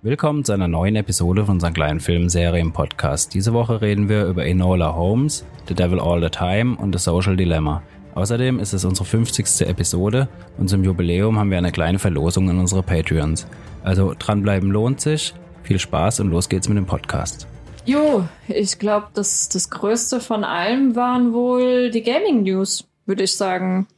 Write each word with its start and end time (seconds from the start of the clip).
Willkommen 0.00 0.44
zu 0.44 0.52
einer 0.52 0.68
neuen 0.68 0.94
Episode 0.94 1.44
von 1.44 1.56
unserer 1.56 1.72
kleinen 1.72 1.98
Filmserien-Podcast. 1.98 3.34
Diese 3.34 3.52
Woche 3.52 3.80
reden 3.80 4.08
wir 4.08 4.26
über 4.26 4.46
Enola 4.46 4.94
Holmes, 4.94 5.44
The 5.66 5.74
Devil 5.74 5.98
All 5.98 6.22
the 6.22 6.28
Time 6.28 6.76
und 6.76 6.96
The 6.96 7.02
Social 7.02 7.36
Dilemma. 7.36 7.82
Außerdem 8.14 8.60
ist 8.60 8.72
es 8.72 8.84
unsere 8.84 9.04
50. 9.04 9.62
Episode 9.62 10.28
und 10.56 10.70
zum 10.70 10.84
Jubiläum 10.84 11.36
haben 11.36 11.50
wir 11.50 11.58
eine 11.58 11.72
kleine 11.72 11.98
Verlosung 11.98 12.48
an 12.48 12.60
unsere 12.60 12.84
Patreons. 12.84 13.48
Also 13.82 14.14
dranbleiben 14.16 14.70
lohnt 14.70 15.00
sich, 15.00 15.34
viel 15.64 15.80
Spaß 15.80 16.20
und 16.20 16.30
los 16.30 16.48
geht's 16.48 16.68
mit 16.68 16.78
dem 16.78 16.86
Podcast. 16.86 17.48
Jo, 17.84 18.28
ich 18.46 18.78
glaube, 18.78 19.08
das, 19.14 19.48
das 19.48 19.68
Größte 19.68 20.20
von 20.20 20.44
allem 20.44 20.94
waren 20.94 21.32
wohl 21.32 21.90
die 21.90 22.04
Gaming 22.04 22.44
News, 22.44 22.86
würde 23.04 23.24
ich 23.24 23.36
sagen. 23.36 23.88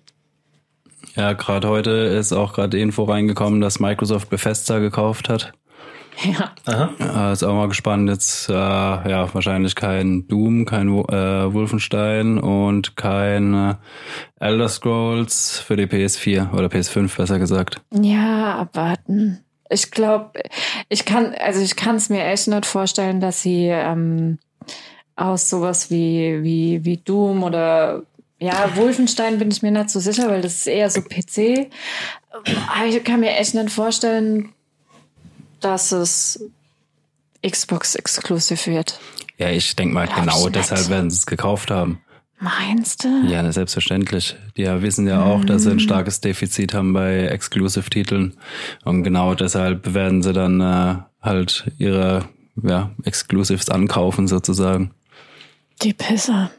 Ja, 1.15 1.35
gerade 1.35 1.69
heute 1.69 1.91
ist 1.91 2.33
auch 2.33 2.55
gerade 2.55 2.79
Info 2.79 3.05
reingekommen, 3.05 3.61
dass 3.61 3.81
Microsoft 3.81 4.31
Bethesda 4.31 4.79
gekauft 4.79 5.29
hat. 5.29 5.53
Ja. 6.23 6.53
Aha. 6.67 6.91
Ja, 6.99 7.33
ist 7.33 7.43
auch 7.43 7.55
mal 7.55 7.69
gespannt. 7.69 8.09
Jetzt 8.09 8.49
äh, 8.49 8.53
ja 8.53 9.33
wahrscheinlich 9.33 9.75
kein 9.75 10.29
Doom, 10.29 10.67
kein 10.67 10.89
äh, 10.89 11.53
Wolfenstein 11.53 12.39
und 12.39 12.97
kein 12.97 13.55
äh, 13.55 13.75
Elder 14.39 14.69
Scrolls 14.69 15.59
für 15.59 15.77
die 15.77 15.87
PS4 15.87 16.53
oder 16.53 16.67
PS5 16.67 17.17
besser 17.17 17.39
gesagt. 17.39 17.81
Ja, 17.93 18.57
abwarten. 18.57 19.41
Ich 19.71 19.91
glaube, 19.91 20.41
ich 20.89 21.05
kann, 21.05 21.35
also 21.39 21.61
ich 21.61 21.77
kann 21.77 21.97
es 21.97 22.09
mir 22.09 22.25
echt 22.25 22.49
nicht 22.49 22.67
vorstellen, 22.67 23.21
dass 23.21 23.43
sie 23.43 23.69
ähm, 23.69 24.39
aus 25.17 25.49
sowas 25.49 25.91
wie, 25.91 26.43
wie, 26.43 26.85
wie 26.85 26.97
Doom 26.97 27.45
oder 27.45 28.03
ja, 28.41 28.75
Wolfenstein 28.75 29.39
bin 29.39 29.51
ich 29.51 29.63
mir 29.63 29.71
nicht 29.71 29.91
so 29.91 30.01
sicher, 30.01 30.29
weil 30.29 30.41
das 30.41 30.55
ist 30.55 30.67
eher 30.67 30.89
so 30.91 31.03
PC. 31.03 31.71
Aber 32.31 32.87
ich 32.87 33.05
kann 33.05 33.21
mir 33.21 33.37
echt 33.37 33.55
nicht 33.55 33.71
vorstellen, 33.71 34.53
dass 35.61 35.93
es 35.93 36.45
Xbox 37.47 37.95
Exclusive 37.95 38.71
wird. 38.71 39.01
Ja, 39.39 39.49
ich 39.51 39.75
denk 39.77 39.93
mal 39.93 40.07
Glaubst 40.07 40.21
genau 40.23 40.45
nicht? 40.45 40.57
deshalb 40.57 40.89
werden 40.89 41.11
sie 41.11 41.17
es 41.17 41.27
gekauft 41.27 41.71
haben. 41.71 42.01
Meinst 42.39 43.05
du? 43.05 43.09
Ja, 43.27 43.43
na, 43.43 43.53
selbstverständlich. 43.53 44.35
Die 44.57 44.63
ja 44.63 44.81
wissen 44.81 45.07
ja 45.07 45.23
auch, 45.23 45.45
dass 45.45 45.63
sie 45.63 45.71
ein 45.71 45.81
starkes 45.81 46.23
Defizit 46.23 46.73
haben 46.73 46.95
bei 46.95 47.27
Exclusive-Titeln. 47.27 48.35
Und 48.85 49.03
genau 49.03 49.35
deshalb 49.35 49.93
werden 49.93 50.23
sie 50.23 50.33
dann 50.33 50.61
äh, 50.61 50.97
halt 51.21 51.71
ihre 51.77 52.25
ja, 52.63 52.91
Exclusives 53.05 53.69
ankaufen 53.69 54.27
sozusagen. 54.27 54.93
Die 55.83 55.93
Pisser. 55.93 56.51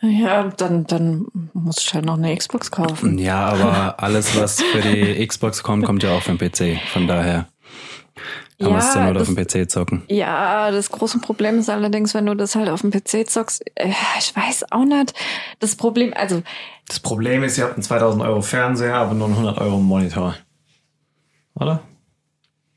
Ja, 0.00 0.44
dann, 0.44 0.86
dann 0.86 1.26
muss 1.52 1.78
ich 1.78 1.94
halt 1.94 2.04
noch 2.04 2.18
eine 2.18 2.36
Xbox 2.36 2.70
kaufen. 2.70 3.18
Ja, 3.18 3.46
aber 3.46 4.00
alles, 4.02 4.36
was 4.40 4.62
für 4.62 4.80
die 4.80 5.24
Xbox 5.26 5.62
kommt, 5.62 5.84
kommt 5.84 6.02
ja 6.02 6.16
auch 6.16 6.22
für 6.22 6.34
den 6.34 6.50
PC. 6.50 6.80
Von 6.92 7.08
daher 7.08 7.48
kann 8.60 8.72
man 8.72 8.80
es 8.80 8.92
dann 8.92 9.12
nur 9.12 9.22
auf 9.22 9.28
dem 9.28 9.36
PC 9.36 9.70
zocken. 9.70 10.02
Ja, 10.08 10.70
das 10.70 10.90
große 10.90 11.20
Problem 11.20 11.58
ist 11.58 11.70
allerdings, 11.70 12.12
wenn 12.14 12.26
du 12.26 12.34
das 12.34 12.56
halt 12.56 12.68
auf 12.68 12.80
dem 12.80 12.90
PC 12.90 13.28
zockst, 13.28 13.64
äh, 13.76 13.92
ich 14.18 14.34
weiß 14.34 14.72
auch 14.72 14.84
nicht. 14.84 15.14
Das 15.60 15.76
Problem, 15.76 16.12
also, 16.16 16.42
Das 16.88 16.98
Problem 16.98 17.44
ist, 17.44 17.56
ihr 17.58 17.64
habt 17.64 17.74
einen 17.74 17.82
2000 17.82 18.22
Euro 18.24 18.42
Fernseher, 18.42 18.96
aber 18.96 19.14
nur 19.14 19.26
einen 19.28 19.36
100 19.36 19.58
Euro 19.58 19.78
Monitor. 19.78 20.34
Oder? 21.54 21.82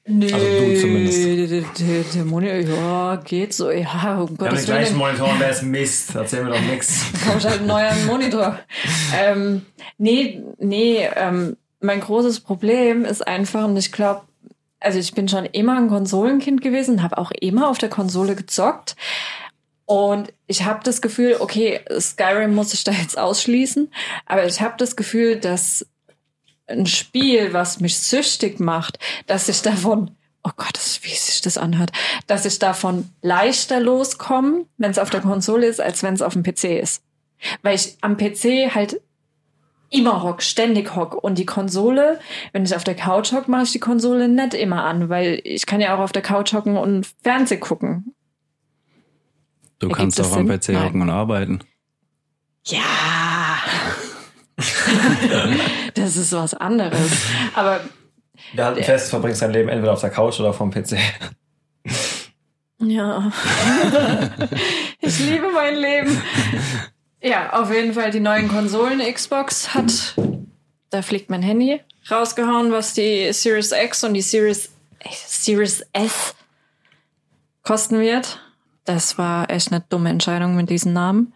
nee, 0.06 0.32
Also 0.32 0.46
du 0.46 0.80
zumindest. 0.80 1.18
Der, 1.24 1.62
der, 1.88 2.04
der 2.16 2.26
Monitor, 2.26 2.76
ja, 2.76 3.16
geht 3.24 3.54
so, 3.54 3.72
ja, 3.72 4.20
um 4.20 4.38
Gottes 4.38 4.66
gleichen 4.66 4.90
Willen. 4.90 4.98
Monitor 4.98 5.30
und 5.30 5.40
der 5.40 5.50
ist 5.50 5.64
Mist. 5.64 6.16
Erzähl 6.16 6.44
mir 6.44 6.52
doch 6.52 6.62
nix. 6.62 7.06
Komm 7.26 7.44
halt 7.44 7.62
ein 7.62 7.68
neuer 7.68 7.94
Monitor. 8.06 8.60
ähm, 9.20 9.66
nee, 9.98 10.44
nee, 10.60 11.08
ähm, 11.16 11.58
mein 11.80 12.00
großes 12.00 12.42
Problem 12.42 13.06
ist 13.06 13.26
einfach, 13.28 13.66
und 13.66 13.78
ich 13.78 13.92
glaube, 13.92 14.22
also 14.82 15.00
ich 15.00 15.14
bin 15.14 15.30
schon 15.30 15.46
immer 15.46 15.78
ein 15.78 15.88
Konsolenkind 15.88 16.62
gewesen, 16.62 17.04
habe 17.04 17.18
auch 17.18 17.32
immer 17.32 17.70
auf 17.70 17.78
der 17.78 17.90
Konsole 17.90 18.36
gezockt. 18.36 18.96
Und 19.86 20.34
ich 20.48 20.64
habe 20.64 20.82
das 20.84 21.02
Gefühl, 21.02 21.38
okay, 21.40 21.82
Skyrim 22.00 22.56
muss 22.56 22.74
ich 22.74 22.84
da 22.84 22.92
jetzt 22.92 23.18
ausschließen, 23.18 23.92
aber 24.26 24.46
ich 24.46 24.62
habe 24.62 24.76
das 24.78 24.96
Gefühl, 24.96 25.38
dass 25.38 25.86
ein 26.68 26.86
Spiel, 26.86 27.54
was 27.54 27.80
mich 27.80 28.00
süchtig 28.00 28.60
macht, 28.60 29.00
dass 29.28 29.50
ich 29.50 29.62
davon, 29.62 30.12
oh 30.44 30.52
Gott, 30.56 30.80
wie 31.02 31.10
sich 31.10 31.42
das 31.42 31.58
anhört, 31.58 31.92
dass 32.28 32.46
ich 32.46 32.58
davon 32.58 33.10
leichter 33.22 33.80
loskomme, 33.80 34.66
wenn 34.78 34.92
es 34.92 35.00
auf 35.00 35.10
der 35.10 35.22
Konsole 35.22 35.68
ist, 35.68 35.82
als 35.82 36.04
wenn 36.04 36.14
es 36.14 36.22
auf 36.22 36.34
dem 36.34 36.44
PC 36.44 36.82
ist. 36.82 37.04
Weil 37.62 37.76
ich 37.76 37.98
am 38.02 38.18
PC 38.18 38.74
halt 38.74 39.02
immer 39.92 40.24
hock, 40.24 40.42
ständig 40.42 40.96
hock. 40.96 41.14
Und 41.24 41.38
die 41.38 41.46
Konsole, 41.46 42.20
wenn 42.54 42.64
ich 42.64 42.76
auf 42.76 42.84
der 42.84 42.96
Couch 42.96 43.32
hock, 43.34 43.48
mache 43.48 43.64
ich 43.64 43.72
die 43.72 43.80
Konsole 43.80 44.28
nicht 44.28 44.56
immer 44.56 44.84
an, 44.86 45.10
weil 45.10 45.40
ich 45.44 45.68
kann 45.68 45.80
ja 45.82 45.96
auch 45.96 46.00
auf 46.00 46.12
der 46.12 46.24
Couch 46.24 46.54
hocken 46.54 46.78
und 46.78 47.08
Fernseh 47.24 47.58
gucken. 47.58 48.16
Du 49.78 49.88
Ergibt 49.88 50.00
kannst 50.00 50.22
auch 50.22 50.36
am? 50.36 50.48
PC 50.48 50.70
Nein. 50.70 50.84
hocken 50.86 51.02
und 51.02 51.10
arbeiten. 51.10 51.60
Ja. 52.66 52.82
das 55.96 56.18
ist 56.18 56.32
was 56.34 56.54
anderes. 56.54 57.12
Aber 57.56 57.82
Wir 58.54 58.66
halten 58.66 58.84
fest, 58.84 59.08
du 59.08 59.10
verbringst 59.12 59.42
dein 59.42 59.52
Leben 59.52 59.70
entweder 59.70 59.94
auf 59.94 60.02
der 60.02 60.12
Couch 60.12 60.40
oder 60.40 60.54
vom 60.54 60.72
PC. 60.72 60.98
Ja. 62.80 63.32
ich 65.00 65.20
liebe 65.20 65.52
mein 65.54 65.76
Leben. 65.76 66.22
Ja, 67.22 67.54
auf 67.54 67.72
jeden 67.72 67.94
Fall 67.94 68.12
die 68.12 68.20
neuen 68.20 68.48
Konsolen. 68.48 69.00
Xbox 69.00 69.74
hat, 69.74 70.16
da 70.90 71.02
fliegt 71.02 71.30
mein 71.30 71.44
Handy 71.44 71.80
rausgehauen, 72.10 72.72
was 72.72 72.94
die 72.94 73.32
Series 73.32 73.72
X 73.72 74.04
und 74.04 74.16
die 74.16 74.22
Series, 74.22 74.72
Series 75.10 75.86
S 75.94 76.36
kosten 77.64 78.00
wird. 78.00 78.40
Das 78.86 79.18
war 79.20 79.50
echt 79.52 79.72
eine 79.72 79.84
dumme 79.88 80.10
Entscheidung 80.10 80.56
mit 80.56 80.70
diesen 80.70 80.94
Namen. 80.94 81.34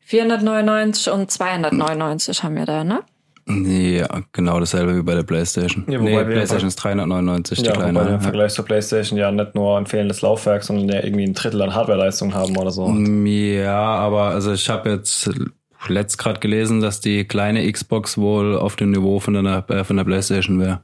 499 0.00 1.10
und 1.12 1.30
299 1.30 2.42
haben 2.42 2.56
wir 2.56 2.66
da, 2.66 2.84
ne? 2.84 3.02
Ja, 3.66 4.08
genau 4.32 4.60
dasselbe 4.60 4.96
wie 4.96 5.02
bei 5.02 5.14
der 5.14 5.22
PlayStation. 5.22 5.84
Ja, 5.88 5.98
nee, 6.00 6.24
PlayStation 6.24 6.68
ist 6.68 6.76
399, 6.76 7.58
die 7.58 7.64
Ja, 7.66 7.72
kleine. 7.72 7.98
wobei 7.98 8.08
wir 8.08 8.14
im. 8.14 8.20
Vergleich 8.20 8.52
zur 8.52 8.64
Playstation 8.64 9.18
ja 9.18 9.30
nicht 9.30 9.54
nur 9.54 9.78
ein 9.78 9.86
fehlendes 9.86 10.22
Laufwerk, 10.22 10.62
sondern 10.62 10.88
ja 10.88 11.02
irgendwie 11.04 11.24
ein 11.24 11.34
Drittel 11.34 11.62
an 11.62 11.74
Hardwareleistung 11.74 12.34
haben 12.34 12.56
oder 12.56 12.70
so. 12.70 12.88
Mm, 12.88 13.26
Ja, 13.26 13.78
aber 13.80 14.24
also 14.26 14.52
ich 14.52 14.68
habe 14.68 14.90
jetzt 14.90 15.30
letzt 15.88 16.18
gerade 16.18 16.40
gelesen, 16.40 16.80
dass 16.80 17.00
die 17.00 17.24
kleine 17.24 17.70
Xbox 17.70 18.18
wohl 18.18 18.56
auf 18.56 18.76
dem 18.76 18.90
Niveau 18.90 19.18
von 19.20 19.34
der, 19.34 19.64
äh, 19.68 19.84
von 19.84 19.96
der 19.96 20.04
PlayStation 20.04 20.60
wäre. 20.60 20.80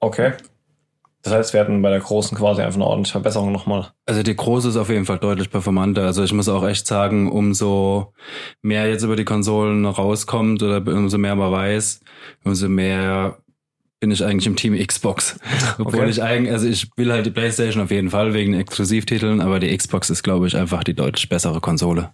Okay. 0.00 0.32
Das 1.22 1.32
heißt, 1.34 1.52
wir 1.52 1.60
hatten 1.60 1.82
bei 1.82 1.90
der 1.90 2.00
großen 2.00 2.36
quasi 2.38 2.62
einfach 2.62 2.76
eine 2.76 2.86
ordentliche 2.86 3.12
Verbesserung 3.12 3.52
nochmal. 3.52 3.88
Also 4.06 4.22
die 4.22 4.34
große 4.34 4.70
ist 4.70 4.76
auf 4.76 4.88
jeden 4.88 5.04
Fall 5.04 5.18
deutlich 5.18 5.50
performanter. 5.50 6.02
Also 6.06 6.24
ich 6.24 6.32
muss 6.32 6.48
auch 6.48 6.66
echt 6.66 6.86
sagen, 6.86 7.30
umso 7.30 8.14
mehr 8.62 8.88
jetzt 8.88 9.02
über 9.02 9.16
die 9.16 9.24
Konsolen 9.26 9.84
rauskommt 9.84 10.62
oder 10.62 10.78
umso 10.92 11.18
mehr 11.18 11.36
man 11.36 11.52
weiß, 11.52 12.00
umso 12.44 12.68
mehr 12.68 13.36
bin 14.00 14.10
ich 14.10 14.24
eigentlich 14.24 14.46
im 14.46 14.56
Team 14.56 14.74
Xbox. 14.78 15.38
Obwohl 15.78 16.00
Okay. 16.00 16.10
ich 16.10 16.22
eigentlich, 16.22 16.52
also 16.52 16.66
ich 16.66 16.88
will 16.96 17.12
halt 17.12 17.26
die 17.26 17.30
PlayStation 17.30 17.82
auf 17.82 17.90
jeden 17.90 18.08
Fall 18.08 18.32
wegen 18.32 18.54
Exklusivtiteln, 18.54 19.42
aber 19.42 19.60
die 19.60 19.76
Xbox 19.76 20.08
ist, 20.08 20.22
glaube 20.22 20.46
ich, 20.46 20.56
einfach 20.56 20.84
die 20.84 20.94
deutlich 20.94 21.28
bessere 21.28 21.60
Konsole. 21.60 22.10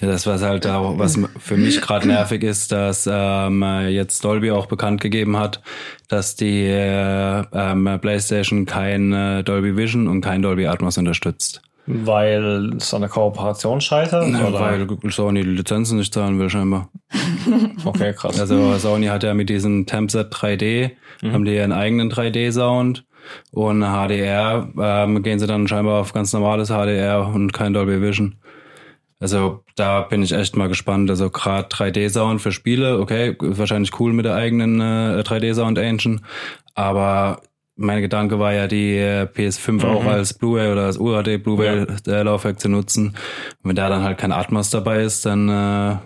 Ja, 0.00 0.08
das 0.08 0.26
was 0.26 0.42
halt 0.42 0.66
auch, 0.66 0.98
was 0.98 1.18
für 1.38 1.56
mich 1.56 1.80
gerade 1.80 2.06
nervig 2.06 2.42
ist, 2.42 2.72
dass 2.72 3.08
ähm, 3.10 3.64
jetzt 3.88 4.24
Dolby 4.24 4.50
auch 4.50 4.66
bekannt 4.66 5.00
gegeben 5.00 5.36
hat, 5.36 5.62
dass 6.08 6.36
die 6.36 6.64
äh, 6.64 7.42
ähm, 7.52 7.98
PlayStation 8.00 8.66
kein 8.66 9.12
äh, 9.12 9.44
Dolby 9.44 9.76
Vision 9.76 10.08
und 10.08 10.20
kein 10.20 10.42
Dolby 10.42 10.66
Atmos 10.66 10.98
unterstützt. 10.98 11.62
Weil 11.86 12.74
es 12.76 12.94
an 12.94 13.00
der 13.00 13.10
Kooperation 13.10 13.80
scheitert? 13.80 14.28
oder? 14.28 14.60
Weil 14.60 14.86
Sony 15.10 15.42
die 15.42 15.50
Lizenzen 15.50 15.98
nicht 15.98 16.14
zahlen 16.14 16.38
will 16.38 16.50
scheinbar. 16.50 16.88
Okay, 17.84 18.12
krass. 18.12 18.38
Also 18.38 18.78
Sony 18.78 19.06
hat 19.06 19.24
ja 19.24 19.34
mit 19.34 19.48
diesem 19.48 19.86
Tempset 19.86 20.32
3D, 20.32 20.92
haben 21.24 21.44
die 21.44 21.56
ihren 21.56 21.72
eigenen 21.72 22.10
3D-Sound 22.12 23.04
und 23.50 23.82
HDR 23.82 24.68
ähm, 24.78 25.22
gehen 25.22 25.38
sie 25.40 25.46
dann 25.48 25.66
scheinbar 25.66 26.00
auf 26.00 26.12
ganz 26.12 26.32
normales 26.32 26.68
HDR 26.68 27.26
und 27.26 27.52
kein 27.52 27.72
Dolby 27.74 28.00
Vision. 28.00 28.36
Also 29.22 29.62
da 29.76 30.00
bin 30.00 30.22
ich 30.24 30.32
echt 30.32 30.56
mal 30.56 30.68
gespannt. 30.68 31.08
Also 31.08 31.30
gerade 31.30 31.68
3D-Sound 31.68 32.40
für 32.40 32.50
Spiele, 32.50 32.98
okay, 32.98 33.36
wahrscheinlich 33.38 33.98
cool 34.00 34.12
mit 34.12 34.24
der 34.24 34.34
eigenen 34.34 34.80
äh, 34.80 35.22
3D-Sound-Engine, 35.24 36.20
aber 36.74 37.40
mein 37.76 38.02
Gedanke 38.02 38.38
war 38.38 38.52
ja, 38.52 38.66
die 38.66 38.96
äh, 38.96 39.22
PS5 39.22 39.84
auch 39.86 40.04
als 40.04 40.34
Blu-ray 40.34 40.72
oder 40.72 40.86
als 40.86 40.98
UHD 40.98 41.42
Blu-ray-Laufwerk 41.42 42.60
zu 42.60 42.68
nutzen. 42.68 43.08
Und 43.62 43.68
wenn 43.68 43.76
da 43.76 43.88
dann 43.88 44.02
halt 44.02 44.18
kein 44.18 44.32
Atmos 44.32 44.70
dabei 44.70 45.02
ist, 45.02 45.24
dann 45.24 45.48
äh, 45.48 45.96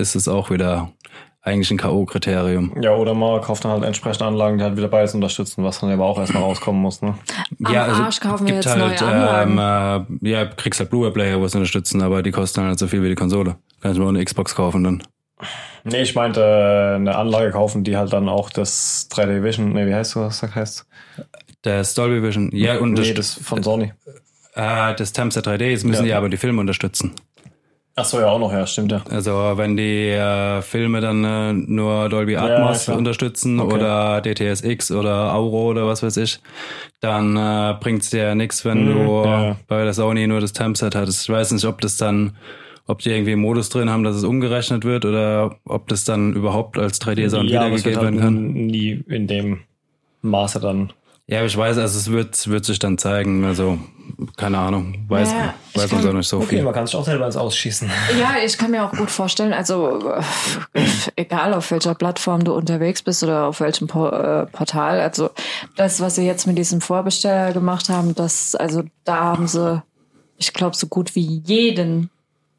ist 0.00 0.16
es 0.16 0.26
auch 0.26 0.50
wieder 0.50 0.92
eigentlich 1.44 1.70
ein 1.72 1.76
K.O.-Kriterium. 1.78 2.80
Ja, 2.82 2.94
oder 2.94 3.14
man 3.14 3.40
kauft 3.40 3.64
dann 3.64 3.72
halt 3.72 3.82
entsprechende 3.84 4.26
Anlagen, 4.26 4.58
die 4.58 4.64
halt 4.64 4.76
wieder 4.76 4.88
beides 4.88 5.14
unterstützen, 5.14 5.64
was 5.64 5.80
dann 5.80 5.90
aber 5.90 6.04
auch 6.04 6.18
erstmal 6.18 6.42
rauskommen 6.42 6.80
muss, 6.80 7.02
ne? 7.02 7.14
Am 7.64 7.74
Arsch 7.76 8.20
kaufen 8.20 8.46
wir 8.46 8.54
jetzt 8.54 8.66
halt, 8.68 8.78
neue 8.78 9.00
Anlagen. 9.10 10.06
ähm, 10.20 10.20
äh, 10.22 10.30
ja, 10.30 10.44
kriegst 10.46 10.78
halt 10.80 10.90
Blu-ray-Player, 10.90 11.40
wo 11.40 11.44
es 11.44 11.54
unterstützen, 11.54 12.00
aber 12.02 12.22
die 12.22 12.30
kosten 12.30 12.62
halt 12.62 12.78
so 12.78 12.86
viel 12.86 13.02
wie 13.02 13.08
die 13.08 13.14
Konsole. 13.16 13.56
Kann 13.80 13.92
ich 13.92 13.98
mir 13.98 14.04
auch 14.04 14.08
eine 14.10 14.24
Xbox 14.24 14.54
kaufen 14.54 14.84
dann. 14.84 15.02
Nee, 15.82 16.02
ich 16.02 16.14
meinte 16.14 16.40
äh, 16.40 16.94
eine 16.94 17.16
Anlage 17.16 17.50
kaufen, 17.50 17.82
die 17.82 17.96
halt 17.96 18.12
dann 18.12 18.28
auch 18.28 18.50
das 18.50 19.08
3D 19.10 19.42
Vision, 19.42 19.72
nee, 19.72 19.84
wie 19.86 19.94
heißt 19.94 20.14
das, 20.14 20.40
das 20.40 20.54
heißt? 20.54 20.86
Das 21.62 21.94
Dolby 21.94 22.22
Vision. 22.22 22.50
Ja, 22.52 22.78
und 22.78 22.92
nee, 22.92 23.12
das, 23.14 23.34
das 23.36 23.44
von 23.44 23.62
Sony. 23.64 23.92
äh, 24.54 24.94
das 24.94 25.12
Timesat 25.12 25.48
3D, 25.48 25.64
jetzt 25.70 25.84
müssen 25.84 26.02
Ja. 26.02 26.06
die 26.06 26.14
aber 26.14 26.28
die 26.28 26.36
Filme 26.36 26.60
unterstützen. 26.60 27.12
Ach 27.94 28.04
so, 28.06 28.20
ja, 28.20 28.28
auch 28.28 28.38
noch, 28.38 28.50
ja, 28.52 28.66
stimmt 28.66 28.90
ja. 28.90 29.02
Also 29.10 29.52
wenn 29.56 29.76
die 29.76 30.08
äh, 30.08 30.62
Filme 30.62 31.02
dann 31.02 31.24
äh, 31.24 31.52
nur 31.52 32.08
Dolby 32.08 32.36
Atmos 32.36 32.84
klar. 32.84 32.96
unterstützen 32.96 33.60
Okay. 33.60 33.74
oder 33.74 34.22
DTSX 34.22 34.92
oder 34.92 35.34
Auro 35.34 35.68
oder 35.68 35.86
was 35.86 36.02
weiß 36.02 36.16
ich, 36.16 36.40
dann 37.00 37.36
äh, 37.36 37.74
bringt's 37.78 38.08
dir 38.08 38.22
ja 38.22 38.34
nichts, 38.34 38.64
wenn 38.64 38.84
Mhm, 38.84 38.94
du 38.94 39.22
ja, 39.26 39.44
ja. 39.48 39.56
bei 39.68 39.84
der 39.84 39.92
Sony 39.92 40.26
nur 40.26 40.40
das 40.40 40.54
Timesat 40.54 40.94
hattest. 40.94 41.22
Ich 41.24 41.28
weiß 41.28 41.52
nicht, 41.52 41.66
ob 41.66 41.82
das 41.82 41.98
dann, 41.98 42.34
ob 42.86 43.00
die 43.00 43.10
irgendwie 43.10 43.32
einen 43.32 43.42
Modus 43.42 43.68
drin 43.68 43.90
haben, 43.90 44.04
dass 44.04 44.16
es 44.16 44.24
umgerechnet 44.24 44.86
wird 44.86 45.04
oder 45.04 45.56
ob 45.66 45.88
das 45.88 46.04
dann 46.04 46.32
überhaupt 46.32 46.78
als 46.78 46.98
3D-Sound 47.00 47.50
ja, 47.50 47.62
aber 47.66 47.74
es 47.74 47.84
wird 47.84 47.96
wiedergegeben 47.96 48.22
halt 48.22 48.32
werden 48.32 48.54
kann. 48.54 48.66
nie 48.68 49.04
in 49.06 49.26
dem 49.26 49.58
Maße 50.22 50.60
dann. 50.60 50.94
Ja, 51.26 51.44
ich 51.44 51.56
weiß, 51.56 51.76
also 51.78 51.98
es 51.98 52.10
wird, 52.10 52.48
wird 52.48 52.64
sich 52.64 52.78
dann 52.78 52.96
zeigen. 52.96 53.44
Also 53.44 53.78
keine 54.36 54.58
Ahnung, 54.58 55.04
weiß, 55.08 55.30
Ja, 55.32 55.54
ich 55.74 55.80
weiß 55.82 55.92
man 55.92 56.02
so 56.02 56.12
nicht 56.12 56.28
so 56.28 56.36
Okay, 56.38 56.46
viel. 56.46 56.62
man 56.62 56.72
kann 56.74 56.86
sich 56.86 56.96
auch 56.96 57.04
selber 57.04 57.26
ins 57.26 57.36
Ausschießen. 57.36 57.90
Ja, 58.18 58.34
ich 58.44 58.56
kann 58.58 58.70
mir 58.70 58.84
auch 58.84 58.92
gut 58.92 59.10
vorstellen, 59.10 59.52
also 59.52 60.12
äh, 60.74 60.82
egal 61.16 61.54
auf 61.54 61.70
welcher 61.70 61.94
Plattform 61.94 62.44
du 62.44 62.52
unterwegs 62.54 63.02
bist 63.02 63.22
oder 63.22 63.46
auf 63.46 63.60
welchem 63.60 63.86
Po- 63.88 64.08
äh, 64.08 64.46
Portal, 64.46 65.00
also 65.00 65.30
das, 65.76 66.00
was 66.00 66.14
sie 66.16 66.26
jetzt 66.26 66.46
mit 66.46 66.58
diesem 66.58 66.80
Vorbesteller 66.80 67.52
gemacht 67.52 67.88
haben, 67.88 68.14
das, 68.14 68.54
also 68.54 68.82
da 69.04 69.16
haben 69.24 69.46
sie, 69.46 69.82
ich 70.36 70.52
glaube, 70.52 70.76
so 70.76 70.86
gut 70.86 71.14
wie 71.14 71.42
jeden 71.44 72.10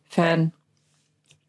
Fan 0.10 0.52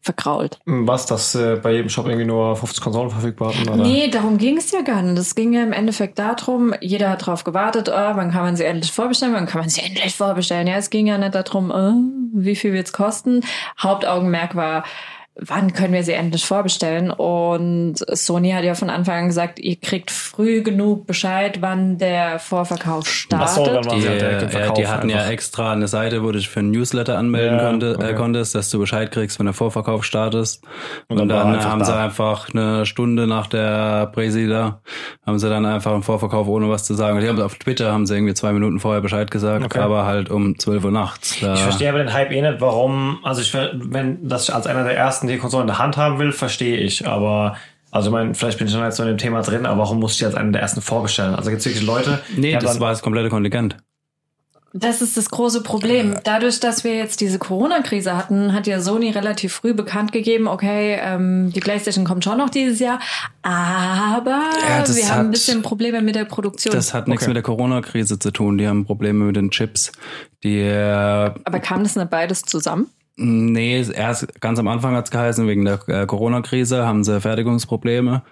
verkrault. 0.05 0.59
Was, 0.65 1.07
dass 1.07 1.33
äh, 1.33 1.59
bei 1.61 1.73
jedem 1.73 1.89
Shop 1.89 2.05
irgendwie 2.05 2.25
nur 2.25 2.55
50 2.55 2.81
Konsolen 2.81 3.09
verfügbar 3.09 3.49
hatten? 3.49 3.67
Oder? 3.67 3.83
Nee, 3.83 4.07
darum 4.07 4.37
ging 4.37 4.57
es 4.57 4.71
ja 4.71 4.81
gar 4.81 5.01
nicht. 5.01 5.17
Es 5.17 5.33
ging 5.33 5.51
ja 5.51 5.63
im 5.63 5.73
Endeffekt 5.73 6.19
darum, 6.19 6.75
jeder 6.79 7.09
hat 7.09 7.25
drauf 7.25 7.43
gewartet, 7.43 7.89
oh, 7.89 7.93
wann 7.93 8.31
kann 8.31 8.43
man 8.43 8.55
sie 8.55 8.65
endlich 8.65 8.91
vorbestellen, 8.91 9.33
wann 9.33 9.47
kann 9.47 9.61
man 9.61 9.69
sie 9.69 9.81
endlich 9.81 10.15
vorbestellen. 10.15 10.67
Ja, 10.67 10.75
es 10.75 10.91
ging 10.91 11.07
ja 11.07 11.17
nicht 11.17 11.33
darum, 11.33 11.71
äh, 11.71 12.39
wie 12.39 12.55
viel 12.55 12.73
wird's 12.73 12.93
kosten. 12.93 13.41
Hauptaugenmerk 13.79 14.55
war, 14.55 14.83
wann 15.37 15.73
können 15.73 15.93
wir 15.93 16.03
sie 16.03 16.13
endlich 16.13 16.45
vorbestellen? 16.45 17.11
Und 17.11 17.95
Sony 18.17 18.51
hat 18.51 18.63
ja 18.63 18.73
von 18.75 18.89
Anfang 18.89 19.15
an 19.19 19.27
gesagt, 19.27 19.59
ihr 19.59 19.75
kriegt 19.75 20.11
früh 20.11 20.61
genug 20.63 21.07
Bescheid, 21.07 21.57
wann 21.61 21.97
der 21.97 22.39
Vorverkauf 22.39 23.07
startet. 23.07 23.47
Ach 23.49 23.55
so, 23.55 23.65
dann 23.65 23.83
Die, 23.99 24.07
halt 24.07 24.21
direkt 24.21 24.41
im 24.43 24.47
äh, 24.47 24.51
Verkauf. 24.51 24.77
die 24.77 24.87
hatten 24.87 25.09
ja 25.09 25.17
einfach. 25.17 25.31
extra 25.31 25.71
eine 25.73 25.87
Seite, 25.87 26.23
wo 26.23 26.27
du 26.27 26.37
dich 26.37 26.47
für 26.49 26.61
ein 26.61 26.71
Newsletter 26.71 27.17
anmelden 27.17 27.59
Ja, 27.59 27.69
konnte, 27.69 27.95
okay. 27.97 28.11
äh, 28.11 28.13
konntest, 28.13 28.55
dass 28.55 28.69
du 28.69 28.79
Bescheid 28.79 29.11
kriegst, 29.11 29.37
wenn 29.39 29.45
der 29.45 29.53
Vorverkauf 29.53 30.03
startest. 30.05 30.63
Und, 31.07 31.17
dann 31.17 31.29
war 31.29 31.43
dann, 31.43 31.55
einfach 31.55 31.69
haben 31.69 31.79
da. 31.79 31.85
sie 31.85 31.95
einfach 31.95 32.49
eine 32.53 32.85
Stunde 32.85 33.27
nach 33.27 33.47
der 33.47 34.07
Präsi 34.13 34.47
da, 34.47 34.79
haben 35.25 35.37
sie 35.39 35.49
dann 35.49 35.65
einfach 35.65 35.93
im 35.93 36.03
Vorverkauf 36.03 36.47
ohne 36.47 36.69
was 36.69 36.85
zu 36.85 36.93
sagen. 36.93 37.19
Die 37.19 37.27
haben 37.27 37.41
auf 37.41 37.55
Twitter 37.55 37.91
haben 37.91 38.05
sie 38.05 38.15
irgendwie 38.15 38.33
zwei 38.33 38.53
Minuten 38.53 38.79
vorher 38.79 39.01
Bescheid 39.01 39.29
gesagt, 39.31 39.65
Okay. 39.65 39.79
aber 39.79 40.05
halt 40.05 40.29
um 40.29 40.57
12 40.57 40.85
Uhr 40.85 40.91
nachts. 40.91 41.33
Ich 41.33 41.39
verstehe 41.59 41.89
aber 41.89 41.97
den 41.99 42.13
Hype 42.13 42.31
eh 42.31 42.41
nicht, 42.41 42.61
warum, 42.61 43.19
also 43.23 43.41
ich, 43.41 43.53
wenn 43.53 44.27
das 44.27 44.49
als 44.49 44.65
einer 44.67 44.83
der 44.83 44.95
ersten 44.95 45.24
die 45.27 45.37
Konsole 45.37 45.61
in 45.61 45.67
der 45.67 45.79
Hand 45.79 45.97
haben 45.97 46.19
will, 46.19 46.31
verstehe 46.31 46.77
ich, 46.77 47.07
aber 47.07 47.55
also 47.91 48.09
ich 48.09 48.13
meine, 48.13 48.33
vielleicht 48.35 48.57
bin 48.57 48.67
ich 48.67 48.73
noch 48.73 48.83
nicht 48.83 48.93
so 48.95 49.03
in 49.03 49.09
dem 49.09 49.17
Thema 49.17 49.41
drin, 49.41 49.65
aber 49.65 49.79
warum 49.81 49.99
muss 49.99 50.15
ich 50.15 50.25
als 50.25 50.35
einer 50.35 50.51
der 50.51 50.61
ersten 50.61 50.81
vorbestellen? 50.81 51.35
Also 51.35 51.49
gibt 51.49 51.59
es 51.61 51.65
wirklich 51.65 51.85
Leute, 51.85 52.19
Nee, 52.35 52.51
die 52.51 52.53
das 52.57 52.73
dann- 52.73 52.79
war 52.81 52.89
das 52.89 53.01
komplette 53.01 53.29
Kontingent. 53.29 53.77
Das 54.77 55.01
ist 55.01 55.15
das 55.15 55.29
große 55.29 55.63
Problem. 55.63 56.17
Dadurch, 56.25 56.59
dass 56.59 56.83
wir 56.83 56.97
jetzt 56.97 57.21
diese 57.21 57.39
Corona-Krise 57.39 58.17
hatten, 58.17 58.51
hat 58.51 58.67
ja 58.67 58.81
Sony 58.81 59.09
relativ 59.11 59.53
früh 59.53 59.73
bekannt 59.73 60.11
gegeben, 60.11 60.49
okay, 60.49 60.97
ähm, 61.01 61.53
die 61.55 61.61
PlayStation 61.61 62.03
kommt 62.03 62.25
schon 62.25 62.37
noch 62.37 62.49
dieses 62.49 62.79
Jahr, 62.79 62.99
aber 63.41 64.31
Ja, 64.67 64.83
wir 64.85 65.09
haben 65.09 65.19
ein 65.19 65.25
hat- 65.27 65.31
bisschen 65.31 65.61
Probleme 65.61 66.01
mit 66.01 66.15
der 66.15 66.25
Produktion. 66.25 66.73
Das 66.75 66.93
hat 66.93 67.07
nichts 67.07 67.23
Okay. 67.23 67.29
mit 67.29 67.35
der 67.37 67.43
Corona-Krise 67.43 68.19
zu 68.19 68.31
tun. 68.31 68.57
Die 68.57 68.67
haben 68.67 68.83
Probleme 68.85 69.23
mit 69.23 69.37
den 69.37 69.49
Chips. 69.49 69.93
Die 70.43 70.59
äh, 70.59 71.31
aber 71.45 71.59
kam 71.61 71.83
das 71.83 71.95
nicht 71.95 72.09
beides 72.09 72.41
zusammen? 72.41 72.87
Nee, 73.17 73.85
erst 73.93 74.41
ganz 74.41 74.59
am 74.59 74.67
Anfang 74.67 74.93
hat's 74.93 75.09
geheißen, 75.09 75.47
wegen 75.47 75.63
der 75.63 75.79
äh, 75.87 76.05
Corona-Krise 76.05 76.85
haben 76.85 77.05
sie 77.05 77.21
Fertigungsprobleme. 77.21 78.23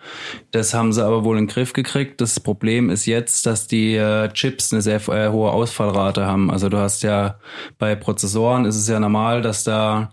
Das 0.52 0.74
haben 0.74 0.92
sie 0.92 1.06
aber 1.06 1.24
wohl 1.24 1.38
in 1.38 1.46
den 1.46 1.54
Griff 1.54 1.72
gekriegt. 1.72 2.20
Das 2.20 2.42
Problem 2.42 2.90
ist 2.90 3.06
jetzt, 3.06 3.46
dass 3.46 3.68
die 3.68 3.96
äh, 3.96 4.28
Chips 4.34 4.74
eine 4.74 4.82
sehr 4.82 4.98
äh, 5.08 5.30
hohe 5.30 5.52
Ausfallrate 5.52 6.26
haben. 6.26 6.52
Also 6.52 6.68
du 6.68 6.80
hast 6.80 7.02
ja 7.02 7.40
bei 7.78 7.96
Prozessoren 7.96 8.66
ist 8.66 8.76
es 8.76 8.90
ja 8.90 9.00
normal, 9.00 9.42
dass 9.42 9.64
da 9.64 10.12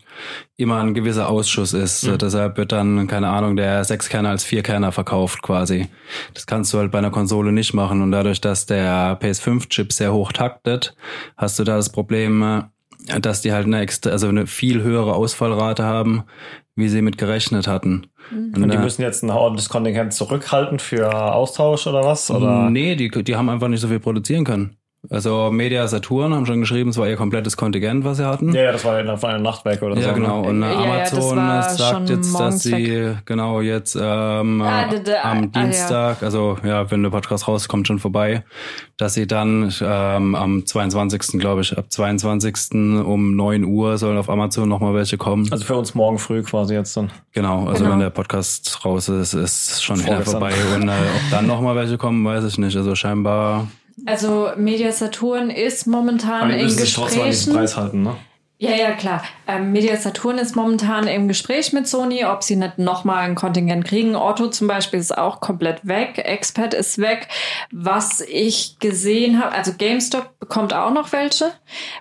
immer 0.57 0.79
ein 0.81 0.95
gewisser 0.95 1.29
Ausschuss 1.29 1.73
ist. 1.73 2.07
Deshalb 2.07 2.57
wird 2.57 2.71
dann, 2.71 3.09
keine 3.09 3.29
Ahnung, 3.29 3.57
der 3.57 3.83
Sechskerner 3.83 4.29
als 4.29 4.45
Vierkerner 4.45 4.93
verkauft 4.93 5.43
quasi. 5.43 5.89
Das 6.33 6.47
kannst 6.47 6.73
du 6.73 6.79
halt 6.79 6.93
bei 6.93 6.99
einer 6.99 7.11
Konsole 7.11 7.51
nicht 7.51 7.75
machen. 7.75 8.03
Und 8.03 8.13
dadurch, 8.13 8.41
dass 8.41 8.67
der 8.67 9.19
PS5-Chip 9.21 9.93
sehr 9.93 10.13
hoch 10.13 10.31
taktet, 10.31 10.95
hast 11.37 11.59
du 11.59 11.65
da 11.65 11.75
das 11.75 11.91
Problem, 11.91 12.69
dass 13.21 13.41
die 13.41 13.53
halt 13.53 13.67
eine 13.67 13.81
extra, 13.81 14.11
also 14.11 14.29
eine 14.29 14.47
viel 14.47 14.83
höhere 14.83 15.15
Ausfallrate 15.15 15.83
haben, 15.83 16.25
wie 16.77 16.89
sie 16.89 17.03
mit 17.03 17.19
gerechnet 17.19 17.67
hatten. 17.67 18.07
und 18.31 18.69
die 18.71 18.77
äh, 18.77 18.81
müssen 18.81 19.03
jetzt 19.03 19.23
ein 19.23 19.31
ordentliches 19.31 19.69
Kontingent 19.69 20.13
zurückhalten 20.13 20.79
für 20.79 21.13
Austausch 21.35 21.87
oder 21.87 22.03
was? 22.05 22.31
Oder? 22.31 22.71
Nee, 22.71 22.97
die, 22.97 23.09
die 23.11 23.37
haben 23.37 23.49
einfach 23.49 23.69
nicht 23.69 23.81
so 23.81 23.89
viel 23.89 24.01
produzieren 24.01 24.45
können. 24.45 24.77
Also 25.09 25.51
Media 25.51 25.89
Saturn 25.89 26.35
haben 26.35 26.45
schon 26.45 26.61
geschrieben, 26.61 26.91
es 26.91 26.99
war 26.99 27.09
ihr 27.09 27.17
komplettes 27.17 27.57
Kontingent, 27.57 28.05
was 28.05 28.19
sie 28.19 28.27
hatten. 28.27 28.53
Ja, 28.53 28.65
ja, 28.65 28.73
das 28.73 28.85
war 28.85 29.01
innerhalb 29.01 29.19
von 29.21 29.31
einem 29.31 29.43
Nachtwerk 29.43 29.81
oder 29.81 29.95
so. 29.97 30.03
Ja, 30.03 30.13
genau. 30.13 30.43
Und 30.43 30.61
Ja, 30.61 30.73
ja, 30.73 30.79
Amazon 30.79 31.39
schon 31.39 31.77
sagt 31.79 32.11
jetzt, 32.11 32.39
dass 32.39 32.63
sie 32.63 33.15
genau 33.25 33.63
jetzt 33.63 33.97
ähm, 33.99 34.61
Ah, 34.61 34.83
äh, 34.83 34.91
d- 34.91 35.03
d- 35.05 35.15
ah, 35.17 35.31
am 35.31 35.51
ja. 35.55 35.63
Dienstag, 35.63 36.23
also 36.23 36.59
ja, 36.65 36.91
wenn 36.91 37.03
der 37.03 37.09
Podcast 37.09 37.49
rauskommt, 37.49 37.87
schon 37.87 37.99
vorbei, 37.99 38.45
dass 38.99 39.15
sie 39.15 39.27
dann 39.27 39.73
ähm, 39.81 40.35
am 40.35 40.67
22. 40.67 41.41
glaube 41.41 41.63
ich, 41.63 41.79
ab 41.79 41.87
22. 41.89 42.75
um 43.03 43.35
9 43.37 43.65
Uhr 43.65 43.97
sollen 43.97 44.19
auf 44.19 44.29
Amazon 44.29 44.69
nochmal 44.69 44.93
welche 44.93 45.17
kommen. 45.17 45.49
Also 45.51 45.65
für 45.65 45.77
uns 45.77 45.95
morgen 45.95 46.19
früh 46.19 46.43
quasi 46.43 46.75
jetzt 46.75 46.95
dann. 46.99 47.11
Genau, 47.33 47.67
also 47.67 47.85
Genau. 47.85 47.93
wenn 47.95 48.01
der 48.01 48.11
Podcast 48.11 48.85
raus 48.85 49.09
ist, 49.09 49.33
ist 49.33 49.83
schon 49.83 49.99
wieder 50.05 50.21
vorbei. 50.21 50.53
Und 50.75 50.89
äh, 50.89 50.93
ob 50.93 51.31
dann 51.31 51.47
nochmal 51.47 51.75
welche 51.75 51.97
kommen, 51.97 52.23
weiß 52.23 52.45
ich 52.45 52.59
nicht. 52.59 52.77
Also 52.77 52.95
scheinbar 52.95 53.67
Also 54.07 54.51
Media 54.57 54.93
Saturn 54.93 55.51
ist 55.51 55.87
momentan 55.87 56.51
Aber 56.51 56.57
in 56.57 56.69
sich 56.69 56.95
trotzdem 56.95 57.23
an 57.23 57.29
Gesprächen. 57.29 57.55
Preis 57.55 57.77
halten, 57.77 58.03
ne? 58.03 58.17
Ja, 58.63 58.73
ja, 58.73 58.93
klar. 58.93 59.25
Ähm, 59.49 59.73
Media 59.73 59.97
Saturn 59.97 60.37
ist 60.37 60.55
momentan 60.55 61.07
im 61.09 61.29
Gespräch 61.29 61.73
mit 61.73 61.89
Sony, 61.89 62.27
ob 62.27 62.43
sie 62.43 62.57
nicht 62.57 62.77
nochmal 62.77 63.21
ein 63.25 63.35
Kontingent 63.35 63.87
kriegen. 63.87 64.15
Otto 64.17 64.49
zum 64.49 64.67
Beispiel 64.69 65.01
ist 65.01 65.17
auch 65.17 65.41
komplett 65.41 65.87
weg. 65.89 66.19
Expert 66.23 66.75
ist 66.75 66.99
weg. 66.99 67.29
Was 67.73 68.21
ich 68.21 68.79
gesehen 68.79 69.43
habe, 69.43 69.53
also 69.55 69.73
GameStop 69.73 70.39
bekommt 70.41 70.75
auch 70.75 70.93
noch 70.93 71.11
welche. 71.13 71.53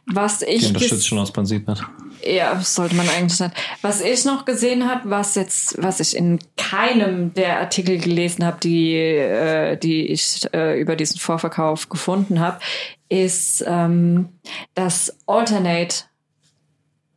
Was 0.05 0.39
Die 0.39 0.47
ich 0.47 0.67
unterstützt 0.67 1.03
ges- 1.05 1.07
schon 1.07 1.19
aus 1.19 1.31
Prinzip 1.31 1.65
nicht. 1.65 1.81
ja, 2.25 2.59
sollte 2.59 2.95
man 2.95 3.07
eigentlich 3.07 3.39
nicht. 3.39 3.53
Was 3.81 4.01
ich 4.01 4.25
noch 4.25 4.43
gesehen 4.43 4.89
habe, 4.89 5.09
was 5.09 5.35
jetzt, 5.35 5.81
was 5.81 6.01
ich 6.01 6.13
in 6.13 6.39
keinem 6.57 7.33
der 7.35 7.61
Artikel 7.61 7.99
gelesen 7.99 8.45
habe, 8.45 8.57
die, 8.61 8.95
äh, 8.95 9.77
die 9.77 10.07
ich 10.07 10.45
äh, 10.53 10.77
über 10.77 10.97
diesen 10.97 11.21
Vorverkauf 11.21 11.87
gefunden 11.87 12.41
habe, 12.41 12.59
ist, 13.07 13.63
ähm, 13.65 14.27
dass 14.75 15.17
Alternate 15.25 16.03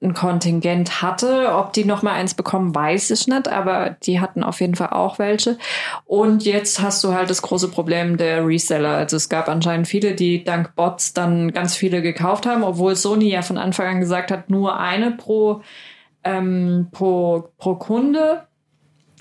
ein 0.03 0.15
Kontingent 0.15 1.03
hatte. 1.03 1.55
Ob 1.55 1.73
die 1.73 1.85
noch 1.85 2.03
mal 2.03 2.13
eins 2.13 2.35
bekommen, 2.35 2.75
weiß 2.75 3.11
ich 3.11 3.27
nicht, 3.29 3.49
aber 3.49 3.97
die 4.03 4.21
hatten 4.21 4.43
auf 4.43 4.61
jeden 4.61 4.75
Fall 4.75 4.91
auch 4.91 5.19
welche. 5.19 5.59
Und 6.05 6.45
jetzt 6.45 6.81
hast 6.81 7.03
du 7.05 7.15
halt 7.15 7.31
das 7.31 7.43
große 7.43 7.69
Problem 7.69 8.17
der 8.17 8.47
Reseller. 8.47 8.97
Also 8.97 9.17
es 9.17 9.29
gab 9.29 9.49
anscheinend 9.49 9.89
viele, 9.89 10.15
die 10.15 10.45
dank 10.45 10.75
Bots 10.75 11.15
dann 11.15 11.53
ganz 11.53 11.77
viele 11.77 12.03
gekauft 12.03 12.47
haben, 12.47 12.65
obwohl 12.65 12.97
Sony 12.97 13.31
ja 13.31 13.43
von 13.43 13.59
Anfang 13.59 13.87
an 13.87 14.01
gesagt 14.01 14.31
hat, 14.31 14.51
nur 14.51 14.79
eine 14.79 15.13
pro, 15.13 15.63
ähm, 16.25 16.89
pro, 16.93 17.51
pro 17.59 17.77
Kunde. 17.77 18.47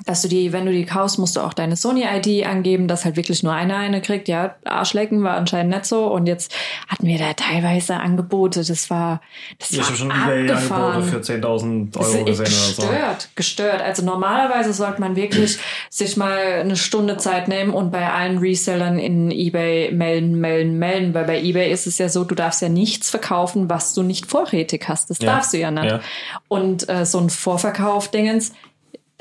Dass 0.06 0.22
du 0.24 0.28
die, 0.28 0.52
wenn 0.52 0.66
du 0.66 0.72
die 0.72 0.86
kaufst, 0.86 1.20
musst 1.20 1.36
du 1.36 1.42
auch 1.42 1.54
deine 1.54 1.76
Sony-ID 1.76 2.46
angeben, 2.46 2.88
dass 2.88 3.06
halt 3.06 3.16
wirklich 3.16 3.44
nur 3.44 3.54
einer 3.54 3.78
eine 3.78 4.02
kriegt. 4.02 4.28
Ja, 4.28 4.56
Arschlecken 4.66 5.24
war 5.24 5.36
anscheinend 5.38 5.74
nicht 5.74 5.86
so. 5.86 6.06
Und 6.08 6.26
jetzt 6.28 6.54
hatten 6.88 7.06
wir 7.08 7.18
da 7.20 7.34
teilweise 7.34 7.98
Angebote. 7.98 8.64
Das 8.64 8.90
war, 8.90 9.22
das 9.60 9.72
Ich 9.72 9.78
war 9.80 9.86
habe 9.86 9.96
schon 9.98 10.12
eBay-Angebote 10.12 11.04
für 11.04 11.18
10.000 11.20 11.92
Das 11.92 12.08
Euro 12.16 12.26
gesehen 12.26 12.46
oder 12.46 12.46
so. 12.52 12.82
gestört, 12.82 13.30
gestört. 13.36 13.82
Also 13.82 14.04
normalerweise 14.04 14.74
sollte 14.74 15.00
man 15.02 15.16
wirklich 15.16 15.58
sich 15.90 16.18
mal 16.18 16.38
eine 16.62 16.76
Stunde 16.76 17.18
Zeit 17.18 17.48
nehmen 17.48 17.72
und 17.74 17.92
bei 17.92 18.10
allen 18.12 18.40
Resellern 18.40 18.98
in 18.98 19.30
eBay 19.32 19.92
melden, 19.92 20.40
melden, 20.40 20.80
melden. 20.80 21.14
Weil 21.14 21.26
bei 21.26 21.42
eBay 21.42 21.72
ist 21.72 21.86
es 21.88 21.98
ja 21.98 22.10
so, 22.10 22.24
du 22.24 22.34
darfst 22.36 22.62
ja 22.62 22.70
nichts 22.70 23.10
verkaufen, 23.10 23.70
was 23.70 23.94
du 23.94 24.02
nicht 24.04 24.26
vorrätig 24.26 24.86
hast. 24.88 25.10
Das 25.10 25.20
Ja. 25.20 25.34
darfst 25.36 25.54
du 25.54 25.58
ja 25.60 25.70
nicht. 25.72 25.86
Ja. 25.92 26.00
Und 26.48 26.90
äh, 26.90 27.06
so 27.06 27.20
ein 27.20 27.30
Vorverkauf-Dingens 27.30 28.54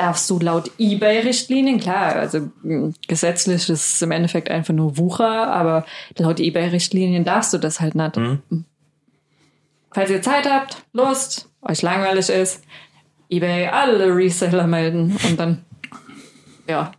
darfst 0.00 0.30
du 0.30 0.38
laut 0.38 0.71
eBay-Richtlinien, 0.78 1.78
klar, 1.78 2.16
also 2.16 2.50
mh, 2.62 2.92
gesetzlich 3.07 3.69
ist 3.69 3.95
es 3.95 4.02
im 4.02 4.11
Endeffekt 4.11 4.50
einfach 4.50 4.73
nur 4.73 4.97
Wucher, 4.97 5.52
aber 5.52 5.85
laut 6.16 6.40
eBay-Richtlinien 6.40 7.25
darfst 7.25 7.52
du 7.52 7.59
das 7.59 7.80
halt 7.80 7.95
nicht. 7.95 8.16
Mhm. 8.16 8.64
Falls 9.92 10.11
ihr 10.11 10.23
Zeit 10.23 10.49
habt, 10.49 10.85
Lust, 10.92 11.49
euch 11.62 11.83
langweilig 11.83 12.30
ist, 12.30 12.64
eBay 13.28 13.69
alle 13.69 14.14
Reseller 14.14 14.66
melden 14.66 15.16
und 15.28 15.38
dann, 15.38 15.64
ja. 16.66 16.92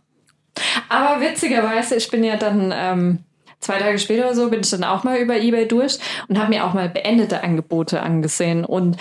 Aber 0.88 1.20
witzigerweise, 1.20 1.96
ich 1.96 2.10
bin 2.10 2.22
ja 2.22 2.36
dann 2.36 2.72
ähm, 2.74 3.18
zwei 3.62 3.78
Tage 3.78 3.98
später 3.98 4.26
oder 4.26 4.34
so, 4.34 4.50
bin 4.50 4.60
ich 4.60 4.70
dann 4.70 4.84
auch 4.84 5.04
mal 5.04 5.18
über 5.18 5.36
eBay 5.36 5.66
durch 5.66 5.98
und 6.28 6.38
habe 6.38 6.50
mir 6.50 6.66
auch 6.66 6.74
mal 6.74 6.88
beendete 6.88 7.42
Angebote 7.42 8.02
angesehen. 8.02 8.64
Und 8.64 8.96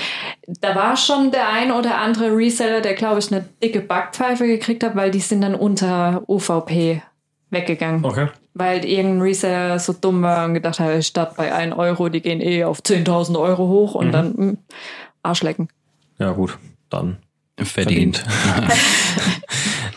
da 0.62 0.76
war 0.76 0.96
schon 0.96 1.32
der 1.32 1.50
ein 1.50 1.72
oder 1.72 1.98
andere 1.98 2.36
Reseller, 2.36 2.82
der, 2.82 2.94
glaube 2.94 3.20
ich, 3.20 3.32
eine 3.32 3.46
dicke 3.62 3.82
Backpfeife 3.82 4.48
gekriegt 4.48 4.84
hat, 4.84 4.96
weil 4.96 5.12
die 5.12 5.20
sind 5.20 5.42
dann 5.42 5.56
unter 5.56 6.24
UVP 6.28 7.02
weggegangen. 7.50 8.06
Okay. 8.06 8.28
Weil 8.54 8.86
irgendein 8.86 9.22
Reseller 9.22 9.80
so 9.80 9.94
dumm 9.94 10.22
war 10.22 10.46
und 10.46 10.54
gedacht 10.54 10.80
hat, 10.80 11.04
statt 11.04 11.36
bei 11.36 11.54
1 11.54 11.76
Euro, 11.76 12.10
die 12.10 12.22
gehen 12.22 12.42
eh 12.42 12.64
auf 12.64 12.80
10.000 12.80 13.40
Euro 13.40 13.68
hoch 13.68 13.96
und 13.96 14.12
dann 14.12 14.34
mh, 14.36 14.54
Arschlecken. 15.24 15.70
Ja, 16.18 16.32
gut. 16.32 16.58
Dann 16.90 17.18
Verdient. 17.66 18.24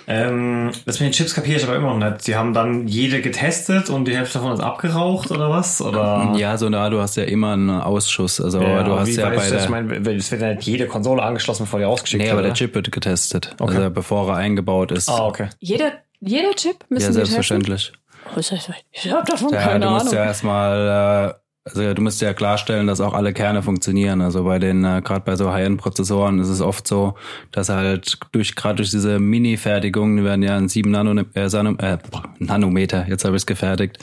Ähm, 0.06 0.70
das 0.84 1.00
mit 1.00 1.08
den 1.08 1.12
Chips 1.12 1.34
kapiere 1.34 1.56
ich 1.56 1.64
aber 1.64 1.76
immer 1.76 1.96
noch 1.96 2.10
nicht. 2.10 2.22
Sie 2.22 2.36
haben 2.36 2.52
dann 2.52 2.86
jede 2.86 3.22
getestet 3.22 3.88
und 3.88 4.06
die 4.06 4.14
Hälfte 4.14 4.34
davon 4.38 4.52
ist 4.52 4.60
abgeraucht 4.60 5.30
oder 5.30 5.48
was? 5.48 5.80
Oder? 5.80 6.34
Ja, 6.36 6.58
so 6.58 6.68
na, 6.68 6.90
du 6.90 7.00
hast 7.00 7.16
ja 7.16 7.22
immer 7.24 7.54
einen 7.54 7.70
Ausschuss. 7.70 8.38
Also 8.38 8.60
Ja, 8.60 8.82
du 8.82 8.98
hast 8.98 9.08
wie 9.08 9.14
ja 9.14 9.30
bei 9.30 9.36
das? 9.36 9.50
Ich 9.50 9.60
der. 9.62 9.70
meine, 9.70 9.94
es 10.16 10.30
wird 10.30 10.42
ja 10.42 10.54
nicht 10.54 10.66
jede 10.66 10.86
Konsole 10.88 11.22
angeschlossen, 11.22 11.62
bevor 11.64 11.78
die 11.80 11.86
ausgeschickt 11.86 12.18
Nee, 12.20 12.26
wird. 12.26 12.32
aber 12.34 12.42
der 12.42 12.50
oder? 12.50 12.58
Chip 12.58 12.74
wird 12.74 12.92
getestet. 12.92 13.56
Okay. 13.58 13.76
Also 13.78 13.90
bevor 13.90 14.28
er 14.28 14.36
eingebaut 14.36 14.92
ist. 14.92 15.08
Ah, 15.08 15.26
okay. 15.26 15.48
Jeder, 15.60 15.92
jeder 16.20 16.50
Chip 16.54 16.84
müssen 16.90 17.06
ja, 17.06 17.12
selbstverständlich. 17.12 17.92
testen? 18.34 18.74
Ich 18.92 19.10
habe 19.10 19.24
davon 19.30 19.52
Ja, 19.54 19.60
keine 19.62 19.86
du 19.86 19.90
musst 19.90 20.02
Ahnung. 20.08 20.14
ja 20.16 20.24
erstmal, 20.24 21.28
äh, 21.30 21.34
also 21.66 21.94
du 21.94 22.02
musst 22.02 22.20
ja 22.20 22.34
klarstellen, 22.34 22.86
dass 22.86 23.00
auch 23.00 23.14
alle 23.14 23.32
Kerne 23.32 23.62
funktionieren. 23.62 24.20
Also 24.20 24.44
bei 24.44 24.58
den, 24.58 24.84
äh, 24.84 25.00
gerade 25.02 25.22
bei 25.24 25.34
so 25.34 25.50
High-End-Prozessoren 25.50 26.38
ist 26.38 26.50
es 26.50 26.60
oft 26.60 26.86
so, 26.86 27.14
dass 27.52 27.70
halt 27.70 28.18
durch 28.32 28.54
gerade 28.54 28.76
durch 28.76 28.90
diese 28.90 29.18
Mini-Fertigung, 29.18 30.18
die 30.18 30.24
werden 30.24 30.42
ja 30.42 30.58
in 30.58 30.68
sieben 30.68 30.90
Nano, 30.90 31.22
äh, 31.34 31.46
äh, 31.46 31.98
Nanometer, 32.38 33.06
jetzt 33.08 33.24
habe 33.24 33.36
ich 33.36 33.42
es 33.42 33.46
gefertigt, 33.46 33.98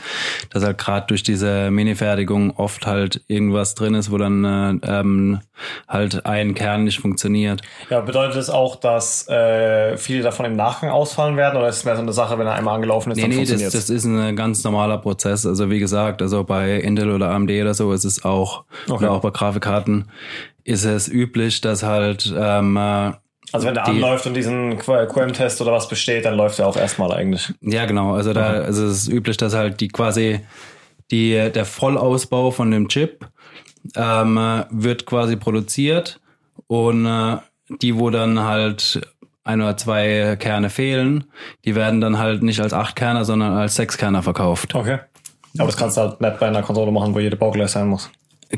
dass 0.49 0.63
halt 0.63 0.79
gerade 0.79 1.05
durch 1.05 1.21
diese 1.21 1.69
Mini-Fertigung 1.69 2.49
oft 2.57 2.87
halt 2.87 3.21
irgendwas 3.27 3.75
drin 3.75 3.93
ist, 3.93 4.09
wo 4.09 4.17
dann 4.17 4.43
äh, 4.81 4.99
ähm, 4.99 5.39
halt 5.87 6.25
ein 6.25 6.55
Kern 6.55 6.85
nicht 6.85 6.99
funktioniert. 6.99 7.61
Ja, 7.91 8.01
bedeutet 8.01 8.37
das 8.37 8.49
auch, 8.49 8.75
dass 8.75 9.27
äh, 9.29 9.97
viele 9.97 10.23
davon 10.23 10.47
im 10.47 10.55
Nachgang 10.55 10.89
ausfallen 10.89 11.37
werden 11.37 11.57
oder 11.57 11.69
ist 11.69 11.77
es 11.77 11.85
mehr 11.85 11.95
so 11.95 12.01
eine 12.01 12.13
Sache, 12.13 12.39
wenn 12.39 12.47
er 12.47 12.55
einmal 12.55 12.73
angelaufen 12.73 13.11
ist, 13.11 13.17
Nee, 13.17 13.21
dann 13.21 13.29
nee, 13.29 13.35
das, 13.41 13.49
funktioniert 13.49 13.73
das 13.75 13.89
ist 13.91 14.05
ein 14.05 14.35
ganz 14.35 14.63
normaler 14.63 14.97
Prozess. 14.97 15.45
Also 15.45 15.69
wie 15.69 15.77
gesagt, 15.77 16.23
also 16.23 16.43
bei 16.43 16.77
Intel 16.77 17.11
oder 17.11 17.29
AMD 17.29 17.50
oder 17.59 17.73
so 17.73 17.91
ist 17.91 18.05
es 18.05 18.23
auch, 18.23 18.63
Okay. 18.87 19.03
oder 19.05 19.11
auch 19.11 19.21
bei 19.21 19.31
Grafikkarten 19.31 20.09
ist 20.63 20.85
es 20.85 21.07
üblich, 21.09 21.59
dass 21.61 21.81
halt 21.83 22.31
ähm, 22.37 22.77
äh, 22.77 23.11
Also 23.51 23.65
wenn 23.67 23.73
der 23.73 23.83
die- 23.85 23.91
anläuft 23.91 24.27
und 24.27 24.35
diesen 24.35 24.77
QM-Test 24.77 25.59
oder 25.61 25.71
was 25.71 25.89
besteht, 25.89 26.23
dann 26.25 26.35
läuft 26.35 26.59
er 26.59 26.67
auch 26.67 26.77
erstmal 26.77 27.11
eigentlich. 27.11 27.51
ja 27.61 27.85
genau, 27.85 28.13
also 28.13 28.31
da 28.33 28.51
also 28.51 28.85
es 28.85 29.03
ist 29.03 29.07
üblich, 29.09 29.37
dass 29.37 29.53
halt 29.55 29.81
die 29.81 29.87
quasi 29.89 30.39
die 31.09 31.49
der 31.53 31.65
Vollausbau 31.65 32.51
von 32.51 32.71
dem 32.71 32.87
Chip 32.87 33.25
ähm, 33.95 34.37
äh, 34.37 34.63
wird 34.69 35.05
quasi 35.05 35.35
produziert 35.35 36.19
und 36.67 37.05
äh, 37.05 37.37
die, 37.81 37.97
wo 37.97 38.09
dann 38.11 38.39
halt 38.41 39.01
ein 39.43 39.59
oder 39.61 39.75
zwei 39.75 40.35
Kerne 40.39 40.69
fehlen, 40.69 41.23
die 41.65 41.73
werden 41.73 41.99
dann 41.99 42.19
halt 42.19 42.43
nicht 42.43 42.61
als 42.61 42.73
acht 42.73 42.95
Kerner, 42.95 43.25
sondern 43.25 43.53
als 43.53 43.75
sechs 43.75 43.97
Kerner 43.97 44.21
verkauft. 44.21 44.75
Okay. 44.75 44.99
Aber 45.57 45.67
das 45.67 45.77
kannst 45.77 45.97
du 45.97 46.01
halt 46.01 46.21
nicht 46.21 46.39
bei 46.39 46.47
einer 46.47 46.61
Konsole 46.63 46.91
machen, 46.91 47.13
wo 47.13 47.19
jede 47.19 47.35
baugleich 47.35 47.69
sein 47.71 47.87
muss. 47.87 48.09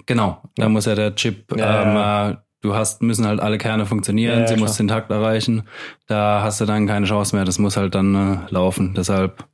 Genau, 0.06 0.42
da 0.56 0.70
muss 0.70 0.86
ja 0.86 0.96
der 0.96 1.14
Chip, 1.16 1.56
Ja, 1.58 2.28
ähm, 2.28 2.34
äh, 2.34 2.38
du 2.62 2.74
hast, 2.74 3.02
müssen 3.04 3.28
halt 3.28 3.40
alle 3.40 3.58
Kerne 3.58 3.86
funktionieren, 3.86 4.42
Ja, 4.42 4.48
sie 4.48 4.56
muss 4.56 4.76
den 4.78 4.88
Takt 4.88 5.12
erreichen. 5.12 5.64
Da 6.08 6.42
hast 6.44 6.62
du 6.62 6.66
dann 6.66 6.88
keine 6.88 7.06
Chance 7.06 7.36
mehr, 7.36 7.46
das 7.46 7.60
muss 7.60 7.78
halt 7.78 7.94
dann 7.94 8.16
äh, 8.16 8.52
laufen. 8.52 8.94
Deshalb 8.96 9.46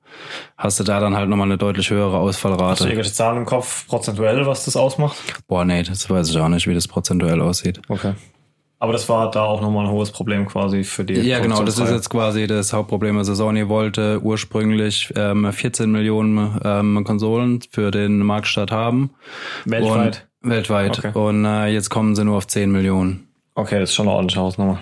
hast 0.57 0.79
du 0.79 0.83
da 0.83 0.99
dann 0.99 1.15
halt 1.15 1.29
nochmal 1.29 1.47
eine 1.47 1.57
deutlich 1.57 1.89
höhere 1.89 2.13
Hast 2.13 2.43
du 2.43 2.47
Ausfallrate. 2.49 2.83
irgendwelche 2.85 3.11
Zahlen 3.13 3.37
im 3.39 3.45
Kopf, 3.45 3.85
prozentuell, 3.87 4.45
was 4.45 4.65
das 4.65 4.75
ausmacht? 4.77 5.17
Boah, 5.47 5.65
nee, 5.65 5.83
das 5.83 6.09
weiß 6.09 6.29
ich 6.29 6.37
auch 6.37 6.49
nicht, 6.49 6.67
wie 6.67 6.73
das 6.73 6.87
prozentuell 6.87 7.41
aussieht. 7.41 7.81
Okay. 7.89 8.13
Aber 8.81 8.93
das 8.93 9.09
war 9.09 9.29
da 9.29 9.43
auch 9.43 9.61
nochmal 9.61 9.85
ein 9.85 9.91
hohes 9.91 10.11
Problem 10.11 10.45
quasi 10.45 10.85
für 10.85 11.03
die. 11.03 11.15
Ja, 11.15 11.39
genau, 11.39 11.63
das 11.63 11.77
ist 11.77 11.89
jetzt 11.89 12.09
quasi 12.09 12.47
das 12.47 12.71
Hauptproblem. 12.71 13.17
Also 13.17 13.35
Sony 13.35 13.67
wollte 13.67 14.21
ursprünglich 14.23 15.11
ähm, 15.17 15.51
14 15.51 15.91
Millionen 15.91 16.59
ähm, 16.63 17.03
Konsolen 17.03 17.59
für 17.69 17.91
den 17.91 18.19
Marktstart 18.19 18.71
haben. 18.71 19.09
weltweit. 19.65 20.27
Und, 20.41 20.49
weltweit. 20.49 20.97
Okay. 20.97 21.11
Und 21.13 21.43
äh, 21.43 21.67
jetzt 21.67 21.89
kommen 21.89 22.15
sie 22.15 22.23
nur 22.23 22.37
auf 22.37 22.47
10 22.47 22.71
Millionen. 22.71 23.27
Okay, 23.55 23.79
das 23.81 23.89
ist 23.89 23.95
schon 23.95 24.07
eine 24.07 24.15
ordentliche 24.15 24.39
Hausnummer. 24.39 24.81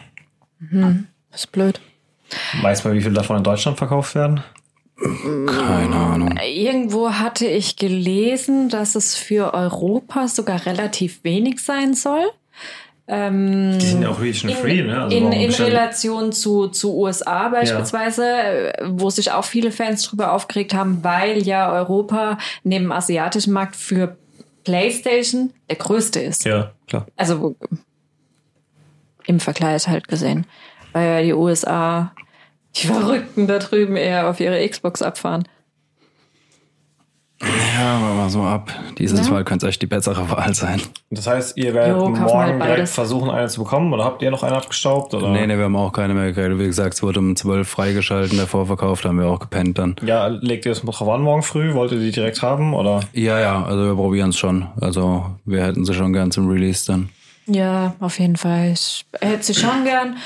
Das 1.32 1.42
ist 1.42 1.52
blöd. 1.52 1.82
Weiß 2.62 2.84
man, 2.84 2.94
wie 2.94 3.02
viel 3.02 3.14
davon 3.14 3.38
in 3.38 3.44
Deutschland 3.44 3.80
verkauft 3.80 4.14
werden? 4.14 4.44
Keine 5.00 5.96
Ahnung. 5.96 6.40
Irgendwo 6.44 7.12
hatte 7.12 7.46
ich 7.48 7.76
gelesen, 7.76 8.70
dass 8.70 8.96
es 8.96 9.16
für 9.16 9.54
Europa 9.54 10.28
sogar 10.28 10.66
relativ 10.66 11.24
wenig 11.24 11.60
sein 11.60 11.94
soll. 11.94 12.26
Ähm, 13.10 13.80
Die 13.80 13.86
sind 13.86 14.02
ja 14.02 14.10
auch 14.10 14.20
region 14.20 14.52
free, 14.54 14.82
ne? 14.82 15.04
Also 15.04 15.16
in, 15.16 15.32
in 15.32 15.52
Relation 15.52 16.34
zu, 16.34 16.68
zu 16.68 16.98
USA 16.98 17.48
beispielsweise, 17.48 18.26
äh, 18.26 18.74
wo 18.86 19.10
sich 19.10 19.32
auch 19.32 19.46
viele 19.46 19.72
Fans 19.72 20.04
drüber 20.04 20.34
aufgeregt 20.34 20.74
haben, 20.74 21.04
weil 21.04 21.42
ja 21.44 21.72
Europa 21.72 22.38
neben 22.64 22.86
dem 22.86 22.92
asiatischen 22.92 23.54
Markt 23.54 23.78
für 23.78 24.18
PlayStation 24.66 25.54
der 25.70 25.78
größte 25.78 26.20
ist. 26.20 26.44
Ja, 26.44 26.74
klar. 26.88 27.08
Also 27.16 27.56
im 29.26 29.40
Vergleich 29.40 29.88
halt 29.88 30.10
gesehen. 30.10 30.46
Weil 30.92 31.08
ja 31.08 31.22
die 31.22 31.34
USA, 31.34 32.14
die 32.76 32.88
Verrückten 32.88 33.48
da 33.48 33.60
drüben 33.60 33.96
eher 33.96 34.30
auf 34.30 34.42
ihre 34.42 34.68
Xbox 34.68 35.02
abfahren. 35.02 35.48
Ja, 37.42 37.98
aber 37.98 38.16
mal 38.16 38.30
so 38.30 38.42
ab. 38.42 38.72
Dieses 38.98 39.28
Ja. 39.28 39.34
Mal 39.34 39.44
könnte 39.44 39.68
es 39.68 39.70
echt 39.72 39.82
die 39.84 39.88
bessere 39.88 40.30
Wahl 40.32 40.54
sein. 40.56 40.82
Das 41.12 41.28
heißt, 41.28 41.56
ihr 41.58 41.74
werdet 41.76 41.96
Jo, 41.96 42.10
morgen 42.10 42.60
halt 42.60 42.64
direkt 42.64 42.90
versuchen, 42.90 43.30
eine 43.30 43.48
zu 43.48 43.64
bekommen 43.64 43.94
oder 43.94 44.04
habt 44.06 44.22
ihr 44.24 44.32
noch 44.32 44.42
eine 44.42 44.56
abgestaubt? 44.56 45.14
Oder? 45.14 45.30
Nee, 45.30 45.46
nee, 45.46 45.56
wir 45.56 45.66
haben 45.66 45.76
auch 45.76 45.92
keine 45.92 46.16
mehr 46.16 46.34
gekriegt. 46.34 46.58
Wie 46.60 46.66
gesagt, 46.66 46.96
es 46.96 47.04
wurde 47.04 47.20
um 47.20 47.36
12 47.36 47.68
freigeschalten, 47.68 48.38
der 48.38 48.48
Vorverkauf, 48.48 49.02
da 49.02 49.10
haben 49.10 49.20
wir 49.20 49.28
auch 49.28 49.40
gepennt 49.40 49.78
dann. 49.78 49.96
Ja, 50.04 50.28
legt 50.28 50.66
ihr 50.66 50.72
das 50.72 50.84
mal 50.84 50.92
drauf 50.92 51.10
an 51.10 51.22
morgen 51.22 51.44
früh? 51.44 51.74
Wollt 51.76 51.92
ihr 51.92 52.00
die 52.00 52.12
direkt 52.12 52.42
haben? 52.42 52.74
Oder? 52.74 53.02
Ja, 53.14 53.40
ja, 53.40 53.64
also 53.64 53.86
wir 53.86 53.96
probieren 53.96 54.30
es 54.32 54.38
schon. 54.38 54.68
Also 54.82 55.26
wir 55.46 55.64
hätten 55.64 55.86
sie 55.86 55.94
schon 55.94 56.14
gern 56.14 56.32
zum 56.32 56.50
Release 56.50 56.86
dann. 56.88 57.10
Ja, 57.46 57.94
auf 58.00 58.20
jeden 58.20 58.36
Fall. 58.36 58.72
Ich 58.74 59.06
hätte 59.22 59.44
sie 59.44 59.54
schon 59.54 59.84
gern. 59.86 60.18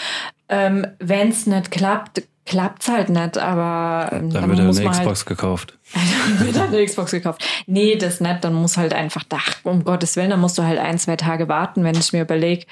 Ähm, 0.50 0.88
Wenn 1.00 1.30
es 1.30 1.46
nicht 1.46 1.72
klappt, 1.72 2.24
klappt's 2.46 2.90
halt 2.90 3.10
nicht, 3.10 3.38
aber 3.38 4.10
ähm, 4.12 4.32
Dann 4.32 4.50
wird 4.50 4.60
ja 4.60 4.66
muss 4.66 4.78
eine 4.78 4.90
man 4.90 4.98
Xbox 4.98 5.26
gekauft. 5.26 5.78
Dann 5.94 6.46
wird 6.46 6.60
halt 6.60 6.74
eine 6.74 6.86
Xbox 6.86 7.12
gekauft. 7.12 7.46
Nee, 7.68 7.96
das 7.96 8.22
nicht. 8.22 8.44
Dann 8.44 8.54
muss 8.54 8.78
halt 8.78 8.94
einfach, 8.94 9.24
ach, 9.30 9.56
um 9.64 9.84
Gottes 9.84 10.16
Willen, 10.16 10.30
dann 10.30 10.40
musst 10.40 10.58
du 10.58 10.64
halt 10.64 10.80
ein, 10.80 10.98
zwei 10.98 11.16
Tage 11.16 11.48
warten, 11.48 11.84
wenn 11.84 11.96
ich 11.96 12.14
mir 12.14 12.22
überlege. 12.22 12.66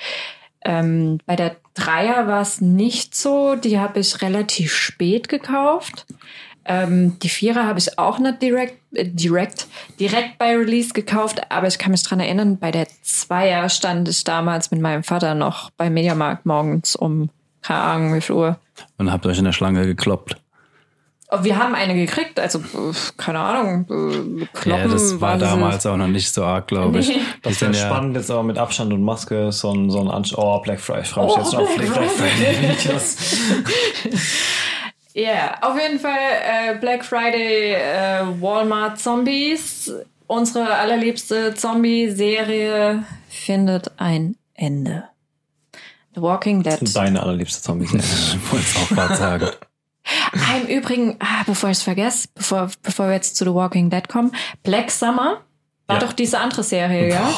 Ähm, 0.61 1.19
bei 1.25 1.35
der 1.35 1.55
Dreier 1.73 2.27
war 2.27 2.41
es 2.41 2.61
nicht 2.61 3.15
so. 3.15 3.55
Die 3.55 3.79
habe 3.79 3.99
ich 3.99 4.21
relativ 4.21 4.73
spät 4.73 5.29
gekauft. 5.29 6.05
Ähm, 6.65 7.17
die 7.19 7.29
Vierer 7.29 7.65
habe 7.65 7.79
ich 7.79 7.97
auch 7.97 8.19
nicht 8.19 8.41
direkt, 8.43 8.77
äh, 8.93 9.05
direkt, 9.05 9.67
direkt 9.99 10.37
bei 10.37 10.55
Release 10.55 10.93
gekauft, 10.93 11.41
aber 11.49 11.67
ich 11.67 11.79
kann 11.79 11.91
mich 11.91 12.03
dran 12.03 12.19
erinnern, 12.19 12.59
bei 12.59 12.69
der 12.69 12.87
Zweier 13.01 13.69
stand 13.69 14.07
ich 14.07 14.23
damals 14.23 14.69
mit 14.69 14.79
meinem 14.79 15.01
Vater 15.01 15.33
noch 15.33 15.71
beim 15.71 15.95
Mediamarkt 15.95 16.45
morgens 16.45 16.95
um, 16.95 17.31
keine 17.63 17.79
Ahnung, 17.79 18.13
wie 18.13 18.21
viel 18.21 18.35
Uhr. 18.35 18.59
Und 18.99 19.11
habt 19.11 19.25
euch 19.25 19.39
in 19.39 19.45
der 19.45 19.51
Schlange 19.51 19.87
gekloppt. 19.87 20.37
Wir 21.41 21.57
haben 21.59 21.75
eine 21.75 21.93
gekriegt, 21.93 22.39
also 22.39 22.59
keine 23.17 23.39
Ahnung, 23.39 23.85
äh, 23.87 24.45
Kloppen 24.53 24.85
ja, 24.85 24.87
das 24.87 25.21
war 25.21 25.37
damals 25.37 25.85
auch 25.85 25.95
noch 25.95 26.07
nicht 26.07 26.33
so 26.33 26.43
arg, 26.43 26.67
glaube 26.67 26.99
ich. 26.99 27.09
Nee. 27.09 27.21
Das 27.43 27.61
wäre 27.61 27.71
ja, 27.71 27.85
spannend, 27.85 28.15
jetzt 28.15 28.31
aber 28.31 28.41
mit 28.41 28.57
Abstand 28.57 28.91
und 28.93 29.03
Maske 29.03 29.51
so 29.51 29.71
ein, 29.71 29.91
so 29.91 29.99
ein 29.99 30.07
Ansch 30.07 30.33
Oh, 30.35 30.59
Black 30.61 30.79
Friday. 30.79 31.03
Ich 31.03 31.09
freue 31.09 31.25
mich 31.25 31.35
Oh, 31.35 31.39
jetzt 31.39 31.51
schon 31.51 31.61
auf 31.61 31.75
Black 31.75 31.93
Black 31.93 32.09
Friday. 32.09 32.55
Friday 32.55 32.79
Videos. 32.79 33.17
Ja, 35.13 35.57
auf 35.61 35.77
jeden 35.77 35.99
Fall 35.99 36.13
äh, 36.13 36.77
Black 36.77 37.03
Friday 37.03 37.73
äh, 37.73 38.41
Walmart 38.41 38.99
Zombies. 38.99 39.91
Unsere 40.27 40.71
allerliebste 40.75 41.55
Zombie-Serie 41.55 43.03
findet 43.27 43.91
ein 43.97 44.35
Ende. 44.53 45.05
The 46.15 46.21
Walking 46.21 46.61
Dead. 46.63 46.79
Deine 46.95 47.21
allerliebste 47.21 47.61
Zombie. 47.61 47.85
ich 47.85 48.51
wollte 48.51 48.65
es 48.65 48.75
auch 48.77 48.89
gerade 48.89 49.15
sagen. 49.15 49.47
Ah, 50.33 50.57
Im 50.61 50.67
Übrigen, 50.67 51.15
ah, 51.19 51.43
bevor 51.45 51.69
ich 51.69 51.77
es 51.77 51.83
vergesse, 51.83 52.27
bevor, 52.35 52.69
bevor 52.83 53.07
wir 53.07 53.13
jetzt 53.15 53.35
zu 53.35 53.45
The 53.45 53.53
Walking 53.53 53.89
Dead 53.89 54.07
kommen, 54.07 54.31
Black 54.63 54.91
Summer 54.91 55.41
war 55.87 55.95
Ja. 55.99 55.99
doch 56.05 56.13
diese 56.13 56.39
andere 56.39 56.63
Serie, 56.63 57.09
ja? 57.09 57.33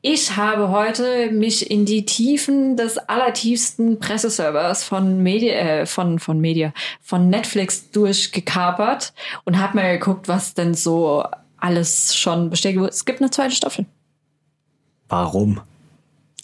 Ich 0.00 0.36
habe 0.36 0.68
heute 0.68 1.30
mich 1.32 1.68
in 1.70 1.84
die 1.84 2.04
Tiefen 2.06 2.76
des 2.76 2.98
allertiefsten 2.98 3.98
Presseservers 3.98 4.84
von 4.84 5.22
Media, 5.22 5.54
äh, 5.54 5.86
von, 5.86 6.20
von 6.20 6.40
Media, 6.40 6.72
von 7.00 7.28
Netflix 7.28 7.90
durchgekapert 7.90 9.12
und 9.44 9.58
habe 9.58 9.76
mal 9.76 9.98
geguckt, 9.98 10.28
was 10.28 10.54
denn 10.54 10.74
so 10.74 11.24
alles 11.58 12.14
schon 12.14 12.50
bestätigt 12.50 12.78
wurde. 12.80 12.90
Es 12.90 13.04
gibt 13.04 13.20
eine 13.20 13.30
zweite 13.30 13.54
Staffel. 13.56 13.86
Warum? 15.08 15.60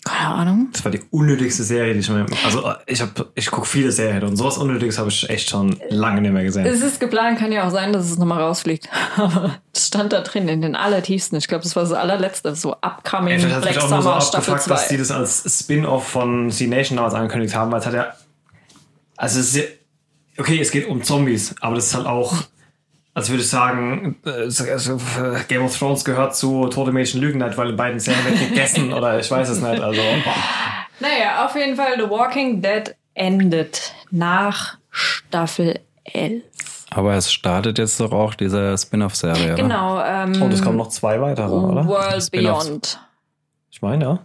Keine 0.04 0.34
Ahnung. 0.34 0.68
Das 0.72 0.84
war 0.84 0.90
die 0.90 1.00
unnötigste 1.10 1.62
Serie, 1.62 1.94
die 1.94 2.00
ich 2.00 2.10
mir. 2.10 2.26
Also 2.44 2.72
ich 2.86 3.00
habe, 3.00 3.30
ich 3.36 3.50
gucke 3.50 3.68
viele 3.68 3.92
Serien 3.92 4.24
und 4.24 4.36
sowas 4.36 4.58
Unnötiges 4.58 4.98
habe 4.98 5.10
ich 5.10 5.30
echt 5.30 5.48
schon 5.48 5.78
lange 5.90 6.20
nicht 6.20 6.32
mehr 6.32 6.42
gesehen. 6.42 6.66
Es 6.66 6.82
ist 6.82 6.98
geplant, 6.98 7.38
kann 7.38 7.52
ja 7.52 7.66
auch 7.66 7.70
sein, 7.70 7.92
dass 7.92 8.10
es 8.10 8.18
nochmal 8.18 8.40
rausfliegt. 8.40 8.88
Aber 9.16 9.60
es 9.72 9.86
stand 9.86 10.12
da 10.12 10.20
drin 10.22 10.48
in 10.48 10.60
den 10.60 10.74
allertiefsten. 10.74 11.38
Ich 11.38 11.46
glaube, 11.46 11.62
das 11.62 11.76
war 11.76 11.84
das 11.84 11.92
allerletzte, 11.92 12.54
so 12.56 12.74
Upcoming 12.80 13.34
Ey, 13.34 13.46
Black 13.46 13.64
mich 13.64 13.78
auch 13.78 13.90
nur 13.90 14.02
so 14.02 14.08
Summer 14.08 14.20
Staffel 14.20 14.54
abgefuckt, 14.54 14.70
dass 14.70 14.88
die 14.88 14.96
2. 14.96 14.98
das 14.98 15.10
als 15.12 15.60
Spin-off 15.60 16.08
von 16.08 16.50
C-Nation 16.50 16.96
damals 16.96 17.14
angekündigt 17.14 17.54
haben, 17.54 17.70
weil 17.70 17.78
es 17.78 17.86
hat 17.86 17.94
ja. 17.94 18.12
Also 19.16 19.38
es 19.38 19.54
ist 19.54 19.56
ja, 19.56 19.62
okay, 20.36 20.58
es 20.60 20.72
geht 20.72 20.88
um 20.88 21.04
Zombies, 21.04 21.54
aber 21.60 21.76
das 21.76 21.86
ist 21.86 21.94
halt 21.94 22.06
auch. 22.06 22.34
Also 23.14 23.32
würde 23.32 23.42
ich 23.42 23.48
sagen, 23.50 24.16
äh, 24.24 24.48
so- 24.48 24.64
also, 24.64 24.94
äh, 24.96 25.40
Game 25.48 25.62
of 25.64 25.76
Thrones 25.78 26.04
gehört 26.04 26.34
zu 26.34 26.68
Tote 26.68 26.92
Mädchen 26.92 27.20
Lügen 27.20 27.40
nicht, 27.40 27.56
weil 27.58 27.70
in 27.70 27.76
beiden 27.76 28.00
Serien 28.00 28.24
wird 28.24 28.48
gegessen 28.50 28.92
oder 28.92 29.18
ich 29.20 29.30
weiß 29.30 29.48
es 29.50 29.60
nicht. 29.60 29.82
Also 29.82 30.00
Naja, 31.00 31.44
auf 31.44 31.54
jeden 31.54 31.76
Fall, 31.76 31.96
The 31.96 32.08
Walking 32.08 32.62
Dead 32.62 32.94
endet 33.14 33.92
nach 34.10 34.78
Staffel 34.90 35.80
11. 36.04 36.42
Aber 36.90 37.14
es 37.14 37.32
startet 37.32 37.78
jetzt 37.78 37.98
doch 38.00 38.12
auch 38.12 38.34
diese 38.34 38.76
Spin-off-Serie, 38.78 39.54
oder? 39.54 39.62
Genau. 39.62 40.02
Ähm, 40.02 40.40
und 40.42 40.52
es 40.52 40.62
kommen 40.62 40.76
noch 40.76 40.88
zwei 40.88 41.20
weitere, 41.20 41.50
oder? 41.52 41.86
World. 41.86 42.30
Beyond. 42.30 43.00
Ich 43.70 43.82
meine, 43.82 44.04
ja. 44.04 44.18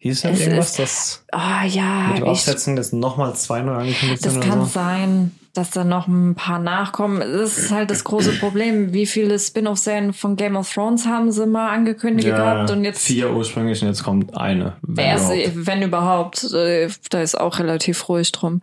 Hieß 0.00 0.24
Es 0.24 0.40
irgendwas, 0.40 0.70
ist- 0.70 0.78
dass 0.78 1.24
Ah 1.32 1.64
ja, 1.64 2.08
mit 2.08 2.18
dem 2.18 2.24
Aufsetzen 2.28 2.76
jetzt 2.76 2.92
nochmal 2.92 3.34
zwei 3.34 3.62
neu 3.62 3.74
angekündigt 3.74 4.24
das 4.24 4.38
kann 4.38 4.64
sein, 4.66 5.32
dass 5.58 5.70
da 5.70 5.82
noch 5.84 6.06
ein 6.06 6.34
paar 6.36 6.58
nachkommen. 6.58 7.20
Das 7.20 7.58
ist 7.58 7.70
halt 7.72 7.90
das 7.90 8.04
große 8.04 8.32
Problem. 8.38 8.92
Wie 8.92 9.06
viele 9.06 9.38
Spin-off-Serien 9.38 10.12
von 10.12 10.36
Game 10.36 10.56
of 10.56 10.72
Thrones 10.72 11.06
haben 11.06 11.32
sie 11.32 11.46
mal 11.46 11.70
angekündigt 11.70 12.28
gehabt 12.28 12.70
und 12.70 12.84
jetzt 12.84 13.04
vier 13.04 13.32
ursprünglich 13.34 13.82
und 13.82 13.88
jetzt 13.88 14.04
kommt 14.04 14.36
eine. 14.36 14.76
wenn 14.82 15.04
Erst, 15.04 15.32
überhaupt. 15.32 15.66
wenn 15.66 15.82
überhaupt, 15.82 16.44
äh, 16.52 16.88
da 17.10 17.20
ist 17.22 17.38
auch 17.38 17.58
relativ 17.58 18.08
ruhig 18.08 18.30
drum. 18.32 18.60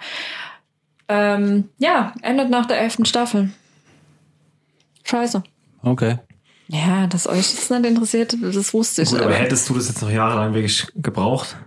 Ähm, 1.07 1.69
ja, 1.77 2.13
endet 2.21 2.49
nach 2.49 2.65
der 2.65 2.79
elften 2.79 3.05
Staffel. 3.05 3.51
Scheiße. 5.03 5.43
Okay. 5.83 6.17
Ja, 6.67 7.05
dass 7.07 7.27
euch 7.27 7.51
das 7.55 7.69
nicht 7.69 7.85
interessiert, 7.85 8.35
das 8.41 8.73
wusste 8.73 9.03
ich. 9.03 9.09
Gut, 9.09 9.19
aber 9.19 9.27
aber- 9.29 9.35
hättest 9.35 9.69
du 9.69 9.75
das 9.75 9.87
jetzt 9.87 10.01
noch 10.01 10.09
jahrelang 10.09 10.53
wirklich 10.53 10.87
gebraucht? 10.95 11.57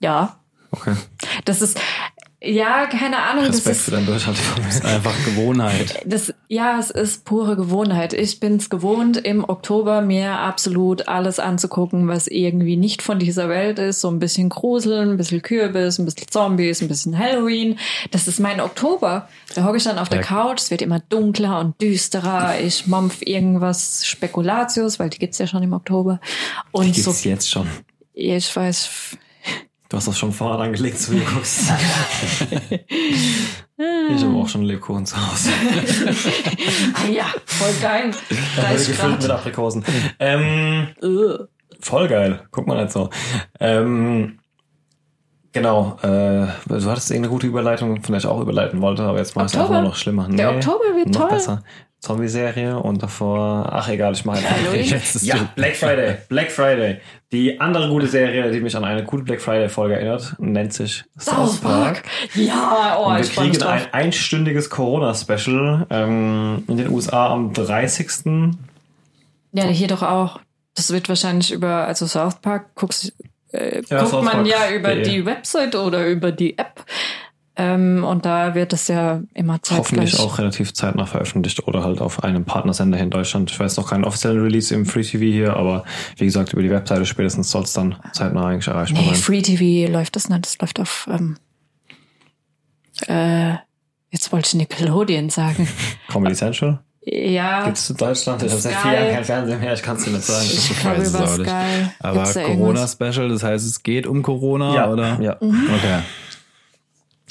ja, 0.00 0.38
Okay. 0.74 0.94
das 1.44 1.60
ist, 1.60 1.78
ja, 2.44 2.86
keine 2.86 3.18
Ahnung, 3.18 3.44
das 3.46 3.56
Respekt 3.58 3.76
ist, 3.76 3.84
für 3.84 3.90
dein 3.92 4.06
Durchhaltevermögen. 4.06 4.82
Einfach 4.84 5.14
Gewohnheit. 5.24 6.02
das, 6.06 6.34
ja, 6.48 6.78
es 6.78 6.90
ist 6.90 7.24
pure 7.24 7.54
Gewohnheit. 7.56 8.12
Ich 8.14 8.40
bin's 8.40 8.68
gewohnt, 8.68 9.16
im 9.16 9.48
Oktober 9.48 10.00
mir 10.02 10.32
absolut 10.38 11.06
alles 11.06 11.38
anzugucken, 11.38 12.08
was 12.08 12.26
irgendwie 12.26 12.76
nicht 12.76 13.00
von 13.02 13.18
dieser 13.20 13.48
Welt 13.48 13.78
ist. 13.78 14.00
So 14.00 14.08
ein 14.10 14.18
bisschen 14.18 14.48
Gruseln, 14.48 15.10
ein 15.12 15.16
bisschen 15.16 15.40
Kürbis, 15.42 15.98
ein 15.98 16.04
bisschen 16.04 16.28
Zombies, 16.28 16.82
ein 16.82 16.88
bisschen 16.88 17.16
Halloween. 17.16 17.78
Das 18.10 18.26
ist 18.26 18.40
mein 18.40 18.60
Oktober. 18.60 19.28
Da 19.54 19.64
hocke 19.64 19.76
ich 19.76 19.84
dann 19.84 19.98
auf 19.98 20.08
der 20.08 20.20
Ja. 20.20 20.26
Couch, 20.26 20.58
es 20.60 20.70
wird 20.70 20.82
immer 20.82 20.98
dunkler 20.98 21.60
und 21.60 21.80
düsterer. 21.80 22.58
Ich 22.60 22.86
mampf 22.88 23.18
irgendwas 23.22 24.04
Spekulatius, 24.06 24.98
weil 24.98 25.10
die 25.10 25.18
gibt's 25.18 25.38
ja 25.38 25.46
schon 25.46 25.62
im 25.62 25.72
Oktober. 25.72 26.20
Und 26.72 26.86
Gibt's 26.92 27.04
so, 27.04 27.28
jetzt 27.28 27.50
schon. 27.50 27.68
ich 28.14 28.54
weiß, 28.56 29.16
Du 29.92 29.98
hast 29.98 30.08
das 30.08 30.18
schon 30.18 30.32
vorher 30.32 30.58
angelegt, 30.58 30.98
so 30.98 31.12
wie 31.12 31.18
du 31.18 31.26
guckst. 31.26 31.70
ich 33.76 34.24
habe 34.24 34.36
auch 34.36 34.48
schon 34.48 34.62
Lebkuchen 34.62 35.04
zu 35.04 35.14
Hause. 35.18 35.50
ah 36.94 37.08
ja, 37.10 37.26
voll 37.44 37.74
geil. 37.82 38.10
30 38.56 38.88
gefüllt 38.88 39.20
mit. 39.20 39.30
Aprikosen. 39.30 39.84
Ähm, 40.18 40.88
voll 41.78 42.08
geil. 42.08 42.40
Guck 42.50 42.68
mal 42.68 42.82
nicht 42.82 42.90
so. 42.90 43.10
Ähm, 43.60 44.38
genau. 45.52 45.98
Äh, 46.02 46.46
du 46.66 46.90
hattest 46.90 47.10
irgendeine 47.10 47.32
gute 47.32 47.46
Überleitung, 47.46 48.02
von 48.02 48.12
der 48.12 48.18
ich 48.20 48.26
auch 48.26 48.40
überleiten 48.40 48.80
wollte, 48.80 49.02
aber 49.02 49.18
jetzt 49.18 49.36
mach 49.36 49.46
ich 49.46 49.52
es 49.52 49.58
einfach 49.58 49.82
noch 49.82 49.96
schlimmer. 49.96 50.28
Der 50.28 50.50
Oktober 50.54 50.84
wird 50.96 51.08
noch 51.08 51.20
toll. 51.22 51.30
besser. 51.30 51.62
Zombie-Serie 52.02 52.76
und 52.80 53.00
davor, 53.00 53.68
ach 53.72 53.88
egal, 53.88 54.12
ich 54.12 54.24
mache 54.24 54.38
einfach? 54.38 54.72
Letztes 54.74 55.24
Ja. 55.24 55.36
Black 55.54 55.76
Friday. 55.76 56.16
Black 56.28 56.50
Friday. 56.50 56.96
Die 57.30 57.60
andere 57.60 57.88
gute 57.88 58.08
Serie, 58.08 58.50
die 58.50 58.60
mich 58.60 58.76
an 58.76 58.84
eine 58.84 59.04
gute 59.04 59.22
Black 59.22 59.40
Friday-Folge 59.40 59.94
erinnert, 59.94 60.34
nennt 60.40 60.72
sich 60.72 61.04
South 61.16 61.60
Park. 61.60 62.02
Ja, 62.34 62.96
oh, 62.98 63.06
Und 63.06 63.14
wir 63.14 63.20
ich 63.20 63.32
kriegen 63.36 63.62
ein 63.62 63.86
einstündiges 63.92 64.68
Corona-Special 64.68 65.86
ähm, 65.90 66.64
in 66.66 66.76
den 66.76 66.90
USA 66.90 67.28
am 67.28 67.52
30. 67.52 68.10
Ja, 69.52 69.64
hier 69.66 69.86
doch 69.86 70.02
auch. 70.02 70.40
Das 70.74 70.92
wird 70.92 71.08
wahrscheinlich 71.08 71.52
über, 71.52 71.86
also 71.86 72.06
South 72.08 72.40
Park 72.40 72.74
guckst, 72.74 73.12
äh, 73.52 73.82
Ja, 73.88 74.02
guckt 74.04 74.24
man 74.24 74.44
ja 74.46 74.70
über 74.74 74.94
DE. 74.94 75.02
die 75.02 75.24
Website 75.26 75.74
oder 75.74 76.06
über 76.08 76.32
die 76.32 76.58
App. 76.58 76.84
Ähm, 77.54 78.02
und 78.02 78.24
da 78.24 78.54
wird 78.54 78.72
es 78.72 78.88
ja 78.88 79.20
immer 79.34 79.58
Hoffentlich 79.70 80.12
zeitgleich. 80.12 80.20
auch 80.20 80.38
relativ 80.38 80.72
zeitnah 80.72 81.04
veröffentlicht 81.04 81.66
oder 81.68 81.84
halt 81.84 82.00
auf 82.00 82.24
einem 82.24 82.46
Partnersender 82.46 82.96
hier 82.96 83.04
in 83.04 83.10
Deutschland. 83.10 83.50
Ich 83.50 83.60
weiß 83.60 83.76
noch 83.76 83.90
keinen 83.90 84.04
offiziellen 84.04 84.40
Release 84.42 84.74
im 84.74 84.86
Free 84.86 85.02
TV 85.02 85.18
hier, 85.24 85.54
aber 85.54 85.84
wie 86.16 86.24
gesagt, 86.24 86.54
über 86.54 86.62
die 86.62 86.70
Webseite 86.70 87.04
spätestens 87.04 87.50
soll 87.50 87.64
es 87.64 87.74
dann 87.74 87.96
zeitnah 88.14 88.46
eigentlich 88.46 88.68
erreichbar 88.68 89.02
Nee, 89.02 89.08
sein. 89.08 89.16
Free 89.16 89.42
TV 89.42 89.92
läuft 89.92 90.16
das 90.16 90.30
nicht. 90.30 90.46
Das 90.46 90.58
läuft 90.60 90.80
auf, 90.80 91.06
ähm, 91.12 91.36
äh, 93.06 93.54
jetzt 94.10 94.32
wollte 94.32 94.46
ich 94.48 94.54
Nickelodeon 94.54 95.28
sagen. 95.28 95.68
Comedy 96.10 96.34
Central? 96.34 96.80
Ja, 97.04 97.64
Gibt's 97.64 97.90
in 97.90 97.96
Deutschland? 97.96 98.42
Ich 98.44 98.50
habe 98.52 98.60
seit 98.60 98.74
Sky. 98.74 98.82
vier 98.82 98.92
Jahren 98.92 99.14
kein 99.14 99.24
Fernsehen 99.24 99.60
mehr, 99.60 99.72
ich 99.74 99.82
kann 99.82 99.96
es 99.96 100.04
dir 100.04 100.10
nicht 100.10 100.22
sagen. 100.24 100.44
ich 100.46 100.70
Ich 100.70 100.80
glaube 100.80 100.98
weiß 100.98 101.08
es 101.08 101.14
über 101.14 101.24
auch 101.24 101.38
nicht. 101.38 101.50
Sky. 101.50 101.90
Aber? 101.98 102.24
Corona-Special, 102.46 103.28
das 103.28 103.42
heißt, 103.42 103.66
es 103.66 103.82
geht 103.82 104.06
um 104.06 104.22
Corona, 104.22 104.74
Ja, 104.74 104.90
oder? 104.90 105.20
ja. 105.20 105.36
Okay. 105.40 105.98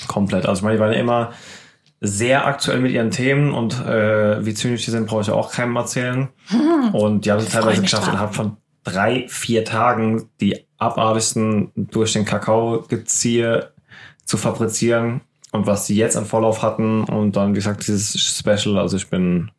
Komplett. 0.08 0.46
Also 0.46 0.60
ich 0.60 0.64
meine, 0.64 0.76
die 0.76 0.82
waren 0.82 0.94
immer 0.94 1.32
sehr 2.02 2.48
aktuell 2.48 2.80
mit 2.80 2.92
ihren 2.92 3.12
Themen 3.12 3.54
und 3.54 3.80
äh, 3.86 4.44
wie 4.46 4.54
zynisch 4.54 4.84
die 4.86 4.92
sind, 4.92 5.08
brauche 5.08 5.22
ich 5.22 5.30
auch 5.30 5.52
keinem 5.52 5.76
erzählen. 5.76 6.30
Und 6.94 7.26
die 7.26 7.32
haben 7.32 7.40
es 7.40 7.50
teilweise 7.50 7.82
geschafft, 7.82 8.08
innerhalb 8.08 8.34
von 8.34 8.58
drei, 8.84 9.26
vier 9.30 9.64
Tagen 9.64 10.28
die 10.42 10.66
abartigsten 10.80 11.72
durch 11.76 12.14
den 12.14 12.26
Kakao-Gezieher 12.26 13.70
zu 14.26 14.38
fabrizieren 14.38 15.22
und 15.52 15.68
was 15.68 15.86
sie 15.86 15.96
jetzt 15.96 16.18
an 16.18 16.26
Vorlauf 16.26 16.64
hatten 16.64 17.04
und 17.04 17.36
dann, 17.36 17.52
wie 17.52 17.56
gesagt, 17.56 17.86
dieses 17.86 18.14
Special, 18.20 18.80
also 18.80 18.98
ich 18.98 19.08
bin 19.10 19.52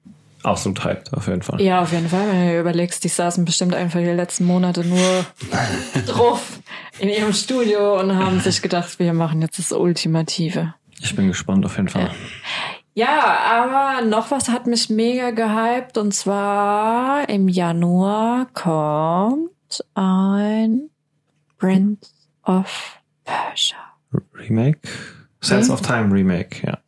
absolut 0.42 0.84
hyped, 0.84 1.12
auf 1.14 1.26
jeden 1.28 1.42
Fall. 1.42 1.60
Ja, 1.60 1.80
auf 1.82 1.92
jeden 1.92 2.08
Fall, 2.08 2.26
wenn 2.28 2.46
du 2.46 2.52
dir 2.52 2.60
überlegst, 2.60 3.02
die 3.04 3.08
saßen 3.08 3.44
bestimmt 3.44 3.74
einfach 3.74 3.98
die 4.00 4.06
letzten 4.06 4.44
Monate 4.44 4.84
nur 4.84 5.24
drauf 6.06 6.60
in 6.98 7.08
ihrem 7.08 7.32
Studio 7.32 7.98
und 8.00 8.16
haben 8.16 8.40
sich 8.40 8.62
gedacht, 8.62 8.98
wir 8.98 9.12
machen 9.12 9.40
jetzt 9.42 9.58
das 9.58 9.72
Ultimative. 9.72 10.74
Ich 11.00 11.14
bin 11.16 11.28
gespannt, 11.28 11.64
auf 11.64 11.76
jeden 11.76 11.88
Fall. 11.88 12.10
Ja, 12.94 13.38
aber 13.50 14.04
noch 14.06 14.30
was 14.30 14.48
hat 14.50 14.66
mich 14.66 14.90
mega 14.90 15.30
gehypt 15.30 15.96
und 15.96 16.12
zwar 16.12 17.28
im 17.28 17.48
Januar 17.48 18.46
kommt 18.52 19.50
ein 19.94 20.90
Prince 21.58 22.10
of 22.44 22.98
Persia. 23.24 23.78
Remake? 24.34 24.80
Sense 25.40 25.68
Hm? 25.68 25.74
of 25.74 25.80
Time 25.80 26.12
Remake, 26.14 26.66
ja. 26.66 26.78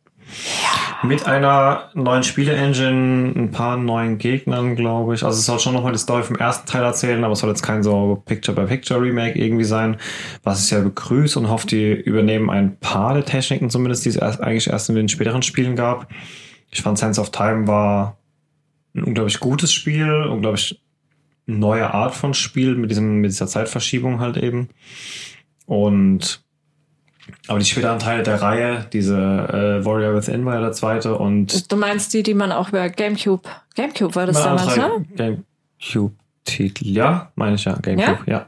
Mit 1.03 1.27
einer 1.27 1.89
neuen 1.93 2.23
Spiele-Engine, 2.23 3.33
ein 3.35 3.51
paar 3.51 3.77
neuen 3.77 4.17
Gegnern, 4.17 4.75
glaube 4.75 5.13
ich. 5.13 5.23
Also 5.23 5.39
es 5.39 5.45
soll 5.45 5.59
schon 5.59 5.73
nochmal 5.73 5.91
die 5.91 5.99
Story 5.99 6.23
vom 6.23 6.35
ersten 6.35 6.67
Teil 6.67 6.83
erzählen, 6.83 7.23
aber 7.23 7.33
es 7.33 7.39
soll 7.39 7.49
jetzt 7.49 7.61
kein 7.61 7.83
so 7.83 8.23
Picture-by-Picture-Remake 8.25 9.37
irgendwie 9.37 9.65
sein, 9.65 9.97
was 10.43 10.61
ich 10.61 10.67
sehr 10.67 10.81
begrüße 10.81 11.37
und 11.37 11.49
hoffe, 11.49 11.67
die 11.67 11.91
übernehmen 11.91 12.49
ein 12.49 12.77
paar 12.79 13.13
der 13.13 13.25
Techniken 13.25 13.69
zumindest, 13.69 14.05
die 14.05 14.09
es 14.09 14.15
erst, 14.15 14.41
eigentlich 14.41 14.67
erst 14.67 14.89
in 14.89 14.95
den 14.95 15.09
späteren 15.09 15.43
Spielen 15.43 15.75
gab. 15.75 16.07
Ich 16.71 16.81
fand 16.81 16.97
Sense 16.97 17.21
of 17.21 17.29
Time 17.31 17.67
war 17.67 18.17
ein 18.95 19.03
unglaublich 19.03 19.39
gutes 19.39 19.73
Spiel, 19.73 20.09
unglaublich 20.09 20.81
neue 21.45 21.93
Art 21.93 22.15
von 22.15 22.33
Spiel 22.33 22.75
mit 22.75 22.89
diesem, 22.89 23.21
mit 23.21 23.31
dieser 23.31 23.47
Zeitverschiebung 23.47 24.19
halt 24.19 24.37
eben. 24.37 24.69
Und 25.65 26.44
aber 27.47 27.59
die 27.59 27.65
späteren 27.65 27.99
Teile 27.99 28.23
der 28.23 28.41
Reihe, 28.41 28.85
diese 28.91 29.15
äh, 29.15 29.85
Warrior 29.85 30.15
Within 30.15 30.45
war 30.45 30.55
ja 30.55 30.61
der 30.61 30.71
zweite 30.71 31.17
und 31.17 31.71
Du 31.71 31.75
meinst 31.75 32.13
die, 32.13 32.23
die 32.23 32.33
man 32.33 32.51
auch 32.51 32.69
über 32.69 32.89
Gamecube, 32.89 33.49
Gamecube 33.75 34.15
war 34.15 34.25
das 34.25 34.41
damals, 34.41 34.75
ne? 34.75 35.05
Gamecube-Titel, 35.15 36.87
ja, 36.87 37.31
meine 37.35 37.55
ich 37.55 37.65
ja, 37.65 37.73
Gamecube, 37.81 38.19
ja. 38.27 38.47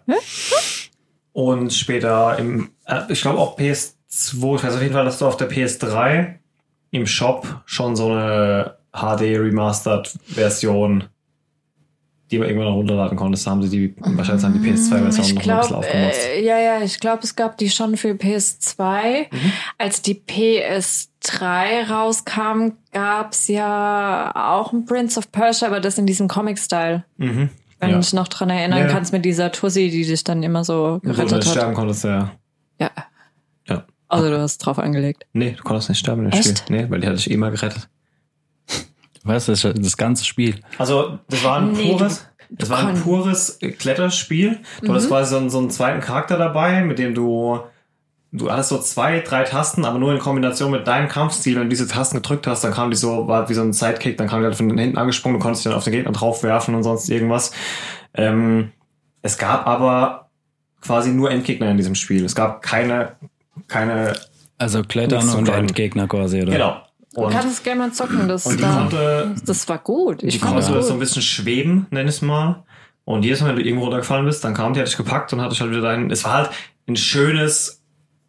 Und 1.33 1.73
später 1.73 2.37
im, 2.39 2.71
äh, 2.85 3.01
ich 3.09 3.21
glaube 3.21 3.39
auch 3.39 3.57
PS2, 3.57 4.55
ich 4.55 4.63
weiß 4.63 4.75
auf 4.75 4.81
jeden 4.81 4.93
Fall, 4.93 5.05
dass 5.05 5.19
du 5.19 5.25
auf 5.27 5.37
der 5.37 5.49
PS3 5.49 6.35
im 6.91 7.05
Shop 7.05 7.61
schon 7.65 7.95
so 7.95 8.11
eine 8.11 8.77
HD 8.91 9.37
Remastered 9.37 10.17
Version, 10.25 11.03
die 12.31 12.39
man 12.39 12.47
irgendwann 12.49 12.69
noch 12.69 12.75
runterladen 12.77 13.17
konntest, 13.17 13.47
haben 13.47 13.61
sie 13.63 13.69
die 13.69 13.95
wahrscheinlich 13.97 14.41
dann 14.43 14.53
die 14.53 14.59
PS2 14.69 14.99
Version 14.99 15.25
Mhm. 15.35 15.37
Ich 15.39 15.45
noch 15.45 15.45
mal 15.47 15.53
ein 15.55 15.59
bisschen 15.61 15.75
aufgemotzt. 15.77 16.27
äh, 16.27 16.45
ja, 16.45 16.59
ja, 16.59 16.81
ich 16.81 16.99
glaube, 16.99 17.23
es 17.23 17.35
gab 17.35 17.57
die 17.57 17.69
schon 17.69 17.95
für 17.97 18.09
PS2. 18.15 19.27
Mhm. 19.31 19.51
Als 19.77 20.01
die 20.01 20.15
PS3 20.15 21.89
rauskam, 21.89 22.73
gab's 22.91 23.47
ja 23.47 24.31
auch 24.35 24.73
ein 24.73 24.85
Prince 24.85 25.17
of 25.19 25.31
Persia, 25.31 25.67
aber 25.67 25.79
das 25.79 25.97
in 25.97 26.05
diesem 26.05 26.27
Comic-Style. 26.27 27.03
Mhm. 27.17 27.49
Wenn 27.79 27.89
Ja. 27.89 27.95
du 27.95 28.01
dich 28.01 28.13
noch 28.13 28.27
dran 28.27 28.49
erinnern 28.49 28.79
Ja. 28.79 28.87
kannst 28.87 29.13
mit 29.13 29.23
dieser 29.23 29.51
Tussi, 29.51 29.89
die 29.89 30.05
dich 30.05 30.23
dann 30.23 30.41
immer 30.43 30.63
so 30.63 30.99
Wo 31.03 31.07
du 31.09 31.13
gerettet 31.13 31.45
hat. 31.45 31.51
sterben 31.51 31.73
konntest, 31.75 32.03
ja. 32.05 32.31
Ja. 32.79 32.89
Ja. 33.67 33.85
Also 34.07 34.29
du 34.29 34.39
hast 34.39 34.57
drauf 34.59 34.79
angelegt. 34.79 35.25
Nee, 35.33 35.51
du 35.57 35.63
konntest 35.63 35.89
nicht 35.89 35.99
sterben 35.99 36.25
in 36.25 36.31
dem 36.31 36.39
Echt? 36.39 36.59
Spiel. 36.59 36.75
Nee, 36.77 36.89
weil 36.89 37.01
die 37.01 37.07
hat 37.07 37.15
dich 37.17 37.29
immer 37.29 37.51
gerettet. 37.51 37.87
Weißt 39.27 39.47
du, 39.47 39.51
das, 39.51 39.61
das 39.61 39.97
ganze 39.97 40.25
Spiel. 40.25 40.59
Also, 40.77 41.19
das 41.29 41.43
war 41.43 41.57
ein 41.57 41.73
Nee, 41.73 41.91
pures, 41.91 42.25
du- 42.49 42.55
das 42.55 42.69
du 42.69 42.73
war 42.75 42.87
ein 42.87 42.99
pures 43.01 43.59
Kletterspiel. 43.79 44.59
Du 44.81 44.89
hattest 44.91 45.09
quasi 45.09 45.31
so 45.31 45.37
einen, 45.37 45.49
so 45.49 45.57
einen 45.59 45.69
zweiten 45.69 45.99
Charakter 46.01 46.37
dabei, 46.37 46.81
mit 46.81 46.97
dem 46.99 47.13
du, 47.13 47.59
du 48.31 48.49
hattest 48.51 48.69
so 48.69 48.77
zwei, 48.79 49.19
drei 49.19 49.43
Tasten, 49.43 49.83
aber 49.85 49.99
nur 49.99 50.13
in 50.13 50.19
Kombination 50.19 50.71
mit 50.71 50.87
deinem 50.87 51.09
Kampfstil. 51.09 51.55
Wenn 51.55 51.63
du 51.63 51.69
diese 51.69 51.87
Tasten 51.87 52.17
gedrückt 52.17 52.47
hast, 52.47 52.63
dann 52.63 52.73
kam 52.73 52.89
die 52.89 52.95
so, 52.97 53.27
war 53.27 53.49
wie 53.49 53.53
so 53.53 53.61
ein 53.61 53.73
Sidekick, 53.73 54.17
dann 54.17 54.27
kam 54.27 54.39
die 54.39 54.45
halt 54.45 54.55
von 54.55 54.77
hinten 54.77 54.97
angesprungen, 54.97 55.39
du 55.39 55.43
konntest 55.43 55.65
dich 55.65 55.69
dann 55.71 55.77
auf 55.77 55.83
den 55.83 55.93
Gegner 55.93 56.11
draufwerfen 56.13 56.73
und 56.75 56.83
sonst 56.83 57.09
irgendwas. 57.09 57.51
Ähm, 58.13 58.71
es 59.21 59.37
gab 59.37 59.67
aber 59.67 60.29
quasi 60.81 61.09
nur 61.11 61.29
Endgegner 61.31 61.69
in 61.71 61.77
diesem 61.77 61.95
Spiel. 61.95 62.23
Es 62.23 62.33
gab 62.35 62.61
keine, 62.61 63.17
keine, 63.67 64.13
Also 64.57 64.83
Klettern 64.83 65.27
und. 65.29 65.49
Endgegner 65.49 66.07
quasi, 66.07 66.41
oder? 66.43 66.51
genau. 66.53 66.77
Du 67.17 67.23
Und, 67.23 67.31
kannst 67.33 67.63
gerne 67.63 67.79
mal 67.79 67.91
zocken. 67.91 68.27
Das, 68.27 68.45
und 68.45 68.57
die 68.57 68.61
da, 68.61 68.73
konnte, 68.73 69.35
das 69.43 69.67
war 69.67 69.79
gut. 69.79 70.21
Ich 70.21 70.35
die 70.35 70.39
fand 70.39 70.53
konnte 70.63 70.83
so 70.83 70.93
ein 70.93 70.99
bisschen 70.99 71.23
schweben, 71.23 71.87
nenn 71.89 72.07
ich 72.07 72.15
es 72.15 72.21
mal. 72.21 72.63
Und 73.05 73.23
jedes 73.25 73.41
Mal, 73.41 73.49
wenn 73.49 73.55
du 73.55 73.63
irgendwo 73.63 73.85
runtergefallen 73.85 74.23
bist, 74.25 74.43
dann 74.43 74.53
kam 74.53 74.73
die, 74.73 74.79
hat 74.81 74.87
dich 74.87 74.97
gepackt 74.97 75.33
und 75.33 75.41
hat 75.41 75.51
dich 75.51 75.59
halt 75.59 75.71
wieder 75.71 75.81
dahin. 75.81 76.11
Es 76.11 76.23
war 76.25 76.33
halt 76.33 76.49
ein 76.87 76.95
schönes 76.95 77.81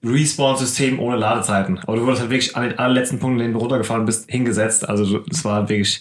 Respawn-System 0.02 0.98
ohne 1.00 1.16
Ladezeiten. 1.16 1.78
Aber 1.80 1.96
du 1.96 2.02
wurdest 2.04 2.22
halt 2.22 2.30
wirklich 2.30 2.56
an 2.56 2.62
den 2.62 2.78
allerletzten 2.78 3.18
Punkten, 3.18 3.40
in 3.40 3.44
denen 3.46 3.54
du 3.54 3.60
runtergefallen 3.60 4.06
bist, 4.06 4.30
hingesetzt. 4.30 4.88
Also 4.88 5.04
du- 5.18 5.24
es 5.30 5.44
war 5.44 5.56
halt 5.56 5.68
wirklich 5.68 6.00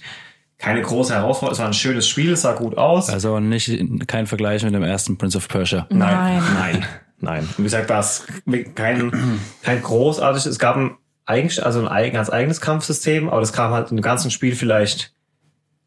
keine 0.57 0.81
große 0.81 1.13
Herausforderung. 1.13 1.53
Es 1.53 1.59
war 1.59 1.67
ein 1.67 1.73
schönes 1.73 2.07
Spiel, 2.07 2.31
es 2.31 2.43
sah 2.43 2.53
gut 2.53 2.77
aus. 2.77 3.09
Also 3.09 3.39
nicht 3.39 4.07
kein 4.07 4.27
Vergleich 4.27 4.63
mit 4.63 4.73
dem 4.73 4.83
ersten 4.83 5.17
Prince 5.17 5.37
of 5.37 5.47
Persia. 5.49 5.87
Nein, 5.89 5.99
Nein. 5.99 6.43
nein, 6.53 6.85
nein. 7.19 7.43
Und 7.43 7.57
wie 7.59 7.63
gesagt, 7.63 7.89
das 7.89 8.25
kein, 8.75 9.11
kein 9.61 9.81
großartiges, 9.83 10.45
es 10.45 10.57
gab 10.59 10.77
ein 10.77 10.91
eigentlich, 11.27 11.63
also 11.63 11.79
ein 11.81 11.87
eigen, 11.87 12.15
ganz 12.15 12.29
eigenes 12.29 12.61
Kampfsystem, 12.61 13.29
aber 13.29 13.41
das 13.41 13.53
kam 13.53 13.71
halt 13.71 13.91
dem 13.91 14.01
ganzen 14.01 14.31
Spiel 14.31 14.55
vielleicht, 14.55 15.13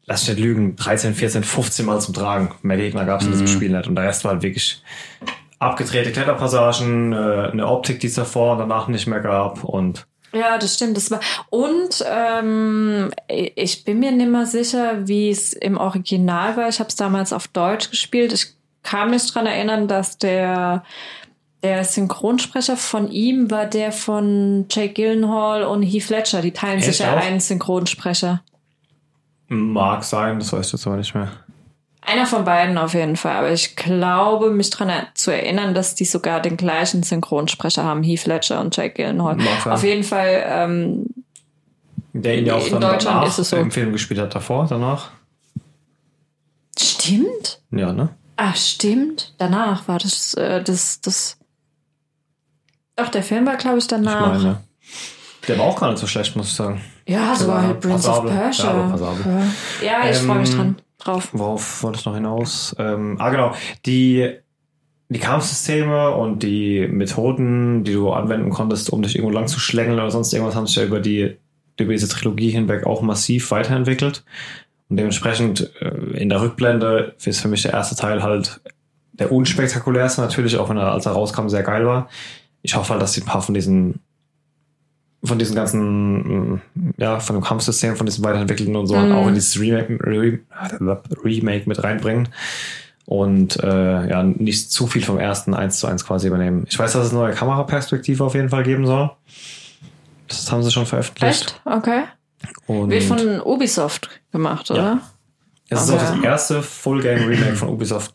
lass 0.05 0.27
mich 0.27 0.37
nicht 0.37 0.45
lügen, 0.45 0.75
13, 0.75 1.15
14, 1.15 1.43
15 1.43 1.85
Mal 1.85 1.99
zum 1.99 2.13
Tragen. 2.13 2.53
Mehr 2.61 2.77
Gegner 2.77 3.05
gab 3.05 3.21
es 3.21 3.25
in 3.25 3.33
diesem 3.33 3.47
Spiel 3.47 3.71
nicht. 3.71 3.87
Und 3.87 3.95
der 3.95 4.05
Rest 4.05 4.23
war 4.23 4.31
halt 4.31 4.43
wirklich 4.43 4.81
abgedrehte 5.59 6.11
Kletterpassagen, 6.11 7.13
äh, 7.13 7.49
eine 7.51 7.67
Optik, 7.67 7.99
die 7.99 8.07
es 8.07 8.15
davor 8.15 8.53
und 8.53 8.59
danach 8.59 8.87
nicht 8.87 9.07
mehr 9.07 9.19
gab 9.19 9.63
und 9.63 10.05
Ja, 10.31 10.57
das 10.57 10.75
stimmt. 10.75 10.95
Das 10.95 11.11
war 11.11 11.19
und 11.49 12.03
ähm, 12.07 13.11
ich 13.27 13.83
bin 13.83 13.99
mir 13.99 14.11
nicht 14.11 14.29
mehr 14.29 14.45
sicher, 14.45 15.07
wie 15.07 15.29
es 15.29 15.53
im 15.53 15.77
Original 15.77 16.55
war. 16.55 16.69
Ich 16.69 16.79
habe 16.79 16.89
es 16.89 16.95
damals 16.95 17.33
auf 17.33 17.47
Deutsch 17.47 17.89
gespielt. 17.89 18.31
Ich 18.31 18.53
kann 18.83 19.09
mich 19.09 19.31
dran 19.31 19.45
erinnern, 19.45 19.87
dass 19.87 20.17
der 20.17 20.83
der 21.63 21.83
Synchronsprecher 21.83 22.75
von 22.77 23.11
ihm 23.11 23.51
war 23.51 23.65
der 23.65 23.91
von 23.91 24.65
Jake 24.69 24.93
Gyllenhaal 24.93 25.63
und 25.63 25.83
Heath 25.83 26.09
Ledger. 26.09 26.41
Die 26.41 26.51
teilen 26.51 26.81
sich 26.81 26.99
ja 26.99 27.13
auch? 27.13 27.21
einen 27.21 27.39
Synchronsprecher. 27.39 28.41
mag 29.47 30.03
sein, 30.03 30.39
das 30.39 30.51
weiß 30.53 30.67
ich 30.67 30.73
jetzt 30.73 30.87
aber 30.87 30.97
nicht 30.97 31.13
mehr. 31.13 31.31
Einer 32.03 32.25
von 32.25 32.43
beiden 32.45 32.79
auf 32.79 32.95
jeden 32.95 33.15
Fall. 33.15 33.35
Aber 33.35 33.51
ich 33.51 33.75
glaube, 33.75 34.49
mich 34.49 34.71
dran 34.71 34.89
er- 34.89 35.07
zu 35.13 35.29
erinnern, 35.31 35.75
dass 35.75 35.93
die 35.93 36.05
sogar 36.05 36.41
den 36.41 36.57
gleichen 36.57 37.03
Synchronsprecher 37.03 37.83
haben, 37.83 38.01
Heath 38.01 38.25
Ledger 38.25 38.59
und 38.59 38.75
Jake 38.75 38.95
Gyllenhaal. 38.95 39.35
Mag 39.35 39.61
sein. 39.63 39.73
Auf 39.73 39.83
jeden 39.83 40.03
Fall 40.03 40.43
ähm, 40.47 41.05
Der 42.13 42.39
ihn 42.39 42.47
ja 42.47 42.55
auch 42.55 42.65
In 42.65 42.71
dann 42.71 42.81
Deutschland 42.81 43.03
danach 43.17 43.27
ist 43.27 43.37
es 43.37 43.49
so. 43.49 43.57
im 43.57 43.69
Film 43.69 43.91
gespielt 43.91 44.19
hat, 44.19 44.33
davor, 44.33 44.65
danach. 44.67 45.11
stimmt. 46.77 47.61
Ja, 47.71 47.93
ne? 47.93 48.09
Ah, 48.37 48.55
stimmt. 48.55 49.33
Danach 49.37 49.87
war 49.87 49.99
das, 49.99 50.33
äh, 50.33 50.63
das, 50.63 51.01
das. 51.01 51.37
Doch, 53.01 53.09
der 53.09 53.23
Film 53.23 53.45
war, 53.45 53.57
glaube 53.57 53.77
ich, 53.77 53.83
Ich 53.85 53.87
danach. 53.87 54.33
meine. 54.37 54.57
Der 55.47 55.57
war 55.57 55.65
auch 55.65 55.79
gar 55.79 55.89
nicht 55.89 55.99
so 55.99 56.07
schlecht, 56.07 56.35
muss 56.35 56.47
ich 56.47 56.53
sagen. 56.53 56.81
ja, 57.07 57.33
so 57.35 57.45
Der 57.45 57.53
war 57.55 57.61
halt 57.63 57.79
Prince 57.79 58.09
of. 58.09 58.25
Persia. 58.25 58.95
Ja. 59.81 60.03
Ja, 60.03 60.09
ich 60.09 60.17
freue 60.17 60.39
mich 60.39 60.51
Ähm, 60.51 60.55
dran 60.57 60.75
drauf. 60.99 61.29
Worauf 61.33 61.83
wollte 61.83 61.99
ich 61.99 62.05
noch 62.05 62.13
hinaus? 62.13 62.75
Ähm, 62.77 63.15
ah, 63.19 63.29
genau. 63.29 63.53
Die, 63.87 64.29
die 65.09 65.19
Kampfsysteme 65.19 66.11
und 66.11 66.43
die 66.43 66.87
Methoden, 66.87 67.83
die 67.83 67.93
du 67.93 68.11
anwenden 68.11 68.51
konntest, 68.51 68.91
um 68.91 69.01
dich 69.01 69.15
irgendwo 69.15 69.33
lang 69.33 69.47
zu 69.47 69.59
schlängeln 69.59 69.97
oder 69.99 70.11
sonst 70.11 70.31
irgendwas, 70.31 70.55
haben 70.55 70.67
sich 70.67 70.75
ja 70.75 70.83
über 70.83 70.99
die 70.99 71.37
über 71.79 71.93
diese 71.93 72.07
Trilogie 72.07 72.51
hinweg 72.51 72.85
auch 72.85 73.01
massiv 73.01 73.49
weiterentwickelt. 73.49 74.23
Und 74.89 74.97
dementsprechend 74.97 75.71
äh, 75.81 75.87
in 76.19 76.29
der 76.29 76.41
Rückblende 76.41 77.15
ist 77.23 77.39
für 77.41 77.47
mich 77.47 77.63
der 77.63 77.73
erste 77.73 77.95
Teil 77.95 78.21
halt 78.21 78.61
der 79.13 79.31
unspektakulärste, 79.31 80.21
natürlich, 80.21 80.57
auch 80.57 80.69
wenn 80.69 80.77
er, 80.77 80.91
als 80.91 81.05
er 81.07 81.13
rauskam, 81.13 81.47
sehr 81.47 81.63
geil 81.63 81.85
war. 81.87 82.07
Ich 82.61 82.75
hoffe 82.75 82.91
halt, 82.91 83.01
dass 83.01 83.13
sie 83.13 83.21
ein 83.21 83.25
paar 83.27 83.41
von 83.41 83.53
diesen 83.53 83.99
von 85.23 85.37
diesen 85.37 85.55
ganzen, 85.55 86.61
ja, 86.97 87.19
von 87.19 87.35
dem 87.35 87.43
Kampfsystem, 87.43 87.95
von 87.95 88.07
diesen 88.07 88.23
weiterentwickelten 88.23 88.75
und 88.75 88.87
so, 88.87 88.95
Mhm. 88.97 89.11
auch 89.11 89.27
in 89.27 89.35
dieses 89.35 89.59
Remake, 89.59 89.99
Re, 90.03 90.39
Remake 91.23 91.69
mit 91.69 91.83
reinbringen. 91.83 92.29
Und 93.05 93.57
äh, 93.61 94.09
ja, 94.09 94.23
nicht 94.23 94.71
zu 94.71 94.87
viel 94.87 95.03
vom 95.03 95.19
ersten 95.19 95.53
eins 95.53 95.77
zu 95.79 95.85
eins 95.85 96.05
quasi 96.05 96.25
übernehmen. 96.27 96.65
Ich 96.67 96.79
weiß, 96.79 96.93
dass 96.93 97.05
es 97.07 97.11
eine 97.11 97.19
neue 97.21 97.33
Kameraperspektive 97.35 98.23
auf 98.23 98.33
jeden 98.33 98.49
Fall 98.49 98.63
geben 98.63 98.87
soll. 98.87 99.11
Das 100.27 100.51
haben 100.51 100.63
sie 100.63 100.71
schon 100.71 100.87
veröffentlicht. 100.87 101.29
Echt? 101.41 101.61
Okay. 101.65 102.03
Und 102.65 102.89
Wird 102.89 103.03
von 103.03 103.41
Ubisoft 103.41 104.09
gemacht, 104.31 104.71
oder? 104.71 105.01
es 105.69 105.83
ist 105.83 105.91
auch 105.91 105.99
das 105.99 106.11
Okay. 106.13 106.25
erste 106.25 106.63
Full-Game-Remake 106.63 107.55
von 107.57 107.69
Ubisoft 107.69 108.13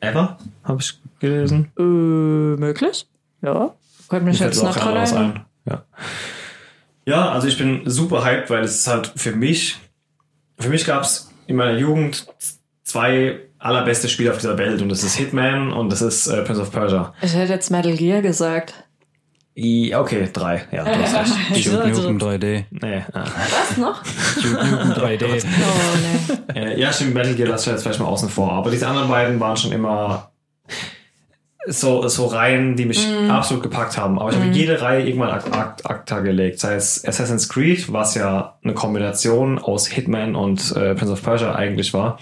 ever, 0.00 0.36
habe 0.64 0.82
ich 0.82 1.00
gelesen. 1.20 1.72
Äh, 1.78 1.82
möglich? 1.82 3.06
Ja. 3.42 3.74
Könnte 4.08 4.26
mich 4.26 4.38
jetzt 4.40 4.62
noch 4.62 4.74
dran 4.76 4.96
ein. 4.96 5.44
Ja. 5.68 5.84
ja, 7.06 7.30
also 7.32 7.46
ich 7.48 7.56
bin 7.58 7.82
super 7.88 8.24
hyped, 8.24 8.50
weil 8.50 8.64
es 8.64 8.76
ist 8.76 8.86
halt 8.88 9.12
für 9.16 9.32
mich, 9.32 9.78
für 10.58 10.68
mich 10.68 10.84
gab 10.84 11.02
es 11.02 11.30
in 11.46 11.56
meiner 11.56 11.78
Jugend 11.78 12.26
zwei 12.84 13.40
allerbeste 13.58 14.08
Spiele 14.08 14.30
auf 14.32 14.38
dieser 14.38 14.58
Welt 14.58 14.82
und 14.82 14.88
das 14.88 15.02
ist 15.04 15.14
Hitman 15.14 15.72
und 15.72 15.90
das 15.90 16.02
ist 16.02 16.26
äh, 16.26 16.42
Prince 16.42 16.60
of 16.60 16.72
Persia. 16.72 17.14
Ich 17.22 17.32
hätte 17.34 17.52
jetzt 17.52 17.70
Metal 17.70 17.96
Gear 17.96 18.22
gesagt. 18.22 18.74
I, 19.56 19.94
okay, 19.94 20.28
drei, 20.32 20.64
ja, 20.72 20.82
du 20.82 20.90
hast 20.98 21.14
recht. 21.50 21.66
Duke 21.66 21.82
Also- 21.82 22.10
Nukem 22.10 22.18
3D. 22.28 22.64
Nee, 22.70 23.04
ah. 23.12 23.24
Was 23.68 23.76
noch? 23.76 24.02
Duke 24.02 24.64
Nukem 24.66 24.92
3D. 24.92 25.44
Oh, 25.44 26.52
nee. 26.54 26.58
Äh, 26.60 26.80
ja, 26.80 26.92
stimmt, 26.92 27.14
Metal 27.14 27.34
Gear 27.34 27.48
lasse 27.50 27.68
ich 27.70 27.72
jetzt 27.74 27.82
vielleicht 27.82 28.00
mal 28.00 28.06
außen 28.06 28.28
vor. 28.30 28.52
Aber 28.52 28.70
diese 28.70 28.88
anderen 28.88 29.08
beiden 29.08 29.38
waren 29.40 29.56
schon 29.56 29.72
immer 29.72 30.32
so, 31.66 32.06
so 32.08 32.26
Reihen, 32.26 32.76
die 32.76 32.86
mich 32.86 33.06
absolut 33.28 33.62
gepackt 33.62 33.96
haben. 33.96 34.18
Aber 34.18 34.30
ich 34.30 34.36
habe 34.36 34.48
jede 34.48 34.80
Reihe 34.80 35.06
irgendwann 35.06 35.30
ak 35.30 35.44
ak 35.52 35.80
akta 35.84 36.20
gelegt. 36.20 36.58
Sei 36.60 36.74
es 36.74 37.04
Assassin's 37.06 37.48
Creed, 37.48 37.92
was 37.92 38.14
ja 38.14 38.56
eine 38.64 38.74
Kombination 38.74 39.58
aus 39.58 39.86
Hitman 39.86 40.34
und 40.34 40.74
äh, 40.76 40.94
Prince 40.94 41.12
of 41.12 41.22
Persia 41.22 41.54
eigentlich 41.54 41.94
war. 41.94 42.18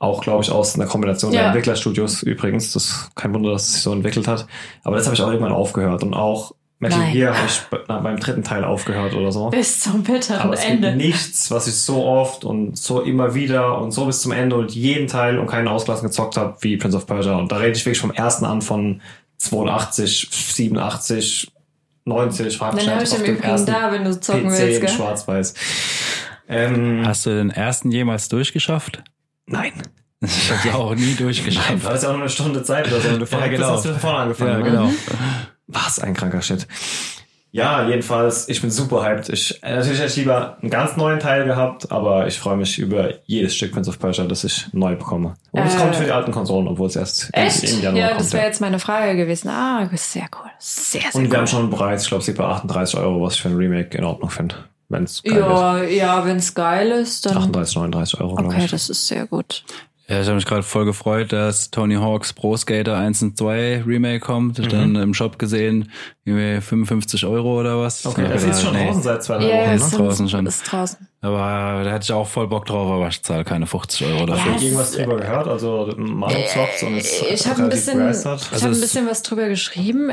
Auch, 0.00 0.22
glaube 0.22 0.44
ich, 0.44 0.52
aus 0.52 0.76
einer 0.76 0.86
Kombination 0.86 1.32
der 1.32 1.40
Ja. 1.40 1.46
Entwicklerstudios 1.48 2.22
übrigens. 2.22 2.72
Das 2.72 2.84
ist 2.84 3.10
kein 3.16 3.34
Wunder, 3.34 3.50
dass 3.50 3.66
es 3.66 3.72
sich 3.74 3.82
so 3.82 3.92
entwickelt 3.92 4.28
hat. 4.28 4.46
Aber 4.84 4.94
das 4.96 5.06
habe 5.06 5.16
ich 5.16 5.22
auch 5.22 5.28
irgendwann 5.28 5.52
aufgehört. 5.52 6.04
Und 6.04 6.14
auch 6.14 6.52
Metal 6.80 6.98
Nein. 6.98 7.12
Gear 7.12 7.36
habe 7.36 7.46
ich 7.48 7.60
beim 7.88 8.20
dritten 8.20 8.44
Teil 8.44 8.62
aufgehört 8.64 9.12
oder 9.14 9.32
so. 9.32 9.50
Bis 9.50 9.80
zum 9.80 10.04
bitteren 10.04 10.40
Aber 10.42 10.54
es 10.54 10.64
Ende. 10.64 10.88
gibt 10.88 11.02
nichts, 11.02 11.50
was 11.50 11.66
ich 11.66 11.74
so 11.74 12.04
oft 12.04 12.44
und 12.44 12.78
so 12.78 13.00
immer 13.00 13.34
wieder 13.34 13.80
und 13.80 13.90
so 13.90 14.06
bis 14.06 14.22
zum 14.22 14.30
Ende 14.30 14.54
und 14.56 14.72
jeden 14.74 15.08
Teil 15.08 15.38
und 15.40 15.48
keinen 15.48 15.66
ausgelassen 15.66 16.06
gezockt 16.06 16.36
habe 16.36 16.56
wie 16.60 16.76
Prince 16.76 16.96
of 16.96 17.06
Persia. 17.06 17.34
Und 17.36 17.50
da 17.50 17.56
rede 17.56 17.72
ich 17.76 17.84
wirklich 17.84 17.98
vom 18.00 18.12
ersten 18.12 18.44
an 18.44 18.62
von 18.62 19.00
82, 19.38 20.28
87, 20.30 21.50
90, 22.04 22.56
frag 22.56 22.74
mich 22.74 22.84
Dann 22.84 22.94
habe 22.94 23.04
ich 23.04 23.12
auf 23.12 23.18
im 23.18 23.24
Übrigen 23.24 23.42
ersten 23.42 23.72
da, 23.72 23.92
wenn 23.92 24.04
du 24.04 24.20
zocken 24.20 24.48
PC 24.48 24.58
willst, 24.58 24.82
in 24.82 24.88
schwarz-weiß. 24.88 25.54
Ähm, 26.48 27.02
Hast 27.04 27.26
du 27.26 27.30
den 27.30 27.50
ersten 27.50 27.90
jemals 27.90 28.28
durchgeschafft? 28.28 29.02
nein. 29.46 29.72
Ich 30.20 30.50
habe 30.50 30.74
auch 30.76 30.94
nie 30.96 31.02
Nein, 31.06 31.16
durchgeschafft. 31.18 31.84
du 31.84 31.88
hast 31.88 32.02
ja 32.02 32.08
auch 32.08 32.12
nur 32.14 32.22
eine 32.22 32.28
Stunde 32.30 32.60
Zeit 32.64 32.88
oder 32.88 33.00
so. 33.00 33.08
Und 33.10 33.20
du 33.32 33.36
Ja, 33.36 33.46
genau. 33.46 33.68
hast 33.70 33.84
du 33.84 33.90
von 33.90 34.00
vorne 34.00 34.18
angefangen. 34.18 34.50
Ja, 34.50 34.58
ne? 34.58 34.64
genau. 34.64 34.90
Was 35.68 35.98
ein 36.00 36.14
kranker 36.14 36.42
Shit. 36.42 36.66
Ja, 37.50 37.88
jedenfalls, 37.88 38.46
ich 38.50 38.60
bin 38.60 38.70
super 38.70 39.02
hyped. 39.02 39.30
Ich, 39.30 39.58
natürlich 39.62 39.98
hätte 39.98 40.10
ich 40.10 40.16
lieber 40.16 40.58
einen 40.60 40.70
ganz 40.70 40.96
neuen 40.98 41.18
Teil 41.18 41.46
gehabt, 41.46 41.90
aber 41.90 42.26
ich 42.26 42.38
freue 42.38 42.58
mich 42.58 42.78
über 42.78 43.14
jedes 43.24 43.54
Stück 43.56 43.72
Prince 43.72 43.88
of 43.88 43.98
Persia, 43.98 44.26
das 44.26 44.44
ich 44.44 44.66
neu 44.72 44.96
bekomme. 44.96 45.36
Und 45.52 45.62
es 45.62 45.74
Äh. 45.74 45.78
kommt 45.78 45.96
für 45.96 46.04
die 46.04 46.10
alten 46.10 46.30
Konsolen, 46.30 46.68
obwohl 46.68 46.88
es 46.88 46.96
erst 46.96 47.30
im- 47.32 47.42
Echt? 47.42 47.64
im 47.64 47.80
Januar 47.80 48.00
Ja, 48.02 48.08
kommt. 48.08 48.20
das 48.20 48.32
wäre 48.34 48.44
jetzt 48.44 48.60
meine 48.60 48.78
Frage 48.78 49.16
gewesen. 49.16 49.48
Ah, 49.48 49.88
sehr 49.94 50.26
cool. 50.38 50.50
Sehr, 50.58 51.00
sehr 51.00 51.14
Und 51.14 51.22
wir 51.22 51.30
cool. 51.30 51.36
haben 51.38 51.46
schon 51.46 51.60
einen 51.62 51.70
Preis, 51.70 52.02
ich 52.02 52.08
glaube, 52.08 52.22
sie 52.22 52.32
bei 52.32 52.44
38 52.44 52.98
Euro, 53.00 53.22
was 53.22 53.34
ich 53.36 53.40
für 53.40 53.48
ein 53.48 53.56
Remake 53.56 53.96
in 53.96 54.04
Ordnung 54.04 54.28
finde. 54.28 54.54
Wenn 54.90 55.04
es 55.04 55.22
geil 55.22 55.38
ja, 55.38 55.82
ja, 55.84 56.24
wenn 56.26 56.36
es 56.36 56.54
geil 56.54 56.90
ist, 56.92 57.08
ist. 57.24 57.26
dann. 57.26 57.36
38, 57.38 57.76
39 57.76 58.20
Euro, 58.20 58.34
glaube 58.36 58.54
Okay, 58.54 58.64
ich. 58.66 58.70
das 58.70 58.88
ist 58.90 59.06
sehr 59.06 59.26
gut. 59.26 59.64
Ja, 60.10 60.22
ich 60.22 60.26
habe 60.26 60.36
mich 60.36 60.46
gerade 60.46 60.62
voll 60.62 60.86
gefreut, 60.86 61.32
dass 61.34 61.70
Tony 61.70 61.96
Hawk's 61.96 62.32
Pro 62.32 62.56
Skater 62.56 62.96
1 62.96 63.20
und 63.22 63.36
2 63.36 63.82
Remake 63.86 64.20
kommt. 64.20 64.58
Ich 64.58 64.68
dann 64.68 64.96
im 64.96 65.12
Shop 65.12 65.38
gesehen, 65.38 65.92
irgendwie 66.24 66.62
55 66.62 67.26
Euro 67.26 67.60
oder 67.60 67.78
was. 67.78 68.06
Okay, 68.06 68.24
das 68.26 68.42
ist 68.42 68.62
schon 68.62 68.72
nee. 68.74 68.86
draußen 68.86 69.02
seit 69.02 69.22
zwei, 69.22 69.36
drei 69.36 69.48
Ja, 69.50 69.66
Wochen, 69.66 69.74
ist 69.76 69.92
ne? 69.92 69.98
draußen 69.98 70.28
schon. 70.30 70.46
Ist 70.46 70.62
draußen. 70.72 71.08
Aber 71.20 71.82
da 71.84 71.90
hätte 71.92 72.04
ich 72.04 72.12
auch 72.12 72.26
voll 72.26 72.48
Bock 72.48 72.64
drauf, 72.64 72.90
aber 72.90 73.08
ich 73.08 73.22
zahle 73.22 73.44
keine 73.44 73.66
50 73.66 74.06
Euro 74.06 74.24
dafür. 74.24 74.52
Ja, 74.52 74.60
Irgendwas 74.62 74.92
drüber 74.92 75.16
gehört, 75.18 75.46
also 75.46 75.92
Meinungszocks 75.96 76.82
und 76.84 76.96
es 76.96 77.20
ich 77.22 77.46
habe 77.46 77.64
ein 77.64 77.68
bisschen, 77.68 77.98
ich 78.00 78.06
Also 78.24 78.30
hab 78.30 78.62
ein 78.62 78.70
es- 78.72 78.80
bisschen 78.80 79.06
was 79.06 79.22
drüber 79.22 79.48
geschrieben. 79.48 80.10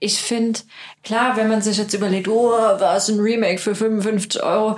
Ich 0.00 0.18
finde, 0.20 0.58
klar, 1.04 1.36
wenn 1.36 1.48
man 1.48 1.62
sich 1.62 1.76
jetzt 1.76 1.94
überlegt, 1.94 2.26
oh, 2.26 2.50
was 2.50 3.08
ein 3.08 3.20
Remake 3.20 3.58
für 3.58 3.76
55 3.76 4.42
Euro. 4.42 4.76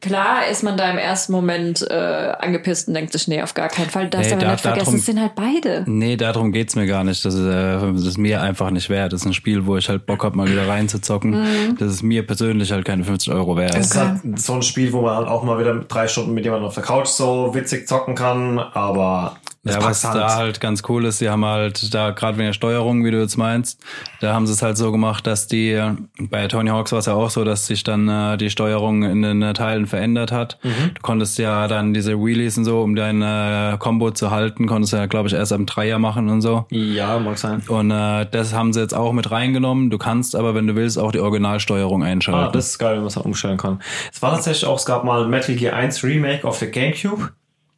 Klar 0.00 0.46
ist 0.50 0.62
man 0.62 0.76
da 0.76 0.90
im 0.90 0.98
ersten 0.98 1.32
Moment 1.32 1.84
äh, 1.90 1.94
angepisst 2.38 2.86
und 2.88 2.94
denkt 2.94 3.12
sich, 3.12 3.28
nee, 3.28 3.42
auf 3.42 3.54
gar 3.54 3.68
keinen 3.68 3.88
Fall. 3.90 4.08
Das 4.10 4.26
Nee, 4.26 4.32
aber 4.34 4.40
da- 4.42 4.50
nicht 4.52 4.60
vergessen, 4.60 4.84
darum- 4.84 4.98
es 5.00 5.06
sind 5.06 5.20
halt 5.20 5.34
beide. 5.34 5.84
Nee, 5.86 6.16
darum 6.16 6.52
geht's 6.52 6.76
mir 6.76 6.86
gar 6.86 7.02
nicht. 7.02 7.24
Das 7.24 7.34
ist, 7.34 7.40
äh, 7.46 7.92
das 7.92 8.04
ist 8.04 8.18
mir 8.18 8.42
einfach 8.42 8.70
nicht 8.70 8.90
wert. 8.90 9.12
Das 9.12 9.22
ist 9.22 9.26
ein 9.26 9.32
Spiel, 9.34 9.66
wo 9.66 9.76
ich 9.76 9.88
halt 9.88 10.04
Bock 10.06 10.22
hab, 10.22 10.34
mal 10.36 10.48
wieder 10.50 10.68
reinzuzocken. 10.68 11.30
Mhm. 11.30 11.76
Das 11.78 11.90
ist 11.92 12.02
mir 12.02 12.26
persönlich 12.26 12.70
halt 12.72 12.84
keine 12.84 13.04
50 13.04 13.32
Euro 13.32 13.56
wert. 13.56 13.74
Es 13.74 13.86
ist 13.92 13.96
halt 13.96 14.20
so 14.38 14.52
ein 14.54 14.62
Spiel, 14.62 14.92
wo 14.92 15.00
man 15.00 15.16
halt 15.16 15.28
auch 15.28 15.42
mal 15.44 15.58
wieder 15.58 15.74
drei 15.74 16.06
Stunden 16.08 16.34
mit 16.34 16.44
jemandem 16.44 16.68
auf 16.68 16.74
der 16.74 16.82
Couch 16.84 17.06
so 17.08 17.54
witzig 17.54 17.88
zocken 17.88 18.14
kann, 18.14 18.58
aber 18.58 19.36
es 19.66 19.74
Ja, 19.74 19.84
was 19.84 20.02
da 20.02 20.34
halt 20.34 20.60
ganz 20.60 20.82
cool 20.88 21.04
ist, 21.04 21.20
die 21.20 21.28
haben 21.28 21.44
halt 21.44 21.92
da 21.94 22.10
gerade 22.10 22.38
wegen 22.38 22.46
der 22.46 22.52
Steuerung, 22.52 23.04
wie 23.04 23.10
du 23.10 23.20
jetzt 23.20 23.36
meinst, 23.36 23.82
da 24.20 24.32
haben 24.32 24.46
sie 24.46 24.52
es 24.52 24.62
halt 24.62 24.76
so 24.76 24.92
gemacht, 24.92 25.26
dass 25.26 25.46
die 25.46 25.80
bei 26.18 26.46
Tony 26.48 26.70
Hawks 26.70 26.92
war 26.92 27.00
es 27.00 27.06
ja 27.06 27.14
auch 27.14 27.30
so, 27.30 27.44
dass 27.44 27.66
sich 27.66 27.84
dann 27.84 28.08
äh, 28.08 28.36
die 28.36 28.50
Steuerung 28.50 29.02
in 29.02 29.22
den 29.22 29.42
äh, 29.42 29.52
Teilen 29.52 29.86
verändert 29.86 30.32
hat. 30.32 30.58
Du 30.62 31.02
konntest 31.02 31.38
ja 31.38 31.68
dann 31.68 31.92
diese 31.94 32.18
Wheelies 32.18 32.56
und 32.58 32.64
so, 32.64 32.80
um 32.82 32.94
dein 32.94 33.22
äh, 33.22 33.76
Combo 33.78 34.10
zu 34.10 34.30
halten, 34.30 34.66
konntest 34.66 34.92
ja 34.92 35.06
glaube 35.06 35.28
ich 35.28 35.34
erst 35.34 35.52
am 35.52 35.66
Dreier 35.66 35.98
machen 35.98 36.28
und 36.28 36.40
so. 36.40 36.66
Ja, 36.70 37.18
mag 37.18 37.38
sein. 37.38 37.62
Und 37.68 37.90
äh, 37.90 38.26
das 38.30 38.52
haben 38.54 38.72
sie 38.72 38.80
jetzt 38.80 38.94
auch 38.94 39.12
mit 39.12 39.30
reingenommen. 39.30 39.90
Du 39.90 39.98
kannst 39.98 40.36
aber, 40.36 40.54
wenn 40.54 40.66
du 40.66 40.76
willst, 40.76 40.98
auch 40.98 41.12
die 41.12 41.20
Originalsteuerung 41.20 42.04
einschalten. 42.04 42.48
Ah, 42.48 42.52
das 42.52 42.68
ist 42.68 42.78
geil, 42.78 42.92
wenn 42.94 43.00
man 43.00 43.08
es 43.08 43.16
halt 43.16 43.26
umstellen 43.26 43.56
kann. 43.56 43.80
Es 44.12 44.22
war 44.22 44.32
tatsächlich 44.32 44.66
auch, 44.66 44.78
es 44.78 44.86
gab 44.86 45.04
mal 45.04 45.26
Metal 45.28 45.54
Gear 45.54 45.74
1 45.74 46.04
Remake 46.04 46.46
auf 46.46 46.58
der 46.58 46.68
Gamecube, 46.68 47.30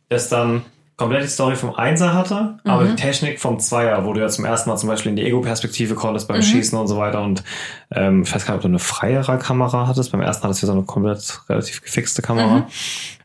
das 0.09 0.29
dann 0.29 0.63
komplett 0.99 1.23
die 1.23 1.29
Story 1.29 1.55
vom 1.55 1.75
Einser 1.77 2.13
hatte, 2.13 2.59
aber 2.65 2.85
die 2.85 2.97
Technik 2.97 3.39
vom 3.41 3.61
Zweier, 3.61 4.05
wo 4.05 4.13
du 4.13 4.21
ja 4.21 4.29
zum 4.29 4.45
ersten 4.45 4.69
Mal 4.69 4.77
zum 4.77 4.89
Beispiel 4.89 5.11
in 5.11 5.17
die 5.17 5.25
Ego-Perspektive 5.25 5.95
konntest 5.95 6.27
beim 6.27 6.43
Schießen 6.43 6.77
und 6.77 6.89
so 6.89 6.99
weiter 6.99 7.23
und 7.23 7.45
ähm, 7.93 8.23
ich 8.25 8.35
weiß 8.35 8.45
gar 8.45 8.55
nicht, 8.55 8.59
ob 8.59 8.63
du 8.63 8.69
eine 8.69 8.81
freiere 8.81 9.39
Kamera 9.39 9.87
hattest. 9.87 10.11
Beim 10.11 10.21
ersten 10.21 10.43
hattest 10.43 10.63
du 10.63 10.67
so 10.67 10.73
eine 10.73 10.83
komplett 10.83 11.41
relativ 11.49 11.83
gefixte 11.83 12.21
Kamera. 12.21 12.67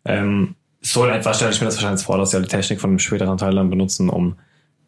Ähm, 0.06 0.56
so 0.82 1.04
in 1.04 1.12
etwa 1.12 1.34
stelle 1.34 1.52
ich 1.52 1.60
mir 1.62 1.66
das 1.66 1.76
wahrscheinlich 1.78 2.06
vor, 2.06 2.20
dass 2.20 2.30
sie 2.30 2.38
halt 2.38 2.46
die 2.46 2.56
Technik 2.56 2.80
von 2.80 2.92
dem 2.92 3.00
späteren 3.00 3.38
Teil 3.38 3.56
dann 3.56 3.72
benutzen, 3.72 4.10
um 4.10 4.36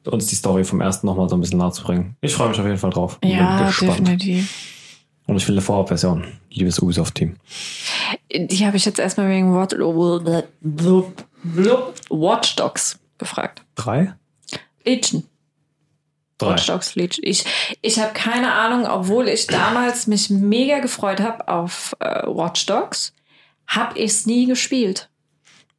uns 0.06 0.28
die 0.28 0.36
Story 0.36 0.64
vom 0.64 0.80
ersten 0.80 1.08
nochmal 1.08 1.28
so 1.28 1.36
ein 1.36 1.42
bisschen 1.42 1.58
nahezubringen. 1.58 2.16
Ich 2.22 2.36
freue 2.36 2.50
mich 2.50 2.60
auf 2.60 2.66
jeden 2.66 2.78
Fall 2.78 2.92
drauf. 2.92 3.18
Ja, 3.24 3.72
definitiv. 3.82 4.75
Und 5.28 5.38
ich 5.38 5.48
will 5.48 5.56
eine 5.56 5.62
Vorabversion. 5.62 6.26
Liebes 6.52 6.80
Ubisoft-Team. 6.80 7.36
Die 8.34 8.66
habe 8.66 8.78
ich 8.78 8.86
jetzt 8.86 9.00
erstmal 9.00 9.30
wegen 9.30 9.54
Watch, 9.56 9.76
Watch 12.10 12.56
Dogs 12.56 13.00
gefragt. 13.18 13.64
Drei? 13.76 14.14
Legion. 14.84 15.24
Drei. 16.38 16.52
Watch 16.52 16.68
Dogs 16.68 16.96
Legion. 16.96 17.26
Ich, 17.26 17.46
ich 17.82 18.00
habe 18.00 18.14
keine 18.14 18.52
Ahnung, 18.54 18.86
obwohl 18.86 19.28
ich 19.28 19.48
damals 19.48 20.06
mich 20.08 20.30
mega 20.30 20.80
gefreut 20.80 21.20
habe 21.22 21.48
auf 21.48 21.96
äh, 22.00 22.28
Watch 22.28 22.66
Dogs, 22.68 23.14
habe 23.68 23.98
ich 23.98 24.12
es 24.12 24.26
nie 24.26 24.46
gespielt. 24.46 25.10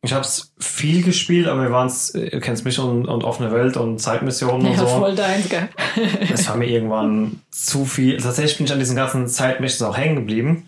Ich 0.06 0.12
habe 0.12 0.22
es 0.22 0.52
viel 0.58 1.02
gespielt, 1.02 1.48
aber 1.48 1.62
wir 1.62 1.72
waren 1.72 1.88
es, 1.88 2.12
du 2.12 2.40
kennst 2.40 2.64
mich 2.64 2.78
und, 2.78 3.06
und 3.06 3.24
offene 3.24 3.50
Welt 3.52 3.76
und 3.76 3.98
Zeitmissionen 3.98 4.66
und 4.66 4.72
Ja, 4.72 4.78
so. 4.78 4.86
voll 4.86 5.14
deins, 5.16 5.48
gell? 5.48 5.68
Das 6.30 6.48
war 6.48 6.56
mir 6.56 6.68
irgendwann 6.68 7.40
zu 7.50 7.84
viel. 7.84 8.16
Tatsächlich 8.18 8.56
bin 8.56 8.66
ich 8.66 8.72
an 8.72 8.78
diesen 8.78 8.94
ganzen 8.96 9.26
Zeitmissions 9.26 9.90
auch 9.90 9.96
hängen 9.96 10.14
geblieben 10.16 10.62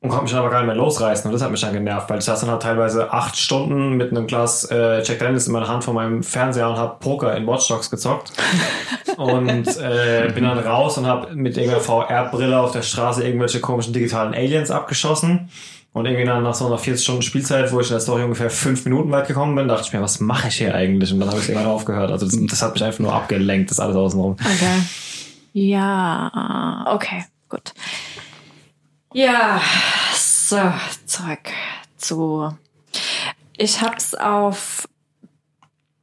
und 0.00 0.08
konnte 0.10 0.24
mich 0.24 0.32
dann 0.32 0.40
aber 0.40 0.50
gar 0.50 0.58
nicht 0.58 0.66
mehr 0.66 0.76
losreißen. 0.76 1.26
Und 1.26 1.32
das 1.32 1.42
hat 1.42 1.50
mich 1.50 1.60
dann 1.62 1.72
genervt, 1.72 2.10
weil 2.10 2.18
ich 2.18 2.24
saß 2.24 2.40
dann 2.40 2.50
halt 2.50 2.60
teilweise 2.60 3.12
acht 3.12 3.38
Stunden 3.38 3.92
mit 3.92 4.10
einem 4.10 4.26
Glas 4.26 4.64
äh, 4.64 5.02
Jack 5.02 5.20
Daniels 5.20 5.46
in 5.46 5.52
meiner 5.54 5.68
Hand 5.68 5.84
vor 5.84 5.94
meinem 5.94 6.22
Fernseher 6.22 6.68
und 6.68 6.76
habe 6.76 6.96
Poker 7.00 7.34
in 7.36 7.46
Watch 7.46 7.68
Dogs 7.68 7.88
gezockt. 7.90 8.32
und 9.16 9.66
äh, 9.78 10.30
bin 10.34 10.44
dann 10.44 10.58
raus 10.58 10.98
und 10.98 11.06
habe 11.06 11.34
mit 11.34 11.56
irgendeiner 11.56 11.82
VR-Brille 11.82 12.60
auf 12.60 12.72
der 12.72 12.82
Straße 12.82 13.24
irgendwelche 13.24 13.60
komischen 13.60 13.94
digitalen 13.94 14.34
Aliens 14.34 14.70
abgeschossen. 14.70 15.48
Und 15.92 16.06
irgendwie 16.06 16.24
dann 16.24 16.42
nach 16.42 16.54
so 16.54 16.66
einer 16.66 16.78
40 16.78 17.04
Stunden 17.04 17.22
Spielzeit, 17.22 17.70
wo 17.70 17.80
ich 17.80 17.88
in 17.88 17.94
der 17.94 18.00
Story 18.00 18.22
ungefähr 18.22 18.48
fünf 18.48 18.84
Minuten 18.84 19.10
weit 19.10 19.28
gekommen 19.28 19.54
bin, 19.54 19.68
dachte 19.68 19.84
ich 19.86 19.92
mir, 19.92 20.00
was 20.00 20.20
mache 20.20 20.48
ich 20.48 20.56
hier 20.56 20.74
eigentlich? 20.74 21.12
Und 21.12 21.20
dann 21.20 21.28
habe 21.28 21.40
ich 21.40 21.48
irgendwann 21.48 21.70
aufgehört. 21.70 22.10
Also 22.10 22.24
das, 22.24 22.38
das 22.40 22.62
hat 22.62 22.72
mich 22.72 22.82
einfach 22.82 23.00
nur 23.00 23.12
abgelenkt, 23.12 23.70
das 23.70 23.78
alles 23.78 23.96
außenrum. 23.96 24.32
Okay. 24.40 24.82
Ja, 25.52 26.86
okay, 26.88 27.24
gut. 27.50 27.74
Ja, 29.12 29.60
so, 30.16 30.58
zurück 31.04 31.50
zu. 31.98 32.56
Ich 33.58 33.82
hab's 33.82 34.14
auf 34.14 34.88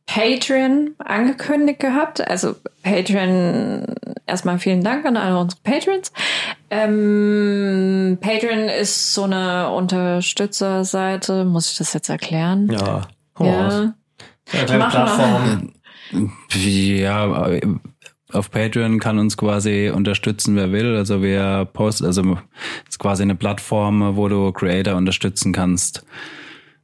Patreon 0.09 0.95
angekündigt 0.97 1.79
gehabt. 1.79 2.27
Also 2.27 2.55
Patreon, 2.81 3.85
erstmal 4.25 4.57
vielen 4.57 4.83
Dank 4.83 5.05
an 5.05 5.17
alle 5.17 5.37
unsere 5.37 5.61
Patrons. 5.61 6.11
Ähm, 6.71 8.17
Patreon 8.19 8.69
ist 8.69 9.13
so 9.13 9.23
eine 9.23 9.69
Unterstützerseite. 9.69 11.45
Muss 11.45 11.71
ich 11.71 11.77
das 11.77 11.93
jetzt 11.93 12.09
erklären? 12.09 12.71
Ja. 12.71 13.07
Raus. 13.39 13.91
Ja. 14.51 14.65
Plattform. 14.65 15.73
Ja, 16.55 17.59
auf 18.33 18.49
Patreon 18.49 18.99
kann 18.99 19.19
uns 19.19 19.37
quasi 19.37 19.91
unterstützen, 19.93 20.55
wer 20.55 20.71
will. 20.71 20.95
Also 20.95 21.21
wir 21.21 21.67
posten, 21.71 22.05
also 22.05 22.23
es 22.83 22.89
ist 22.89 22.99
quasi 22.99 23.21
eine 23.21 23.35
Plattform, 23.35 24.15
wo 24.15 24.27
du 24.27 24.51
Creator 24.53 24.95
unterstützen 24.95 25.53
kannst. 25.53 26.03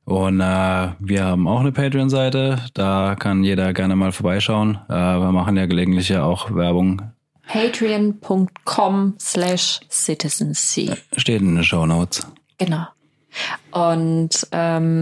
Und 0.05 0.39
äh, 0.39 0.89
wir 0.99 1.25
haben 1.25 1.47
auch 1.47 1.59
eine 1.59 1.71
Patreon-Seite, 1.71 2.59
da 2.75 3.15
kann 3.17 3.43
jeder 3.43 3.73
gerne 3.73 3.95
mal 3.95 4.11
vorbeischauen. 4.11 4.77
Äh, 4.87 4.93
wir 4.93 5.31
machen 5.31 5.57
ja 5.57 5.65
gelegentlich 5.65 6.09
ja 6.09 6.23
auch 6.23 6.55
Werbung. 6.55 7.01
Patreon.com 7.47 9.15
slash 9.19 9.79
citizenc. 9.89 11.01
Steht 11.17 11.41
in 11.41 11.55
den 11.55 11.63
Show 11.63 11.87
Notes. 11.87 12.27
Genau. 12.57 12.85
Und 13.71 14.47
ähm, 14.51 14.95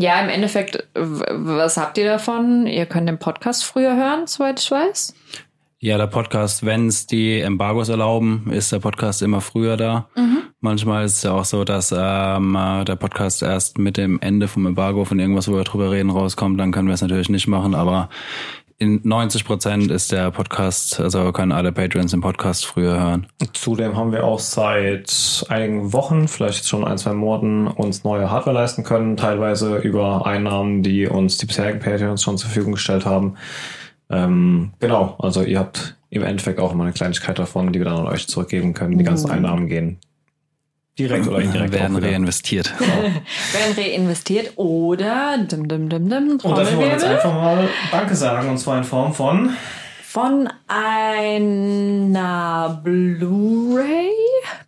ja, 0.00 0.20
im 0.20 0.28
Endeffekt, 0.28 0.86
was 0.94 1.76
habt 1.76 1.96
ihr 1.96 2.06
davon? 2.06 2.66
Ihr 2.66 2.86
könnt 2.86 3.08
den 3.08 3.18
Podcast 3.18 3.64
früher 3.64 3.96
hören, 3.96 4.26
soweit 4.26 4.60
ich 4.60 4.70
weiß. 4.70 5.14
Ja, 5.80 5.96
der 5.96 6.08
Podcast, 6.08 6.66
wenn 6.66 6.88
es 6.88 7.06
die 7.06 7.38
Embargos 7.38 7.88
erlauben, 7.88 8.50
ist 8.50 8.72
der 8.72 8.80
Podcast 8.80 9.22
immer 9.22 9.40
früher 9.40 9.76
da. 9.76 10.08
Manchmal 10.60 11.04
ist 11.04 11.18
es 11.18 11.22
ja 11.22 11.30
auch 11.30 11.44
so, 11.44 11.62
dass 11.62 11.94
ähm, 11.96 12.56
äh, 12.56 12.84
der 12.84 12.96
Podcast 12.96 13.44
erst 13.44 13.78
mit 13.78 13.96
dem 13.96 14.18
Ende 14.20 14.48
vom 14.48 14.66
Embargo 14.66 15.04
von 15.04 15.20
irgendwas, 15.20 15.46
wo 15.46 15.54
wir 15.54 15.62
drüber 15.62 15.92
reden, 15.92 16.10
rauskommt. 16.10 16.58
Dann 16.58 16.72
können 16.72 16.88
wir 16.88 16.94
es 16.94 17.00
natürlich 17.00 17.28
nicht 17.28 17.46
machen, 17.46 17.76
aber 17.76 18.08
in 18.78 19.00
90 19.04 19.44
Prozent 19.44 19.88
ist 19.92 20.10
der 20.10 20.32
Podcast, 20.32 20.98
also 20.98 21.30
können 21.30 21.52
alle 21.52 21.70
Patrons 21.70 22.10
den 22.10 22.22
Podcast 22.22 22.66
früher 22.66 22.98
hören. 22.98 23.28
Zudem 23.52 23.96
haben 23.96 24.10
wir 24.10 24.24
auch 24.24 24.40
seit 24.40 25.46
einigen 25.48 25.92
Wochen, 25.92 26.26
vielleicht 26.26 26.66
schon 26.66 26.84
ein, 26.84 26.98
zwei 26.98 27.12
Monaten, 27.12 27.68
uns 27.68 28.02
neue 28.02 28.32
Hardware 28.32 28.54
leisten 28.56 28.82
können, 28.82 29.16
teilweise 29.16 29.76
über 29.76 30.26
Einnahmen, 30.26 30.82
die 30.82 31.06
uns 31.06 31.38
die 31.38 31.46
bisherigen 31.46 31.78
Patreons 31.78 32.20
schon 32.20 32.36
zur 32.36 32.50
Verfügung 32.50 32.72
gestellt 32.72 33.06
haben. 33.06 33.36
Ähm, 34.10 34.72
genau, 34.80 35.16
also 35.18 35.42
ihr 35.42 35.58
habt 35.58 35.96
im 36.10 36.22
Endeffekt 36.22 36.58
auch 36.58 36.72
immer 36.72 36.84
eine 36.84 36.92
Kleinigkeit 36.92 37.38
davon, 37.38 37.72
die 37.72 37.80
wir 37.80 37.84
dann 37.84 37.98
an 37.98 38.06
euch 38.06 38.26
zurückgeben 38.26 38.74
können. 38.74 38.98
Die 38.98 39.04
ganzen 39.04 39.30
Einnahmen 39.30 39.68
gehen 39.68 39.98
direkt 40.98 41.28
oder 41.28 41.40
indirekt 41.40 41.72
werden 41.72 41.96
reinvestiert. 41.96 42.74
Werden 42.80 43.76
reinvestiert 43.76 44.52
oder 44.56 45.38
dim, 45.38 45.68
dim, 45.68 45.88
dim, 45.88 46.10
dim, 46.10 46.40
Und 46.42 46.58
dafür 46.58 46.76
wollen 46.76 46.86
wir 46.86 46.88
jetzt 46.88 47.04
einfach 47.04 47.32
mal 47.32 47.68
Danke 47.90 48.16
sagen, 48.16 48.50
und 48.50 48.58
zwar 48.58 48.78
in 48.78 48.84
Form 48.84 49.14
von 49.14 49.50
von 50.02 50.48
einer 50.66 52.80
Blu-ray. 52.82 54.10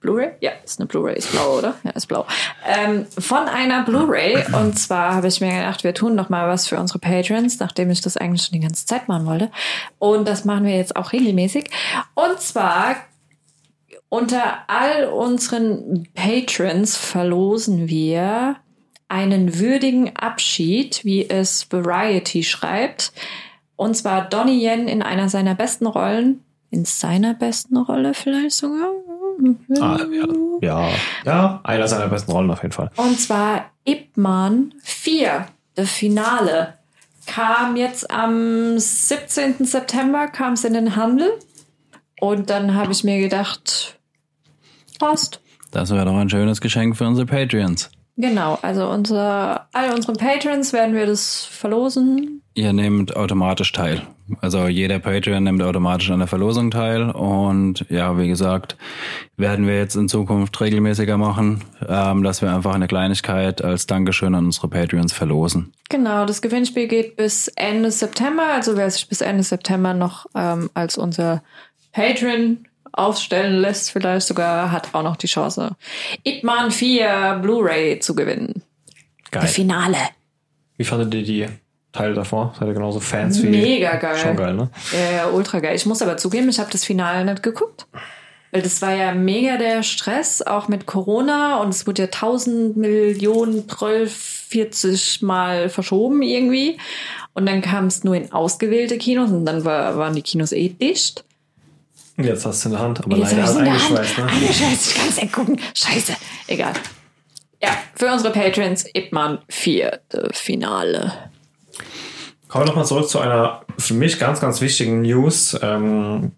Blu-ray? 0.01 0.31
Ja, 0.41 0.53
ist 0.65 0.81
eine 0.81 0.87
Blu-ray, 0.87 1.19
ist 1.19 1.31
blau, 1.31 1.59
oder? 1.59 1.75
Ja, 1.85 1.91
ist 1.91 2.07
blau. 2.07 2.27
Ähm, 2.67 3.07
von 3.19 3.47
einer 3.49 3.85
Blu-ray. 3.85 4.45
Und 4.55 4.79
zwar 4.79 5.15
habe 5.15 5.29
ich 5.29 5.41
mir 5.43 5.51
gedacht, 5.51 5.85
wir 5.85 5.93
tun 5.93 6.15
noch 6.15 6.31
mal 6.31 6.49
was 6.49 6.67
für 6.67 6.79
unsere 6.79 6.99
Patrons, 6.99 7.59
nachdem 7.61 7.91
ich 7.91 8.01
das 8.01 8.17
eigentlich 8.17 8.43
schon 8.43 8.59
die 8.59 8.67
ganze 8.67 8.87
Zeit 8.87 9.09
machen 9.09 9.27
wollte. 9.27 9.51
Und 9.99 10.27
das 10.27 10.47
machen 10.47 10.65
wir 10.65 10.75
jetzt 10.75 10.97
auch 10.97 11.13
regelmäßig. 11.13 11.71
Und 12.15 12.41
zwar 12.41 12.97
unter 14.09 14.59
all 14.69 15.05
unseren 15.05 16.09
Patrons 16.15 16.97
verlosen 16.97 17.89
wir 17.89 18.57
einen 19.09 19.59
würdigen 19.59 20.17
Abschied, 20.17 21.05
wie 21.05 21.29
es 21.29 21.71
Variety 21.71 22.43
schreibt. 22.43 23.13
Und 23.77 23.97
zwar 23.97 24.29
Donnie 24.29 24.65
Yen 24.65 24.89
in 24.89 25.03
einer 25.03 25.29
seiner 25.29 25.55
besten 25.55 25.87
Rollen. 25.87 26.43
In 26.71 26.85
seiner 26.85 27.35
besten 27.35 27.77
Rolle 27.77 28.15
vielleicht 28.15 28.57
sogar. 28.57 28.91
Ah, 29.81 29.99
ja, 30.61 30.89
ja, 30.89 30.91
ja, 31.25 31.61
einer 31.65 31.89
seiner 31.89 32.09
besten 32.09 32.33
Rollen 32.33 32.51
auf 32.51 32.63
jeden 32.63 32.73
Fall. 32.73 32.91
Und 32.97 33.21
zwar 33.21 33.71
Ip 33.85 34.17
Man 34.17 34.75
4, 34.83 35.47
das 35.75 35.91
Finale. 35.91 36.75
Kam 37.27 37.77
jetzt 37.77 38.11
am 38.11 38.79
17. 38.79 39.65
September, 39.65 40.27
kam 40.29 40.55
es 40.55 40.65
in 40.65 40.75
den 40.75 40.97
Handel. 40.97 41.31
Und 42.21 42.51
dann 42.51 42.75
habe 42.75 42.93
ich 42.93 43.05
mir 43.05 43.19
gedacht, 43.21 43.99
passt. 44.99 45.41
Das 45.71 45.91
wäre 45.91 46.05
doch 46.05 46.17
ein 46.17 46.29
schönes 46.29 46.61
Geschenk 46.61 46.97
für 46.97 47.07
unsere 47.07 47.27
Patreons. 47.27 47.91
Genau, 48.17 48.59
also 48.61 48.89
unser, 48.89 49.69
all 49.73 49.95
unseren 49.95 50.17
Patrons 50.17 50.73
werden 50.73 50.95
wir 50.95 51.07
das 51.07 51.45
verlosen. 51.45 52.40
Ihr 52.55 52.73
nehmt 52.73 53.15
automatisch 53.15 53.73
teil. 53.73 54.03
Also 54.41 54.67
jeder 54.67 54.99
Patreon 54.99 55.43
nimmt 55.45 55.63
automatisch 55.63 56.11
an 56.11 56.19
der 56.19 56.29
Verlosung 56.29 56.71
teil. 56.71 57.11
Und 57.11 57.87
ja, 57.89 58.19
wie 58.19 58.29
gesagt, 58.29 58.77
werden 59.37 59.67
wir 59.67 59.77
jetzt 59.77 59.95
in 59.95 60.09
Zukunft 60.09 60.61
regelmäßiger 60.61 61.17
machen, 61.17 61.63
ähm, 61.89 62.23
dass 62.23 62.43
wir 62.43 62.53
einfach 62.53 62.75
eine 62.75 62.89
Kleinigkeit 62.89 63.63
als 63.63 63.87
Dankeschön 63.87 64.35
an 64.35 64.47
unsere 64.47 64.69
Patreons 64.69 65.13
verlosen. 65.13 65.73
Genau, 65.89 66.27
das 66.27 66.43
Gewinnspiel 66.43 66.89
geht 66.89 67.17
bis 67.17 67.49
Ende 67.49 67.91
September. 67.91 68.53
Also 68.53 68.77
wer 68.77 68.91
sich 68.91 69.09
bis 69.09 69.21
Ende 69.21 69.45
September 69.45 69.95
noch 69.95 70.27
ähm, 70.35 70.71
als 70.75 70.99
unser 70.99 71.43
Patron 71.93 72.67
aufstellen 72.93 73.61
lässt, 73.61 73.93
vielleicht 73.93 74.27
sogar, 74.27 74.73
hat 74.73 74.93
auch 74.93 75.05
noch 75.05 75.17
die 75.17 75.29
Chance, 75.29 75.77
Ip 76.25 76.43
Man 76.43 76.73
4 76.73 77.39
Blu-ray 77.43 78.01
zu 78.01 78.17
gewinnen. 78.17 78.63
Geil. 79.31 79.45
Die 79.47 79.49
Finale. 79.49 79.99
Wie 80.77 80.85
fandet 80.85 81.15
ihr 81.15 81.23
die 81.23 81.47
Teile 81.93 82.15
davor? 82.15 82.55
Seid 82.59 82.69
ihr 82.69 82.75
genauso 82.75 83.01
Fans 83.01 83.43
wie 83.43 83.49
Mega 83.49 83.97
geil. 83.97 84.17
Schon 84.17 84.37
geil, 84.37 84.55
ne? 84.55 84.71
Ja, 84.93 85.17
ja, 85.17 85.29
ultra 85.29 85.59
geil. 85.61 85.75
Ich 85.75 85.87
muss 85.87 86.03
aber 86.03 86.17
zugeben, 86.17 86.49
ich 86.49 86.59
habe 86.61 86.71
das 86.71 86.85
Finale 86.85 87.25
nicht 87.25 87.43
geguckt. 87.43 87.87
Weil 88.53 88.63
das 88.63 88.83
war 88.83 88.93
ja 88.95 89.15
mega 89.15 89.59
der 89.59 89.85
Stress, 89.85 90.43
auch 90.43 90.67
mit 90.67 90.87
Corona. 90.87 91.59
Und 91.59 91.69
es 91.69 91.87
wurde 91.87 92.03
ja 92.03 92.09
tausend 92.09 92.77
Millionen, 92.77 93.69
12, 93.69 94.13
40 94.13 95.23
Mal 95.23 95.69
verschoben 95.69 96.23
irgendwie. 96.23 96.79
Und 97.35 97.47
dann 97.47 97.61
kam 97.63 97.87
es 97.87 98.03
nur 98.03 98.17
in 98.17 98.33
ausgewählte 98.33 98.99
Kinos 98.99 99.31
und 99.31 99.47
dann 99.47 99.65
war, 99.65 99.97
waren 99.97 100.15
die 100.15 100.23
Kinos 100.23 100.51
eh 100.53 100.69
dicht. 100.69 101.25
Jetzt 102.17 102.45
hast 102.45 102.65
du 102.65 102.69
in 102.69 102.75
der 102.75 102.83
Hand, 102.83 103.05
aber 103.05 103.17
Jetzt 103.17 103.33
leider 103.33 103.47
Hand. 103.47 103.59
eingeschweißt, 103.61 104.19
ne? 104.19 104.27
Eingeschweißt, 104.27 104.91
ich 104.91 104.95
kann 104.97 105.09
es 105.09 105.23
nicht 105.23 105.33
gucken. 105.33 105.61
Scheiße. 105.75 106.17
Egal. 106.49 106.73
Ja, 107.63 107.71
für 107.95 108.13
unsere 108.13 108.33
Patrons 108.33 108.85
Ipman 108.95 109.39
4. 109.49 110.01
Finale. 110.33 111.30
Kommen 112.51 112.65
wir 112.65 112.71
nochmal 112.71 112.85
zurück 112.85 113.09
zu 113.09 113.21
einer 113.21 113.63
für 113.79 113.95
mich 113.95 114.19
ganz, 114.19 114.41
ganz 114.41 114.61
wichtigen 114.61 115.03
News. 115.03 115.57
Ähm, 115.63 116.33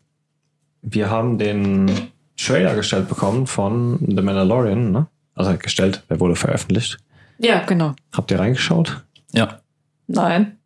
wir 0.82 1.08
haben 1.08 1.38
den 1.38 2.12
Trailer 2.36 2.74
gestellt 2.74 3.08
bekommen 3.08 3.46
von 3.46 3.98
The 3.98 4.20
Mandalorian, 4.20 4.92
ne? 4.92 5.06
Also 5.34 5.56
gestellt, 5.56 6.02
der 6.10 6.20
wurde 6.20 6.36
veröffentlicht. 6.36 6.98
Ja, 7.38 7.64
genau. 7.64 7.94
Habt 8.12 8.30
ihr 8.30 8.38
reingeschaut? 8.38 9.02
Ja. 9.32 9.62
Nein. 10.06 10.58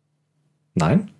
Nein? 0.75 1.11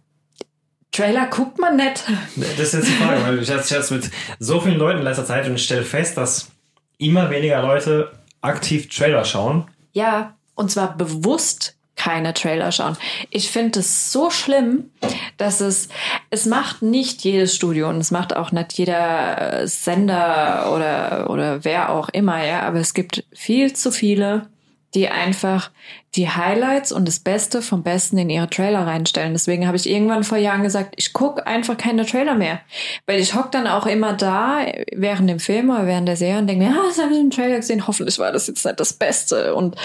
Trailer 0.91 1.27
guckt 1.27 1.57
man 1.57 1.77
nicht. 1.77 2.03
Das 2.35 2.59
ist 2.59 2.73
jetzt 2.73 2.87
die 2.89 2.93
Frage, 3.01 3.23
weil 3.23 3.39
ich 3.39 3.47
jetzt, 3.47 3.71
jetzt 3.71 3.91
mit 3.91 4.11
so 4.39 4.59
vielen 4.59 4.77
Leuten 4.77 4.99
in 4.99 5.05
letzter 5.05 5.25
Zeit 5.25 5.47
und 5.47 5.55
ich 5.55 5.63
stelle 5.63 5.83
fest, 5.83 6.17
dass 6.17 6.51
immer 6.97 7.29
weniger 7.29 7.61
Leute 7.61 8.11
aktiv 8.41 8.89
Trailer 8.89 9.23
schauen. 9.23 9.69
Ja, 9.93 10.35
und 10.53 10.69
zwar 10.69 10.97
bewusst 10.97 11.76
keine 11.97 12.33
Trailer 12.33 12.71
schauen. 12.71 12.95
Ich 13.29 13.51
finde 13.51 13.79
es 13.79 14.11
so 14.11 14.29
schlimm, 14.29 14.91
dass 15.37 15.59
es, 15.59 15.89
es 16.29 16.45
macht 16.45 16.81
nicht 16.81 17.23
jedes 17.23 17.55
Studio 17.55 17.89
und 17.89 17.97
es 17.97 18.11
macht 18.11 18.35
auch 18.35 18.51
nicht 18.51 18.73
jeder 18.73 19.61
äh, 19.61 19.67
Sender 19.67 20.71
oder, 20.73 21.29
oder 21.29 21.65
wer 21.65 21.89
auch 21.89 22.09
immer, 22.09 22.45
ja, 22.45 22.61
aber 22.61 22.79
es 22.79 22.93
gibt 22.93 23.25
viel 23.33 23.73
zu 23.73 23.91
viele, 23.91 24.47
die 24.95 25.09
einfach 25.09 25.71
die 26.15 26.29
Highlights 26.29 26.91
und 26.91 27.07
das 27.07 27.19
Beste 27.19 27.61
vom 27.61 27.83
Besten 27.83 28.17
in 28.17 28.29
ihre 28.29 28.49
Trailer 28.49 28.87
reinstellen. 28.87 29.33
Deswegen 29.33 29.67
habe 29.67 29.77
ich 29.77 29.87
irgendwann 29.87 30.23
vor 30.23 30.37
Jahren 30.37 30.63
gesagt, 30.63 30.95
ich 30.97 31.13
gucke 31.13 31.45
einfach 31.45 31.77
keine 31.77 32.05
Trailer 32.05 32.35
mehr. 32.35 32.61
Weil 33.05 33.19
ich 33.19 33.35
hock 33.35 33.51
dann 33.51 33.67
auch 33.67 33.85
immer 33.85 34.13
da 34.13 34.65
während 34.93 35.29
dem 35.29 35.39
Film 35.39 35.69
oder 35.69 35.85
während 35.85 36.07
der 36.07 36.15
Serie 36.15 36.39
und 36.39 36.47
denke 36.47 36.65
mir, 36.65 36.71
ah, 36.71 36.85
das 36.87 36.99
habe 36.99 37.13
ich 37.13 37.19
im 37.19 37.29
Trailer 37.29 37.57
gesehen, 37.57 37.85
hoffentlich 37.85 38.17
war 38.17 38.31
das 38.31 38.47
jetzt 38.47 38.65
nicht 38.65 38.79
das 38.79 38.93
Beste. 38.93 39.53
Und 39.53 39.75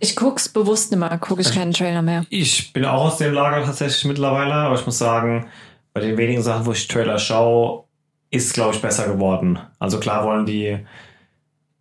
ich 0.00 0.16
guck's 0.16 0.48
bewusst 0.48 0.90
nicht 0.90 1.00
mehr, 1.00 1.16
gucke 1.18 1.42
ich 1.42 1.52
keinen 1.52 1.72
Trailer 1.72 2.02
mehr. 2.02 2.24
Ich 2.30 2.72
bin 2.72 2.84
auch 2.84 3.04
aus 3.04 3.18
dem 3.18 3.32
Lager 3.32 3.64
tatsächlich 3.64 4.04
mittlerweile, 4.04 4.54
aber 4.54 4.74
ich 4.74 4.86
muss 4.86 4.98
sagen, 4.98 5.46
bei 5.92 6.00
den 6.00 6.16
wenigen 6.16 6.42
Sachen, 6.42 6.66
wo 6.66 6.72
ich 6.72 6.88
Trailer 6.88 7.18
schaue, 7.18 7.84
ist 8.30 8.54
glaube 8.54 8.74
ich 8.74 8.82
besser 8.82 9.06
geworden. 9.06 9.58
Also 9.78 10.00
klar 10.00 10.24
wollen 10.24 10.46
die 10.46 10.78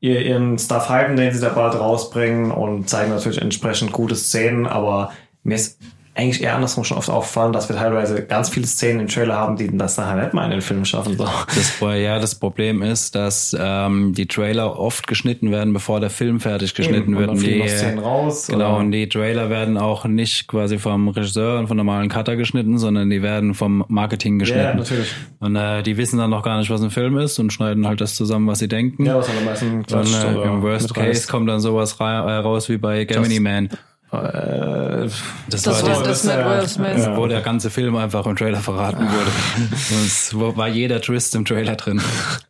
ihr, 0.03 0.21
ihren 0.21 0.59
Stuff 0.59 0.89
hypen, 0.89 1.15
den 1.15 1.33
sie 1.33 1.41
da 1.41 1.49
bald 1.49 1.75
rausbringen 1.75 2.51
und 2.51 2.89
zeigen 2.89 3.11
natürlich 3.11 3.41
entsprechend 3.41 3.91
gute 3.93 4.15
Szenen, 4.15 4.67
aber 4.67 5.13
mir 5.43 5.55
ist 5.55 5.79
eigentlich 6.15 6.43
eher 6.43 6.55
andersrum 6.55 6.83
schon 6.83 6.97
oft 6.97 7.09
auffallen, 7.09 7.53
dass 7.53 7.69
wir 7.69 7.75
teilweise 7.75 8.23
ganz 8.23 8.49
viele 8.49 8.67
Szenen 8.67 9.01
im 9.01 9.07
Trailer 9.07 9.35
haben, 9.35 9.55
die 9.55 9.75
das 9.75 9.97
nachher 9.97 10.21
nicht 10.21 10.33
mal 10.33 10.45
in 10.45 10.51
den 10.51 10.61
Film 10.61 10.85
schaffen. 10.85 11.17
So. 11.17 11.23
Das, 11.23 11.79
ja, 11.79 12.19
das 12.19 12.35
Problem 12.35 12.83
ist, 12.83 13.15
dass 13.15 13.55
ähm, 13.59 14.13
die 14.13 14.27
Trailer 14.27 14.77
oft 14.79 15.07
geschnitten 15.07 15.51
werden, 15.51 15.73
bevor 15.73 15.99
der 15.99 16.11
Film 16.11 16.39
fertig 16.39 16.75
geschnitten 16.75 17.13
Eben, 17.13 17.17
wird. 17.17 17.29
dann 17.29 17.37
Und 17.37 17.41
fliegen 17.41 17.63
die, 17.63 17.69
Szenen 17.69 17.99
raus, 17.99 18.47
genau, 18.47 18.73
oder? 18.73 18.77
und 18.77 18.91
die 18.91 19.09
Trailer 19.09 19.49
werden 19.49 19.77
auch 19.77 20.05
nicht 20.05 20.47
quasi 20.47 20.77
vom 20.77 21.07
Regisseur 21.07 21.57
und 21.57 21.67
vom 21.67 21.77
normalen 21.77 22.09
Cutter 22.09 22.35
geschnitten, 22.35 22.77
sondern 22.77 23.09
die 23.09 23.23
werden 23.23 23.55
vom 23.55 23.83
Marketing 23.87 24.37
geschnitten. 24.37 24.63
Ja, 24.63 24.75
natürlich. 24.75 25.11
Und 25.39 25.55
äh, 25.55 25.81
die 25.81 25.97
wissen 25.97 26.19
dann 26.19 26.29
noch 26.29 26.43
gar 26.43 26.59
nicht, 26.59 26.69
was 26.69 26.83
ein 26.83 26.91
Film 26.91 27.17
ist 27.17 27.39
und 27.39 27.51
schneiden 27.51 27.87
halt 27.87 28.01
das 28.01 28.13
zusammen, 28.13 28.47
was 28.47 28.59
sie 28.59 28.67
denken. 28.67 29.05
Ja, 29.05 29.17
was 29.17 29.29
am 29.29 29.45
meisten 29.45 29.83
äh, 29.83 30.43
im 30.43 30.61
Worst 30.61 30.93
Case 30.93 31.27
kommt 31.27 31.49
dann 31.49 31.59
sowas 31.59 31.95
äh, 31.99 32.03
raus 32.03 32.69
wie 32.69 32.77
bei 32.77 33.05
Gemini 33.05 33.39
Man. 33.39 33.69
Äh, 34.13 35.09
Das 35.49 35.65
war 35.65 35.81
war 35.83 36.03
das 36.03 36.23
mit 36.23 36.35
Will 36.35 36.67
Smith. 36.67 37.05
Ja. 37.05 37.17
wo 37.17 37.27
der 37.27 37.41
ganze 37.41 37.69
Film 37.69 37.95
einfach 37.95 38.25
im 38.25 38.35
Trailer 38.35 38.59
verraten 38.59 38.99
wurde. 39.09 39.31
Und 39.95 40.05
es 40.05 40.33
war 40.37 40.67
jeder 40.67 41.01
Twist 41.01 41.35
im 41.35 41.45
Trailer 41.45 41.75
drin. 41.75 42.01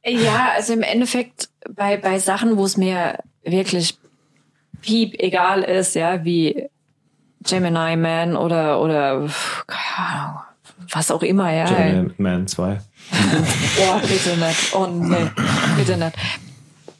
Ja, 0.05 0.51
also 0.55 0.73
im 0.73 0.81
Endeffekt 0.81 1.49
bei, 1.73 1.97
bei 1.97 2.19
Sachen, 2.19 2.57
wo 2.57 2.65
es 2.65 2.77
mir 2.77 3.19
wirklich 3.43 3.97
piep 4.81 5.15
egal 5.19 5.63
ist, 5.63 5.95
ja, 5.95 6.23
wie 6.25 6.67
Gemini 7.47 7.95
Man 7.95 8.35
oder, 8.35 8.81
oder, 8.81 9.27
keine 9.67 10.09
Ahnung, 10.09 10.39
was 10.91 11.11
auch 11.11 11.23
immer, 11.23 11.51
ja. 11.53 11.65
Gemini 11.65 12.11
Man 12.17 12.47
2. 12.47 12.79
Oh, 13.79 13.99
bitte 14.01 14.37
nicht. 14.37 14.73
Oh, 14.75 14.87
nee, 14.87 15.29
bitte 15.77 15.97
nicht. 15.97 16.13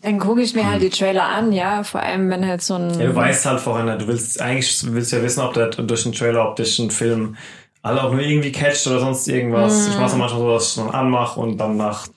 Dann 0.04 0.20
gucke 0.20 0.42
ich 0.42 0.54
mir 0.54 0.70
halt 0.70 0.82
die 0.82 0.90
Trailer 0.90 1.24
an, 1.24 1.54
ja, 1.54 1.84
vor 1.84 2.02
allem 2.02 2.30
wenn 2.30 2.46
halt 2.46 2.62
so 2.62 2.76
ein... 2.76 3.00
Ja, 3.00 3.08
du 3.08 3.16
weißt 3.16 3.46
halt 3.46 3.62
vorhin, 3.62 3.88
du 3.98 4.08
willst 4.08 4.42
eigentlich 4.42 4.84
willst 4.92 5.14
ja 5.14 5.22
wissen, 5.24 5.40
ob 5.40 5.54
der 5.54 5.70
durch 5.70 6.04
den 6.04 6.12
Trailer, 6.12 6.50
ob 6.50 6.58
dich 6.58 6.78
ein 6.78 6.92
Film 6.92 7.38
alle 7.82 8.04
auch 8.04 8.12
nur 8.12 8.22
irgendwie 8.22 8.52
catcht 8.52 8.86
oder 8.88 9.00
sonst 9.00 9.28
irgendwas. 9.28 9.88
Ich 9.88 9.96
mache 9.96 10.08
es 10.08 10.16
manchmal 10.16 10.40
so, 10.40 10.50
dass 10.54 10.70
ich 10.70 10.76
dann 10.84 10.90
anmache 10.94 11.40
und 11.40 11.58
dann 11.58 11.78
nach 11.78 12.08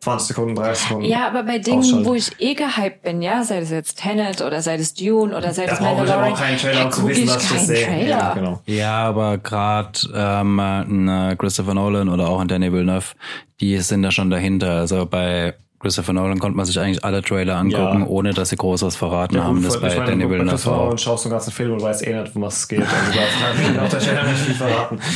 20 0.00 0.28
Sekunden, 0.28 0.54
30 0.54 0.88
Sekunden. 0.88 1.08
Ja, 1.08 1.26
aber 1.26 1.42
bei 1.42 1.58
Dingen, 1.58 1.80
Ausschalten. 1.80 2.06
wo 2.06 2.14
ich 2.14 2.30
eh 2.38 2.54
gehypt 2.54 3.02
bin, 3.02 3.22
ja, 3.22 3.42
sei 3.42 3.58
es 3.58 3.70
jetzt 3.70 3.98
Tenet 4.00 4.40
oder 4.40 4.62
sei 4.62 4.76
es 4.76 4.94
Dune 4.94 5.36
oder 5.36 5.52
sei 5.52 5.66
da 5.66 5.72
es 5.72 5.78
brauche 5.78 6.04
ich 6.04 6.10
aber 6.12 6.22
Mandalorian, 6.22 6.32
auch 6.32 6.38
keinen 6.38 6.58
Trailer, 6.58 6.84
um 6.84 6.92
zu 6.92 7.08
wissen, 7.08 7.24
ich 7.24 7.32
dass 7.32 7.44
ich 7.44 7.50
das 7.50 7.66
sehe. 7.66 7.86
Trailer. 7.86 8.08
Ja, 8.08 8.34
genau. 8.34 8.62
Ja, 8.66 8.96
aber 9.08 9.38
gerade 9.38 9.98
ähm, 10.14 10.60
ein, 10.60 11.08
äh, 11.08 11.36
Christopher 11.36 11.74
Nolan 11.74 12.08
oder 12.08 12.28
auch 12.28 12.40
ein 12.40 12.48
Danny 12.48 12.72
Villeneuve, 12.72 13.14
die 13.60 13.76
sind 13.78 14.02
da 14.02 14.10
schon 14.10 14.30
dahinter. 14.30 14.72
Also 14.72 15.06
bei 15.06 15.54
Christopher 15.86 16.12
Nolan 16.14 16.40
konnte 16.40 16.56
man 16.56 16.66
sich 16.66 16.80
eigentlich 16.80 17.04
alle 17.04 17.22
Trailer 17.22 17.56
angucken, 17.58 18.00
Ja. 18.00 18.06
ohne 18.06 18.32
dass 18.34 18.48
sie 18.48 18.56
groß 18.56 18.82
was 18.82 18.96
verraten 18.96 19.36
Ja, 19.36 19.44
haben. 19.44 19.62
Das 19.62 19.76
ich 19.76 19.80
bei 19.80 19.88
meine, 19.94 20.04
Danny 20.10 20.24
bei 20.24 20.30
Villeneuve 20.30 20.50
Christopher 20.50 20.76
auch. 20.76 20.82
Nolan 20.86 20.98
schaust 20.98 21.24
du 21.24 21.28
den 21.28 21.32
ganzen 21.34 21.52
Film 21.52 21.72
und 21.74 21.82
weißt 21.82 22.06
eh 22.06 22.20
nicht, 22.20 22.34
um 22.34 22.42
was 22.42 22.56
es 22.56 22.68
geht. 22.68 22.80
Also 22.80 22.90
da 22.90 23.62
kann 23.64 23.78
auch 23.78 23.88
der 23.88 24.00
Trailer 24.00 24.22
nicht 24.24 24.38
viel 24.38 24.54
verraten. 24.54 25.00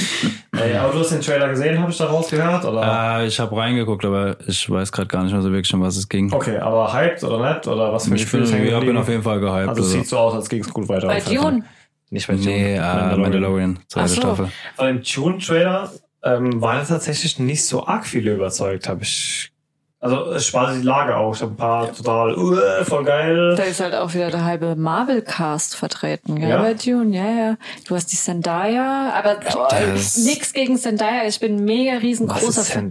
Äh, 0.52 0.76
aber 0.76 0.92
du 0.92 0.98
hast 0.98 1.11
den 1.11 1.20
Trailer 1.22 1.48
gesehen, 1.48 1.80
habe 1.80 1.90
ich 1.90 1.96
daraus 1.96 2.28
gehört? 2.28 2.64
Oder? 2.66 3.20
Äh, 3.20 3.26
ich 3.28 3.40
habe 3.40 3.56
reingeguckt, 3.56 4.04
aber 4.04 4.37
ich 4.46 4.68
weiß 4.68 4.92
gerade 4.92 5.09
gar 5.09 5.22
nicht 5.22 5.33
mehr 5.33 5.40
so 5.40 5.50
wirklich, 5.52 5.72
um 5.72 5.80
was 5.80 5.96
es 5.96 6.06
ging. 6.06 6.30
Okay, 6.33 6.59
aber 6.59 6.92
hyped 6.92 7.24
oder 7.24 7.54
nicht? 7.54 7.66
Oder 7.66 7.92
was 7.92 8.06
für 8.09 8.14
Ich 8.14 8.30
bin, 8.30 8.44
ja, 8.68 8.80
bin 8.80 8.96
auf 8.96 9.09
jeden 9.09 9.22
Fall 9.22 9.40
gehypt. 9.40 9.68
Also 9.70 9.80
es 9.80 9.87
Also, 9.87 9.98
sieht 9.98 10.09
so 10.09 10.18
aus, 10.18 10.35
als 10.35 10.48
ging 10.50 10.61
es 10.61 10.68
gut 10.70 10.87
weiter. 10.88 11.06
Bei. 11.06 11.20
Dune? 11.20 11.64
Nicht 12.11 12.26
bei 12.26 12.35
Dune. 12.35 12.44
nee, 12.46 12.74
äh, 12.74 13.16
Mandalorian, 13.16 13.78
zweite 13.88 14.04
Ach 14.04 14.09
so. 14.09 14.20
Staffel. 14.20 14.48
Von 14.76 14.87
dem 14.87 15.02
Tune-Trailer 15.02 15.90
ähm, 16.24 16.61
war 16.61 16.87
tatsächlich 16.87 17.38
nicht 17.38 17.64
so 17.64 17.87
arg 17.87 18.04
viele 18.06 18.35
überzeugt, 18.35 18.87
habe 18.88 19.02
ich. 19.04 19.49
Also 20.02 20.32
es 20.32 20.46
spart 20.46 20.76
die 20.76 20.82
Lage 20.82 21.14
auch. 21.14 21.34
Ich 21.34 21.42
habe 21.42 21.52
ein 21.52 21.56
paar 21.56 21.92
total 21.92 22.34
uh, 22.34 22.56
voll 22.84 23.04
geil. 23.04 23.54
Da 23.54 23.64
ist 23.64 23.80
halt 23.80 23.94
auch 23.94 24.14
wieder 24.14 24.30
der 24.30 24.46
halbe 24.46 24.74
Marvel-Cast 24.74 25.76
vertreten, 25.76 26.40
gell, 26.40 26.48
Ja. 26.48 26.62
bei 26.62 26.72
Dune, 26.72 27.14
ja, 27.14 27.30
ja. 27.30 27.56
Du 27.86 27.94
hast 27.94 28.06
die 28.06 28.16
Zendaya, 28.16 29.12
aber 29.14 29.36
oh, 29.54 29.68
nix 30.24 30.54
gegen 30.54 30.78
Zendaya, 30.78 31.26
ich 31.26 31.38
bin 31.38 31.64
mega 31.64 31.98
riesengroßer 31.98 32.46
Was 32.46 32.56
ist 32.56 32.72
Fan. 32.72 32.90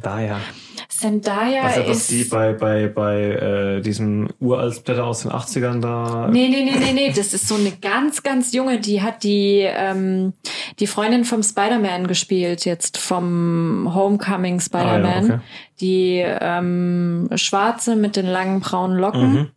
Zendaya? 1.00 1.64
Was 1.64 1.78
ist 1.78 1.88
das 1.88 1.98
ist... 1.98 2.12
die 2.12 2.24
bei, 2.26 2.54
bei, 2.54 2.88
bei 2.88 3.22
äh, 3.22 3.82
diesem 3.82 4.30
Uraltblätter 4.40 5.06
aus 5.06 5.22
den 5.22 5.32
80ern 5.32 5.80
da? 5.80 6.28
Nee, 6.32 6.50
nee, 6.50 6.64
nee, 6.64 6.78
nee, 6.78 6.94
nee, 6.94 7.14
das 7.16 7.34
ist 7.34 7.48
so 7.48 7.56
eine 7.56 7.72
ganz, 7.72 8.22
ganz 8.24 8.54
junge, 8.54 8.80
die 8.80 9.02
hat 9.02 9.24
die, 9.24 9.62
ähm, 9.66 10.34
die 10.80 10.88
Freundin 10.88 11.24
vom 11.24 11.42
Spider-Man 11.42 12.08
gespielt, 12.08 12.66
jetzt 12.66 12.98
vom 12.98 13.94
Homecoming 13.94 14.60
Spider-Man. 14.60 15.06
Ah, 15.06 15.28
ja, 15.28 15.36
okay. 15.36 15.40
Die 15.82 16.24
ähm, 16.26 17.30
schwarze 17.36 17.96
mit 17.96 18.16
den 18.16 18.26
langen 18.26 18.60
braunen 18.60 18.98
Locken. 18.98 19.34
Mhm. 19.34 19.48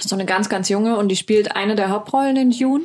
So 0.00 0.14
eine 0.14 0.26
ganz, 0.26 0.50
ganz 0.50 0.68
junge 0.68 0.98
und 0.98 1.08
die 1.08 1.16
spielt 1.16 1.56
eine 1.56 1.74
der 1.74 1.88
Hauptrollen 1.88 2.36
in 2.36 2.50
Dune. 2.50 2.84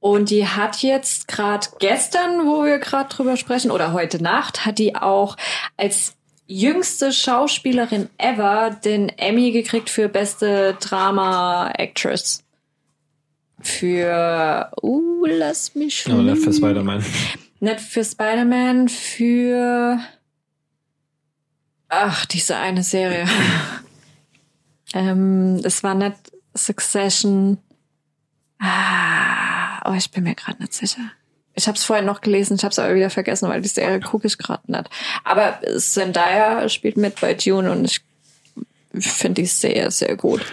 Und 0.00 0.30
die 0.30 0.46
hat 0.46 0.82
jetzt 0.82 1.26
gerade 1.26 1.66
gestern, 1.78 2.46
wo 2.46 2.64
wir 2.64 2.78
gerade 2.78 3.08
drüber 3.08 3.36
sprechen, 3.36 3.70
oder 3.70 3.92
heute 3.92 4.22
Nacht, 4.22 4.66
hat 4.66 4.78
die 4.78 4.94
auch 4.94 5.36
als 5.76 6.15
jüngste 6.46 7.12
Schauspielerin 7.12 8.08
ever 8.18 8.70
den 8.70 9.08
Emmy 9.10 9.52
gekriegt 9.52 9.90
für 9.90 10.08
beste 10.08 10.76
Drama 10.80 11.70
Actress. 11.70 12.44
Für, 13.60 14.70
uh, 14.82 15.24
lass 15.26 15.74
mich 15.74 16.06
Aber 16.10 16.22
nicht 16.22 16.42
für 16.42 16.52
Spider-Man. 16.52 17.04
Nicht 17.60 17.80
für 17.80 18.04
Spider-Man, 18.04 18.88
für, 18.88 19.98
ach, 21.88 22.26
diese 22.26 22.56
eine 22.56 22.82
Serie. 22.82 23.26
ähm, 24.94 25.60
es 25.64 25.82
war 25.82 25.94
nicht 25.94 26.16
Succession. 26.54 27.58
Ah, 28.58 29.90
oh, 29.90 29.94
ich 29.94 30.10
bin 30.10 30.24
mir 30.24 30.34
gerade 30.34 30.60
nicht 30.60 30.74
sicher. 30.74 31.12
Ich 31.58 31.66
habe 31.66 31.76
es 31.76 31.84
vorhin 31.84 32.04
noch 32.04 32.20
gelesen, 32.20 32.56
ich 32.56 32.64
habe 32.64 32.72
es 32.72 32.78
aber 32.78 32.94
wieder 32.94 33.10
vergessen, 33.10 33.48
weil 33.48 33.62
die 33.62 33.68
Serie 33.68 34.00
gucke 34.00 34.26
ich 34.26 34.36
gerade 34.36 34.70
nicht. 34.70 34.90
Aber 35.24 35.58
Zendaya 35.78 36.68
spielt 36.68 36.96
mit 36.96 37.20
bei 37.20 37.34
Dune 37.34 37.72
und 37.72 37.84
ich 37.84 38.02
finde 39.00 39.42
die 39.42 39.46
sehr, 39.46 39.90
sehr 39.90 40.16
gut. 40.16 40.44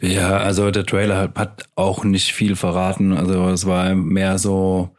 Ja, 0.00 0.36
also 0.36 0.70
der 0.70 0.86
Trailer 0.86 1.16
hat, 1.16 1.36
hat 1.36 1.64
auch 1.74 2.04
nicht 2.04 2.32
viel 2.32 2.56
verraten. 2.56 3.16
Also 3.16 3.48
es 3.48 3.66
war 3.66 3.94
mehr 3.94 4.38
so 4.38 4.90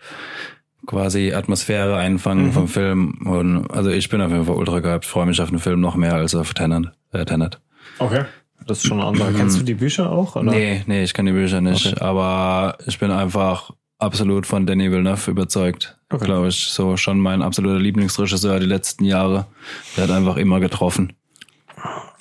quasi 0.86 1.34
Atmosphäre 1.34 1.98
einfangen 1.98 2.52
vom 2.52 2.68
Film. 2.68 3.26
Und 3.26 3.68
also 3.72 3.90
ich 3.90 4.10
bin 4.10 4.22
auf 4.22 4.32
jeden 4.32 4.46
Fall 4.46 4.56
ultra 4.56 4.80
gehypt, 4.80 5.06
freue 5.06 5.26
mich 5.26 5.42
auf 5.42 5.50
den 5.50 5.60
Film 5.60 5.80
noch 5.80 5.96
mehr 5.96 6.14
als 6.14 6.36
auf 6.36 6.54
Tenet. 6.54 6.92
Äh, 7.12 7.26
Tenet. 7.26 7.60
Okay. 8.00 8.26
Das 8.68 8.80
ist 8.80 8.88
schon 8.88 9.00
ein 9.00 9.08
anderer. 9.08 9.32
Kennst 9.32 9.60
du 9.60 9.64
die 9.64 9.76
Bücher 9.76 10.12
auch? 10.12 10.36
Oder? 10.36 10.52
Nee, 10.52 10.84
nee, 10.88 11.04
ich 11.04 11.14
kenne 11.14 11.32
die 11.32 11.38
Bücher 11.38 11.62
nicht. 11.62 11.86
Okay. 11.86 12.02
Aber 12.02 12.78
ich 12.86 13.00
bin 13.00 13.12
einfach 13.12 13.72
absolut 14.00 14.46
von 14.46 14.66
Danny 14.66 14.92
Villeneuve 14.92 15.32
überzeugt. 15.32 15.98
Okay. 16.10 16.26
Glaube 16.26 16.48
ich. 16.50 16.66
So 16.66 16.98
schon 16.98 17.20
mein 17.20 17.42
absoluter 17.42 17.80
Lieblingsregisseur 17.80 18.60
die 18.60 18.66
letzten 18.66 19.06
Jahre. 19.06 19.48
Der 19.96 20.06
hat 20.06 20.12
einfach 20.12 20.38
immer 20.38 20.60
getroffen. 20.60 21.14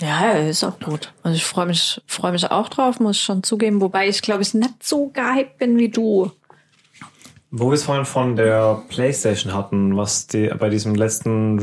Ja, 0.01 0.33
er 0.33 0.49
ist 0.49 0.65
auch 0.65 0.79
gut. 0.81 1.13
Also 1.23 1.37
ich 1.37 1.45
freue 1.45 1.67
mich, 1.67 2.01
freue 2.07 2.33
mich 2.33 2.51
auch 2.51 2.69
drauf, 2.69 3.01
muss 3.01 3.17
ich 3.17 3.23
schon 3.23 3.43
zugeben. 3.43 3.81
Wobei 3.81 4.09
ich 4.09 4.23
glaube 4.23 4.43
ich 4.43 4.55
nicht 4.55 4.83
so 4.83 5.09
gehypt 5.09 5.59
bin 5.59 5.79
wie 5.79 5.89
du. 5.89 6.31
Wo 7.51 7.69
wir 7.69 7.75
es 7.75 7.85
vorhin 7.85 8.05
von 8.05 8.35
der 8.35 8.83
PlayStation 8.89 9.55
hatten, 9.55 9.97
was 9.97 10.27
die 10.27 10.49
bei 10.59 10.69
diesem 10.69 10.97
letzten 10.97 11.61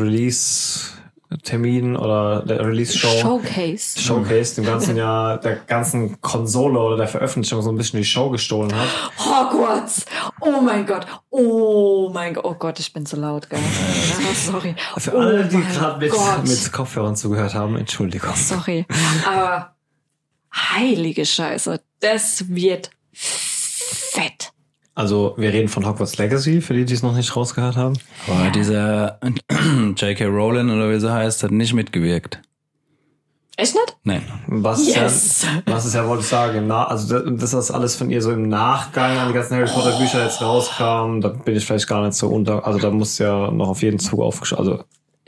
Release-Termin 1.32 1.96
oder 1.96 2.44
der 2.44 2.66
Release-Show 2.66 3.22
Showcase. 3.22 4.00
Showcase 4.00 4.56
dem 4.56 4.66
ganzen 4.66 4.98
Jahr 4.98 5.38
der 5.40 5.56
ganzen 5.56 6.20
Konsole 6.22 6.80
oder 6.80 6.98
der 6.98 7.08
Veröffentlichung 7.08 7.62
so 7.62 7.72
ein 7.72 7.78
bisschen 7.78 8.00
die 8.00 8.06
Show 8.06 8.30
gestohlen 8.30 8.74
hat. 8.76 8.90
Hogwarts. 9.18 10.06
Oh 10.42 10.62
mein 10.62 10.86
Gott. 10.86 11.08
Oh 11.30 12.12
mein 12.14 12.34
Gott. 12.34 12.44
Oh 12.46 12.56
Gott, 12.56 12.80
ich 12.80 12.92
bin 12.92 13.06
so 13.06 13.18
laut, 13.18 13.50
gell? 13.50 13.60
Sorry. 14.36 14.76
Für 14.98 15.16
oh 15.16 15.20
alle, 15.20 15.46
die 15.46 15.62
gerade 15.62 16.00
mit, 16.00 16.12
Gott. 16.12 16.48
mit 16.48 16.72
Kopfhörern 16.72 17.16
zugehört 17.16 17.54
haben, 17.54 17.78
Entschuldigung. 17.78 18.36
Sorry. 18.36 18.86
Aber 19.26 19.76
heilige 20.54 21.26
Scheiße. 21.26 21.82
Das 22.00 22.50
wird 22.50 22.92
fett. 23.14 24.52
Also 24.94 25.34
wir 25.38 25.54
reden 25.54 25.70
von 25.70 25.86
Hogwarts 25.86 26.18
Legacy, 26.18 26.62
für 26.62 26.74
die, 26.74 26.86
die 26.86 26.94
es 26.94 27.02
noch 27.04 27.16
nicht 27.16 27.36
rausgehört 27.36 27.78
haben. 27.78 27.98
Aber 28.28 28.50
dieser 28.50 29.20
J.K. 29.96 30.26
Rowling 30.26 30.70
oder 30.70 30.90
wie 30.92 31.00
sie 31.00 31.12
heißt, 31.12 31.44
hat 31.44 31.52
nicht 31.52 31.74
mitgewirkt. 31.74 32.42
Echt 33.58 33.74
nicht? 33.76 33.98
Nein. 34.04 34.24
Was 34.48 34.86
Yes. 34.88 35.26
ist 35.26 35.44
ja, 35.44 35.50
was 35.66 35.86
ist 35.86 35.94
ja, 35.96 36.08
wollte 36.08 36.24
ich 36.24 36.30
sagen, 36.30 36.68
na, 36.68 36.86
also 36.88 37.20
das, 37.20 37.52
das 37.52 37.66
ist 37.66 37.72
alles 37.72 37.96
von 37.96 38.10
ihr 38.10 38.22
so 38.22 38.32
im 38.32 38.50
Nachgang 38.50 39.18
an 39.18 39.28
die 39.28 39.34
ganzen 39.34 39.56
Harry 39.56 39.70
Potter 39.70 39.98
Bücher 39.98 40.24
jetzt 40.24 40.42
rauskam, 40.42 41.22
da 41.22 41.28
bin 41.30 41.56
ich 41.56 41.66
vielleicht 41.66 41.88
gar 41.88 42.04
nicht 42.04 42.14
so 42.16 42.28
unter, 42.30 42.66
also 42.66 42.80
da 42.80 42.90
muss 42.90 43.18
ja 43.18 43.52
noch 43.52 43.70
auf 43.70 43.82
jeden 43.84 44.00
Zug 44.00 44.20
aufgesch, 44.22 44.54
also 44.54 44.84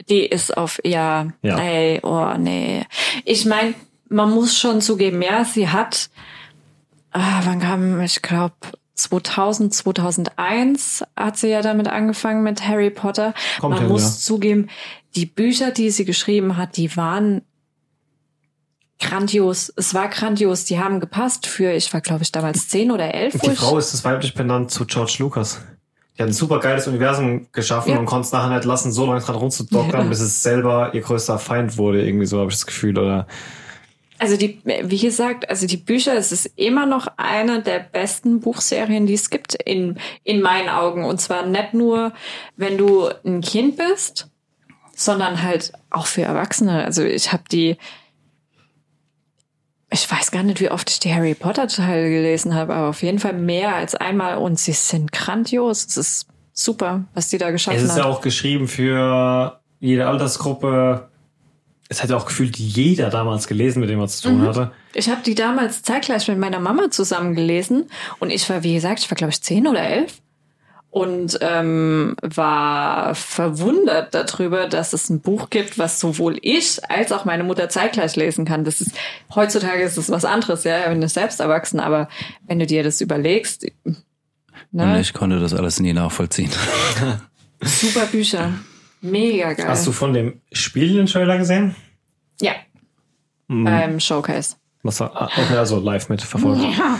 Die 0.09 0.25
ist 0.25 0.57
auf, 0.57 0.79
ja, 0.83 1.27
Ja. 1.41 1.57
ey, 1.59 1.99
oh 2.01 2.33
nee. 2.37 2.85
Ich 3.25 3.45
meine, 3.45 3.75
man 4.09 4.31
muss 4.31 4.57
schon 4.57 4.81
zugeben, 4.81 5.21
ja, 5.21 5.45
sie 5.45 5.69
hat, 5.69 6.09
ah, 7.11 7.41
wann 7.43 7.59
kam, 7.59 8.01
ich 8.01 8.21
glaube, 8.21 8.55
2000, 8.95 9.73
2001 9.73 11.03
hat 11.15 11.37
sie 11.37 11.47
ja 11.49 11.61
damit 11.61 11.87
angefangen 11.87 12.43
mit 12.43 12.67
Harry 12.67 12.89
Potter. 12.89 13.33
Kommt 13.59 13.75
man 13.75 13.83
hin, 13.83 13.89
muss 13.91 14.03
ja. 14.03 14.09
zugeben, 14.19 14.69
die 15.15 15.25
Bücher, 15.25 15.71
die 15.71 15.89
sie 15.89 16.05
geschrieben 16.05 16.57
hat, 16.57 16.77
die 16.77 16.95
waren 16.95 17.41
grandios. 18.99 19.71
Es 19.75 19.93
war 19.93 20.07
grandios. 20.09 20.65
Die 20.65 20.79
haben 20.79 20.99
gepasst 20.99 21.45
für, 21.47 21.71
ich 21.73 21.93
war 21.93 22.01
glaube 22.01 22.23
ich 22.23 22.31
damals 22.31 22.69
zehn 22.69 22.91
oder 22.91 23.13
elf. 23.13 23.33
die 23.39 23.49
Frau 23.51 23.77
ist 23.77 23.93
das 23.93 24.03
weiblich 24.05 24.33
benannt 24.33 24.71
zu 24.71 24.85
George 24.85 25.15
Lucas. 25.19 25.61
Die 26.17 26.21
hat 26.21 26.29
ein 26.29 26.33
super 26.33 26.59
geiles 26.59 26.87
Universum 26.87 27.47
geschaffen 27.51 27.91
Ja. 27.93 27.97
und 27.99 28.05
konnte 28.05 28.27
es 28.27 28.31
nachher 28.31 28.55
nicht 28.55 28.65
lassen, 28.65 28.91
so 28.91 29.05
lange 29.07 29.19
dran 29.19 29.35
rumzudoktern, 29.35 30.03
Ja. 30.03 30.07
bis 30.07 30.19
es 30.19 30.43
selber 30.43 30.93
ihr 30.93 31.01
größter 31.01 31.39
Feind 31.39 31.77
wurde, 31.77 32.05
irgendwie 32.05 32.27
so 32.27 32.39
habe 32.39 32.51
ich 32.51 32.55
das 32.57 32.67
Gefühl, 32.67 32.97
oder? 32.99 33.27
Also 34.23 34.37
die, 34.37 34.61
wie 34.63 34.99
gesagt, 34.99 35.49
also 35.49 35.67
die 35.67 35.75
Bücher, 35.75 36.15
es 36.15 36.31
ist 36.31 36.45
immer 36.55 36.85
noch 36.85 37.07
eine 37.17 37.61
der 37.61 37.79
besten 37.79 38.39
Buchserien, 38.39 39.05
die 39.05 39.15
es 39.15 39.29
gibt 39.29 39.55
in, 39.55 39.97
in 40.23 40.39
meinen 40.41 40.69
Augen. 40.69 41.03
Und 41.03 41.19
zwar 41.19 41.45
nicht 41.45 41.73
nur, 41.73 42.13
wenn 42.55 42.77
du 42.77 43.09
ein 43.25 43.41
Kind 43.41 43.75
bist, 43.75 44.29
sondern 44.95 45.43
halt 45.43 45.73
auch 45.89 46.05
für 46.05 46.21
Erwachsene. 46.21 46.85
Also 46.85 47.03
ich 47.03 47.33
habe 47.33 47.43
die, 47.51 47.75
ich 49.91 50.09
weiß 50.09 50.31
gar 50.31 50.43
nicht, 50.43 50.61
wie 50.61 50.71
oft 50.71 50.89
ich 50.89 51.01
die 51.01 51.13
Harry 51.13 51.35
Potter 51.35 51.67
Teile 51.67 52.09
gelesen 52.09 52.55
habe, 52.55 52.75
aber 52.75 52.87
auf 52.87 53.03
jeden 53.03 53.19
Fall 53.19 53.33
mehr 53.33 53.75
als 53.75 53.93
einmal 53.93 54.37
und 54.37 54.57
sie 54.57 54.71
sind 54.71 55.11
grandios. 55.11 55.85
Es 55.85 55.97
ist 55.97 56.27
super, 56.53 57.03
was 57.13 57.27
die 57.27 57.39
da 57.39 57.51
geschaffen 57.51 57.75
Es 57.75 57.83
ist 57.83 57.91
hat. 57.91 57.97
ja 57.97 58.05
auch 58.05 58.21
geschrieben 58.21 58.69
für 58.69 59.59
jede 59.81 60.07
Altersgruppe. 60.07 61.09
Es 61.89 62.01
hat 62.01 62.09
ja 62.09 62.17
auch 62.17 62.25
gefühlt 62.25 62.57
jeder 62.57 63.09
damals 63.09 63.47
gelesen, 63.47 63.79
mit 63.81 63.89
dem 63.89 63.99
er 63.99 64.07
zu 64.07 64.23
tun 64.29 64.41
Mhm. 64.41 64.47
hatte. 64.47 64.71
Ich 64.93 65.09
habe 65.09 65.21
die 65.23 65.35
damals 65.35 65.83
zeitgleich 65.83 66.27
mit 66.27 66.37
meiner 66.39 66.59
Mama 66.59 66.89
zusammen 66.91 67.35
gelesen 67.35 67.89
und 68.19 68.29
ich 68.31 68.49
war, 68.49 68.63
wie 68.63 68.73
gesagt, 68.73 68.99
ich 68.99 69.11
war 69.11 69.15
glaube 69.15 69.31
ich 69.31 69.41
zehn 69.41 69.67
oder 69.67 69.81
elf 69.81 70.21
und 70.89 71.39
ähm, 71.41 72.15
war 72.21 73.15
verwundert 73.15 74.13
darüber, 74.13 74.67
dass 74.67 74.93
es 74.93 75.09
ein 75.09 75.21
Buch 75.21 75.49
gibt, 75.49 75.77
was 75.79 75.99
sowohl 75.99 76.37
ich 76.41 76.79
als 76.89 77.11
auch 77.11 77.25
meine 77.25 77.43
Mutter 77.43 77.67
zeitgleich 77.69 78.15
lesen 78.15 78.45
kann. 78.45 78.63
Das 78.63 78.79
ist 78.79 78.91
heutzutage 79.33 79.81
ist 79.83 79.97
es 79.97 80.09
was 80.11 80.23
anderes, 80.25 80.63
ja, 80.63 80.81
wenn 80.89 81.01
du 81.01 81.07
selbst 81.09 81.39
erwachsen, 81.39 81.79
aber 81.79 82.09
wenn 82.47 82.59
du 82.59 82.65
dir 82.67 82.83
das 82.83 83.01
überlegst, 83.01 83.65
Und 83.83 83.97
ne, 84.71 85.01
ich 85.01 85.13
konnte 85.13 85.39
das 85.39 85.53
alles 85.53 85.79
nie 85.79 85.93
nachvollziehen. 85.93 86.51
super 87.61 88.05
Bücher, 88.05 88.51
mega 89.03 89.53
geil. 89.53 89.67
Hast 89.67 89.85
du 89.85 89.91
von 89.91 90.13
dem 90.13 90.41
Spiel 90.51 90.93
den 90.95 91.05
Trailer 91.05 91.37
gesehen? 91.37 91.75
ja, 92.41 92.53
Mhm. 93.47 93.65
beim 93.65 93.99
Showcase. 93.99 94.55
Was 94.83 95.01
ah, 95.01 95.29
okay, 95.37 95.55
also 95.57 95.79
live 95.79 96.09
mitverfolgt. 96.09 96.61
Ja. 96.61 96.99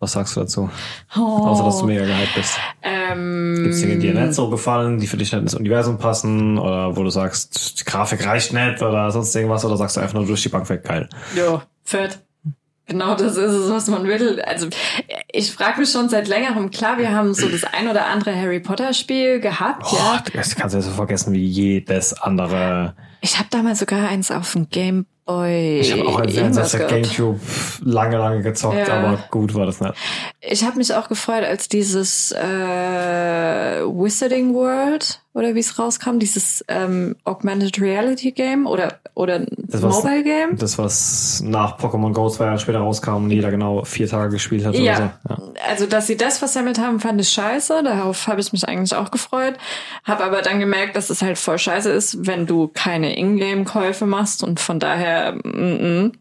Was 0.00 0.12
sagst 0.12 0.36
du 0.36 0.40
dazu? 0.40 0.70
Oh. 1.16 1.20
Außer, 1.20 1.64
dass 1.64 1.78
du 1.78 1.86
mega 1.86 2.04
gehypt 2.04 2.34
bist. 2.34 2.58
Ähm, 2.82 3.54
Gibt 3.62 3.74
es 3.74 3.80
Dinge, 3.80 3.94
die 3.98 4.12
dir 4.12 4.14
nicht 4.20 4.34
so 4.34 4.50
gefallen, 4.50 4.98
die 4.98 5.06
für 5.06 5.16
dich 5.16 5.32
nicht 5.32 5.40
ins 5.40 5.54
Universum 5.54 5.96
passen? 5.98 6.58
Oder 6.58 6.96
wo 6.96 7.02
du 7.04 7.10
sagst, 7.10 7.80
die 7.80 7.84
Grafik 7.84 8.26
reicht 8.26 8.52
nicht 8.52 8.82
oder 8.82 9.10
sonst 9.12 9.34
irgendwas? 9.34 9.64
Oder 9.64 9.76
sagst 9.76 9.96
du 9.96 10.00
einfach 10.00 10.14
nur 10.14 10.26
durch 10.26 10.42
die 10.42 10.48
Bank 10.50 10.68
weg, 10.68 10.84
geil? 10.84 11.08
Ja, 11.36 11.62
fett. 11.84 12.18
Genau 12.86 13.14
das 13.14 13.36
ist 13.36 13.52
es, 13.52 13.70
was 13.70 13.88
man 13.88 14.04
will. 14.04 14.42
Also 14.42 14.68
ich 15.32 15.52
frage 15.52 15.80
mich 15.80 15.90
schon 15.90 16.08
seit 16.10 16.28
längerem, 16.28 16.70
klar, 16.70 16.98
wir 16.98 17.12
haben 17.12 17.32
so 17.32 17.48
das 17.48 17.64
ein 17.64 17.88
oder 17.88 18.06
andere 18.06 18.36
Harry 18.36 18.60
Potter 18.60 18.92
Spiel 18.92 19.40
gehabt, 19.40 19.82
Boah, 19.90 19.96
ja. 19.98 20.22
das 20.34 20.54
kannst 20.54 20.74
du 20.74 20.78
ja 20.78 20.82
so 20.82 20.90
vergessen 20.90 21.32
wie 21.32 21.44
jedes 21.44 22.12
andere. 22.12 22.94
Ich 23.22 23.38
habe 23.38 23.48
damals 23.50 23.78
sogar 23.78 24.06
eins 24.08 24.30
auf 24.30 24.52
dem 24.52 24.68
Game 24.68 25.06
Boy. 25.26 25.80
Ich 25.80 25.92
habe 25.92 26.06
auch 26.06 26.18
ein 26.20 26.28
irgendwas 26.28 26.72
Fernseher 26.72 27.00
gehabt. 27.00 27.16
Gamecube 27.16 27.40
lange, 27.82 28.18
lange 28.18 28.42
gezockt, 28.42 28.76
Ja. 28.88 28.94
aber 28.98 29.18
gut 29.30 29.54
war 29.54 29.64
das 29.66 29.80
nicht. 29.80 29.94
Ich 30.40 30.64
habe 30.64 30.76
mich 30.76 30.92
auch 30.94 31.08
gefreut, 31.08 31.44
als 31.44 31.68
dieses 31.68 32.30
äh, 32.32 33.80
Wizarding 33.86 34.54
World 34.54 35.20
oder 35.32 35.54
wie 35.56 35.60
es 35.60 35.78
rauskam, 35.78 36.18
dieses 36.18 36.64
ähm, 36.68 37.16
Augmented 37.24 37.80
Reality 37.80 38.30
Game 38.32 38.66
oder 38.66 39.00
oder 39.14 39.40
Das 39.56 39.80
Mobile 39.80 40.22
Game. 40.22 40.56
Das, 40.56 40.76
was 40.78 41.40
nach 41.44 41.78
Pokémon 41.78 42.12
Go 42.12 42.28
zwei 42.28 42.44
Jahre 42.46 42.58
später 42.58 42.78
rauskam 42.80 43.24
und 43.24 43.30
jeder 43.30 43.50
genau 43.50 43.84
vier 43.84 44.08
Tage 44.08 44.30
gespielt 44.32 44.64
hat 44.64 44.74
Ja. 44.74 44.94
oder 44.96 44.96
so. 44.96 45.02
Ja. 45.30 45.38
Also, 45.68 45.86
dass 45.86 46.06
sie 46.06 46.16
das 46.16 46.38
versammelt 46.38 46.78
haben, 46.78 47.00
fand 47.00 47.20
ich 47.20 47.28
scheiße. 47.30 47.82
Darauf 47.84 48.26
habe 48.28 48.40
ich 48.40 48.52
mich 48.52 48.68
eigentlich 48.68 48.94
auch 48.94 49.10
gefreut. 49.10 49.54
Habe 50.04 50.24
aber 50.24 50.42
dann 50.42 50.60
gemerkt, 50.60 50.94
dass 50.96 51.10
es 51.10 51.22
halt 51.22 51.38
voll 51.38 51.58
scheiße 51.58 51.90
ist, 51.90 52.26
wenn 52.26 52.46
du 52.46 52.68
keine 52.68 53.16
Ingame-Käufe 53.16 54.04
machst 54.06 54.42
und 54.44 54.60
von 54.60 54.78
daher, 54.78 55.13
mm, 55.44 56.04
mm. 56.04 56.12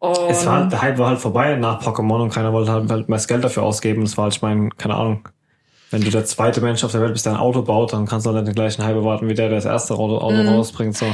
Und 0.00 0.30
Es 0.30 0.46
war, 0.46 0.66
der 0.66 0.80
Hype 0.80 0.98
war 0.98 1.08
halt 1.08 1.18
vorbei 1.18 1.56
nach 1.56 1.82
Pokémon 1.82 2.22
und 2.22 2.30
keiner 2.32 2.52
wollte 2.54 2.72
halt, 2.72 2.90
halt 2.90 3.08
mehr 3.10 3.18
Geld 3.18 3.44
dafür 3.44 3.64
ausgeben. 3.64 4.02
Das 4.02 4.16
war 4.16 4.24
halt, 4.24 4.34
ich 4.34 4.42
meine, 4.42 4.70
keine 4.70 4.94
Ahnung. 4.94 5.28
Wenn 5.90 6.02
du 6.02 6.10
der 6.10 6.24
zweite 6.24 6.60
Mensch 6.60 6.84
auf 6.84 6.92
der 6.92 7.00
Welt 7.02 7.12
bist, 7.12 7.26
der 7.26 7.34
ein 7.34 7.38
Auto 7.38 7.62
baut, 7.62 7.92
dann 7.92 8.06
kannst 8.06 8.24
du 8.24 8.30
halt 8.30 8.44
nicht 8.44 8.48
den 8.48 8.54
gleichen 8.54 8.84
Hype 8.84 8.94
erwarten 8.96 9.28
wie 9.28 9.34
der, 9.34 9.48
der 9.48 9.58
das 9.58 9.64
erste 9.66 9.94
Auto, 9.94 10.18
Auto 10.18 10.36
Mhm. 10.36 10.48
rausbringt. 10.48 10.96
So. 10.96 11.06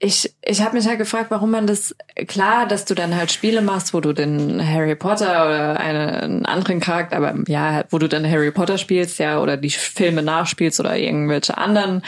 Ich, 0.00 0.32
ich 0.42 0.62
habe 0.62 0.76
mich 0.76 0.86
halt 0.86 0.98
gefragt, 0.98 1.30
warum 1.30 1.50
man 1.50 1.66
das, 1.66 1.96
klar, 2.28 2.66
dass 2.66 2.84
du 2.84 2.94
dann 2.94 3.16
halt 3.16 3.32
Spiele 3.32 3.62
machst, 3.62 3.92
wo 3.92 4.00
du 4.00 4.12
den 4.12 4.64
Harry 4.64 4.94
Potter 4.94 5.46
oder 5.46 5.80
eine, 5.80 6.22
einen 6.22 6.46
anderen 6.46 6.78
Charakter, 6.78 7.16
aber 7.16 7.34
ja, 7.48 7.84
wo 7.90 7.98
du 7.98 8.08
dann 8.08 8.28
Harry 8.28 8.52
Potter 8.52 8.78
spielst, 8.78 9.18
ja, 9.18 9.40
oder 9.40 9.56
die 9.56 9.70
Filme 9.70 10.22
nachspielst 10.22 10.78
oder 10.78 10.96
irgendwelche 10.96 11.58
anderen 11.58 12.02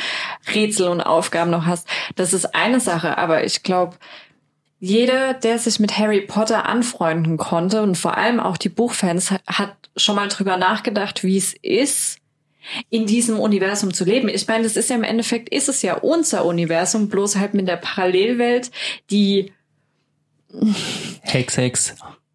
Rätsel 0.55 0.87
und 0.89 1.01
Aufgaben 1.01 1.51
noch 1.51 1.67
hast. 1.67 1.89
Das 2.15 2.33
ist 2.33 2.55
eine 2.55 2.79
Sache, 2.79 3.19
aber 3.19 3.43
ich 3.43 3.65
glaube, 3.65 3.97
jeder, 4.79 5.35
der 5.35 5.59
sich 5.59 5.81
mit 5.81 5.99
Harry 5.99 6.21
Potter 6.21 6.67
anfreunden 6.67 7.39
konnte 7.39 7.83
und 7.83 7.99
vor 7.99 8.17
allem 8.17 8.39
auch 8.39 8.57
die 8.57 8.69
Buchfans, 8.69 9.33
hat 9.49 9.75
schon 9.97 10.15
mal 10.15 10.29
drüber 10.29 10.57
nachgedacht, 10.57 11.25
wie 11.25 11.37
es 11.37 11.55
ist, 11.61 12.20
in 12.89 13.07
diesem 13.07 13.39
Universum 13.39 13.93
zu 13.93 14.05
leben. 14.05 14.29
Ich 14.29 14.47
meine, 14.47 14.65
das 14.65 14.77
ist 14.77 14.91
ja 14.91 14.97
im 14.97 15.03
Endeffekt, 15.03 15.49
ist 15.49 15.69
es 15.69 15.83
ja 15.83 15.95
unser 15.95 16.45
Universum, 16.45 17.09
bloß 17.09 17.37
halt 17.37 17.55
mit 17.55 17.69
der 17.69 17.77
Parallelwelt, 17.77 18.71
die 19.11 19.53
Hex, 21.23 21.57
Hex. 21.57 21.95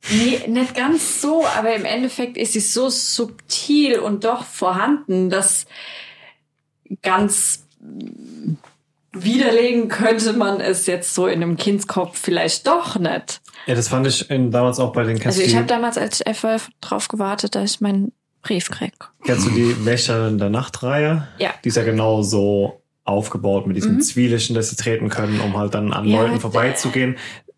Nee, 0.09 0.41
nicht 0.47 0.75
ganz 0.75 1.21
so, 1.21 1.45
aber 1.45 1.75
im 1.75 1.85
Endeffekt 1.85 2.37
ist 2.37 2.53
sie 2.53 2.59
so 2.59 2.89
subtil 2.89 3.99
und 3.99 4.23
doch 4.23 4.45
vorhanden, 4.45 5.29
dass 5.29 5.65
ganz 7.01 7.65
widerlegen 9.11 9.87
könnte 9.87 10.33
man 10.33 10.59
es 10.59 10.85
jetzt 10.85 11.15
so 11.15 11.27
in 11.27 11.41
einem 11.41 11.57
Kindskopf 11.57 12.19
vielleicht 12.19 12.67
doch 12.67 12.97
nicht. 12.97 13.41
Ja, 13.65 13.73
das 13.73 13.87
fand 13.87 14.05
ich 14.05 14.29
in, 14.29 14.51
damals 14.51 14.79
auch 14.79 14.91
bei 14.91 15.03
den 15.03 15.21
Also 15.25 15.41
ich 15.41 15.55
habe 15.55 15.65
damals 15.65 15.97
als 15.97 16.21
FF 16.21 16.69
drauf 16.81 17.07
gewartet, 17.07 17.55
dass 17.55 17.71
ich 17.71 17.81
meinen 17.81 18.11
Brief 18.45 18.69
krieg. 18.69 18.93
Kennst 19.25 19.47
du 19.47 19.49
die 19.51 19.75
Wächter 19.85 20.29
der 20.31 20.49
Nachtreihe? 20.49 21.27
Ja. 21.39 21.49
Die 21.63 21.69
ist 21.69 21.75
ja 21.77 21.83
genau 21.83 22.21
so 22.21 22.81
aufgebaut 23.03 23.67
mit 23.67 23.75
diesem 23.75 23.95
Mhm. 23.95 24.01
Zwielichten, 24.01 24.55
dass 24.55 24.69
sie 24.69 24.75
treten 24.75 25.09
können, 25.09 25.39
um 25.41 25.57
halt 25.57 25.73
dann 25.73 25.91
an 25.93 26.05
Ja, 26.05 26.21
Leuten 26.21 26.39
vorbeizugehen. 26.39 27.17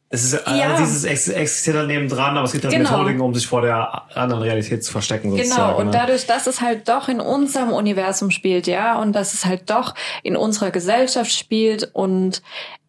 Es 0.09 0.23
ist 0.23 0.33
ja, 0.47 0.55
Ja. 0.55 0.71
also 0.71 0.83
dieses 0.85 1.03
ex 1.03 1.27
existiert 1.27 1.75
halt 1.75 1.87
nebendran, 1.89 2.37
aber 2.37 2.45
es 2.45 2.53
gibt 2.53 2.63
halt 2.63 2.73
Genau. 2.73 2.91
Methodiken, 2.91 3.19
um 3.21 3.35
sich 3.35 3.45
vor 3.45 3.61
der 3.61 4.03
anderen 4.17 4.41
Realität 4.41 4.81
zu 4.83 4.91
verstecken, 4.93 5.31
sozusagen. 5.31 5.67
Genau, 5.67 5.77
und 5.79 5.87
ne? 5.87 5.91
dadurch, 5.91 6.25
dass 6.25 6.47
es 6.47 6.61
halt 6.61 6.87
doch 6.87 7.09
in 7.09 7.19
unserem 7.19 7.73
Universum 7.73 8.31
spielt, 8.31 8.67
ja, 8.67 8.97
und 8.99 9.11
dass 9.11 9.33
es 9.33 9.45
halt 9.45 9.69
doch 9.69 9.93
in 10.23 10.37
unserer 10.37 10.71
Gesellschaft 10.71 11.31
spielt 11.33 11.89
und 11.93 12.41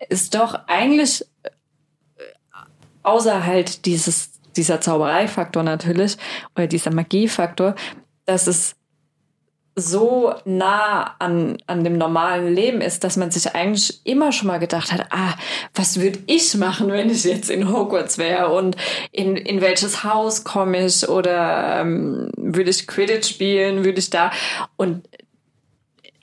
es 0.08 0.30
doch 0.30 0.60
eigentlich 0.68 1.22
äh, 1.42 1.50
außer 3.02 3.44
halt 3.44 3.84
dieses, 3.86 4.30
dieser 4.58 4.80
Zaubereifaktor 4.80 5.62
natürlich 5.62 6.18
oder 6.54 6.66
dieser 6.66 6.92
Magiefaktor, 6.92 7.74
dass 8.26 8.46
es 8.46 8.74
so 9.80 10.34
nah 10.44 11.14
an, 11.18 11.58
an 11.66 11.84
dem 11.84 11.98
normalen 11.98 12.52
Leben 12.52 12.80
ist, 12.80 13.04
dass 13.04 13.16
man 13.16 13.30
sich 13.30 13.54
eigentlich 13.54 14.00
immer 14.04 14.32
schon 14.32 14.48
mal 14.48 14.58
gedacht 14.58 14.92
hat, 14.92 15.06
ah, 15.10 15.34
was 15.74 16.00
würde 16.00 16.18
ich 16.26 16.56
machen, 16.56 16.90
wenn 16.90 17.10
ich 17.10 17.24
jetzt 17.24 17.48
in 17.48 17.72
Hogwarts 17.72 18.18
wäre 18.18 18.48
und 18.48 18.76
in, 19.12 19.36
in 19.36 19.60
welches 19.60 20.04
Haus 20.04 20.44
komme 20.44 20.84
ich 20.84 21.08
oder 21.08 21.80
ähm, 21.80 22.30
würde 22.36 22.70
ich 22.70 22.86
Quidditch 22.86 23.28
spielen, 23.28 23.84
würde 23.84 24.00
ich 24.00 24.10
da 24.10 24.30
und 24.76 25.08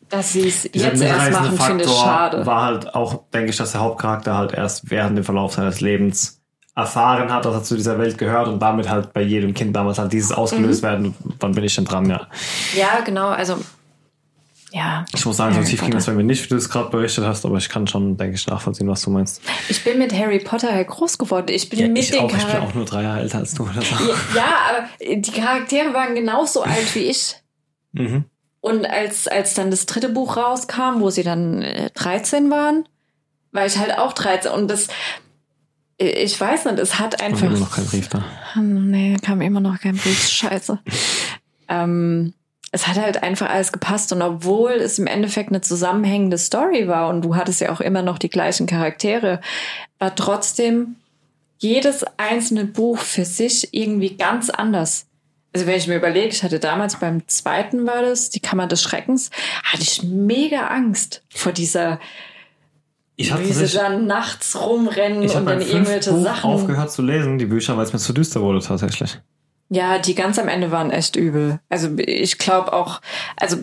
dass 0.09 0.33
sie 0.33 0.47
es 0.47 0.65
jetzt 0.65 1.01
erst 1.01 1.31
machen, 1.31 1.57
finde 1.57 1.85
ich 1.85 1.89
schade. 1.89 2.45
War 2.45 2.65
halt 2.65 2.93
auch, 2.93 3.23
denke 3.33 3.49
ich, 3.49 3.57
dass 3.57 3.71
der 3.71 3.81
Hauptcharakter 3.81 4.37
halt 4.37 4.53
erst 4.53 4.91
während 4.91 5.17
dem 5.17 5.23
Verlauf 5.23 5.53
seines 5.53 5.81
Lebens 5.81 6.44
erfahren 6.75 7.31
hat, 7.31 7.45
dass 7.45 7.53
er 7.55 7.63
zu 7.63 7.75
dieser 7.75 7.97
Welt 7.97 8.17
gehört 8.17 8.47
und 8.49 8.59
damit 8.59 8.89
halt 8.89 9.13
bei 9.13 9.21
jedem 9.21 9.53
Kind 9.53 9.75
damals 9.75 9.97
halt 9.97 10.11
dieses 10.11 10.31
ausgelöst 10.31 10.81
Mhm. 10.83 10.87
werden. 10.87 11.15
Wann 11.39 11.53
bin 11.53 11.63
ich 11.63 11.75
denn 11.75 11.85
dran, 11.85 12.09
ja. 12.09 12.27
Ja, 12.75 12.99
genau, 13.05 13.29
also 13.29 13.57
ja. 14.73 15.05
Ich 15.13 15.25
muss 15.25 15.37
sagen, 15.37 15.53
so 15.53 15.59
Harry 15.61 15.69
tief 15.69 15.79
ging 15.81 15.91
das 15.91 16.03
Potter. 16.05 16.17
bei 16.17 16.23
mir 16.23 16.27
nicht, 16.27 16.43
wie 16.43 16.49
du 16.49 16.55
es 16.57 16.69
gerade 16.69 16.89
berichtet 16.89 17.23
hast, 17.23 17.45
aber 17.45 17.55
ich 17.57 17.69
kann 17.69 17.87
schon, 17.87 18.17
denke 18.17 18.35
ich, 18.35 18.45
nachvollziehen, 18.47 18.89
was 18.89 19.01
du 19.03 19.09
meinst. 19.09 19.41
Ich 19.69 19.83
bin 19.85 19.97
mit 19.99 20.13
Harry 20.13 20.39
Potter 20.39 20.73
halt 20.73 20.87
groß 20.89 21.17
geworden. 21.17 21.45
Ich 21.49 21.69
bin 21.69 21.93
mit 21.93 22.03
ich, 22.03 22.11
den 22.11 22.19
auch, 22.19 22.25
ich 22.25 22.31
bin 22.31 22.39
Charakteren. 22.41 22.67
auch 22.69 22.73
nur 22.73 22.83
drei 22.85 23.03
Jahre 23.03 23.21
älter 23.21 23.37
als 23.37 23.53
du 23.53 23.63
oder 23.63 23.81
so. 23.81 23.95
Ja, 23.95 24.15
ja, 24.35 24.53
aber 24.69 25.15
die 25.15 25.31
Charaktere 25.31 25.93
waren 25.93 26.13
genauso 26.13 26.63
alt 26.63 26.93
wie 26.93 27.05
ich. 27.05 27.35
Mhm. 27.93 28.25
Und 28.59 28.85
als, 28.85 29.29
als 29.29 29.53
dann 29.53 29.71
das 29.71 29.85
dritte 29.85 30.09
Buch 30.09 30.35
rauskam, 30.35 30.99
wo 30.99 31.09
sie 31.09 31.23
dann 31.23 31.61
äh, 31.61 31.89
13 31.93 32.51
waren, 32.51 32.85
war 33.53 33.65
ich 33.65 33.77
halt 33.77 33.97
auch 33.97 34.11
13. 34.11 34.51
Und 34.51 34.69
das, 34.69 34.87
äh, 34.87 34.91
ich 35.97 36.39
weiß 36.39 36.65
nicht, 36.65 36.79
es 36.79 36.99
hat 36.99 37.21
einfach. 37.21 37.47
immer 37.47 37.59
noch 37.59 37.75
kein 37.75 37.85
Brief 37.85 38.09
da. 38.09 38.23
Nee, 38.55 39.17
kam 39.21 39.41
immer 39.41 39.59
noch 39.59 39.79
kein 39.79 39.95
Brief. 39.95 40.27
Scheiße. 40.27 40.79
ähm, 41.69 42.33
es 42.71 42.87
hat 42.87 42.97
halt 42.97 43.23
einfach 43.23 43.49
alles 43.49 43.71
gepasst. 43.71 44.11
Und 44.11 44.21
obwohl 44.21 44.73
es 44.73 44.99
im 44.99 45.07
Endeffekt 45.07 45.49
eine 45.49 45.61
zusammenhängende 45.61 46.37
Story 46.37 46.89
war 46.89 47.07
und 47.07 47.21
du 47.21 47.35
hattest 47.35 47.61
ja 47.61 47.71
auch 47.71 47.79
immer 47.79 48.01
noch 48.01 48.17
die 48.17 48.29
gleichen 48.29 48.67
Charaktere, 48.67 49.39
war 49.97 50.13
trotzdem 50.15 50.95
jedes 51.57 52.03
einzelne 52.17 52.65
Buch 52.65 52.99
für 52.99 53.23
sich 53.23 53.73
irgendwie 53.73 54.17
ganz 54.17 54.49
anders. 54.49 55.05
Also 55.53 55.67
wenn 55.67 55.77
ich 55.77 55.87
mir 55.87 55.95
überlege, 55.95 56.27
ich 56.27 56.43
hatte 56.43 56.59
damals 56.59 56.99
beim 56.99 57.25
zweiten 57.29 57.87
war 57.87 58.01
das, 58.01 58.29
die 58.29 58.41
Kammer 58.41 58.67
des 58.67 58.83
Schreckens, 58.83 59.31
hatte 59.63 59.83
ich 59.83 60.03
mega 60.03 60.67
Angst 60.67 61.23
vor 61.29 61.53
dieser, 61.53 62.01
Ich 63.17 63.31
habe 63.31 63.43
wie 63.47 63.53
sie 63.53 63.67
dann 63.77 64.07
nachts 64.07 64.59
rumrennen 64.59 65.21
ich 65.23 65.33
hab 65.35 65.41
und 65.41 65.49
dann 65.49 65.61
irgendwelche 65.61 66.11
Buch 66.11 66.23
Sachen. 66.23 66.49
aufgehört 66.51 66.91
zu 66.91 67.01
lesen, 67.01 67.37
die 67.37 67.45
Bücher, 67.45 67.77
weil 67.77 67.83
es 67.85 67.93
mir 67.93 67.99
zu 67.99 68.11
düster 68.13 68.41
wurde 68.41 68.59
tatsächlich. 68.59 69.19
Ja, 69.69 69.97
die 69.99 70.15
ganz 70.15 70.37
am 70.37 70.47
Ende 70.47 70.69
waren 70.71 70.91
echt 70.91 71.15
übel. 71.15 71.59
Also 71.69 71.89
ich 71.97 72.37
glaube 72.37 72.73
auch, 72.73 73.01
also 73.37 73.57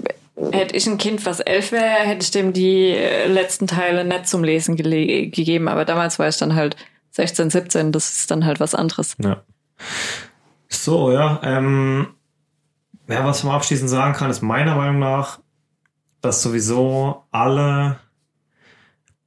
hätte 0.50 0.74
ich 0.74 0.86
ein 0.86 0.96
Kind, 0.98 1.24
was 1.26 1.40
elf 1.40 1.70
wäre, 1.70 1.84
hätte 2.00 2.24
ich 2.24 2.30
dem 2.30 2.52
die 2.54 2.88
äh, 2.88 3.26
letzten 3.28 3.66
Teile 3.66 4.04
nicht 4.04 4.26
zum 4.26 4.42
Lesen 4.42 4.74
gele- 4.76 5.30
gegeben. 5.30 5.68
Aber 5.68 5.84
damals 5.84 6.18
war 6.18 6.28
ich 6.28 6.38
dann 6.38 6.54
halt 6.54 6.76
16, 7.10 7.50
17, 7.50 7.92
das 7.92 8.10
ist 8.20 8.30
dann 8.30 8.46
halt 8.46 8.58
was 8.58 8.74
anderes. 8.74 9.14
Ja. 9.22 9.42
So, 10.68 11.12
ja. 11.12 11.40
Ähm, 11.44 12.08
ja, 13.08 13.24
was 13.26 13.44
man 13.44 13.54
abschließend 13.54 13.90
sagen 13.90 14.14
kann, 14.14 14.30
ist 14.30 14.40
meiner 14.42 14.74
Meinung 14.76 14.98
nach, 14.98 15.40
dass 16.22 16.42
sowieso 16.42 17.22
alle 17.30 17.98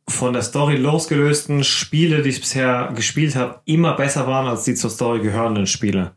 von 0.08 0.34
der 0.34 0.44
Story 0.44 0.76
losgelösten 0.76 1.64
Spiele, 1.64 2.22
die 2.22 2.30
ich 2.30 2.40
bisher 2.40 2.92
gespielt 2.96 3.36
habe, 3.36 3.62
immer 3.66 3.94
besser 3.96 4.28
waren 4.28 4.48
als 4.48 4.64
die 4.64 4.76
zur 4.76 4.90
Story 4.90 5.22
gehörenden 5.22 5.68
Spiele. 5.68 6.14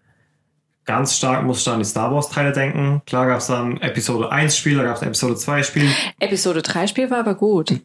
Ganz 0.85 1.17
stark 1.17 1.45
muss 1.45 1.61
ich 1.61 1.69
an 1.69 1.81
die 1.81 1.85
Star 1.85 2.15
Wars 2.15 2.31
Teile 2.31 2.53
denken. 2.53 3.03
Klar 3.07 3.27
gab 3.27 3.39
es 3.39 3.47
dann 3.47 3.79
Episode 3.81 4.33
1 4.33 4.57
Spiel, 4.57 4.77
da 4.79 4.85
gab 4.85 4.97
es 4.97 5.03
Episode 5.03 5.37
2 5.37 5.63
Spiel. 5.63 5.91
Episode 6.19 6.63
3 6.63 6.87
Spiel 6.87 7.11
war 7.11 7.19
aber 7.19 7.35
gut. 7.35 7.79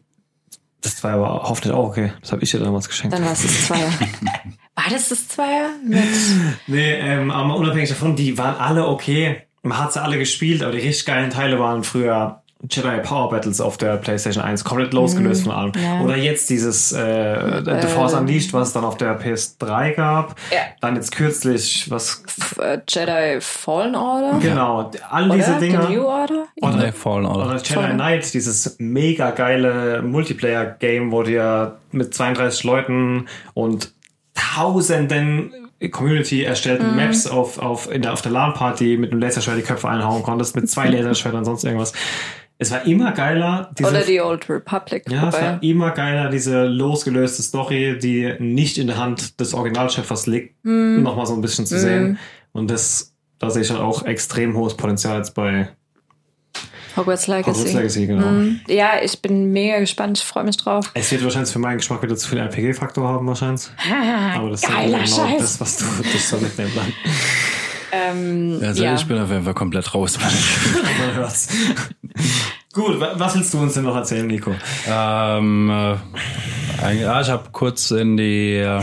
Das 0.80 1.02
war 1.02 1.12
aber 1.12 1.48
hoffentlich 1.48 1.72
auch 1.72 1.88
okay. 1.88 2.12
Das 2.20 2.32
habe 2.32 2.42
ich 2.42 2.50
dir 2.50 2.60
damals 2.60 2.88
geschenkt. 2.88 3.14
Dann 3.14 3.24
war 3.24 3.32
es 3.32 3.42
das 3.42 3.66
Zweier. 3.66 3.88
War 4.76 4.84
das 4.90 5.08
das 5.08 5.28
Zweier? 5.28 5.70
Mit 5.84 6.02
Nee, 6.66 6.94
ähm, 6.94 7.30
aber 7.30 7.54
unabhängig 7.54 7.90
davon, 7.90 8.16
die 8.16 8.36
waren 8.36 8.56
alle 8.56 8.88
okay. 8.88 9.42
Man 9.62 9.78
hat 9.78 9.92
sie 9.92 10.02
alle 10.02 10.18
gespielt, 10.18 10.62
aber 10.62 10.72
die 10.72 10.78
richtig 10.78 11.06
geilen 11.06 11.30
Teile 11.30 11.60
waren 11.60 11.84
früher 11.84 12.42
Jedi 12.70 12.98
Power 13.02 13.28
Battles 13.30 13.60
auf 13.60 13.76
der 13.76 13.96
PlayStation 13.96 14.42
1, 14.42 14.64
komplett 14.64 14.92
losgelöst 14.94 15.44
von 15.44 15.52
allem. 15.52 15.72
Mhm. 15.76 15.82
ja. 15.82 16.00
Oder 16.00 16.16
jetzt 16.16 16.48
dieses 16.50 16.92
äh, 16.92 17.62
The 17.64 17.86
Force 17.88 18.14
Unleashed, 18.14 18.52
was 18.52 18.68
es 18.68 18.74
dann 18.74 18.84
auf 18.84 18.96
der 18.96 19.20
PS3 19.20 19.92
gab. 19.94 20.36
Ja. 20.50 20.58
Dann 20.80 20.96
jetzt 20.96 21.12
kürzlich, 21.14 21.90
was 21.90 22.22
F- 22.26 22.58
äh, 22.58 22.80
Jedi 22.88 23.40
Fallen 23.40 23.94
Order? 23.94 24.38
genau, 24.40 24.90
all 25.10 25.26
Oder? 25.26 25.34
diese 25.36 25.58
The 25.60 25.70
New 25.70 25.86
Dinge. 25.88 26.06
Order? 26.06 26.44
Oder, 26.62 26.76
Nee, 26.76 26.92
Fallen 26.92 27.26
Order. 27.26 27.46
oder 27.46 27.56
Jedi 27.56 27.74
Fallen. 27.74 27.94
Knight, 27.96 28.32
dieses 28.34 28.76
mega 28.78 29.30
geile 29.30 30.02
Multiplayer-Game, 30.02 31.12
wo 31.12 31.22
dir 31.22 31.76
mit 31.92 32.14
32 32.14 32.64
Leuten 32.64 33.26
und 33.54 33.92
tausenden 34.34 35.52
Community 35.90 36.42
erstellten 36.44 36.90
Mhm. 36.92 36.96
Maps 36.96 37.26
auf, 37.26 37.58
auf, 37.58 37.90
in 37.92 38.02
der, 38.02 38.12
auf 38.12 38.22
der 38.22 38.32
LAN-Party 38.32 38.96
mit 38.96 39.10
einem 39.12 39.20
Laserschwert 39.20 39.58
die 39.58 39.62
Köpfe 39.62 39.88
einhauen 39.88 40.22
konntest, 40.22 40.56
mit 40.56 40.68
zwei 40.70 40.88
Laserschwertern 40.88 41.40
und 41.40 41.44
sonst 41.44 41.64
irgendwas. 41.64 41.92
Es 42.58 42.70
war 42.70 42.86
immer 42.86 43.10
geiler, 43.12 43.70
diese, 43.76 43.88
Oder 43.90 44.02
die 44.02 44.20
Old 44.20 44.48
Republic. 44.48 45.04
ja, 45.10 45.28
es 45.28 45.34
wobei- 45.34 45.44
war 45.44 45.62
immer 45.62 45.90
geiler, 45.90 46.30
diese 46.30 46.64
losgelöste 46.66 47.42
Story, 47.42 47.98
die 48.00 48.32
nicht 48.38 48.78
in 48.78 48.86
der 48.86 48.96
Hand 48.96 49.40
des 49.40 49.54
Originalschöpfers 49.54 50.26
liegt, 50.26 50.64
Mhm. 50.64 51.02
nochmal 51.02 51.26
so 51.26 51.34
ein 51.34 51.40
bisschen 51.40 51.66
zu 51.66 51.78
sehen. 51.78 52.18
Und 52.52 52.70
das, 52.70 53.12
da 53.40 53.50
sehe 53.50 53.62
ich 53.62 53.70
halt 53.70 53.80
auch 53.80 54.04
extrem 54.06 54.56
hohes 54.56 54.76
Potenzial 54.76 55.16
jetzt 55.18 55.34
bei 55.34 55.68
Hogwarts 56.96 57.26
Legacy. 57.26 57.50
Hogwarts 57.50 57.72
Legacy, 57.72 58.06
genau. 58.06 58.26
Mhm. 58.26 58.60
Ja, 58.68 59.02
ich 59.02 59.20
bin 59.20 59.50
mega 59.52 59.80
gespannt. 59.80 60.18
Ich 60.18 60.24
freue 60.24 60.44
mich 60.44 60.56
drauf. 60.56 60.92
Es 60.94 61.10
wird 61.10 61.24
wahrscheinlich 61.24 61.52
für 61.52 61.58
meinen 61.58 61.78
Geschmack 61.78 62.00
wieder 62.04 62.14
zu 62.16 62.28
viel 62.28 62.38
RPG-Faktor 62.38 63.08
haben, 63.08 63.26
wahrscheinlich. 63.26 63.62
Aber 64.36 64.50
das 64.50 64.62
ist 64.62 64.68
genau 64.68 64.98
Scheiß. 64.98 65.38
das, 65.40 65.60
was 65.60 65.76
du 65.78 65.84
das 66.12 66.28
soll 66.30 66.40
mitnehmen 66.40 66.70
dann. 66.76 66.86
Ähm, 67.94 68.60
Also 68.62 68.82
ja. 68.84 68.94
ich 68.94 69.06
bin 69.06 69.18
auf 69.18 69.30
jeden 69.30 69.44
Fall 69.44 69.54
komplett 69.54 69.94
raus. 69.94 70.18
Gut, 72.72 72.98
wa- 73.00 73.12
was 73.16 73.36
willst 73.36 73.54
du 73.54 73.58
uns 73.58 73.74
denn 73.74 73.84
noch 73.84 73.94
erzählen, 73.96 74.26
Nico? 74.26 74.52
ähm, 74.88 75.70
äh, 75.70 75.96
eigentlich- 76.82 77.02
ja, 77.02 77.20
ich 77.20 77.30
habe 77.30 77.44
kurz 77.52 77.90
in 77.92 78.16
die 78.16 78.56
äh, 78.56 78.82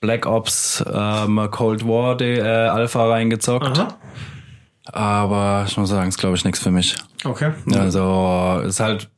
Black 0.00 0.26
Ops 0.26 0.84
ähm, 0.92 1.48
Cold 1.50 1.86
War 1.86 2.16
die, 2.16 2.24
äh, 2.24 2.42
Alpha 2.68 3.08
reingezockt. 3.08 3.86
Aber 4.86 5.64
ich 5.68 5.76
muss 5.76 5.88
sagen, 5.90 6.08
ist 6.08 6.18
glaube 6.18 6.36
ich 6.36 6.44
nichts 6.44 6.60
für 6.60 6.70
mich. 6.70 6.96
Okay. 7.24 7.52
Also 7.72 8.60
ist 8.66 8.80
halt 8.80 9.08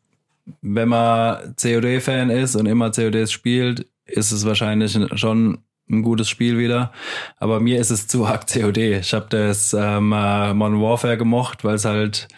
wenn 0.61 0.89
man 0.89 1.55
COD-Fan 1.61 2.29
ist 2.31 2.57
und 2.57 2.67
immer 2.67 2.91
CODs 2.91 3.31
spielt, 3.31 3.87
ist 4.07 4.33
es 4.33 4.45
wahrscheinlich 4.45 4.99
schon 5.15 5.59
ein 5.93 6.03
gutes 6.03 6.29
Spiel 6.29 6.59
wieder. 6.59 6.93
Aber 7.39 7.61
mir 7.61 7.79
ist 7.79 7.91
es 7.91 8.09
zu 8.09 8.27
arg 8.27 8.47
COD. 8.47 8.79
Ich 8.79 9.15
habe 9.15 9.27
das 9.29 9.75
ähm, 9.75 10.13
äh, 10.13 10.55
Modern 10.55 10.81
Warfare 10.81 11.17
gemocht, 11.17 11.65
weil 11.65 11.77
es 11.77 11.85
halt 11.85 12.29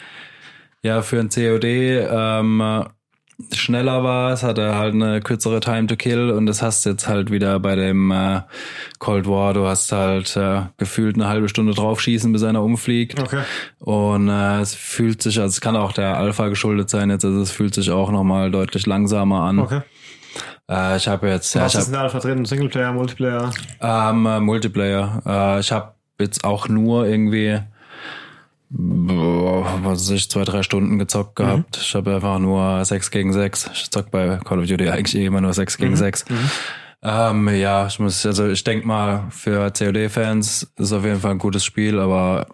ja 0.83 1.03
für 1.03 1.21
ein 1.21 1.31
COD 1.31 1.65
ähm, 1.65 2.85
schneller 3.53 4.05
war, 4.05 4.33
es 4.33 4.43
hatte 4.43 4.75
halt 4.77 4.95
eine 4.95 5.21
kürzere 5.21 5.61
Time 5.61 5.87
to 5.87 5.97
Kill 5.97 6.31
und 6.31 6.47
das 6.47 6.63
hast 6.63 6.87
du 6.87 6.91
jetzt 6.91 7.09
halt 7.09 7.31
wieder 7.31 7.59
bei 7.59 7.75
dem 7.75 8.11
äh, 8.11 8.43
Cold 8.99 9.27
War. 9.27 9.55
Du 9.55 9.67
hast 9.67 9.91
halt 9.93 10.37
äh, 10.37 10.63
gefühlt 10.77 11.17
eine 11.17 11.27
halbe 11.27 11.49
Stunde 11.49 11.75
draufschießen, 11.75 12.33
bis 12.33 12.43
einer 12.43 12.63
umfliegt. 12.63 13.21
Okay. 13.21 13.43
Und 13.81 14.29
äh, 14.29 14.61
es 14.61 14.75
fühlt 14.75 15.23
sich, 15.23 15.41
also 15.41 15.49
es 15.49 15.61
kann 15.61 15.77
auch 15.77 15.93
der 15.93 16.17
Alpha 16.17 16.49
geschuldet 16.49 16.91
sein 16.91 17.11
jetzt, 17.11 17.25
also 17.25 17.41
es 17.41 17.51
fühlt 17.51 17.75
sich 17.75 17.91
auch 17.91 18.11
nochmal 18.11 18.51
deutlich 18.51 18.87
langsamer 18.87 19.43
an. 19.43 19.59
Okay. 19.59 19.81
Äh, 20.71 20.97
ich 20.97 21.09
habe 21.09 21.29
jetzt, 21.29 21.55
ja, 21.55 21.63
Was 21.63 21.75
ich 21.75 21.81
ist 21.81 21.87
denn 21.87 21.95
da 21.95 22.09
vertreten? 22.09 22.45
Singleplayer, 22.45 22.93
Multiplayer? 22.93 23.51
ähm, 23.81 24.27
äh, 24.27 24.41
Multiplayer. 24.41 25.23
Äh, 25.27 25.61
ich 25.61 25.73
habe 25.73 25.95
jetzt 26.21 26.45
auch 26.45 26.69
nur 26.69 27.07
irgendwie 27.07 27.61
boah, 28.71 29.79
was 29.83 30.01
weiß 30.01 30.11
ich, 30.11 30.31
zwei, 30.31 30.45
drei 30.45 30.63
Stunden 30.63 30.99
gezockt 30.99 31.37
gehabt. 31.37 31.77
Ich 31.81 31.95
habe 31.95 32.15
einfach 32.17 32.39
nur 32.39 32.85
6 32.85 33.11
gegen 33.11 33.33
6. 33.33 33.71
Ich 33.73 33.91
zock 33.91 34.11
bei 34.11 34.39
Call 34.45 34.59
of 34.61 34.67
Duty 34.67 34.89
eigentlich 34.89 35.17
eh 35.17 35.27
immer 35.27 35.41
nur 35.41 35.53
6 35.53 35.77
gegen 35.79 35.97
6. 35.97 36.25
Ähm, 37.03 37.49
ja, 37.51 37.87
ich 37.87 37.99
muss, 38.01 38.25
also 38.27 38.49
ich 38.49 38.65
denk 38.65 38.85
mal, 38.85 39.25
für 39.31 39.71
COD-Fans 39.71 40.73
ist 40.77 40.93
auf 40.93 41.05
jeden 41.05 41.21
Fall 41.21 41.33
ein 41.33 41.39
gutes 41.39 41.65
Spiel, 41.65 41.99
aber 42.01 42.47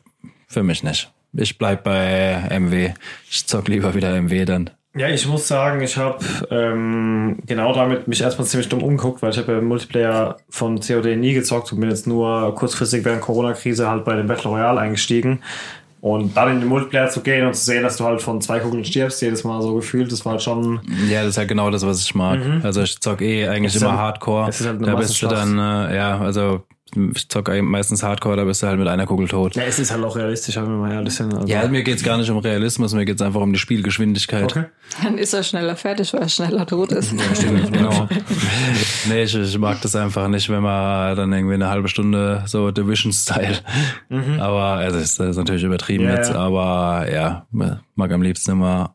für 0.48 0.62
mich 0.62 0.82
nicht. 0.82 1.12
Ich 1.32 1.56
bleib 1.56 1.84
bei 1.84 2.48
MW. 2.50 2.92
Ich 3.30 3.46
zock 3.46 3.68
lieber 3.68 3.94
wieder 3.94 4.20
MW 4.20 4.44
dann. 4.44 4.70
Ja, 4.96 5.08
ich 5.08 5.26
muss 5.28 5.46
sagen, 5.46 5.80
ich 5.82 5.96
habe 5.96 6.18
ähm, 6.50 7.38
genau 7.46 7.72
damit 7.72 8.08
mich 8.08 8.20
erstmal 8.22 8.46
ziemlich 8.48 8.68
dumm 8.68 8.82
umgeguckt, 8.82 9.22
weil 9.22 9.30
ich 9.30 9.38
habe 9.38 9.52
ja 9.52 9.60
Multiplayer 9.60 10.38
von 10.48 10.80
COD 10.80 11.16
nie 11.16 11.32
gezockt 11.32 11.72
und 11.72 11.78
bin 11.80 11.90
jetzt 11.90 12.08
nur 12.08 12.52
kurzfristig 12.56 13.04
während 13.04 13.20
Corona-Krise 13.20 13.88
halt 13.88 14.04
bei 14.04 14.16
dem 14.16 14.26
Battle 14.26 14.50
Royale 14.50 14.80
eingestiegen. 14.80 15.42
Und 16.00 16.34
dann 16.36 16.50
in 16.52 16.60
den 16.60 16.68
Multiplayer 16.68 17.08
zu 17.10 17.20
gehen 17.20 17.46
und 17.46 17.54
zu 17.54 17.62
sehen, 17.64 17.82
dass 17.82 17.98
du 17.98 18.04
halt 18.04 18.22
von 18.22 18.40
zwei 18.40 18.58
Kugeln 18.58 18.84
stirbst, 18.84 19.20
jedes 19.20 19.44
Mal 19.44 19.60
so 19.60 19.74
gefühlt, 19.74 20.10
das 20.10 20.24
war 20.24 20.32
halt 20.32 20.42
schon. 20.42 20.80
Ja, 21.10 21.20
das 21.20 21.30
ist 21.30 21.36
ja 21.36 21.44
genau 21.44 21.70
das, 21.70 21.84
was 21.86 22.02
ich 22.02 22.14
mag. 22.14 22.40
Also 22.62 22.82
ich 22.82 22.98
zock 23.00 23.20
eh 23.20 23.46
eigentlich 23.46 23.76
immer 23.76 23.90
halt- 23.92 24.00
Hardcore. 24.00 24.46
halt 24.46 24.66
eine 24.66 24.78
da 24.86 24.94
bist 24.94 25.22
du 25.22 25.28
dann, 25.28 25.58
äh, 25.58 25.94
ja, 25.94 26.18
also 26.18 26.62
ich 27.14 27.28
zock 27.28 27.48
eigentlich 27.48 27.62
meistens 27.62 28.02
Hardcore, 28.02 28.36
da 28.36 28.44
bist 28.44 28.62
du 28.62 28.66
halt 28.66 28.78
mit 28.78 28.88
einer 28.88 29.06
Kugel 29.06 29.28
tot. 29.28 29.56
Ja, 29.56 29.62
es 29.62 29.78
ist 29.78 29.90
halt 29.90 30.04
auch 30.04 30.16
realistisch, 30.16 30.56
wenn 30.56 30.66
wir 30.66 30.76
mal 30.76 30.92
ehrlich 30.92 31.14
sind. 31.14 31.32
Also. 31.34 31.46
Ja, 31.46 31.66
mir 31.68 31.82
geht's 31.82 32.02
gar 32.02 32.18
nicht 32.18 32.30
um 32.30 32.38
Realismus, 32.38 32.94
mir 32.94 33.04
geht's 33.04 33.22
einfach 33.22 33.40
um 33.40 33.52
die 33.52 33.58
Spielgeschwindigkeit. 33.58 34.44
Okay. 34.44 34.64
Dann 35.02 35.18
ist 35.18 35.32
er 35.32 35.42
schneller 35.42 35.76
fertig, 35.76 36.12
weil 36.12 36.22
er 36.22 36.28
schneller 36.28 36.66
tot 36.66 36.92
ist. 36.92 37.14
Genau. 37.70 38.08
nee, 39.08 39.22
ich, 39.22 39.34
ich 39.34 39.58
mag 39.58 39.80
das 39.82 39.94
einfach 39.94 40.28
nicht, 40.28 40.48
wenn 40.48 40.62
man 40.62 41.16
dann 41.16 41.32
irgendwie 41.32 41.54
eine 41.54 41.68
halbe 41.68 41.88
Stunde 41.88 42.42
so 42.46 42.70
Division-Style. 42.70 43.58
Aber 44.40 44.62
also 44.62 44.98
es 44.98 45.10
ist, 45.10 45.20
das 45.20 45.30
ist 45.30 45.36
natürlich 45.36 45.62
übertrieben 45.62 46.04
Ja, 46.04 46.16
jetzt, 46.16 46.30
ja. 46.30 46.36
aber 46.36 47.06
ja, 47.10 47.46
mag 47.50 48.12
am 48.12 48.22
liebsten 48.22 48.52
immer 48.52 48.94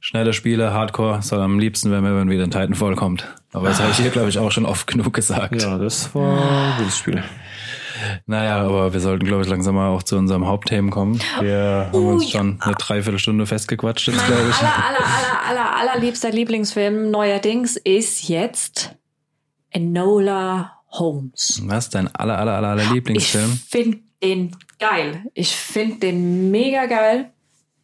schnelle 0.00 0.32
Spiele, 0.32 0.72
Hardcore, 0.72 1.22
soll 1.22 1.40
am 1.40 1.58
liebsten, 1.58 1.90
wenn 1.90 2.02
mir 2.02 2.28
wieder 2.28 2.44
ein 2.44 2.50
Titanfall 2.50 2.94
kommt. 2.94 3.26
Aber 3.54 3.68
das 3.68 3.80
habe 3.80 3.90
ich 3.92 3.96
hier, 3.96 4.10
glaube 4.10 4.28
ich, 4.28 4.38
auch 4.38 4.50
schon 4.50 4.66
oft 4.66 4.86
genug 4.86 5.12
gesagt. 5.14 5.62
Ja, 5.62 5.78
das 5.78 6.14
war 6.14 6.72
ein 6.72 6.78
gutes 6.78 6.98
Spiel. 6.98 7.22
Naja, 8.26 8.56
aber 8.58 8.92
wir 8.92 9.00
sollten, 9.00 9.24
glaube 9.24 9.42
ich, 9.42 9.48
langsam 9.48 9.76
mal 9.76 9.88
auch 9.88 10.02
zu 10.02 10.16
unserem 10.16 10.46
Hauptthemen 10.46 10.90
kommen. 10.90 11.20
Wir 11.40 11.88
haben 11.92 12.04
uns 12.06 12.28
schon 12.30 12.58
eine 12.60 12.74
Dreiviertelstunde 12.74 13.46
festgequatscht 13.46 14.08
jetzt, 14.08 14.26
glaube 14.26 14.42
ich. 14.50 14.56
aller, 14.56 14.74
aller, 14.74 15.06
aller, 15.06 15.48
aller, 15.48 15.76
allerliebster 15.76 16.30
Lieblingsfilm 16.30 17.10
neuerdings 17.10 17.76
ist 17.76 18.28
jetzt 18.28 18.96
Enola 19.70 20.72
Holmes. 20.90 21.62
Was 21.64 21.90
dein 21.90 22.14
aller, 22.14 22.38
aller, 22.38 22.54
aller, 22.54 22.68
aller 22.68 22.82
Ich 22.82 22.90
Lieblingsfilm? 22.90 23.58
finde 23.68 23.98
den 24.22 24.56
geil. 24.80 25.24
Ich 25.34 25.54
finde 25.56 25.98
den 25.98 26.50
mega 26.50 26.86
geil. 26.86 27.30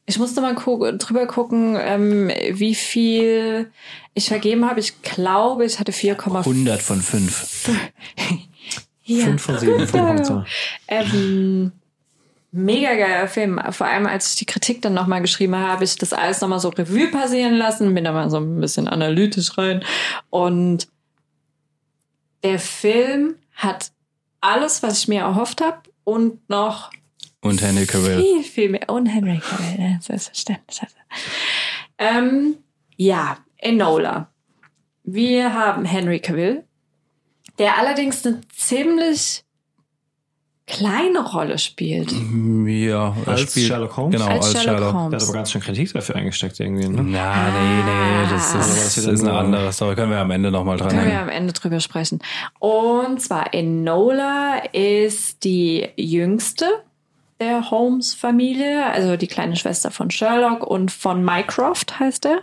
Ich 0.07 0.18
musste 0.18 0.41
mal 0.41 0.55
gu 0.55 0.91
drüber 0.99 1.27
gucken, 1.27 1.77
ähm, 1.81 2.31
wie 2.51 2.75
viel 2.75 3.71
ich 4.15 4.29
vergeben 4.29 4.69
habe. 4.69 4.81
Ich 4.81 5.03
glaube, 5.03 5.65
ich 5.65 5.79
hatte 5.79 5.93
4,5. 5.93 6.39
100 6.39 6.83
von 6.83 7.01
5. 7.03 7.71
Ja. 9.11 9.25
Fünf 9.25 9.43
von 9.43 9.59
sieben 9.59 9.89
von 9.89 10.07
Punkten. 10.07 10.47
Ähm, 10.87 11.73
mega 12.53 12.95
geiler 12.95 13.27
Film. 13.27 13.61
Vor 13.71 13.89
allem, 13.89 14.07
als 14.07 14.31
ich 14.31 14.37
die 14.37 14.47
Kritik 14.47 14.83
dann 14.83 14.95
nochmal 14.95 15.21
geschrieben 15.21 15.57
habe, 15.57 15.67
habe 15.69 15.83
ich 15.85 15.97
das 15.97 16.13
alles 16.13 16.41
nochmal 16.41 16.61
so 16.61 16.69
Revue 16.69 17.09
passieren 17.09 17.55
lassen, 17.55 17.93
bin 17.93 18.05
da 18.05 18.13
mal 18.13 18.31
so 18.31 18.37
ein 18.37 18.61
bisschen 18.61 18.87
analytisch 18.87 19.59
rein. 19.59 19.83
Und 20.31 20.87
der 22.45 22.61
Film 22.61 23.35
hat 23.55 23.91
alles, 24.41 24.81
was 24.85 25.01
ich 25.01 25.09
mir 25.09 25.23
erhofft 25.23 25.61
habe 25.61 25.79
und 26.05 26.49
noch 26.49 26.93
Und 27.41 27.61
Henry 27.63 27.87
Cavill. 27.87 28.21
viel, 28.21 28.45
viel 28.45 28.69
mehr. 28.69 28.89
Und 28.89 29.07
Henry 29.07 29.41
Cavill, 29.41 29.77
ne? 29.77 29.99
selbstverständlich. 30.03 30.81
Ähm, 31.99 32.59
ja, 32.97 33.39
Enola. 33.61 34.29
Wir 35.05 35.55
haben 35.55 35.85
Henry 35.85 36.21
Cavill, 36.21 36.65
der 37.59 37.79
allerdings 37.79 38.25
eine 38.27 38.41
ziemlich 38.55 39.45
kleine 40.67 41.19
Rolle 41.33 41.59
spielt. 41.59 42.13
Ja, 42.13 43.17
er 43.27 43.33
Als 43.33 43.51
spielt 43.51 43.67
Sherlock 43.67 43.97
Holmes? 43.97 44.13
Genau, 44.21 44.31
Als 44.31 44.47
als, 44.55 44.63
Sherlock 44.63 44.79
Sherlock. 44.79 44.95
Holmes. 44.95 45.11
Der 45.11 45.19
hat 45.21 45.25
aber 45.29 45.33
ganz 45.39 45.51
schön 45.51 45.61
Kritik 45.63 45.93
dafür 45.93 46.15
eingesteckt 46.15 46.61
irgendwie, 46.61 46.89
ne? 46.89 47.03
Na, 47.03 47.51
nee, 47.51 47.83
nee, 47.83 48.31
das 48.31 48.55
Ah. 48.55 48.61
ist, 48.61 48.97
das 48.99 49.05
ist 49.07 49.23
dann 49.23 49.31
eine 49.31 49.39
andere 49.39 49.73
Story. 49.73 49.97
Können 49.97 50.13
wir 50.13 50.19
am 50.19 50.31
Ende 50.31 50.53
nochmal 50.53 50.77
dran 50.77 50.91
Können 50.91 51.03
wir 51.07 51.11
hängen. 51.11 51.23
am 51.23 51.29
Ende 51.29 51.53
drüber 51.53 51.81
sprechen. 51.81 52.21
Und 52.61 53.21
zwar 53.21 53.53
Enola 53.53 54.59
ist 54.73 55.43
die 55.43 55.89
jüngste 55.97 56.67
der 57.41 57.71
Holmes-Familie, 57.71 58.87
also 58.87 59.17
die 59.17 59.27
kleine 59.27 59.57
Schwester 59.57 59.91
von 59.91 60.11
Sherlock 60.11 60.63
und 60.65 60.93
von 60.93 61.25
Mycroft 61.25 61.99
heißt 61.99 62.27
er. 62.27 62.43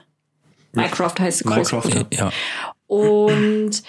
Mycroft 0.77 1.19
heißt 1.19 1.45
Mycroft, 1.45 1.71
Großbruder. 1.71 2.05
ja. 2.11 2.25
Ja, 2.25 2.31
Und 2.87 3.83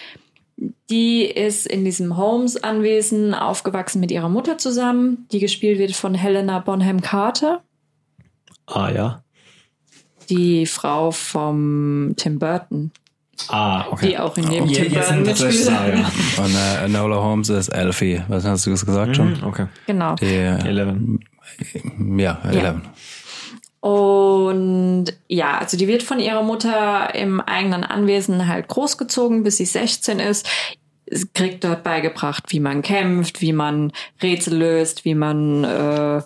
die 0.91 1.24
ist 1.24 1.66
in 1.66 1.84
diesem 1.84 2.16
Holmes-Anwesen 2.16 3.34
aufgewachsen 3.34 4.01
mit 4.01 4.11
ihrer 4.11 4.28
Mutter 4.28 4.59
zusammen, 4.59 5.26
die 5.30 5.39
gespielt 5.39 5.78
wird 5.78 5.93
von 5.93 6.14
Helena 6.14 6.59
Bonham 6.59 7.01
Carter, 7.01 7.62
Ah, 8.66 8.91
ja. 8.91 9.22
die 10.30 10.66
Frau 10.66 11.11
vom 11.12 12.14
Tim 12.16 12.39
Burton, 12.39 12.91
Ah, 13.49 13.86
okay. 13.91 14.09
die 14.09 14.18
auch 14.18 14.36
in 14.36 14.51
jedem 14.51 14.68
Ja, 14.68 14.82
Tim 14.82 14.93
jetzt 14.93 15.09
Burton 15.09 15.22
mitspielt. 15.22 15.68
ah, 15.70 15.89
ja. 15.89 16.43
und 16.45 16.55
äh, 16.55 16.84
Enola 16.86 17.16
Holmes 17.22 17.49
ist 17.51 17.68
Elfie. 17.68 18.20
Was 18.28 18.45
hast 18.45 18.66
du 18.66 18.70
das 18.70 18.84
gesagt 18.84 19.14
schon? 19.14 19.34
Mhm, 19.39 19.45
Okay. 19.45 19.66
Genau. 19.86 20.16
Die, 20.16 20.24
Eleven. 20.26 21.20
ja, 22.18 22.39
Eleven. 22.45 22.82
Und 23.81 25.07
ja, 25.29 25.59
also 25.59 25.76
die 25.76 25.89
wird 25.89 26.03
von 26.03 26.18
ihrer 26.18 26.43
Mutter 26.43 27.14
im 27.14 27.41
eigenen 27.41 27.85
Anwesen 27.85 28.49
halt 28.49 28.68
großgezogen, 28.68 29.43
bis 29.45 29.59
sie 29.59 29.64
16 29.66 30.18
ist. 30.18 30.49
Es 31.07 31.33
kriegt 31.33 31.64
dort 31.64 31.85
beigebracht, 31.85 32.45
wie 32.49 32.61
man 32.61 32.83
kämpft, 32.83 33.41
wie 33.41 33.53
man 33.53 33.93
Rätsel 34.22 34.57
löst, 34.59 35.05
wie 35.07 35.14
man 35.14 35.64
äh, 35.64 36.20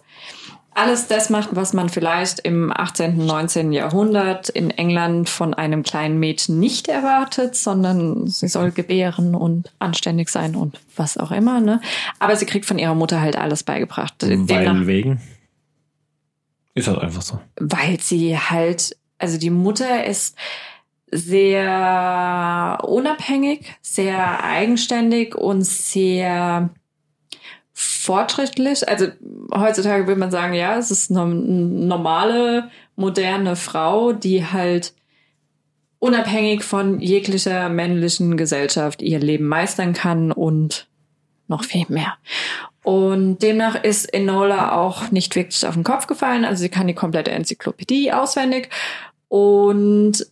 alles 0.74 1.06
das 1.06 1.28
macht, 1.30 1.50
was 1.52 1.72
man 1.74 1.88
vielleicht 1.90 2.40
im 2.40 2.72
18., 2.74 3.24
19. 3.24 3.72
Jahrhundert 3.72 4.48
in 4.48 4.70
England 4.70 5.28
von 5.28 5.52
einem 5.54 5.82
kleinen 5.82 6.18
Mädchen 6.18 6.58
nicht 6.58 6.88
erwartet, 6.88 7.54
sondern 7.54 8.26
sie 8.26 8.48
soll 8.48 8.72
gebären 8.72 9.34
und 9.34 9.70
anständig 9.78 10.30
sein 10.30 10.56
und 10.56 10.80
was 10.96 11.18
auch 11.18 11.30
immer. 11.30 11.60
Ne? 11.60 11.80
Aber 12.18 12.34
sie 12.34 12.46
kriegt 12.46 12.64
von 12.64 12.78
ihrer 12.78 12.94
Mutter 12.94 13.20
halt 13.20 13.36
alles 13.36 13.62
beigebracht. 13.62 14.14
Demnach- 14.22 14.48
Weil 14.48 14.86
wegen. 14.86 15.20
Ist 16.74 16.88
halt 16.88 16.98
einfach 16.98 17.22
so. 17.22 17.40
weil 17.60 18.00
sie 18.00 18.38
halt, 18.38 18.96
also 19.18 19.38
die 19.38 19.50
Mutter 19.50 20.04
ist 20.06 20.36
sehr 21.10 22.78
unabhängig, 22.82 23.74
sehr 23.82 24.42
eigenständig 24.42 25.34
und 25.34 25.62
sehr 25.64 26.70
fortschrittlich. 27.74 28.88
Also 28.88 29.08
heutzutage 29.54 30.06
würde 30.06 30.20
man 30.20 30.30
sagen, 30.30 30.54
ja, 30.54 30.78
es 30.78 30.90
ist 30.90 31.10
eine 31.10 31.26
normale, 31.26 32.70
moderne 32.96 33.56
Frau, 33.56 34.12
die 34.12 34.46
halt 34.46 34.94
unabhängig 35.98 36.62
von 36.64 37.00
jeglicher 37.00 37.68
männlichen 37.68 38.36
Gesellschaft 38.36 39.02
ihr 39.02 39.18
Leben 39.18 39.46
meistern 39.46 39.92
kann 39.92 40.32
und 40.32 40.88
noch 41.48 41.64
viel 41.64 41.86
mehr. 41.88 42.14
Und 42.82 43.38
demnach 43.38 43.82
ist 43.82 44.12
Enola 44.12 44.72
auch 44.72 45.10
nicht 45.10 45.36
wirklich 45.36 45.64
auf 45.66 45.74
den 45.74 45.84
Kopf 45.84 46.06
gefallen. 46.06 46.44
Also 46.44 46.62
sie 46.62 46.68
kann 46.68 46.88
die 46.88 46.94
komplette 46.94 47.30
Enzyklopädie 47.30 48.12
auswendig. 48.12 48.70
Und 49.28 50.26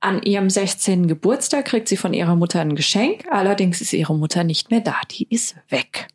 an 0.00 0.22
ihrem 0.22 0.50
16. 0.50 1.08
Geburtstag 1.08 1.64
kriegt 1.64 1.88
sie 1.88 1.96
von 1.96 2.12
ihrer 2.12 2.36
Mutter 2.36 2.60
ein 2.60 2.76
Geschenk. 2.76 3.24
Allerdings 3.30 3.80
ist 3.80 3.94
ihre 3.94 4.14
Mutter 4.14 4.44
nicht 4.44 4.70
mehr 4.70 4.80
da. 4.80 4.96
Die 5.10 5.26
ist 5.30 5.56
weg. 5.70 6.08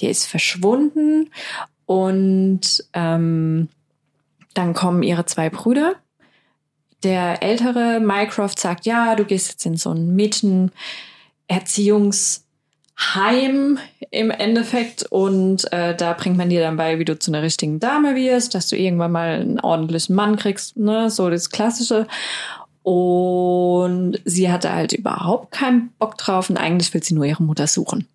Die 0.00 0.08
ist 0.08 0.26
verschwunden. 0.26 1.30
Und 1.86 2.84
ähm, 2.92 3.68
dann 4.54 4.74
kommen 4.74 5.04
ihre 5.04 5.24
zwei 5.24 5.50
Brüder. 5.50 5.94
der 7.04 7.42
ältere 7.42 8.00
Mycroft 8.00 8.58
sagt, 8.58 8.86
ja, 8.86 9.14
du 9.14 9.24
gehst 9.24 9.50
jetzt 9.50 9.66
in 9.66 9.76
so 9.76 9.90
ein 9.90 10.14
Mädchenerziehungsheim 12.96 13.78
im 14.10 14.30
Endeffekt 14.30 15.04
und 15.04 15.72
äh, 15.72 15.96
da 15.96 16.12
bringt 16.12 16.36
man 16.36 16.50
dir 16.50 16.60
dann 16.60 16.76
bei, 16.76 16.98
wie 16.98 17.04
du 17.04 17.18
zu 17.18 17.30
einer 17.30 17.42
richtigen 17.42 17.80
Dame 17.80 18.14
wirst, 18.14 18.54
dass 18.54 18.68
du 18.68 18.76
irgendwann 18.76 19.12
mal 19.12 19.40
einen 19.40 19.60
ordentlichen 19.60 20.14
Mann 20.14 20.36
kriegst, 20.36 20.76
ne, 20.76 21.10
so 21.10 21.30
das 21.30 21.50
Klassische. 21.50 22.06
Und 22.82 24.20
sie 24.24 24.50
hatte 24.50 24.72
halt 24.72 24.92
überhaupt 24.92 25.52
keinen 25.52 25.90
Bock 25.98 26.18
drauf 26.18 26.50
und 26.50 26.56
eigentlich 26.56 26.92
will 26.92 27.02
sie 27.02 27.14
nur 27.14 27.24
ihre 27.24 27.42
Mutter 27.42 27.66
suchen. 27.66 28.08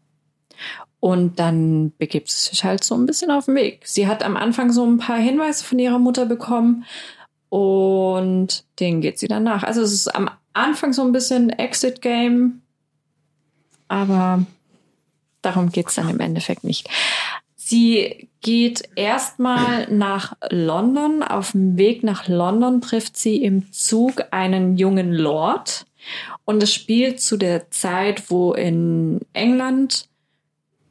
Und 0.99 1.39
dann 1.39 1.93
begibt 1.97 2.29
sie 2.29 2.49
sich 2.49 2.63
halt 2.63 2.83
so 2.83 2.95
ein 2.95 3.05
bisschen 3.05 3.31
auf 3.31 3.45
den 3.45 3.55
Weg. 3.55 3.81
Sie 3.85 4.07
hat 4.07 4.23
am 4.23 4.35
Anfang 4.35 4.71
so 4.71 4.85
ein 4.85 4.97
paar 4.97 5.19
Hinweise 5.19 5.63
von 5.63 5.79
ihrer 5.79 5.99
Mutter 5.99 6.25
bekommen 6.25 6.85
und 7.49 8.65
denen 8.79 9.01
geht 9.01 9.19
sie 9.19 9.27
dann 9.27 9.43
nach. 9.43 9.63
Also 9.63 9.81
es 9.81 9.93
ist 9.93 10.13
am 10.13 10.29
Anfang 10.53 10.91
so 10.91 11.03
ein 11.03 11.11
bisschen 11.11 11.49
Exit-Game, 11.49 12.61
aber 13.87 14.45
darum 15.47 15.71
geht's 15.71 15.95
dann 15.95 16.09
im 16.09 16.19
Endeffekt 16.19 16.63
nicht. 16.63 16.89
Sie 17.55 18.29
geht 18.41 18.87
erstmal 18.95 19.91
nach 19.91 20.37
London. 20.49 21.21
Auf 21.21 21.51
dem 21.51 21.77
Weg 21.77 22.03
nach 22.03 22.27
London 22.27 22.79
trifft 22.79 23.17
sie 23.17 23.43
im 23.43 23.73
Zug 23.73 24.23
einen 24.31 24.77
jungen 24.77 25.11
Lord. 25.11 25.85
Und 26.45 26.63
es 26.63 26.73
spielt 26.73 27.19
zu 27.19 27.35
der 27.35 27.69
Zeit, 27.71 28.31
wo 28.31 28.53
in 28.53 29.19
England, 29.33 30.07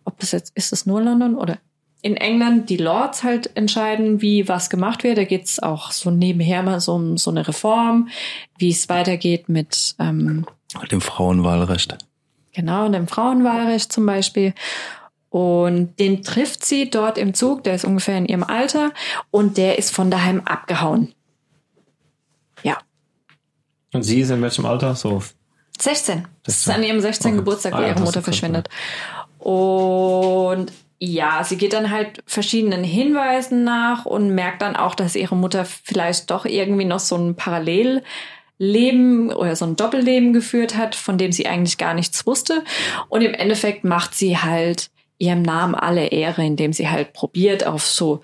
ob 0.04 0.18
das 0.18 0.32
jetzt, 0.32 0.54
ist 0.54 0.72
es 0.72 0.84
nur 0.84 1.00
London 1.00 1.36
oder 1.36 1.58
in 2.02 2.16
England 2.16 2.68
die 2.68 2.76
Lords 2.76 3.22
halt 3.22 3.56
entscheiden, 3.56 4.20
wie 4.20 4.46
was 4.46 4.68
gemacht 4.68 5.02
wird. 5.02 5.18
Da 5.18 5.24
geht's 5.24 5.58
auch 5.58 5.92
so 5.92 6.10
nebenher 6.10 6.62
mal 6.62 6.80
so 6.80 6.94
um 6.94 7.16
so 7.16 7.30
eine 7.30 7.48
Reform, 7.48 8.10
wie 8.58 8.70
es 8.70 8.88
weitergeht 8.88 9.48
mit 9.48 9.96
ähm, 9.98 10.46
dem 10.90 11.00
Frauenwahlrecht. 11.00 11.96
Genau, 12.56 12.88
dem 12.88 13.06
Frauenwahlrecht 13.06 13.92
zum 13.92 14.06
Beispiel. 14.06 14.54
Und 15.28 15.98
den 15.98 16.22
trifft 16.22 16.64
sie 16.64 16.88
dort 16.88 17.18
im 17.18 17.34
Zug, 17.34 17.62
der 17.64 17.74
ist 17.74 17.84
ungefähr 17.84 18.16
in 18.16 18.24
ihrem 18.24 18.42
Alter 18.42 18.92
und 19.30 19.58
der 19.58 19.78
ist 19.78 19.94
von 19.94 20.10
daheim 20.10 20.40
abgehauen. 20.46 21.12
Ja. 22.62 22.78
Und 23.92 24.04
sie 24.04 24.20
ist 24.20 24.30
in 24.30 24.40
welchem 24.40 24.64
Alter? 24.64 24.94
So 24.94 25.22
16. 25.78 26.26
Das 26.44 26.56
ist 26.56 26.70
an 26.70 26.82
ihrem 26.82 27.00
16. 27.00 27.32
Okay. 27.32 27.36
Geburtstag, 27.36 27.74
wo 27.74 27.76
Ah, 27.76 27.82
ja, 27.82 27.88
ihre 27.88 28.00
Mutter 28.00 28.22
verschwindet. 28.22 28.70
Und 29.38 30.72
ja, 30.98 31.44
sie 31.44 31.58
geht 31.58 31.74
dann 31.74 31.90
halt 31.90 32.22
verschiedenen 32.24 32.84
Hinweisen 32.84 33.64
nach 33.64 34.06
und 34.06 34.34
merkt 34.34 34.62
dann 34.62 34.76
auch, 34.76 34.94
dass 34.94 35.14
ihre 35.14 35.36
Mutter 35.36 35.66
vielleicht 35.66 36.30
doch 36.30 36.46
irgendwie 36.46 36.86
noch 36.86 37.00
so 37.00 37.16
ein 37.16 37.34
Parallelleben 38.58 39.32
oder 39.32 39.56
so 39.56 39.64
ein 39.64 39.76
Doppelleben 39.76 40.32
geführt 40.32 40.76
hat, 40.76 40.94
von 40.94 41.18
dem 41.18 41.32
sie 41.32 41.46
eigentlich 41.46 41.78
gar 41.78 41.94
nichts 41.94 42.26
wusste. 42.26 42.64
Und 43.08 43.22
im 43.22 43.34
Endeffekt 43.34 43.84
macht 43.84 44.14
sie 44.14 44.38
halt 44.38 44.90
ihrem 45.18 45.42
Namen 45.42 45.74
alle 45.74 46.06
Ehre, 46.06 46.44
indem 46.44 46.72
sie 46.72 46.88
halt 46.88 47.12
probiert, 47.12 47.66
auf 47.66 47.84
so 47.84 48.20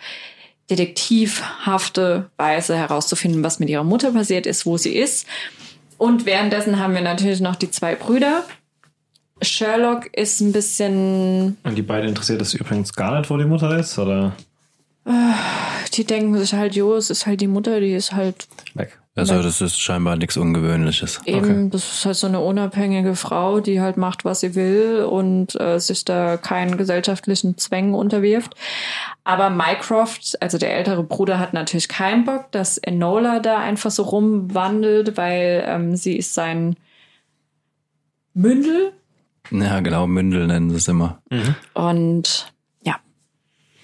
detektivhafte 0.71 2.31
Weise 2.37 2.77
herauszufinden, 2.77 3.43
was 3.43 3.59
mit 3.59 3.69
ihrer 3.69 3.85
Mutter 3.85 4.13
passiert 4.13 4.47
ist, 4.47 4.67
wo 4.67 4.77
sie 4.77 4.95
ist. 4.95 5.27
Und 5.99 6.27
währenddessen 6.27 6.79
haben 6.79 6.95
wir 6.95 7.03
natürlich 7.03 7.41
noch 7.41 7.57
die 7.57 7.71
zwei 7.71 7.95
Brüder. 7.95 8.45
Sherlock 9.41 10.17
ist 10.17 10.41
ein 10.41 10.53
bisschen, 10.53 11.57
Und 11.65 11.77
die 11.77 11.83
beiden 11.83 12.09
interessiert 12.09 12.41
es 12.43 12.55
übrigens 12.55 12.93
gar 12.93 13.19
nicht, 13.19 13.29
wo 13.29 13.37
die 13.37 13.45
Mutter 13.45 13.77
ist, 13.79 13.99
oder? 13.99 14.33
Die 15.95 16.05
denken 16.05 16.39
sich 16.39 16.55
halt, 16.55 16.75
jo, 16.75 16.95
es 16.95 17.11
ist 17.11 17.27
halt 17.27 17.41
die 17.41 17.49
Mutter, 17.49 17.81
die 17.81 17.95
ist 17.95 18.13
halt 18.13 18.47
Weg. 18.75 18.99
Also 19.15 19.43
das 19.43 19.61
ist 19.61 19.79
scheinbar 19.79 20.17
nichts 20.17 20.39
Ungewöhnliches. 20.39 21.21
eben, 21.27 21.69
das 21.69 21.83
ist 21.93 22.07
halt 22.07 22.17
so 22.17 22.27
eine 22.27 22.41
unabhängige 22.41 23.15
Frau, 23.15 23.61
die 23.61 23.79
halt 23.79 23.99
macht, 23.99 24.25
was 24.25 24.41
sie 24.41 24.55
will 24.55 25.05
und 25.05 25.61
äh, 25.61 25.79
sich 25.79 26.07
da 26.07 26.39
keinen 26.39 26.79
gesellschaftlichen 26.79 27.59
Zwängen 27.59 27.95
unterwirft. 27.95 28.55
Aber 29.25 29.51
Mycroft, 29.51 30.41
also 30.41 30.57
der 30.57 30.75
ältere 30.75 31.05
Bruder, 31.05 31.39
hat 31.39 31.53
natürlich 31.53 31.89
keinen 31.89 32.25
Bock, 32.25 32.51
dass 32.53 32.79
Enola 32.79 33.41
da 33.41 33.59
einfach 33.59 33.91
so 33.91 34.05
rumwandelt, 34.05 35.19
weil 35.19 35.63
ähm, 35.67 35.95
sie 35.95 36.17
ist 36.17 36.33
sein 36.33 36.77
Mündel 38.33 38.95
Ja, 39.51 39.81
genau, 39.81 40.07
Mündel 40.07 40.47
nennen 40.47 40.71
sie 40.71 40.77
es 40.77 40.89
immer. 40.89 41.21
Und 41.75 42.31
ja, 42.35 42.52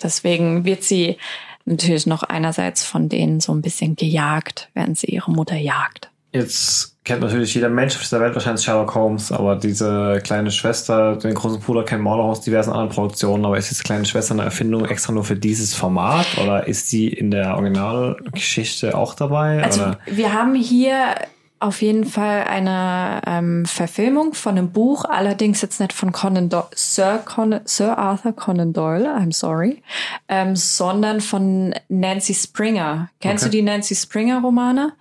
deswegen 0.02 0.64
wird 0.64 0.82
sie 0.82 1.16
natürlich 1.64 2.06
noch 2.06 2.22
einerseits 2.22 2.84
von 2.84 3.08
denen 3.08 3.40
so 3.40 3.52
ein 3.52 3.62
bisschen 3.62 3.96
gejagt, 3.96 4.68
während 4.74 4.98
sie 4.98 5.08
ihre 5.08 5.30
Mutter 5.30 5.56
jagt. 5.56 6.10
Jetzt 6.32 6.96
kennt 7.04 7.22
natürlich 7.22 7.54
jeder 7.54 7.70
Mensch 7.70 7.96
auf 7.96 8.02
dieser 8.02 8.20
Welt 8.20 8.34
wahrscheinlich 8.34 8.62
Sherlock 8.62 8.94
Holmes, 8.94 9.32
aber 9.32 9.56
diese 9.56 10.20
kleine 10.22 10.50
Schwester, 10.50 11.16
den 11.16 11.32
großen 11.32 11.60
Bruder 11.60 11.84
kennen 11.84 12.02
wir 12.02 12.10
auch 12.10 12.18
noch 12.18 12.24
aus 12.24 12.42
diversen 12.42 12.70
anderen 12.70 12.90
Produktionen, 12.90 13.46
aber 13.46 13.56
ist 13.56 13.70
diese 13.70 13.82
kleine 13.82 14.04
Schwester 14.04 14.34
eine 14.34 14.44
Erfindung 14.44 14.84
extra 14.84 15.12
nur 15.12 15.24
für 15.24 15.36
dieses 15.36 15.74
Format 15.74 16.26
oder 16.42 16.68
ist 16.68 16.90
sie 16.90 17.08
in 17.08 17.30
der 17.30 17.54
Originalgeschichte 17.54 18.94
auch 18.94 19.14
dabei? 19.14 19.62
Also 19.62 19.82
oder? 19.82 19.98
wir 20.04 20.34
haben 20.34 20.54
hier 20.54 21.14
auf 21.60 21.82
jeden 21.82 22.04
Fall 22.04 22.44
eine 22.44 23.20
ähm, 23.26 23.66
Verfilmung 23.66 24.34
von 24.34 24.56
einem 24.56 24.70
Buch, 24.70 25.04
allerdings 25.04 25.60
jetzt 25.62 25.80
nicht 25.80 25.92
von 25.92 26.12
Conan 26.12 26.48
Do 26.48 26.64
Sir, 26.74 27.18
Conan, 27.24 27.60
Sir 27.64 27.98
Arthur 27.98 28.32
Conan 28.32 28.72
Doyle, 28.72 29.08
I'm 29.08 29.32
sorry, 29.32 29.82
ähm, 30.28 30.54
sondern 30.56 31.20
von 31.20 31.74
Nancy 31.88 32.34
Springer. 32.34 33.10
Kennst 33.20 33.44
Okay. 33.44 33.50
du 33.50 33.56
die 33.58 33.62
Nancy 33.62 33.94
Springer 33.94 34.40
Romane? 34.40 34.92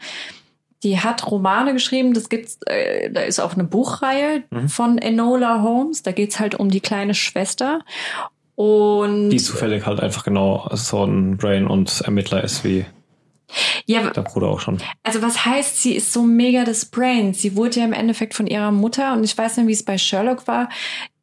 Die 0.83 0.99
hat 0.99 1.29
Romane 1.31 1.73
geschrieben, 1.73 2.13
das 2.13 2.29
gibt's, 2.29 2.59
äh, 2.67 3.09
da 3.11 3.21
ist 3.21 3.39
auch 3.39 3.53
eine 3.53 3.63
Buchreihe 3.63 4.43
von 4.67 4.97
Enola 4.99 5.61
Holmes, 5.63 6.03
da 6.03 6.11
geht's 6.11 6.39
halt 6.39 6.55
um 6.55 6.69
die 6.69 6.81
kleine 6.81 7.13
Schwester. 7.15 7.79
Und 8.55 9.29
Die 9.29 9.37
zufällig 9.37 9.85
halt 9.85 9.99
einfach 9.99 10.23
genau 10.23 10.67
so 10.73 11.03
ein 11.03 11.37
Brain 11.37 11.67
und 11.67 12.01
Ermittler 12.01 12.43
ist 12.43 12.63
wie 12.63 12.85
ja, 13.85 14.09
der 14.09 14.21
Bruder 14.21 14.47
auch 14.47 14.59
schon. 14.59 14.79
Also 15.03 15.21
was 15.21 15.45
heißt, 15.45 15.81
sie 15.81 15.95
ist 15.95 16.11
so 16.11 16.23
mega 16.23 16.65
das 16.65 16.85
Brain? 16.85 17.33
Sie 17.33 17.55
wurde 17.55 17.79
ja 17.79 17.85
im 17.85 17.93
Endeffekt 17.93 18.33
von 18.33 18.47
ihrer 18.47 18.71
Mutter 18.71 19.13
und 19.13 19.23
ich 19.23 19.37
weiß 19.37 19.57
nicht, 19.57 19.67
wie 19.67 19.73
es 19.73 19.83
bei 19.83 19.97
Sherlock 19.97 20.47
war. 20.47 20.69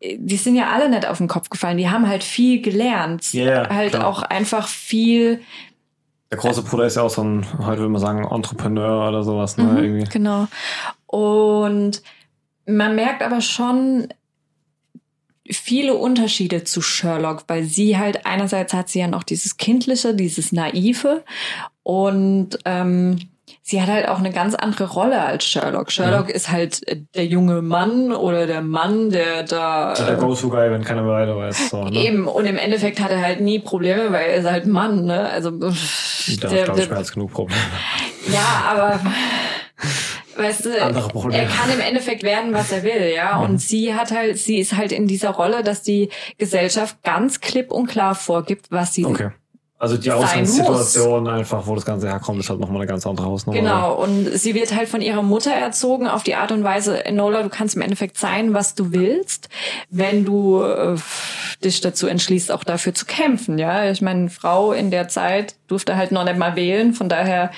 Die 0.03 0.37
sind 0.37 0.57
ja 0.57 0.71
alle 0.71 0.89
nicht 0.89 1.07
auf 1.07 1.19
den 1.19 1.29
Kopf 1.29 1.51
gefallen. 1.51 1.79
Die 1.79 1.91
haben 1.91 2.09
halt 2.09 2.25
viel 2.25 2.63
gelernt. 2.63 3.33
Ja, 3.33 3.69
halt 3.69 3.93
klar. 3.93 4.07
auch 4.07 4.23
einfach 4.23 4.69
viel. 4.69 5.43
Der 6.31 6.39
große 6.39 6.63
Bruder 6.63 6.87
ist 6.87 6.97
ja 6.97 7.03
auch 7.03 7.11
so 7.11 7.23
ein, 7.23 7.47
heute 7.59 7.81
würde 7.81 7.91
man 7.91 8.01
sagen, 8.01 8.25
Entrepreneur 8.25 9.09
oder 9.09 9.23
sowas, 9.23 9.57
ne? 9.57 9.65
Mhm, 9.65 10.05
genau. 10.05 10.49
Und 11.07 12.03
man 12.67 12.97
merkt 12.97 13.23
aber 13.23 13.41
schon 13.41 14.09
viele 15.51 15.95
Unterschiede 15.95 16.65
zu 16.65 16.81
Sherlock, 16.81 17.45
weil 17.49 17.65
sie 17.65 17.99
halt 17.99 18.27
einerseits 18.27 18.73
hat 18.73 18.89
sie 18.89 19.01
ja 19.01 19.09
noch 19.09 19.23
dieses 19.23 19.57
kindliche, 19.57 20.15
dieses 20.15 20.53
naive 20.53 21.23
und 21.83 22.59
ähm, 22.65 23.19
sie 23.63 23.81
hat 23.81 23.89
halt 23.89 24.09
auch 24.09 24.19
eine 24.19 24.31
ganz 24.31 24.55
andere 24.55 24.85
Rolle 24.91 25.21
als 25.23 25.45
Sherlock. 25.45 25.91
Sherlock 25.93 26.31
ist 26.31 26.51
halt 26.51 26.87
äh, 26.89 27.01
der 27.15 27.27
junge 27.27 27.63
Mann 27.63 28.13
oder 28.13 28.47
der 28.47 28.63
Mann, 28.63 29.11
der 29.11 29.43
da 29.43 29.95
Der 29.95 30.17
äh, 30.17 30.17
Go-To-Guy, 30.17 30.71
wenn 30.71 30.85
keiner 30.85 31.03
mehr 31.03 31.13
weiter 31.13 31.37
weiß. 31.37 31.71
So, 31.71 31.85
ne? 31.85 31.99
eben 31.99 32.27
und 32.27 32.47
im 32.47 32.57
Endeffekt 32.57 33.01
hat 33.01 33.11
er 33.11 33.21
halt 33.21 33.41
nie 33.41 33.59
Probleme, 33.59 34.13
weil 34.13 34.31
er 34.31 34.37
ist 34.37 34.51
halt 34.51 34.67
Mann, 34.67 35.05
ne? 35.05 35.29
Also 35.29 35.51
Da 35.51 35.69
der, 35.69 36.69
ich, 36.69 36.87
der, 36.89 36.97
als 36.97 37.13
genug 37.13 37.33
Probleme. 37.33 37.61
ja, 38.33 38.65
aber 38.71 39.01
weißt 40.37 40.67
du, 40.67 40.83
Andere 40.83 41.09
Probleme. 41.09 41.43
er 41.43 41.49
kann 41.49 41.71
im 41.71 41.81
Endeffekt 41.81 42.23
werden, 42.23 42.53
was 42.53 42.73
er 42.73 42.83
will, 42.83 43.13
ja. 43.15 43.39
Und 43.39 43.61
sie 43.61 43.95
hat 43.95 44.11
halt, 44.11 44.39
sie 44.39 44.59
ist 44.59 44.77
halt 44.77 44.93
in 44.93 45.07
dieser 45.07 45.31
Rolle, 45.31 45.63
dass 45.63 45.83
die 45.83 46.11
Gesellschaft 46.39 47.03
ganz 47.03 47.41
klipp 47.41 47.71
und 47.73 47.87
klar 47.87 48.15
vorgibt, 48.15 48.71
was 48.71 48.95
sie 48.95 49.05
Okay. 49.05 49.31
Also 49.85 49.99
die 49.99 50.11
Ausgangssituation 50.11 51.29
einfach, 51.29 51.67
wo 51.67 51.75
das 51.75 51.85
Ganze 51.85 52.09
herkommt, 52.09 52.41
ist 52.41 52.49
halt 52.49 52.59
nochmal 52.59 52.79
eine 52.79 52.87
ganz 52.87 53.07
andere 53.07 53.27
Hausnummer. 53.27 53.59
Genau, 53.59 53.95
und 53.95 54.31
sie 54.33 54.55
wird 54.55 54.75
halt 54.75 54.89
von 54.89 55.03
ihrer 55.03 55.23
Mutter 55.23 55.51
erzogen 55.51 56.07
auf 56.07 56.23
die 56.23 56.37
Art 56.37 56.53
und 56.53 56.65
Weise, 56.65 57.05
Enola, 57.05 57.43
du 57.43 57.51
kannst 57.51 57.75
im 57.75 57.83
Endeffekt 57.83 58.17
sein, 58.17 58.55
was 58.55 58.75
du 58.75 58.93
willst, 58.93 59.51
wenn 59.91 60.25
du 60.25 60.63
äh, 60.63 60.97
dich 61.63 61.83
dazu 61.83 62.07
entschließt, 62.07 62.51
auch 62.51 62.65
dafür 62.65 62.95
zu 62.95 63.05
kämpfen. 63.05 63.59
Ja, 63.59 63.91
ich 63.91 64.01
meine, 64.01 64.31
Frau 64.31 64.73
in 64.73 64.91
der 64.91 65.09
Zeit 65.09 65.57
durfte 65.67 65.97
halt 65.97 66.13
noch 66.13 66.25
nicht 66.25 66.39
mal 66.39 66.57
wählen, 66.57 66.95
von 66.95 67.11
daher, 67.11 67.51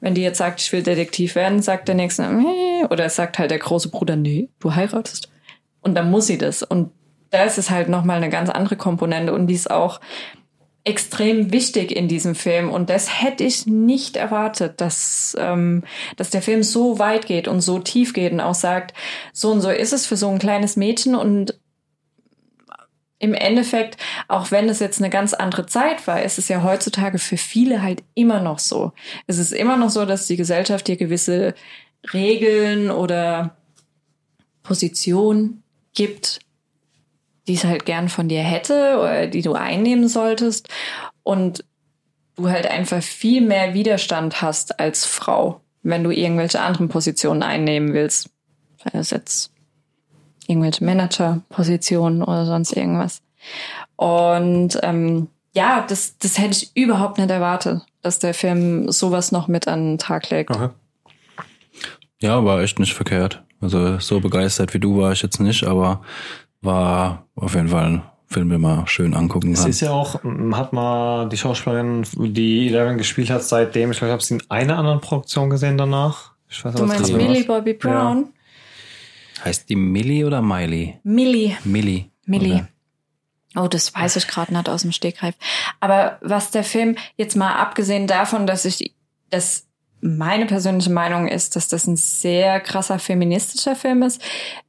wenn 0.00 0.14
die 0.14 0.22
jetzt 0.22 0.38
sagt, 0.38 0.60
ich 0.60 0.72
will 0.72 0.82
Detektiv 0.82 1.34
werden, 1.34 1.62
sagt 1.62 1.88
der 1.88 1.94
Nächste, 1.94 2.30
nee, 2.32 2.84
oder 2.90 3.08
sagt 3.08 3.38
halt 3.38 3.50
der 3.50 3.58
große 3.58 3.88
Bruder, 3.88 4.16
nee, 4.16 4.48
du 4.60 4.74
heiratest. 4.74 5.30
Und 5.80 5.94
dann 5.94 6.10
muss 6.10 6.26
sie 6.26 6.38
das. 6.38 6.62
Und 6.62 6.90
da 7.30 7.44
ist 7.44 7.58
es 7.58 7.70
halt 7.70 7.88
nochmal 7.88 8.16
eine 8.16 8.30
ganz 8.30 8.50
andere 8.50 8.76
Komponente 8.76 9.32
und 9.32 9.46
die 9.46 9.54
ist 9.54 9.70
auch 9.70 10.00
extrem 10.86 11.52
wichtig 11.52 11.90
in 11.90 12.06
diesem 12.06 12.36
Film 12.36 12.70
und 12.70 12.90
das 12.90 13.20
hätte 13.20 13.42
ich 13.42 13.66
nicht 13.66 14.16
erwartet, 14.16 14.80
dass, 14.80 15.36
ähm, 15.38 15.82
dass 16.16 16.30
der 16.30 16.42
Film 16.42 16.62
so 16.62 17.00
weit 17.00 17.26
geht 17.26 17.48
und 17.48 17.60
so 17.60 17.80
tief 17.80 18.12
geht 18.12 18.32
und 18.32 18.40
auch 18.40 18.54
sagt, 18.54 18.94
so 19.32 19.50
und 19.50 19.60
so 19.62 19.70
ist 19.70 19.92
es 19.92 20.06
für 20.06 20.16
so 20.16 20.28
ein 20.28 20.38
kleines 20.38 20.76
Mädchen 20.76 21.16
und 21.16 21.58
im 23.18 23.34
Endeffekt, 23.34 23.96
auch 24.28 24.50
wenn 24.50 24.68
es 24.68 24.80
jetzt 24.80 25.00
eine 25.00 25.10
ganz 25.10 25.32
andere 25.32 25.66
Zeit 25.66 26.06
war, 26.06 26.22
ist 26.22 26.38
es 26.38 26.48
ja 26.48 26.62
heutzutage 26.62 27.18
für 27.18 27.36
viele 27.36 27.82
halt 27.82 28.02
immer 28.14 28.40
noch 28.40 28.58
so. 28.58 28.92
Es 29.26 29.38
ist 29.38 29.52
immer 29.52 29.76
noch 29.76 29.90
so, 29.90 30.04
dass 30.04 30.26
die 30.26 30.36
Gesellschaft 30.36 30.86
dir 30.86 30.96
gewisse 30.96 31.54
Regeln 32.12 32.90
oder 32.90 33.56
Positionen 34.62 35.62
gibt, 35.94 36.40
die 37.48 37.54
es 37.54 37.64
halt 37.64 37.86
gern 37.86 38.08
von 38.08 38.28
dir 38.28 38.42
hätte 38.42 38.98
oder 38.98 39.26
die 39.26 39.42
du 39.42 39.54
einnehmen 39.54 40.08
solltest 40.08 40.68
und 41.22 41.64
du 42.34 42.50
halt 42.50 42.66
einfach 42.66 43.02
viel 43.02 43.40
mehr 43.40 43.72
Widerstand 43.72 44.42
hast 44.42 44.78
als 44.78 45.06
Frau, 45.06 45.62
wenn 45.82 46.04
du 46.04 46.10
irgendwelche 46.10 46.60
anderen 46.60 46.88
Positionen 46.88 47.42
einnehmen 47.42 47.94
willst. 47.94 48.28
Sei 48.82 48.98
es 48.98 49.10
jetzt 49.10 49.55
irgendwelche 50.48 50.84
Manager-Positionen 50.84 52.22
oder 52.22 52.46
sonst 52.46 52.76
irgendwas. 52.76 53.22
Und 53.96 54.78
ähm, 54.82 55.28
ja, 55.54 55.84
das, 55.88 56.18
das 56.18 56.38
hätte 56.38 56.52
ich 56.52 56.76
überhaupt 56.76 57.18
nicht 57.18 57.30
erwartet, 57.30 57.82
dass 58.02 58.18
der 58.18 58.34
Film 58.34 58.90
sowas 58.90 59.32
noch 59.32 59.48
mit 59.48 59.68
an 59.68 59.92
den 59.92 59.98
Tag 59.98 60.28
legt. 60.30 60.50
Okay. 60.50 60.68
Ja, 62.20 62.44
war 62.44 62.60
echt 62.62 62.78
nicht 62.78 62.94
verkehrt. 62.94 63.42
Also 63.60 63.98
so 63.98 64.20
begeistert 64.20 64.74
wie 64.74 64.78
du 64.80 64.98
war 65.00 65.12
ich 65.12 65.22
jetzt 65.22 65.40
nicht, 65.40 65.64
aber 65.64 66.02
war 66.60 67.26
auf 67.36 67.54
jeden 67.54 67.68
Fall 67.68 67.84
ein 67.86 68.02
Film, 68.26 68.50
den 68.50 68.60
man 68.60 68.86
schön 68.86 69.14
angucken 69.14 69.52
Es 69.52 69.60
kann. 69.60 69.70
ist 69.70 69.80
ja 69.80 69.92
auch, 69.92 70.20
hat 70.52 70.72
mal 70.72 71.28
die 71.28 71.36
Schauspielerin, 71.36 72.04
die 72.16 72.66
Eleven 72.68 72.98
gespielt 72.98 73.30
hat, 73.30 73.42
seitdem, 73.44 73.92
ich 73.92 73.98
glaube, 73.98 74.10
ich 74.10 74.12
habe 74.12 74.22
sie 74.22 74.34
in 74.34 74.42
einer 74.50 74.78
anderen 74.78 75.00
Produktion 75.00 75.48
gesehen 75.48 75.78
danach. 75.78 76.32
Ich 76.48 76.64
weiß 76.64 76.74
Du 76.74 76.84
meinst 76.86 77.12
Millie. 77.12 77.44
Bobby 77.44 77.74
Brown? 77.74 78.28
Heißt 79.46 79.68
die 79.68 79.76
Millie 79.76 80.26
oder 80.26 80.42
Miley? 80.42 80.98
Millie. 81.04 81.56
Millie. 81.64 82.06
Millie. 82.24 82.54
Okay. 82.54 82.64
Oh, 83.56 83.68
das 83.68 83.94
weiß 83.94 84.16
ich 84.16 84.26
gerade 84.26 84.52
nicht 84.52 84.68
aus 84.68 84.82
dem 84.82 84.92
Stegreif. 84.92 85.34
Aber 85.80 86.18
was 86.20 86.50
der 86.50 86.64
Film, 86.64 86.96
jetzt 87.16 87.36
mal 87.36 87.54
abgesehen 87.54 88.06
davon, 88.06 88.46
dass 88.46 88.64
ich, 88.64 88.94
dass 89.30 89.66
meine 90.00 90.46
persönliche 90.46 90.90
Meinung 90.90 91.26
ist, 91.26 91.56
dass 91.56 91.68
das 91.68 91.86
ein 91.86 91.96
sehr 91.96 92.60
krasser 92.60 92.98
feministischer 92.98 93.74
Film 93.74 94.02
ist, 94.02 94.20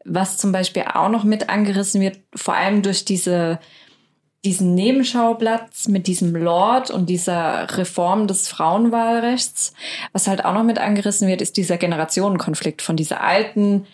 was 0.05 0.37
zum 0.37 0.51
Beispiel 0.51 0.83
auch 0.93 1.09
noch 1.09 1.23
mit 1.23 1.49
angerissen 1.49 1.99
wird, 1.99 2.19
vor 2.33 2.53
allem 2.53 2.81
durch 2.81 3.03
diese, 3.03 3.59
diesen 4.45 4.73
Nebenschauplatz 4.73 5.89
mit 5.89 6.07
diesem 6.07 6.35
Lord 6.35 6.89
und 6.89 7.09
dieser 7.09 7.77
Reform 7.77 8.27
des 8.27 8.47
Frauenwahlrechts. 8.47 9.73
Was 10.13 10.27
halt 10.27 10.45
auch 10.45 10.53
noch 10.53 10.63
mit 10.63 10.79
angerissen 10.79 11.27
wird, 11.27 11.41
ist 11.41 11.57
dieser 11.57 11.77
Generationenkonflikt 11.77 12.81
von 12.81 12.95
dieser 12.95 13.21
alten, 13.21 13.85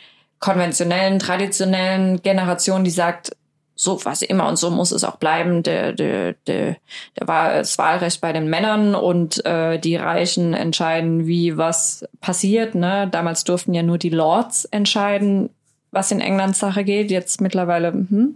konventionellen, 0.43 1.19
traditionellen 1.19 2.21
Generation, 2.21 2.83
die 2.83 2.91
sagt, 2.91 3.31
so 3.75 4.03
was 4.03 4.21
immer 4.21 4.49
und 4.49 4.57
so 4.57 4.71
muss 4.71 4.91
es 4.91 5.05
auch 5.05 5.15
bleiben. 5.15 5.63
Der, 5.63 5.93
der, 5.93 6.33
der, 6.47 6.75
der 7.17 7.27
war 7.29 7.53
das 7.53 7.77
Wahlrecht 7.77 8.19
bei 8.19 8.33
den 8.33 8.49
Männern 8.49 8.93
und 8.93 9.45
äh, 9.45 9.79
die 9.79 9.95
Reichen 9.95 10.53
entscheiden, 10.53 11.27
wie 11.27 11.55
was 11.55 12.05
passiert. 12.19 12.75
Ne? 12.75 13.07
Damals 13.09 13.45
durften 13.45 13.73
ja 13.73 13.83
nur 13.83 13.97
die 13.97 14.09
Lords 14.09 14.65
entscheiden, 14.65 15.49
was 15.91 16.11
in 16.11 16.19
England 16.19 16.57
Sache 16.57 16.83
geht. 16.83 17.09
Jetzt 17.09 17.39
mittlerweile. 17.39 17.93
Hm. 17.93 18.35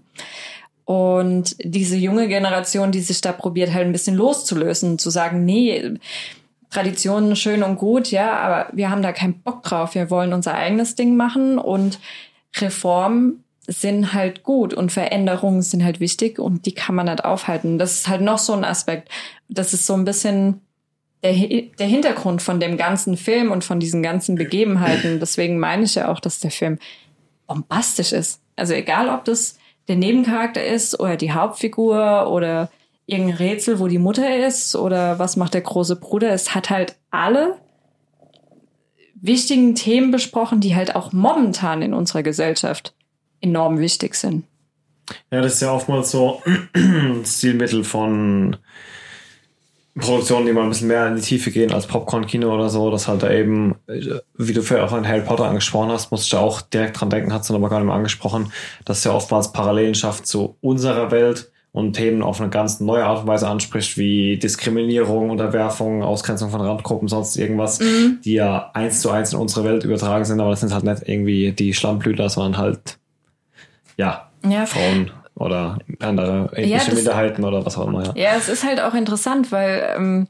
Und 0.85 1.57
diese 1.59 1.97
junge 1.97 2.29
Generation, 2.29 2.93
die 2.93 3.01
sich 3.01 3.19
da 3.19 3.33
probiert, 3.33 3.73
halt 3.73 3.85
ein 3.85 3.91
bisschen 3.91 4.15
loszulösen, 4.15 4.97
zu 4.97 5.09
sagen, 5.09 5.43
nee, 5.43 5.99
Traditionen 6.69 7.35
schön 7.35 7.63
und 7.63 7.77
gut, 7.77 8.11
ja, 8.11 8.33
aber 8.39 8.67
wir 8.73 8.89
haben 8.89 9.01
da 9.01 9.11
keinen 9.11 9.41
Bock 9.41 9.63
drauf. 9.63 9.95
Wir 9.95 10.09
wollen 10.09 10.33
unser 10.33 10.53
eigenes 10.53 10.95
Ding 10.95 11.15
machen 11.15 11.57
und 11.59 11.99
Reformen 12.57 13.43
sind 13.67 14.13
halt 14.13 14.43
gut 14.43 14.73
und 14.73 14.91
Veränderungen 14.91 15.61
sind 15.61 15.83
halt 15.83 15.99
wichtig 15.99 16.39
und 16.39 16.65
die 16.65 16.73
kann 16.73 16.95
man 16.95 17.05
nicht 17.05 17.25
aufhalten. 17.25 17.77
Das 17.77 17.93
ist 17.93 18.07
halt 18.07 18.21
noch 18.21 18.37
so 18.37 18.53
ein 18.53 18.63
Aspekt. 18.63 19.09
Das 19.49 19.73
ist 19.73 19.85
so 19.85 19.93
ein 19.93 20.05
bisschen 20.05 20.61
der, 21.23 21.33
der 21.33 21.87
Hintergrund 21.87 22.41
von 22.41 22.59
dem 22.59 22.77
ganzen 22.77 23.17
Film 23.17 23.51
und 23.51 23.63
von 23.63 23.79
diesen 23.79 24.03
ganzen 24.03 24.35
Begebenheiten. 24.35 25.19
Deswegen 25.19 25.59
meine 25.59 25.83
ich 25.83 25.95
ja 25.95 26.09
auch, 26.09 26.19
dass 26.19 26.39
der 26.39 26.51
Film 26.51 26.79
bombastisch 27.45 28.13
ist. 28.13 28.41
Also 28.55 28.73
egal, 28.73 29.09
ob 29.09 29.25
das 29.25 29.57
der 29.87 29.95
Nebencharakter 29.95 30.63
ist 30.63 30.99
oder 30.99 31.17
die 31.17 31.31
Hauptfigur 31.31 32.29
oder 32.29 32.69
irgendein 33.07 33.37
Rätsel, 33.37 33.79
wo 33.79 33.87
die 33.87 33.97
Mutter 33.97 34.45
ist 34.45 34.75
oder 34.75 35.17
was 35.17 35.37
macht 35.37 35.55
der 35.55 35.61
große 35.61 35.95
Bruder. 35.95 36.31
Es 36.31 36.53
hat 36.53 36.69
halt 36.69 36.95
alle 37.09 37.57
wichtigen 39.15 39.73
Themen 39.73 40.11
besprochen, 40.11 40.59
die 40.59 40.75
halt 40.75 40.95
auch 40.95 41.11
momentan 41.13 41.81
in 41.81 41.93
unserer 41.93 42.21
Gesellschaft 42.21 42.93
enorm 43.41 43.79
wichtig 43.79 44.13
sind. 44.15 44.43
Ja, 45.31 45.41
das 45.41 45.55
ist 45.55 45.61
ja 45.61 45.71
oftmals 45.71 46.11
so 46.11 46.43
Stilmittel 47.23 47.85
von 47.85 48.57
Produktionen, 49.97 50.45
die 50.45 50.51
mal 50.51 50.63
ein 50.63 50.69
bisschen 50.69 50.89
mehr 50.89 51.07
in 51.07 51.15
die 51.15 51.21
Tiefe 51.21 51.49
gehen 51.49 51.71
als 51.71 51.87
Popcorn-Kino 51.87 52.53
oder 52.53 52.69
so, 52.69 52.91
dass 52.91 53.07
halt 53.07 53.23
da 53.23 53.31
eben, 53.31 53.75
wie 53.87 54.53
du 54.53 54.61
vorher 54.61 54.85
auch 54.85 54.91
an 54.91 55.07
Harry 55.07 55.21
Potter 55.21 55.45
angesprochen 55.45 55.89
hast, 55.89 56.11
musste 56.11 56.25
ich 56.25 56.31
da 56.31 56.39
auch 56.39 56.61
direkt 56.61 56.99
dran 56.99 57.09
denken, 57.09 57.33
hat 57.33 57.43
es 57.43 57.51
aber 57.51 57.69
gar 57.69 57.79
nicht 57.79 57.87
mehr 57.87 57.95
angesprochen, 57.95 58.51
dass 58.85 59.03
ja 59.05 59.13
oftmals 59.13 59.53
Parallelen 59.53 59.95
schafft 59.95 60.27
zu 60.27 60.57
unserer 60.61 61.09
Welt 61.09 61.51
und 61.77 61.93
Themen 61.93 62.21
auf 62.23 62.41
eine 62.41 62.49
ganz 62.49 62.79
neue 62.79 63.05
Art 63.05 63.21
und 63.21 63.27
Weise 63.27 63.47
anspricht, 63.47 63.97
wie 63.97 64.37
Diskriminierung, 64.37 65.29
Unterwerfung, 65.29 66.01
Ausgrenzung 66.03 66.49
von 66.49 66.61
Randgruppen, 66.61 67.07
sonst 67.07 67.37
irgendwas, 67.37 67.79
die 68.25 68.33
ja 68.33 68.71
eins 68.73 69.01
zu 69.01 69.11
eins 69.11 69.33
in 69.33 69.39
unsere 69.39 69.63
Welt 69.63 69.83
übertragen 69.83 70.25
sind, 70.25 70.39
aber 70.41 70.49
das 70.49 70.61
sind 70.61 70.73
halt 70.73 70.83
nicht 70.83 71.03
irgendwie 71.05 71.51
die 71.51 71.73
Schlammblüter, 71.73 72.29
sondern 72.29 72.57
halt, 72.57 72.97
ja, 73.95 74.29
Ja, 74.47 74.65
Frauen 74.65 75.11
oder 75.35 75.77
andere 75.99 76.49
ethnische 76.53 76.87
das- 76.87 76.95
Minderheiten 76.95 77.43
oder 77.43 77.65
was 77.65 77.77
auch 77.77 77.87
immer. 77.87 78.03
Ja. 78.05 78.13
Ja, 78.15 78.29
es 78.37 78.49
ist 78.49 78.63
halt 78.65 78.81
auch 78.81 78.93
interessant, 78.95 79.51
weil 79.51 79.93
ähm, 79.95 80.27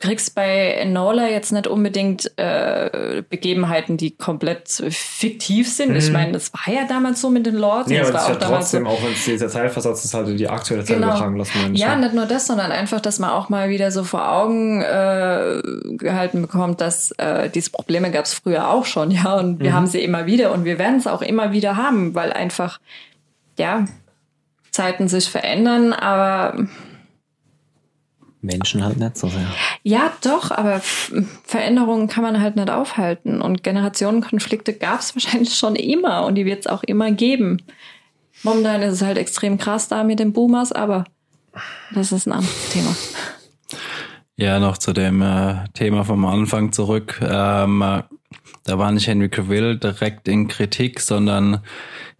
kriegst 0.00 0.34
bei 0.34 0.72
Enola 0.74 1.28
jetzt 1.28 1.52
nicht 1.52 1.66
unbedingt 1.66 2.30
äh, 2.38 3.22
Begebenheiten, 3.28 3.96
die 3.96 4.12
komplett 4.16 4.68
fiktiv 4.90 5.72
sind. 5.72 5.96
Ich 5.96 6.10
meine, 6.12 6.32
das 6.32 6.52
war 6.52 6.72
ja 6.72 6.82
damals 6.88 7.20
so 7.20 7.30
mit 7.30 7.46
den 7.46 7.56
Lords. 7.56 7.88
Mhm. 7.90 7.96
Und 7.96 8.02
aber 8.02 8.12
das 8.12 8.26
das 8.26 8.28
ist 8.28 8.28
ja 8.28 8.34
damals 8.48 8.70
so. 8.70 8.76
trotzdem, 8.78 8.86
auch 8.86 9.02
wenn 9.04 9.12
es 9.12 9.24
dieser 9.24 9.48
Zeitversatz 9.48 10.04
ist, 10.04 10.14
halt 10.14 10.38
die 10.38 10.48
aktuelle 10.48 10.84
Zeit 10.84 10.96
Genau. 10.96 11.08
übertragen 11.08 11.36
lassen. 11.36 11.74
ich, 11.74 11.80
Ja, 11.80 11.88
ja. 11.88 11.96
nicht 11.96 12.14
nur 12.14 12.26
das, 12.26 12.46
sondern 12.46 12.70
einfach, 12.70 13.00
dass 13.00 13.18
man 13.18 13.30
auch 13.30 13.48
mal 13.48 13.68
wieder 13.70 13.90
so 13.90 14.04
vor 14.04 14.30
Augen 14.30 14.82
äh, 14.82 15.60
gehalten 15.96 16.42
bekommt, 16.42 16.80
dass 16.80 17.10
äh, 17.18 17.50
diese 17.50 17.70
Probleme 17.70 18.10
gab 18.10 18.24
es 18.24 18.34
früher 18.34 18.68
auch 18.70 18.84
schon, 18.84 19.10
ja, 19.12 19.34
und 19.36 19.58
Mhm. 19.58 19.64
wir 19.64 19.72
haben 19.72 19.86
sie 19.86 20.02
immer 20.02 20.26
wieder 20.26 20.52
und 20.52 20.64
wir 20.64 20.78
werden 20.78 20.98
es 20.98 21.06
auch 21.06 21.22
immer 21.22 21.52
wieder 21.52 21.76
haben, 21.76 22.14
weil 22.14 22.32
einfach, 22.32 22.78
ja, 23.58 23.84
Zeiten 24.70 25.08
sich 25.08 25.28
verändern, 25.28 25.92
aber 25.92 26.54
Menschen 28.40 28.84
halt 28.84 28.98
nicht 28.98 29.16
so 29.16 29.28
sehr. 29.28 29.46
ja, 29.82 30.12
doch, 30.22 30.50
aber 30.50 30.80
Veränderungen 31.44 32.08
kann 32.08 32.22
man 32.22 32.40
halt 32.40 32.56
nicht 32.56 32.70
aufhalten 32.70 33.42
und 33.42 33.62
Generationenkonflikte 33.62 34.74
gab 34.74 35.00
es 35.00 35.14
wahrscheinlich 35.14 35.54
schon 35.54 35.76
immer 35.76 36.24
und 36.24 36.36
die 36.36 36.46
wird 36.46 36.60
es 36.60 36.66
auch 36.66 36.82
immer 36.82 37.10
geben. 37.10 37.62
Momentan 38.42 38.82
ist 38.82 38.94
es 38.94 39.02
halt 39.02 39.18
extrem 39.18 39.58
krass 39.58 39.88
da 39.88 40.04
mit 40.04 40.20
den 40.20 40.32
Boomers, 40.32 40.72
aber 40.72 41.04
das 41.92 42.12
ist 42.12 42.26
ein 42.26 42.32
anderes 42.32 42.70
Thema. 42.70 42.94
Ja, 44.36 44.60
noch 44.60 44.78
zu 44.78 44.92
dem 44.92 45.20
äh, 45.20 45.64
Thema 45.74 46.04
vom 46.04 46.24
Anfang 46.24 46.70
zurück. 46.70 47.20
Ähm, 47.20 47.82
äh, 47.82 48.02
da 48.64 48.78
war 48.78 48.92
nicht 48.92 49.06
Henry 49.06 49.28
Cavill 49.28 49.78
direkt 49.78 50.28
in 50.28 50.48
Kritik, 50.48 51.00
sondern 51.00 51.60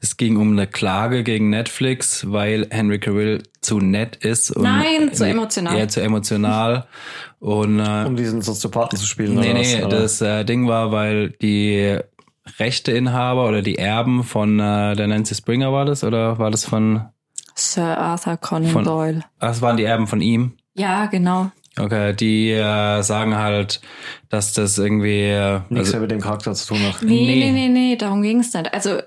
es 0.01 0.17
ging 0.17 0.37
um 0.37 0.53
eine 0.53 0.67
Klage 0.67 1.25
gegen 1.25 1.51
Netflix, 1.51 2.31
weil 2.31 2.67
Henry 2.71 2.99
Cavill 3.01 3.43
zu 3.61 3.81
nett 3.81 4.17
ist. 4.17 4.51
Und 4.53 4.63
Nein, 4.63 5.13
zu 5.13 5.25
emotional. 5.27 5.77
Ja, 5.79 5.89
zu 5.89 6.01
emotional. 6.01 6.87
Und 7.41 7.81
äh, 7.81 8.05
Um 8.07 8.17
diesen 8.17 8.41
Soziopathen 8.43 8.99
zu 8.99 9.07
spielen. 9.07 9.35
Nee, 9.35 9.51
oder 9.51 9.55
nee, 9.59 9.87
das 9.91 10.21
äh, 10.21 10.45
Ding 10.45 10.69
war, 10.69 10.93
weil 10.93 11.31
die 11.43 11.99
Rechteinhaber 12.59 13.49
oder 13.49 13.63
die 13.63 13.79
Erben 13.79 14.25
von 14.25 14.59
äh, 14.59 14.95
der 14.97 15.07
Nancy 15.07 15.35
Springer 15.35 15.73
war 15.73 15.85
das 15.85 16.05
oder 16.05 16.39
war 16.39 16.51
das 16.51 16.65
von, 16.65 17.03
Sir 17.55 17.99
Arthur 17.99 18.37
Conan 18.37 18.71
Von- 18.71 18.85
Doyle. 18.85 19.21
ach, 19.41 19.49
das 19.49 19.63
waren 19.63 19.77
die 19.77 19.85
Erben 19.85 20.07
von 20.07 20.21
ihm? 20.21 20.55
Ja, 20.75 21.07
genau. 21.07 21.51
Okay, 21.79 22.13
die 22.15 22.51
äh, 22.51 23.03
sagen 23.03 23.37
halt, 23.37 23.81
dass 24.29 24.53
das 24.53 24.79
irgendwie, 24.79 25.23
äh, 25.23 25.61
nichts 25.69 25.89
also, 25.89 25.93
mehr 25.93 26.01
mit 26.03 26.11
dem 26.11 26.21
Charakter 26.21 26.55
zu 26.55 26.75
tun 26.75 26.83
hat. 26.83 27.03
Nee, 27.03 27.27
Nee. 27.27 27.53
nee, 27.53 27.69
nee, 27.69 27.97
darum 27.97 28.23
ging's 28.23 28.53
nicht. 28.53 28.73
Also 28.73 29.01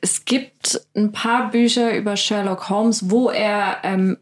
es 0.00 0.24
gibt 0.24 0.80
ein 0.94 1.12
paar 1.12 1.50
Bücher 1.50 1.94
über 1.94 2.16
Sherlock 2.16 2.68
Holmes, 2.70 3.10
wo 3.10 3.28
er 3.30 3.78
ähm, 3.82 4.16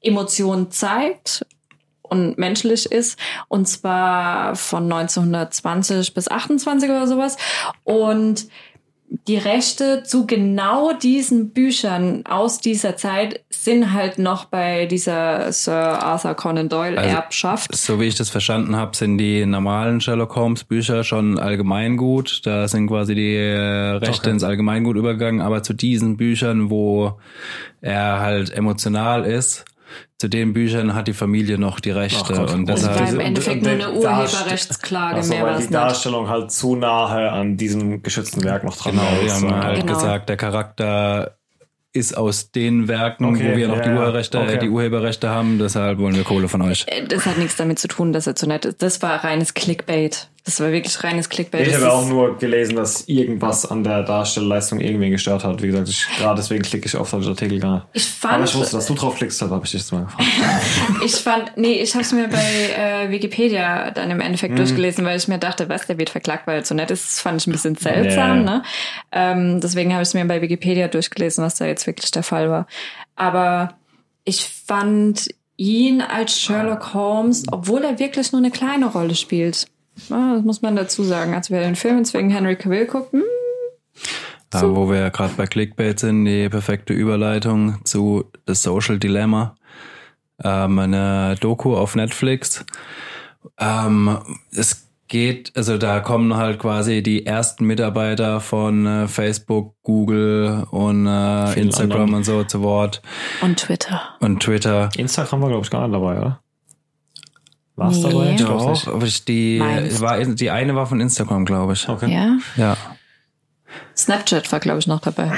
Emotionen 0.00 0.70
zeigt 0.70 1.44
und 2.02 2.38
menschlich 2.38 2.90
ist. 2.90 3.18
Und 3.48 3.66
zwar 3.66 4.56
von 4.56 4.84
1920 4.84 6.14
bis 6.14 6.28
28 6.28 6.88
oder 6.88 7.06
sowas. 7.06 7.36
Und 7.84 8.48
die 9.08 9.36
Rechte 9.38 10.02
zu 10.04 10.26
genau 10.26 10.92
diesen 10.92 11.50
Büchern 11.50 12.24
aus 12.26 12.60
dieser 12.60 12.96
Zeit 12.96 13.40
sind 13.50 13.92
halt 13.92 14.18
noch 14.18 14.46
bei 14.46 14.86
dieser 14.86 15.52
Sir 15.52 15.72
Arthur 15.74 16.34
Conan 16.34 16.68
Doyle 16.68 16.98
Also, 16.98 17.10
Erbschaft. 17.10 17.74
So 17.74 18.00
wie 18.00 18.04
ich 18.04 18.14
das 18.16 18.30
verstanden 18.30 18.76
habe, 18.76 18.96
sind 18.96 19.18
die 19.18 19.44
normalen 19.46 20.00
Sherlock 20.00 20.34
Holmes 20.36 20.64
Bücher 20.64 21.04
schon 21.04 21.38
Allgemeingut. 21.38 22.42
Da 22.44 22.66
sind 22.68 22.88
quasi 22.88 23.14
die 23.14 23.34
äh, 23.36 23.58
Rechte 23.96 24.22
Okay. 24.22 24.30
ins 24.30 24.44
Allgemeingut 24.44 24.96
übergegangen. 24.96 25.40
Aber 25.40 25.62
zu 25.62 25.72
diesen 25.72 26.16
Büchern, 26.16 26.70
wo 26.70 27.18
er 27.80 28.20
halt 28.20 28.50
emotional 28.52 29.24
ist, 29.24 29.64
zu 30.18 30.28
den 30.28 30.52
Büchern 30.52 30.94
hat 30.94 31.08
die 31.08 31.12
Familie 31.12 31.58
noch 31.58 31.80
die 31.80 31.90
Rechte. 31.90 32.34
Ach 32.48 32.54
und 32.54 32.66
Das 32.66 32.80
deshalb 32.80 33.00
war 33.00 33.08
im 33.10 33.20
Endeffekt 33.20 33.62
nur 33.62 33.72
eine 33.72 33.92
Urheberrechtsklage, 33.92 35.16
Also, 35.16 35.32
mehr 35.34 35.44
weil 35.44 35.52
die 35.56 35.62
es 35.64 35.70
nicht. 35.70 35.74
Darstellung 35.74 36.28
halt 36.28 36.50
zu 36.50 36.76
nahe 36.76 37.30
an 37.32 37.56
diesem 37.56 38.02
geschützten 38.02 38.42
Werk 38.44 38.64
noch 38.64 38.76
dran 38.76 38.92
Genau, 38.92 39.04
wir 39.20 39.26
ist. 39.26 39.34
haben 39.42 39.54
halt 39.64 39.80
Genau. 39.80 39.94
gesagt, 39.94 40.28
der 40.28 40.36
Charakter 40.36 41.36
ist 41.92 42.14
aus 42.16 42.50
den 42.50 42.88
Werken, 42.88 43.24
Okay, 43.24 43.52
wo 43.52 43.56
wir 43.56 43.68
noch 43.68 43.76
ja, 43.78 43.82
die. 43.84 43.88
Urheberrechte, 43.90 44.38
Okay. 44.38 44.58
die 44.58 44.68
Urheberrechte 44.68 45.30
haben. 45.30 45.58
Deshalb 45.58 45.98
wollen 45.98 46.14
wir 46.14 46.24
Kohle 46.24 46.46
von 46.48 46.60
euch. 46.62 46.84
Äh, 46.88 47.06
Das 47.06 47.24
hat 47.24 47.38
nichts 47.38 47.56
damit 47.56 47.78
zu 47.78 47.88
tun, 47.88 48.12
dass 48.12 48.26
er 48.26 48.34
zu 48.34 48.46
nett 48.46 48.66
ist. 48.66 48.82
Das 48.82 49.00
war 49.00 49.24
reines 49.24 49.54
Clickbait. 49.54 50.28
Das 50.46 50.60
war 50.60 50.70
wirklich 50.70 51.02
reines 51.02 51.28
Clickbait. 51.28 51.66
Ich 51.66 51.74
habe 51.74 51.92
auch 51.92 52.06
nur 52.08 52.38
gelesen, 52.38 52.76
dass 52.76 53.08
irgendwas 53.08 53.66
an 53.66 53.82
der 53.82 54.04
Darstellleistung 54.04 54.78
irgendwen 54.80 55.10
gestört 55.10 55.42
hat. 55.42 55.60
Wie 55.60 55.66
gesagt, 55.66 55.88
ich, 55.88 56.06
gerade 56.18 56.36
deswegen 56.36 56.62
klicke 56.62 56.86
ich 56.86 56.96
auf 56.96 57.08
solche 57.10 57.30
Artikel 57.30 57.58
gar 57.58 57.74
nicht. 57.74 57.86
Ich 57.94 58.08
Aber 58.22 58.34
fand, 58.34 58.48
ich 58.48 58.54
wusste, 58.54 58.76
dass 58.76 58.86
du 58.86 58.94
drauf 58.94 59.16
klickst, 59.16 59.38
deshalb 59.40 59.50
habe 59.50 59.64
ich 59.64 59.72
dich 59.72 59.80
jetzt 59.80 59.92
mal 59.92 60.04
gefragt. 60.04 60.24
ich 61.04 61.16
fand, 61.16 61.56
nee, 61.56 61.80
ich 61.82 61.92
habe 61.94 62.04
es 62.04 62.12
mir 62.12 62.28
bei 62.28 62.38
äh, 63.06 63.10
Wikipedia 63.10 63.90
dann 63.90 64.08
im 64.12 64.20
Endeffekt 64.20 64.52
Mhm. 64.52 64.58
durchgelesen, 64.58 65.04
weil 65.04 65.16
ich 65.16 65.26
mir 65.26 65.38
dachte, 65.38 65.68
was, 65.68 65.88
der 65.88 65.98
wird 65.98 66.10
verklagt, 66.10 66.46
weil 66.46 66.58
er 66.58 66.62
zu 66.64 66.74
nett 66.76 66.92
ist. 66.92 67.04
Das 67.04 67.20
fand 67.20 67.40
ich 67.40 67.48
ein 67.48 67.52
bisschen 67.52 67.74
seltsam, 67.74 68.36
Ja. 68.38 68.42
ne? 68.44 68.62
Ähm, 69.10 69.60
deswegen 69.60 69.92
habe 69.94 70.02
ich 70.04 70.08
es 70.10 70.14
mir 70.14 70.24
bei 70.26 70.40
Wikipedia 70.40 70.86
durchgelesen, 70.86 71.42
was 71.44 71.56
da 71.56 71.66
jetzt 71.66 71.88
wirklich 71.88 72.12
der 72.12 72.22
Fall 72.22 72.48
war. 72.50 72.68
Aber 73.16 73.74
ich 74.24 74.48
fand 74.64 75.26
ihn 75.56 76.02
als 76.02 76.38
Sherlock 76.40 76.94
Holmes, 76.94 77.42
obwohl 77.50 77.82
er 77.82 77.98
wirklich 77.98 78.30
nur 78.30 78.40
eine 78.40 78.52
kleine 78.52 78.86
Rolle 78.86 79.16
spielt. 79.16 79.66
Ja, 80.08 80.34
das 80.34 80.44
muss 80.44 80.62
man 80.62 80.76
dazu 80.76 81.02
sagen. 81.02 81.34
Also 81.34 81.54
wer 81.54 81.62
den 81.62 81.76
Film 81.76 81.98
jetzt 81.98 82.14
wegen 82.14 82.30
Henry 82.30 82.56
Cavill 82.56 82.86
guckt, 82.86 83.12
hm, 83.12 83.22
Da, 84.50 84.62
wo 84.74 84.90
wir 84.90 85.10
gerade 85.10 85.34
bei 85.36 85.46
Clickbait 85.46 85.98
sind, 85.98 86.24
die 86.24 86.48
perfekte 86.48 86.92
Überleitung 86.92 87.84
zu 87.84 88.24
The 88.46 88.54
Social 88.54 88.98
Dilemma. 88.98 89.56
Ähm, 90.42 90.78
eine 90.78 91.34
Doku 91.40 91.74
auf 91.74 91.96
Netflix. 91.96 92.64
Ähm, 93.58 94.18
es 94.52 94.86
geht, 95.08 95.52
also 95.56 95.78
da 95.78 96.00
kommen 96.00 96.36
halt 96.36 96.58
quasi 96.58 97.02
die 97.02 97.26
ersten 97.26 97.64
Mitarbeiter 97.64 98.40
von 98.40 98.86
äh, 98.86 99.08
Facebook, 99.08 99.74
Google 99.82 100.66
und 100.70 101.06
äh, 101.06 101.58
Instagram 101.58 102.00
anderen. 102.00 102.14
und 102.14 102.24
so 102.24 102.44
zu 102.44 102.62
Wort 102.62 103.02
und 103.40 103.58
Twitter. 103.58 104.02
und 104.20 104.40
Twitter. 104.42 104.90
Instagram 104.96 105.42
war, 105.42 105.48
glaube 105.48 105.64
ich, 105.64 105.70
gar 105.70 105.86
nicht 105.86 105.94
dabei, 105.94 106.18
oder? 106.18 106.40
War 107.76 107.90
es 107.90 107.98
Nee. 107.98 108.10
dabei? 108.10 108.34
Ich 108.34 108.88
aber 108.88 109.04
ich- 109.06 109.24
die, 109.24 109.58
Meinst. 109.58 110.00
war, 110.00 110.18
die 110.24 110.50
eine 110.50 110.74
war 110.74 110.86
von 110.86 111.00
Instagram, 111.00 111.44
glaube 111.44 111.74
ich. 111.74 111.88
Okay. 111.88 112.10
Ja? 112.12 112.38
Ja. 112.56 112.76
Snapchat 113.96 114.50
war, 114.52 114.60
glaube 114.60 114.78
ich, 114.78 114.86
noch 114.86 115.00
dabei. 115.00 115.32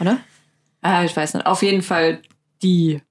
Oder? 0.00 0.18
Ah, 0.82 1.04
ich 1.04 1.16
weiß 1.16 1.34
nicht. 1.34 1.46
Auf 1.46 1.62
jeden 1.62 1.82
Fall 1.82 2.20
die, 2.62 3.02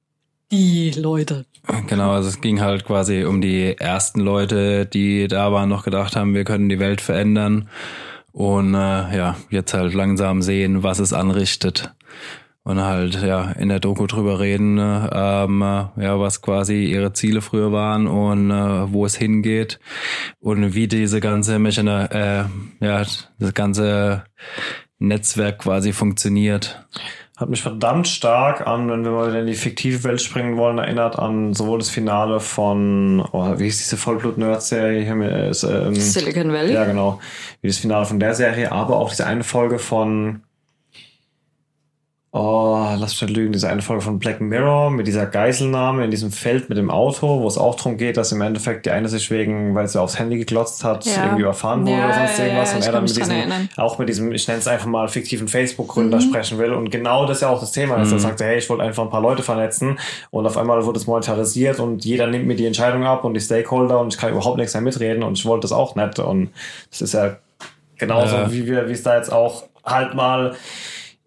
die 0.52 0.92
Leute. 0.92 1.46
Genau, 1.88 2.12
also 2.12 2.30
es 2.30 2.42
ging 2.42 2.62
halt 2.62 2.86
quasi 2.86 3.24
um 3.24 3.42
die 3.42 3.76
ersten 3.78 4.20
Leute, 4.22 4.86
die 4.86 5.28
da 5.28 5.52
waren, 5.52 5.70
noch 5.70 5.84
gedacht 5.84 6.16
haben, 6.16 6.34
wir 6.36 6.44
können 6.44 6.70
die 6.70 6.80
Welt 6.80 7.02
verändern 7.02 7.70
und 8.32 8.76
äh, 8.76 9.18
ja, 9.18 9.36
jetzt 9.50 9.74
halt 9.74 9.94
langsam 9.96 10.44
sehen, 10.44 10.84
was 10.84 11.00
es 11.00 11.12
anrichtet 11.12 11.92
und 12.66 12.82
halt 12.82 13.22
ja 13.22 13.52
in 13.52 13.70
der 13.70 13.80
Doku 13.80 14.08
drüber 14.08 14.40
reden, 14.40 14.80
äh, 14.80 15.10
ähm, 15.14 15.62
äh, 15.62 16.04
ja, 16.04 16.20
was 16.20 16.42
quasi 16.42 16.86
ihre 16.86 17.14
Ziele 17.14 17.42
früher 17.42 17.72
waren 17.72 18.08
und 18.08 18.50
äh, 18.50 18.92
wo 18.92 19.06
es 19.06 19.16
hingeht 19.16 19.80
und 20.40 20.74
wie 20.74 20.88
diese 20.88 21.22
ganze 21.22 21.60
Mechana 21.60 22.06
äh, 22.06 22.46
ja, 22.80 23.04
das 23.40 23.54
ganze 23.54 24.24
Netzwerk 24.98 25.60
quasi 25.60 25.94
funktioniert. 25.94 26.88
Hat 27.38 27.50
mich 27.50 27.62
verdammt 27.62 28.08
stark 28.08 28.66
an, 28.66 28.90
wenn 28.90 29.04
wir 29.04 29.12
mal 29.12 29.28
wieder 29.28 29.42
in 29.42 29.48
die 29.48 29.56
fiktive 29.56 30.04
Welt 30.04 30.22
springen 30.22 30.58
wollen, 30.58 30.78
erinnert 30.80 31.20
an 31.20 31.54
sowohl 31.54 31.80
das 31.80 31.90
Finale 31.90 32.40
von, 32.40 33.20
oh, 33.32 33.60
wie 33.60 33.66
hieß 33.66 33.78
diese 33.78 33.98
Vollblut-Nerd-Serie? 33.98 35.04
hier 35.04 35.16
mit, 35.16 35.30
äh, 35.32 35.48
ähm, 35.50 35.96
Silicon 35.96 36.52
Valley. 36.52 36.74
Ja, 36.74 36.86
genau. 36.86 37.20
Wie 37.62 37.68
das 37.68 37.78
Finale 37.78 38.06
von 38.06 38.20
der 38.20 38.34
Serie, 38.34 38.72
aber 38.72 38.96
auch 38.96 39.10
diese 39.10 39.28
eine 39.28 39.44
Folge 39.44 39.80
von, 39.80 40.44
oh, 42.38 42.86
lass 42.98 43.14
mich 43.14 43.22
nicht 43.30 43.38
lügen, 43.38 43.54
diese 43.54 43.70
eine 43.70 43.82
Folge 43.82 44.02
von 44.02 44.20
Black 44.20 44.42
Mirror 44.42 44.92
mit 44.92 45.08
dieser 45.08 45.26
Geiselnahme 45.26 46.04
in 46.04 46.12
diesem 46.12 46.32
Feld 46.34 46.68
mit 46.68 46.78
dem 46.78 46.92
Auto, 46.92 47.40
wo 47.40 47.48
es 47.48 47.58
auch 47.58 47.76
darum 47.76 47.96
geht, 47.96 48.18
dass 48.18 48.34
im 48.34 48.42
Endeffekt 48.42 48.86
die 48.86 48.92
eine 48.92 49.08
sich 49.08 49.32
wegen, 49.32 49.74
weil 49.74 49.88
sie 49.88 50.02
aufs 50.02 50.20
Handy 50.20 50.38
geglotzt 50.38 50.84
hat, 50.84 51.06
Ja. 51.06 51.24
irgendwie 51.24 51.44
überfahren 51.44 51.82
wurde 51.84 51.92
Ja, 51.94 52.06
oder 52.06 52.14
sonst 52.14 52.40
irgendwas 52.40 52.72
ja, 52.72 52.76
und 52.78 52.84
er 52.86 52.92
dann 52.92 53.04
mit 53.04 53.16
diesem, 53.16 53.70
auch 53.78 53.98
mit 54.00 54.10
diesem, 54.10 54.32
ich 54.34 54.46
nenne 54.50 54.60
es 54.60 54.68
einfach 54.68 54.86
mal 54.86 55.08
fiktiven 55.08 55.48
Facebook-Gründer 55.48 56.20
sprechen 56.20 56.58
will 56.58 56.74
und 56.74 56.92
genau 56.92 57.26
das 57.26 57.40
ja 57.40 57.48
auch 57.48 57.62
das 57.62 57.72
Thema 57.72 57.96
ist. 58.02 58.12
Er 58.12 58.20
sagte, 58.20 58.44
hey, 58.44 58.58
ich 58.58 58.70
wollte 58.70 58.84
einfach 58.84 59.04
ein 59.04 59.10
paar 59.10 59.22
Leute 59.22 59.42
vernetzen 59.42 59.98
und 60.30 60.46
auf 60.46 60.58
einmal 60.58 60.86
wurde 60.86 61.00
es 61.00 61.08
monetarisiert 61.08 61.80
und 61.80 62.04
jeder 62.04 62.28
nimmt 62.28 62.48
mir 62.48 62.56
die 62.56 62.66
Entscheidung 62.66 63.06
ab 63.06 63.24
und 63.24 63.34
die 63.34 63.40
Stakeholder 63.42 64.00
und 64.02 64.14
ich 64.14 64.20
kann 64.20 64.32
überhaupt 64.32 64.58
nichts 64.58 64.74
mehr 64.74 64.82
mitreden 64.82 65.24
und 65.24 65.38
ich 65.38 65.46
wollte 65.46 65.62
das 65.62 65.72
auch 65.72 65.96
nicht 65.96 66.20
und 66.20 66.50
das 66.92 67.02
ist 67.02 67.14
ja 67.14 67.38
genauso 67.98 68.36
Ja. 68.36 68.52
wie 68.52 68.68
wir, 68.68 68.90
wie 68.90 68.94
es 68.94 69.04
da 69.04 69.16
jetzt 69.16 69.32
auch 69.32 69.64
halt 69.86 70.16
mal 70.16 70.54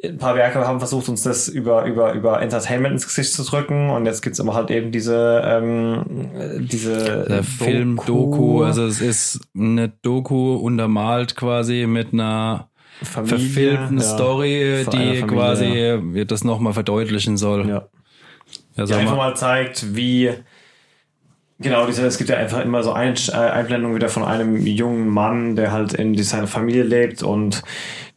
ein 0.04 0.18
paar 0.18 0.36
Werke 0.36 0.66
haben 0.66 0.78
versucht, 0.78 1.08
uns 1.08 1.22
das 1.24 1.48
über, 1.48 1.84
über, 1.84 2.12
über 2.12 2.40
Entertainment 2.40 2.92
ins 2.92 3.06
Gesicht 3.06 3.32
zu 3.32 3.42
drücken. 3.42 3.90
Und 3.90 4.06
jetzt 4.06 4.22
gibt's 4.22 4.40
aber 4.40 4.54
halt 4.54 4.70
eben 4.70 4.92
diese, 4.92 5.42
ähm, 5.44 6.30
äh, 6.34 6.60
diese 6.60 7.24
Der 7.28 7.42
Film 7.42 8.00
Doku, 8.06 8.62
also 8.62 8.86
es 8.86 9.00
ist 9.00 9.40
eine 9.56 9.88
Doku 9.88 10.54
untermalt 10.54 11.34
quasi 11.34 11.86
mit 11.86 12.12
einer 12.12 12.68
Familie, 13.02 13.38
verfilmten 13.38 13.98
ja, 13.98 14.04
Story, 14.04 14.86
die 14.86 14.96
Familie, 14.96 15.26
quasi 15.26 16.18
ja. 16.18 16.24
das 16.24 16.44
nochmal 16.44 16.74
verdeutlichen 16.74 17.36
soll. 17.36 17.68
Ja. 17.68 17.88
Ja, 18.76 18.84
Die 18.84 18.92
sag 18.92 19.00
einfach 19.00 19.16
mal. 19.16 19.36
zeigt, 19.36 19.96
wie 19.96 20.32
Genau, 21.60 21.86
diese, 21.86 22.06
es 22.06 22.18
gibt 22.18 22.30
ja 22.30 22.36
einfach 22.36 22.64
immer 22.64 22.84
so 22.84 22.92
Ein 22.92 23.14
äh, 23.28 23.32
Einblendungen 23.32 23.96
wieder 23.96 24.08
von 24.08 24.22
einem 24.22 24.64
jungen 24.64 25.08
Mann, 25.08 25.56
der 25.56 25.72
halt 25.72 25.92
in 25.92 26.16
seiner 26.22 26.46
Familie 26.46 26.84
lebt 26.84 27.24
und 27.24 27.64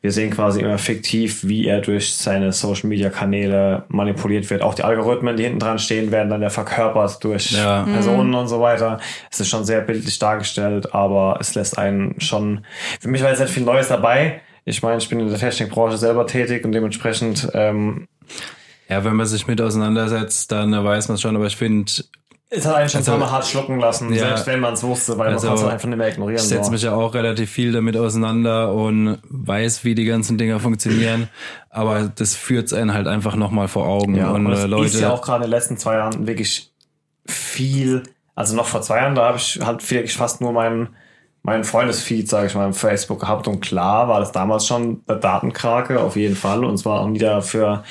wir 0.02 0.12
sehen 0.12 0.32
quasi 0.32 0.62
immer 0.62 0.80
fiktiv, 0.80 1.44
wie 1.48 1.68
er 1.68 1.80
durch 1.80 2.16
seine 2.16 2.52
Social 2.54 2.90
Media 2.90 3.10
Kanäle 3.12 3.84
manipuliert 3.88 4.50
wird. 4.50 4.64
Auch 4.64 4.74
die 4.74 4.84
Algorithmen, 4.84 5.38
die 5.38 5.44
hinten 5.44 5.60
dran 5.60 5.78
stehen, 5.78 6.12
werden 6.12 6.30
dann 6.30 6.42
ja 6.42 6.50
verkörpert 6.50 7.24
durch 7.24 7.52
Ja. 7.52 7.84
Personen 7.84 8.34
und 8.34 8.48
so 8.48 8.60
weiter. 8.62 9.00
Es 9.32 9.40
ist 9.40 9.50
schon 9.50 9.64
sehr 9.64 9.82
bildlich 9.82 10.18
dargestellt, 10.18 10.94
aber 10.96 11.38
es 11.40 11.54
lässt 11.54 11.78
einen 11.78 12.20
schon, 12.20 12.66
für 13.00 13.10
mich 13.10 13.22
war 13.22 13.30
jetzt 13.30 13.40
nicht 13.42 13.54
viel 13.54 13.64
Neues 13.64 13.90
dabei. 13.90 14.42
Ich 14.66 14.82
meine, 14.82 14.98
ich 14.98 15.08
bin 15.10 15.20
in 15.20 15.30
der 15.30 15.38
Technikbranche 15.38 15.98
selber 15.98 16.26
tätig 16.26 16.66
und 16.66 16.72
dementsprechend, 16.72 17.50
ähm, 17.54 18.08
Ja, 18.90 19.04
wenn 19.06 19.16
man 19.16 19.26
sich 19.28 19.46
mit 19.48 19.62
auseinandersetzt, 19.62 20.52
dann 20.52 20.72
weiß 20.84 21.08
man 21.10 21.16
es 21.16 21.22
schon, 21.22 21.36
aber 21.36 21.46
ich 21.46 21.56
finde, 21.58 21.92
es 22.54 22.66
hat 22.66 22.76
einen 22.76 22.90
schon 22.90 23.00
Also, 23.00 23.32
hart 23.32 23.48
schlucken 23.48 23.80
lassen, 23.80 24.12
ja. 24.14 24.20
selbst 24.28 24.46
wenn 24.46 24.60
man 24.60 24.74
es 24.74 24.84
wusste, 24.84 25.18
weil 25.18 25.30
Also, 25.32 25.48
man 25.48 25.56
kann 25.56 25.66
es 25.66 25.72
einfach 25.72 25.88
nicht 25.88 25.98
mehr 25.98 26.10
ignorieren. 26.10 26.42
ich 26.42 26.48
setze 26.50 26.70
mich 26.70 26.82
ja 26.82 26.94
auch 26.94 27.14
relativ 27.14 27.50
viel 27.50 27.72
damit 27.72 27.96
auseinander 27.96 28.74
und 28.74 29.20
weiß, 29.24 29.86
wie 29.86 29.96
die 29.96 30.04
ganzen 30.04 30.38
Dinger 30.38 30.60
funktionieren, 30.60 31.30
aber 31.70 32.12
das 32.14 32.36
führt 32.36 32.74
einen 32.74 32.94
halt 32.94 33.08
einfach 33.08 33.38
nochmal 33.38 33.70
vor 33.70 33.88
Augen. 33.88 34.16
Ja, 34.16 34.32
und 34.32 34.46
und 34.46 34.70
Leute, 34.70 34.88
ist 34.88 35.00
ja 35.00 35.12
auch 35.12 35.22
gerade 35.22 35.46
in 35.46 35.50
den 35.50 35.58
letzten 35.58 35.78
zwei 35.78 35.96
Jahren 35.96 36.28
wirklich 36.28 36.74
viel, 37.26 38.04
also 38.36 38.54
noch 38.56 38.66
vor 38.66 38.82
zwei 38.82 38.98
Jahren, 38.98 39.16
da 39.16 39.28
habe 39.28 39.38
ich 39.38 39.60
halt 39.64 39.90
wirklich 39.90 40.14
fast 40.18 40.42
nur 40.42 40.52
meinen, 40.52 40.90
meinen 41.44 41.64
Freundesfeed, 41.64 42.30
sage 42.30 42.48
ich 42.48 42.56
mal, 42.56 42.68
im 42.68 42.74
Facebook 42.74 43.22
gehabt 43.22 43.48
und 43.48 43.62
klar 43.62 44.08
war 44.08 44.20
das 44.20 44.32
damals 44.32 44.68
schon 44.68 45.02
eine 45.08 45.20
Datenkrake, 45.20 46.00
auf 46.00 46.16
jeden 46.16 46.36
Fall 46.36 46.64
und 46.64 46.78
zwar 46.78 47.02
auch 47.02 47.12
wieder 47.12 47.42
für 47.42 47.84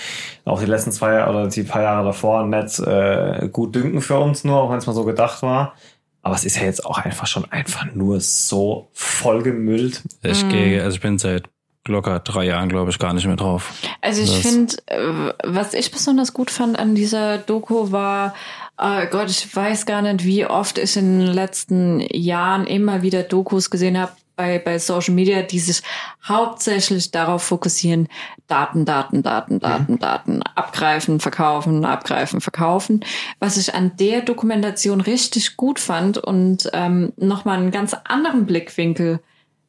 auch 0.44 0.60
die 0.60 0.66
letzten 0.66 0.92
zwei 0.92 1.26
oder 1.26 1.48
die 1.48 1.64
paar 1.64 1.82
Jahre 1.82 2.04
davor 2.06 2.46
nicht 2.46 2.78
äh, 2.78 3.48
gut 3.50 3.74
dünken 3.74 4.00
für 4.00 4.18
uns 4.18 4.44
nur, 4.44 4.60
auch 4.60 4.70
wenn 4.70 4.78
es 4.78 4.86
mal 4.86 4.92
so 4.92 5.04
gedacht 5.04 5.42
war. 5.42 5.74
Aber 6.22 6.34
es 6.34 6.44
ist 6.44 6.56
ja 6.56 6.64
jetzt 6.64 6.84
auch 6.84 6.98
einfach 6.98 7.26
schon 7.26 7.50
einfach 7.50 7.86
nur 7.94 8.20
so 8.20 8.88
vollgemüllt. 8.92 10.02
ich 10.22 10.44
Mhm. 10.44 10.48
gehe, 10.50 10.82
also 10.82 10.96
ich 10.96 11.00
bin 11.00 11.18
seit 11.18 11.48
locker 11.88 12.20
drei 12.20 12.44
Jahren, 12.44 12.68
glaube 12.68 12.90
ich, 12.90 12.98
gar 12.98 13.14
nicht 13.14 13.26
mehr 13.26 13.36
drauf. 13.36 13.72
Also 14.02 14.22
ich 14.22 14.36
finde, 14.38 14.76
äh, 14.86 15.32
was 15.44 15.74
ich 15.74 15.90
besonders 15.90 16.34
gut 16.34 16.50
fand 16.50 16.78
an 16.78 16.94
dieser 16.94 17.38
Doku 17.38 17.90
war, 17.90 18.34
äh, 18.80 19.06
Gott, 19.10 19.30
ich 19.30 19.54
weiß 19.54 19.86
gar 19.86 20.02
nicht, 20.02 20.24
wie 20.24 20.46
oft 20.46 20.78
ich 20.78 20.96
in 20.96 21.20
den 21.20 21.28
letzten 21.28 22.00
Jahren 22.12 22.66
immer 22.66 23.02
wieder 23.02 23.22
Dokus 23.22 23.70
gesehen 23.70 23.98
habe 23.98 24.12
bei, 24.36 24.58
bei 24.58 24.78
Social 24.78 25.14
Media, 25.14 25.42
die 25.42 25.58
sich 25.58 25.82
hauptsächlich 26.26 27.10
darauf 27.10 27.42
fokussieren, 27.42 28.08
Daten, 28.46 28.86
Daten, 28.86 29.22
Daten, 29.22 29.60
Daten, 29.60 29.98
Daten, 29.98 30.42
abgreifen, 30.42 31.20
verkaufen, 31.20 31.84
abgreifen, 31.84 32.40
verkaufen. 32.40 33.04
Was 33.38 33.58
ich 33.58 33.74
an 33.74 33.92
der 33.98 34.22
Dokumentation 34.22 35.02
richtig 35.02 35.58
gut 35.58 35.78
fand 35.78 36.16
und 36.16 36.70
ähm, 36.72 37.12
nochmal 37.16 37.58
einen 37.58 37.70
ganz 37.70 37.94
anderen 38.04 38.46
Blickwinkel 38.46 39.20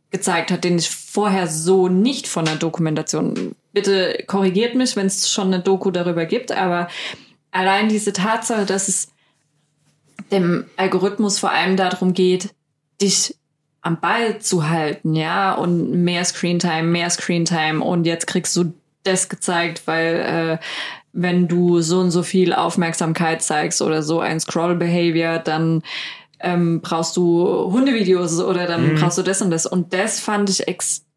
gezeigt 0.09 0.51
hat, 0.51 0.64
den 0.64 0.78
ich 0.78 0.89
vorher 0.89 1.47
so 1.47 1.89
nicht 1.89 2.28
von 2.28 2.45
der 2.45 2.55
Dokumentation. 2.55 3.55
Bitte 3.74 4.24
korrigiert 4.28 4.76
mich, 4.76 4.95
wenn 4.95 5.07
es 5.07 5.30
schon 5.30 5.47
eine 5.47 5.62
Doku 5.62 5.91
darüber 5.91 6.26
gibt, 6.26 6.51
aber 6.51 6.88
allein 7.52 7.89
diese 7.89 8.14
Tatsache, 8.14 8.66
dass 8.66 8.88
es 8.88 9.10
dem 10.32 10.66
Algorithmus 10.78 11.39
vor 11.39 11.52
allem 11.52 11.78
darum 11.78 12.14
geht, 12.14 12.54
dich 13.02 13.36
am 13.82 13.99
Ball 13.99 14.39
zu 14.39 14.70
halten, 14.70 15.16
ja, 15.16 15.54
und 15.54 16.04
mehr 16.04 16.24
Screentime, 16.24 16.84
mehr 16.84 17.10
Screentime 17.10 17.84
und 17.84 18.06
jetzt 18.06 18.28
kriegst 18.28 18.56
du 18.56 18.74
das 19.04 19.30
gezeigt, 19.30 19.84
weil 19.86 20.60
äh, 20.60 20.66
wenn 21.14 21.47
du 21.47 21.82
so 21.82 21.99
und 21.99 22.12
so 22.12 22.24
viel 22.24 22.54
Aufmerksamkeit 22.54 23.41
zeigst 23.41 23.82
oder 23.82 24.04
so 24.04 24.20
ein 24.20 24.39
Scroll-Behavior, 24.39 25.39
dann 25.39 25.82
ähm, 26.39 26.82
brauchst 26.82 27.18
du 27.18 27.72
Hundevideos 27.72 28.39
oder 28.39 28.68
dann 28.68 28.93
mhm. 28.93 28.95
brauchst 28.95 29.18
du 29.18 29.24
das 29.24 29.41
und 29.41 29.52
das. 29.52 29.66
Und 29.66 29.93
das 29.93 30.20
fand 30.20 30.49
ich 30.49 30.68
extrem 30.68 31.11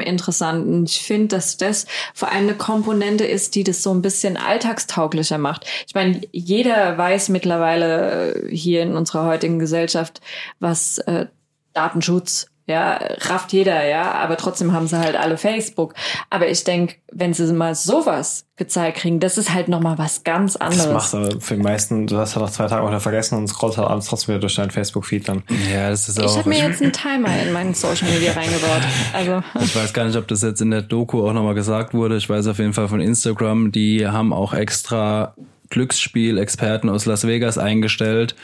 interessant. 0.00 0.66
Und 0.66 0.90
ich 0.90 1.02
finde, 1.02 1.36
dass 1.36 1.56
das 1.56 1.86
vor 2.14 2.30
allem 2.30 2.48
eine 2.48 2.54
Komponente 2.54 3.24
ist, 3.24 3.54
die 3.54 3.64
das 3.64 3.82
so 3.82 3.92
ein 3.92 4.02
bisschen 4.02 4.36
alltagstauglicher 4.36 5.38
macht. 5.38 5.66
Ich 5.86 5.94
meine, 5.94 6.20
jeder 6.32 6.98
weiß 6.98 7.28
mittlerweile 7.28 8.34
äh, 8.34 8.56
hier 8.56 8.82
in 8.82 8.96
unserer 8.96 9.26
heutigen 9.26 9.58
Gesellschaft, 9.58 10.20
was 10.58 10.98
äh, 10.98 11.26
Datenschutz 11.72 12.46
ja, 12.66 12.98
rafft 13.20 13.52
jeder, 13.52 13.86
ja, 13.86 14.12
aber 14.12 14.36
trotzdem 14.38 14.72
haben 14.72 14.86
sie 14.86 14.98
halt 14.98 15.16
alle 15.16 15.36
Facebook. 15.36 15.94
Aber 16.30 16.48
ich 16.48 16.64
denke, 16.64 16.94
wenn 17.12 17.34
sie 17.34 17.52
mal 17.52 17.74
sowas 17.74 18.46
gezeigt 18.56 18.98
kriegen, 18.98 19.20
das 19.20 19.36
ist 19.36 19.52
halt 19.52 19.68
nochmal 19.68 19.98
was 19.98 20.24
ganz 20.24 20.56
anderes. 20.56 20.84
Das 20.84 20.92
machst 20.92 21.14
du 21.14 21.40
für 21.40 21.56
die 21.56 21.62
meisten, 21.62 22.06
du 22.06 22.16
hast 22.16 22.34
ja 22.34 22.40
noch 22.40 22.50
zwei 22.50 22.66
Tage 22.66 22.86
wieder 22.86 23.00
vergessen 23.00 23.36
und 23.36 23.48
scrollst 23.48 23.76
halt 23.76 23.88
abends 23.88 24.06
trotzdem 24.06 24.28
wieder 24.28 24.40
durch 24.40 24.54
deinen 24.54 24.70
Facebook-Feed 24.70 25.28
dann. 25.28 25.42
Ja, 25.70 25.90
das 25.90 26.08
ist 26.08 26.18
auch. 26.18 26.24
Ich 26.24 26.38
habe 26.38 26.48
mir 26.48 26.58
jetzt 26.58 26.80
einen 26.80 26.92
Timer 26.92 27.42
in 27.42 27.52
meinen 27.52 27.74
Social 27.74 28.08
Media 28.08 28.32
reingebaut. 28.32 28.82
Also. 29.12 29.42
Ich 29.60 29.76
weiß 29.76 29.92
gar 29.92 30.04
nicht, 30.06 30.16
ob 30.16 30.26
das 30.28 30.40
jetzt 30.40 30.62
in 30.62 30.70
der 30.70 30.82
Doku 30.82 31.28
auch 31.28 31.32
nochmal 31.34 31.54
gesagt 31.54 31.92
wurde. 31.92 32.16
Ich 32.16 32.30
weiß 32.30 32.46
auf 32.46 32.58
jeden 32.58 32.72
Fall 32.72 32.88
von 32.88 33.00
Instagram, 33.00 33.72
die 33.72 34.06
haben 34.06 34.32
auch 34.32 34.54
extra 34.54 35.34
Glücksspiel-Experten 35.70 36.88
aus 36.88 37.06
Las 37.06 37.26
Vegas 37.26 37.58
eingestellt, 37.58 38.34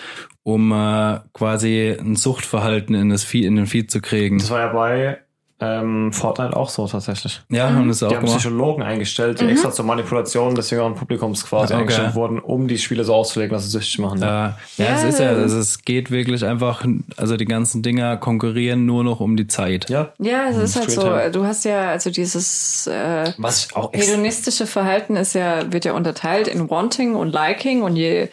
um 0.42 0.72
äh, 0.72 1.20
quasi 1.32 1.96
ein 1.98 2.16
Suchtverhalten 2.16 2.94
in, 2.94 3.10
das 3.10 3.24
Feed, 3.24 3.44
in 3.44 3.56
den 3.56 3.66
Feed 3.66 3.90
zu 3.90 4.00
kriegen. 4.00 4.38
Das 4.38 4.50
war 4.50 4.60
ja 4.60 4.72
bei 4.72 5.20
ähm, 5.60 6.12
Fortnite 6.12 6.56
auch 6.56 6.70
so 6.70 6.86
tatsächlich. 6.86 7.42
Ja, 7.50 7.68
mhm. 7.68 7.76
haben 7.76 7.88
das 7.88 8.02
auch 8.02 8.08
Die 8.08 8.16
haben 8.16 8.24
gemacht. 8.24 8.38
Psychologen 8.38 8.82
eingestellt, 8.82 9.40
die 9.40 9.44
mhm. 9.44 9.50
extra 9.50 9.70
zur 9.70 9.84
Manipulation 9.84 10.54
des 10.54 10.70
jüngeren 10.70 10.94
Publikums 10.94 11.44
quasi 11.44 11.74
okay. 11.74 11.82
eingestellt 11.82 12.14
wurden, 12.14 12.38
um 12.38 12.66
die 12.66 12.78
Spiele 12.78 13.04
so 13.04 13.14
auszulegen, 13.14 13.52
dass 13.52 13.64
sie 13.64 13.70
süchtig 13.70 13.98
machen. 13.98 14.20
Ja, 14.20 14.56
ja, 14.78 14.84
ja 14.84 14.94
es 14.94 15.04
ist 15.04 15.20
ja, 15.20 15.28
also 15.28 15.58
es 15.58 15.82
geht 15.82 16.10
wirklich 16.10 16.44
einfach, 16.44 16.84
also 17.16 17.36
die 17.36 17.44
ganzen 17.44 17.82
Dinger 17.82 18.16
konkurrieren 18.16 18.86
nur 18.86 19.04
noch 19.04 19.20
um 19.20 19.36
die 19.36 19.48
Zeit. 19.48 19.90
Ja, 19.90 20.12
ja 20.18 20.48
es 20.48 20.56
ist 20.56 20.76
halt 20.76 20.90
so. 20.90 21.02
Du 21.30 21.44
hast 21.44 21.64
ja, 21.64 21.90
also 21.90 22.10
dieses 22.10 22.86
äh, 22.86 23.32
Was 23.36 23.74
auch 23.74 23.92
hedonistische 23.92 24.66
Verhalten 24.66 25.16
ist 25.16 25.34
ja, 25.34 25.70
wird 25.70 25.84
ja 25.84 25.92
unterteilt 25.92 26.48
in 26.48 26.70
Wanting 26.70 27.14
und 27.14 27.32
Liking 27.32 27.82
und 27.82 27.96
je 27.96 28.28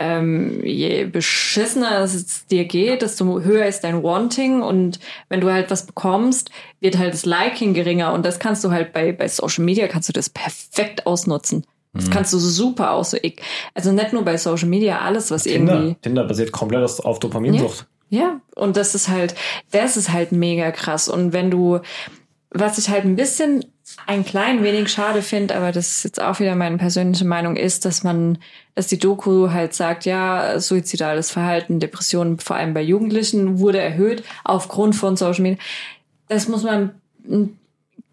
ähm, 0.00 0.64
je 0.64 1.04
beschissener 1.04 2.00
es 2.00 2.46
dir 2.46 2.64
geht, 2.64 3.02
desto 3.02 3.42
höher 3.42 3.66
ist 3.66 3.84
dein 3.84 4.02
Wanting 4.02 4.62
und 4.62 4.98
wenn 5.28 5.42
du 5.42 5.52
halt 5.52 5.70
was 5.70 5.84
bekommst, 5.84 6.50
wird 6.80 6.96
halt 6.96 7.12
das 7.12 7.26
Liking 7.26 7.74
geringer 7.74 8.14
und 8.14 8.24
das 8.24 8.38
kannst 8.38 8.64
du 8.64 8.70
halt 8.70 8.94
bei, 8.94 9.12
bei 9.12 9.28
Social 9.28 9.62
Media 9.62 9.86
kannst 9.88 10.08
du 10.08 10.14
das 10.14 10.30
perfekt 10.30 11.06
ausnutzen. 11.06 11.66
Das 11.92 12.06
mhm. 12.06 12.10
kannst 12.12 12.32
du 12.32 12.38
super 12.38 12.92
aus. 12.92 13.14
Also 13.74 13.92
nicht 13.92 14.12
nur 14.14 14.24
bei 14.24 14.38
Social 14.38 14.68
Media, 14.68 15.00
alles, 15.00 15.30
was 15.30 15.42
Tinder, 15.42 15.74
irgendwie. 15.74 15.96
Tinder 16.00 16.24
basiert 16.24 16.50
komplett 16.50 17.04
auf 17.04 17.18
Dopaminsucht. 17.18 17.86
Ja, 18.08 18.20
ja, 18.20 18.40
und 18.56 18.76
das 18.78 18.94
ist 18.94 19.08
halt, 19.08 19.34
das 19.70 19.98
ist 19.98 20.12
halt 20.12 20.32
mega 20.32 20.70
krass. 20.70 21.08
Und 21.08 21.34
wenn 21.34 21.50
du, 21.50 21.80
was 22.50 22.78
ich 22.78 22.88
halt 22.88 23.04
ein 23.04 23.16
bisschen 23.16 23.66
ein 24.06 24.24
klein 24.24 24.62
wenig 24.62 24.88
schade 24.88 25.22
finde, 25.22 25.54
aber 25.56 25.72
das 25.72 25.96
ist 25.96 26.04
jetzt 26.04 26.20
auch 26.20 26.40
wieder 26.40 26.54
meine 26.54 26.78
persönliche 26.78 27.24
Meinung, 27.24 27.56
ist, 27.56 27.84
dass 27.84 28.02
man, 28.02 28.38
dass 28.74 28.86
die 28.86 28.98
Doku 28.98 29.50
halt 29.50 29.74
sagt, 29.74 30.04
ja, 30.04 30.58
suizidales 30.58 31.30
Verhalten, 31.30 31.80
Depressionen, 31.80 32.38
vor 32.38 32.56
allem 32.56 32.74
bei 32.74 32.82
Jugendlichen, 32.82 33.58
wurde 33.58 33.80
erhöht 33.80 34.24
aufgrund 34.44 34.96
von 34.96 35.16
Social 35.16 35.42
Media. 35.42 35.58
Das 36.28 36.48
muss 36.48 36.62
man 36.62 36.90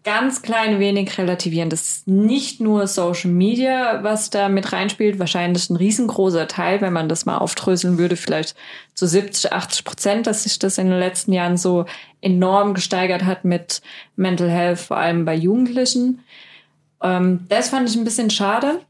ganz 0.08 0.40
klein 0.40 0.80
wenig 0.80 1.18
relativieren. 1.18 1.68
Das 1.68 1.82
ist 1.82 2.08
nicht 2.08 2.62
nur 2.62 2.86
Social 2.86 3.30
Media, 3.30 4.02
was 4.02 4.30
da 4.30 4.48
mit 4.48 4.72
reinspielt. 4.72 5.18
Wahrscheinlich 5.18 5.68
ein 5.68 5.76
riesengroßer 5.76 6.48
Teil, 6.48 6.80
wenn 6.80 6.94
man 6.94 7.10
das 7.10 7.26
mal 7.26 7.36
aufdröseln 7.36 7.98
würde, 7.98 8.16
vielleicht 8.16 8.56
zu 8.94 9.06
70, 9.06 9.52
80 9.52 9.84
Prozent, 9.84 10.26
dass 10.26 10.44
sich 10.44 10.58
das 10.58 10.78
in 10.78 10.88
den 10.88 10.98
letzten 10.98 11.34
Jahren 11.34 11.58
so 11.58 11.84
enorm 12.22 12.72
gesteigert 12.72 13.26
hat 13.26 13.44
mit 13.44 13.82
Mental 14.16 14.48
Health, 14.48 14.78
vor 14.78 14.96
allem 14.96 15.26
bei 15.26 15.34
Jugendlichen. 15.34 16.20
Ähm, 17.02 17.40
das 17.50 17.68
fand 17.68 17.90
ich 17.90 17.94
ein 17.94 18.04
bisschen 18.04 18.30
schade, 18.30 18.80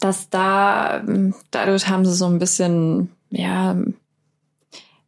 dass 0.00 0.30
da, 0.30 1.04
dadurch 1.52 1.86
haben 1.86 2.04
sie 2.04 2.14
so 2.14 2.26
ein 2.26 2.40
bisschen, 2.40 3.08
ja, 3.30 3.76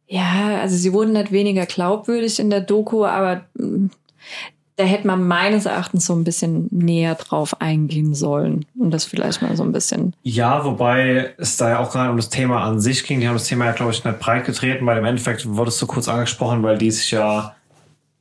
ja, 0.07 0.61
also 0.61 0.77
sie 0.77 0.93
wurden 0.93 1.11
nicht 1.11 1.33
weniger 1.33 1.65
glaubwürdig 1.65 2.39
in 2.39 2.49
der 2.49 2.61
Doku, 2.61 3.03
aber 3.03 3.41
da 4.77 4.83
hätte 4.83 5.07
man 5.07 5.27
meines 5.27 5.65
Erachtens 5.65 6.05
so 6.05 6.13
ein 6.13 6.23
bisschen 6.23 6.67
näher 6.69 7.15
drauf 7.15 7.59
eingehen 7.61 8.13
sollen 8.13 8.65
und 8.77 8.91
das 8.91 9.05
vielleicht 9.05 9.41
mal 9.41 9.57
so 9.57 9.63
ein 9.63 9.71
bisschen. 9.71 10.13
Ja, 10.21 10.63
wobei 10.63 11.33
es 11.39 11.57
da 11.57 11.69
ja 11.69 11.79
auch 11.79 11.91
gerade 11.91 12.11
um 12.11 12.17
das 12.17 12.29
Thema 12.29 12.63
an 12.63 12.79
sich 12.79 13.03
ging. 13.03 13.19
Die 13.19 13.27
haben 13.27 13.35
das 13.35 13.47
Thema 13.47 13.65
ja, 13.65 13.71
glaube 13.71 13.91
ich, 13.91 14.05
nicht 14.05 14.19
breit 14.19 14.45
getreten, 14.45 14.85
weil 14.85 14.99
im 14.99 15.05
Endeffekt 15.05 15.47
wurde 15.47 15.69
es 15.69 15.79
so 15.79 15.87
kurz 15.87 16.07
angesprochen, 16.07 16.61
weil 16.61 16.77
die 16.77 16.91
sich 16.91 17.09
ja, 17.09 17.55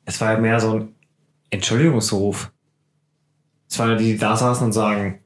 es 0.07 0.19
war 0.23 0.33
ja 0.33 0.39
mehr 0.39 0.59
so 0.59 0.77
ein 0.77 0.89
Entschuldigungsruf. 1.51 2.51
Es 3.69 3.79
waren 3.79 3.91
ja 3.91 3.97
die, 3.97 4.13
die 4.13 4.19
da 4.19 4.35
saßen 4.35 4.65
und 4.65 4.73
sagen, 4.73 5.19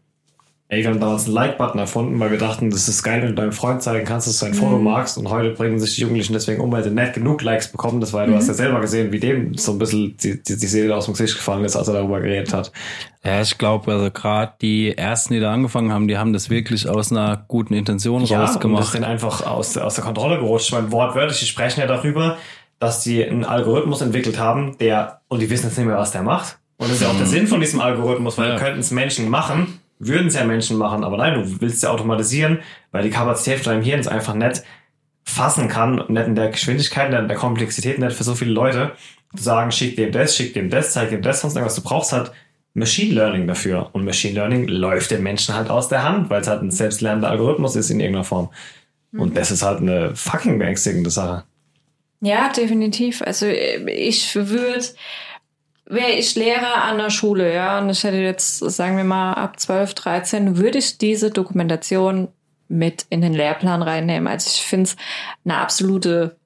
Ey, 0.73 0.85
wir 0.85 0.91
haben 0.91 1.01
damals 1.01 1.25
einen 1.25 1.35
Like-Button 1.35 1.81
erfunden, 1.81 2.21
weil 2.21 2.31
wir 2.31 2.39
dachten, 2.39 2.71
das 2.71 2.89
ist 2.89 3.03
geil, 3.03 3.23
wenn 3.23 3.31
du 3.31 3.35
deinem 3.35 3.51
Freund 3.51 3.83
zeigen 3.83 4.07
kannst, 4.07 4.29
dass 4.29 4.39
du 4.39 4.47
ein 4.47 4.55
Foto 4.55 4.79
mhm. 4.79 4.85
magst. 4.85 5.19
Und 5.19 5.29
heute 5.29 5.51
bringen 5.51 5.81
sich 5.81 5.97
die 5.97 6.03
Jugendlichen 6.03 6.33
deswegen 6.33 6.61
um, 6.61 6.71
weil 6.71 6.85
sie 6.85 6.91
nicht 6.91 7.15
genug 7.15 7.43
Likes 7.43 7.73
bekommen. 7.73 8.01
Das 8.01 8.13
war, 8.13 8.25
mhm. 8.25 8.31
du 8.31 8.37
hast 8.37 8.47
ja 8.47 8.55
selber 8.55 8.81
gesehen, 8.81 9.11
wie 9.11 9.19
dem 9.19 9.55
so 9.55 9.73
ein 9.73 9.79
bisschen 9.79 10.17
die, 10.17 10.41
die, 10.41 10.57
die 10.57 10.67
Seele 10.69 10.95
aus 10.95 11.07
dem 11.07 11.15
Gesicht 11.15 11.35
gefallen 11.35 11.65
ist, 11.65 11.75
als 11.75 11.89
er 11.89 11.95
darüber 11.95 12.21
geredet 12.21 12.55
hat. 12.55 12.71
Ja, 13.25 13.41
ich 13.41 13.59
glaube, 13.59 13.91
also 13.91 14.13
gerade 14.13 14.53
die 14.63 14.97
ersten, 14.97 15.35
die 15.35 15.41
da 15.41 15.53
angefangen 15.53 15.93
haben, 15.93 16.07
die 16.07 16.17
haben 16.17 16.33
das 16.33 16.51
wirklich 16.51 16.89
aus 16.89 17.11
einer 17.11 17.45
guten 17.49 17.75
Intention 17.75 18.25
ja, 18.27 18.41
rausgemacht. 18.41 18.85
Das 18.85 18.93
sind 18.93 19.03
einfach 19.03 19.45
aus, 19.45 19.77
aus 19.77 19.97
der 19.97 20.05
Kontrolle 20.05 20.39
gerutscht. 20.39 20.69
Ich 20.69 20.73
meine, 20.73 20.93
wortwörtlich, 20.93 21.41
die 21.41 21.47
sprechen 21.47 21.81
ja 21.81 21.89
darüber, 21.89 22.37
dass 22.79 23.03
die 23.03 23.25
einen 23.25 23.45
Algorithmus 23.45 24.03
entwickelt 24.03 24.39
haben, 24.39 24.79
der, 24.79 25.21
und 25.27 25.43
die 25.43 25.51
wissen 25.51 25.67
jetzt 25.67 25.79
nicht 25.79 25.89
mehr, 25.89 25.99
was 25.99 26.13
der 26.13 26.23
macht. 26.23 26.59
Und 26.77 26.89
das 26.89 26.99
ist 26.99 27.03
ja 27.03 27.09
auch 27.09 27.17
der 27.17 27.27
mhm. 27.27 27.31
Sinn 27.31 27.47
von 27.49 27.59
diesem 27.59 27.81
Algorithmus, 27.81 28.39
weil 28.39 28.51
ja. 28.51 28.57
könnten 28.57 28.79
es 28.79 28.93
Menschen 28.93 29.29
machen, 29.29 29.80
würden 30.01 30.27
es 30.27 30.35
ja 30.35 30.45
Menschen 30.45 30.79
machen, 30.79 31.05
aber 31.05 31.17
nein, 31.17 31.35
du 31.35 31.61
willst 31.61 31.83
ja 31.83 31.91
automatisieren, 31.91 32.59
weil 32.91 33.05
die 33.05 33.11
Kapazität 33.11 33.61
von 33.61 33.75
deinem 33.75 33.85
Hirn 33.85 34.01
es 34.01 34.09
einfach 34.09 34.35
nicht 34.35 34.63
fassen 35.23 35.69
kann, 35.69 36.03
nicht 36.09 36.27
in 36.27 36.35
der 36.35 36.49
Geschwindigkeit, 36.49 37.13
in 37.13 37.29
der 37.29 37.37
Komplexität, 37.37 37.99
nicht 37.99 38.17
für 38.17 38.25
so 38.25 38.35
viele 38.35 38.51
Leute, 38.51 38.93
zu 39.37 39.45
sagen, 39.45 39.71
schick 39.71 39.95
dem 39.97 40.11
das, 40.11 40.37
schick 40.37 40.55
dem 40.55 40.71
das, 40.71 40.93
zeig 40.93 41.11
dem 41.11 41.23
das, 41.23 41.41
sonst 41.41 41.55
irgendwas. 41.55 41.77
Du 41.77 41.83
brauchst 41.83 42.13
halt 42.13 42.33
Machine 42.75 43.15
Learning 43.15 43.47
dafür. 43.47 43.91
Und 43.93 44.05
Machine 44.05 44.35
Learning 44.35 44.67
läuft 44.67 45.11
den 45.11 45.23
Menschen 45.23 45.55
halt 45.55 45.71
aus 45.71 45.89
der 45.89 46.03
Hand, 46.03 46.31
weil 46.31 46.41
es 46.41 46.49
halt 46.49 46.63
ein 46.63 46.71
selbstlernender 46.71 47.31
Algorithmus 47.31 47.77
ist 47.77 47.91
in 47.91 48.01
irgendeiner 48.01 48.25
Form. 48.25 48.49
Und 49.13 49.31
mhm. 49.31 49.35
das 49.35 49.51
ist 49.51 49.63
halt 49.63 49.81
eine 49.81 50.15
fucking 50.17 50.59
beängstigende 50.59 51.11
Sache. 51.11 51.45
Ja, 52.21 52.51
definitiv. 52.53 53.23
Also 53.23 53.47
ich 53.47 54.35
würde 54.35 54.85
wäre 55.91 56.13
ich 56.13 56.35
Lehrer 56.37 56.85
an 56.85 56.99
der 56.99 57.11
Schule, 57.11 57.53
ja, 57.53 57.79
und 57.79 57.91
ich 57.91 58.05
hätte 58.05 58.17
jetzt, 58.17 58.59
sagen 58.59 58.97
wir 58.97 59.05
mal, 59.05 59.35
ab 59.35 59.59
12, 59.59 59.95
13, 59.95 60.57
würde 60.57 60.79
ich 60.79 60.99
diese 60.99 61.31
Dokumentation 61.31 62.29
mit 62.69 63.07
in 63.11 63.21
den 63.21 63.35
Lehrplan 63.35 63.83
reinnehmen. 63.83 64.29
Also 64.29 64.49
ich 64.49 64.63
finde 64.63 64.85
es 64.85 64.97
eine 65.45 65.57
absolute 65.57 66.37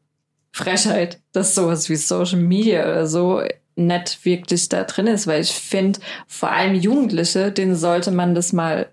Frechheit, 0.52 1.20
dass 1.32 1.54
sowas 1.54 1.90
wie 1.90 1.96
Social 1.96 2.38
Media 2.38 2.84
oder 2.84 3.06
so 3.06 3.42
nicht 3.76 4.24
wirklich 4.24 4.68
da 4.68 4.84
drin 4.84 5.06
ist, 5.06 5.26
weil 5.26 5.42
ich 5.42 5.52
finde, 5.52 6.00
vor 6.26 6.50
allem 6.50 6.74
Jugendliche, 6.74 7.52
denen 7.52 7.74
sollte 7.74 8.10
man 8.10 8.34
das 8.34 8.52
mal 8.52 8.88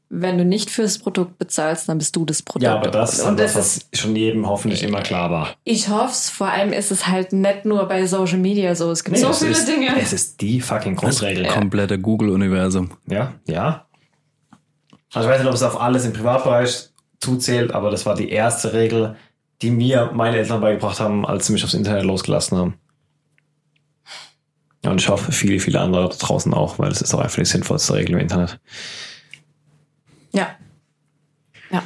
wenn 0.10 0.38
du 0.38 0.46
nicht 0.46 0.70
fürs 0.70 1.00
Produkt 1.00 1.38
bezahlst, 1.38 1.90
dann 1.90 1.98
bist 1.98 2.16
du 2.16 2.26
das 2.26 2.42
Produkt. 2.42 2.64
Ja, 2.64 2.76
aber 2.76 2.90
das, 2.92 3.20
und 3.22 3.40
das, 3.40 3.54
das 3.54 3.88
was 3.92 4.00
schon 4.00 4.16
jedem 4.16 4.48
hoffentlich 4.48 4.84
immer 4.84 5.02
klar 5.02 5.32
war. 5.32 5.56
Ich 5.64 5.90
hoffe 5.90 6.12
es. 6.12 6.30
Vor 6.30 6.48
allem 6.48 6.74
ist 6.74 6.92
es 6.92 7.08
halt 7.08 7.34
nicht 7.34 7.66
nur 7.66 7.86
bei 7.88 8.06
Social 8.06 8.38
Media 8.38 8.76
so. 8.76 8.92
Es 8.92 9.04
gibt 9.04 9.18
so 9.18 9.30
es 9.30 9.40
viele 9.40 9.52
ist, 9.52 9.68
Dinge. 9.68 10.00
Es 10.00 10.14
ist 10.14 10.42
die 10.42 10.62
fucking 10.62 10.96
Grundregel. 10.96 11.48
Komplette 11.48 12.00
Google-Universum. 12.00 12.92
Ja, 13.08 13.34
ja. 13.48 13.88
Also 15.14 15.28
ich 15.28 15.34
weiß 15.34 15.40
nicht, 15.42 15.50
ob 15.50 15.56
es 15.56 15.64
auf 15.64 15.80
alles 15.82 16.06
im 16.06 16.14
Privatbereich 16.14 16.90
zuzählt, 17.20 17.74
aber 17.74 17.90
das 17.90 18.06
war 18.06 18.16
die 18.16 18.30
erste 18.30 18.74
Regel, 18.74 19.16
die 19.62 19.72
mir 19.72 20.12
meine 20.14 20.38
Eltern 20.38 20.62
beigebracht 20.62 21.00
haben, 21.00 21.26
als 21.26 21.48
sie 21.48 21.54
mich 21.54 21.64
aufs 21.64 21.74
Internet 21.74 22.04
losgelassen 22.04 22.58
haben. 22.58 22.74
Und 24.84 25.02
ich 25.02 25.10
hoffe, 25.10 25.32
viele, 25.32 25.60
viele 25.60 25.80
andere 25.80 26.10
da 26.10 26.16
draußen 26.16 26.54
auch, 26.54 26.78
weil 26.78 26.92
es 26.92 27.02
ist 27.02 27.14
auch 27.14 27.20
einfach 27.20 27.38
die 27.38 27.46
sinnvollste 27.46 27.96
Regel 27.96 28.14
im 28.14 28.20
Internet. 28.20 28.60
Ja. 30.32 30.56
Ja, 31.72 31.82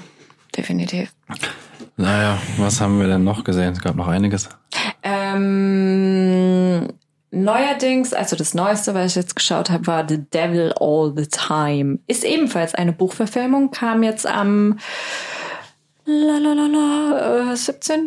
definitiv. 0.69 1.13
Naja, 1.97 2.37
was 2.57 2.79
haben 2.79 2.99
wir 2.99 3.07
denn 3.07 3.23
noch 3.23 3.43
gesehen? 3.43 3.73
Es 3.73 3.81
gab 3.81 3.95
noch 3.95 4.07
einiges. 4.07 4.49
Ähm, 5.01 6.87
neuerdings, 7.31 8.13
also 8.13 8.35
das 8.35 8.53
Neueste, 8.53 8.93
was 8.93 9.07
ich 9.07 9.15
jetzt 9.15 9.35
geschaut 9.35 9.69
habe, 9.71 9.87
war 9.87 10.07
The 10.07 10.23
Devil 10.31 10.73
All 10.79 11.11
the 11.15 11.25
Time. 11.25 11.99
Ist 12.07 12.23
ebenfalls 12.23 12.75
eine 12.75 12.93
Buchverfilmung, 12.93 13.71
kam 13.71 14.03
jetzt 14.03 14.27
am 14.27 14.77
lalalala, 16.05 17.51
äh, 17.51 17.55
17. 17.55 18.05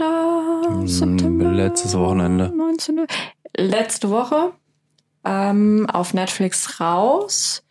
September. 0.86 1.44
letztes 1.52 1.98
Wochenende. 1.98 2.52
19. 2.56 3.06
Letzte 3.56 4.10
Woche 4.10 4.52
ähm, 5.24 5.86
auf 5.92 6.14
Netflix 6.14 6.80
raus. 6.80 7.64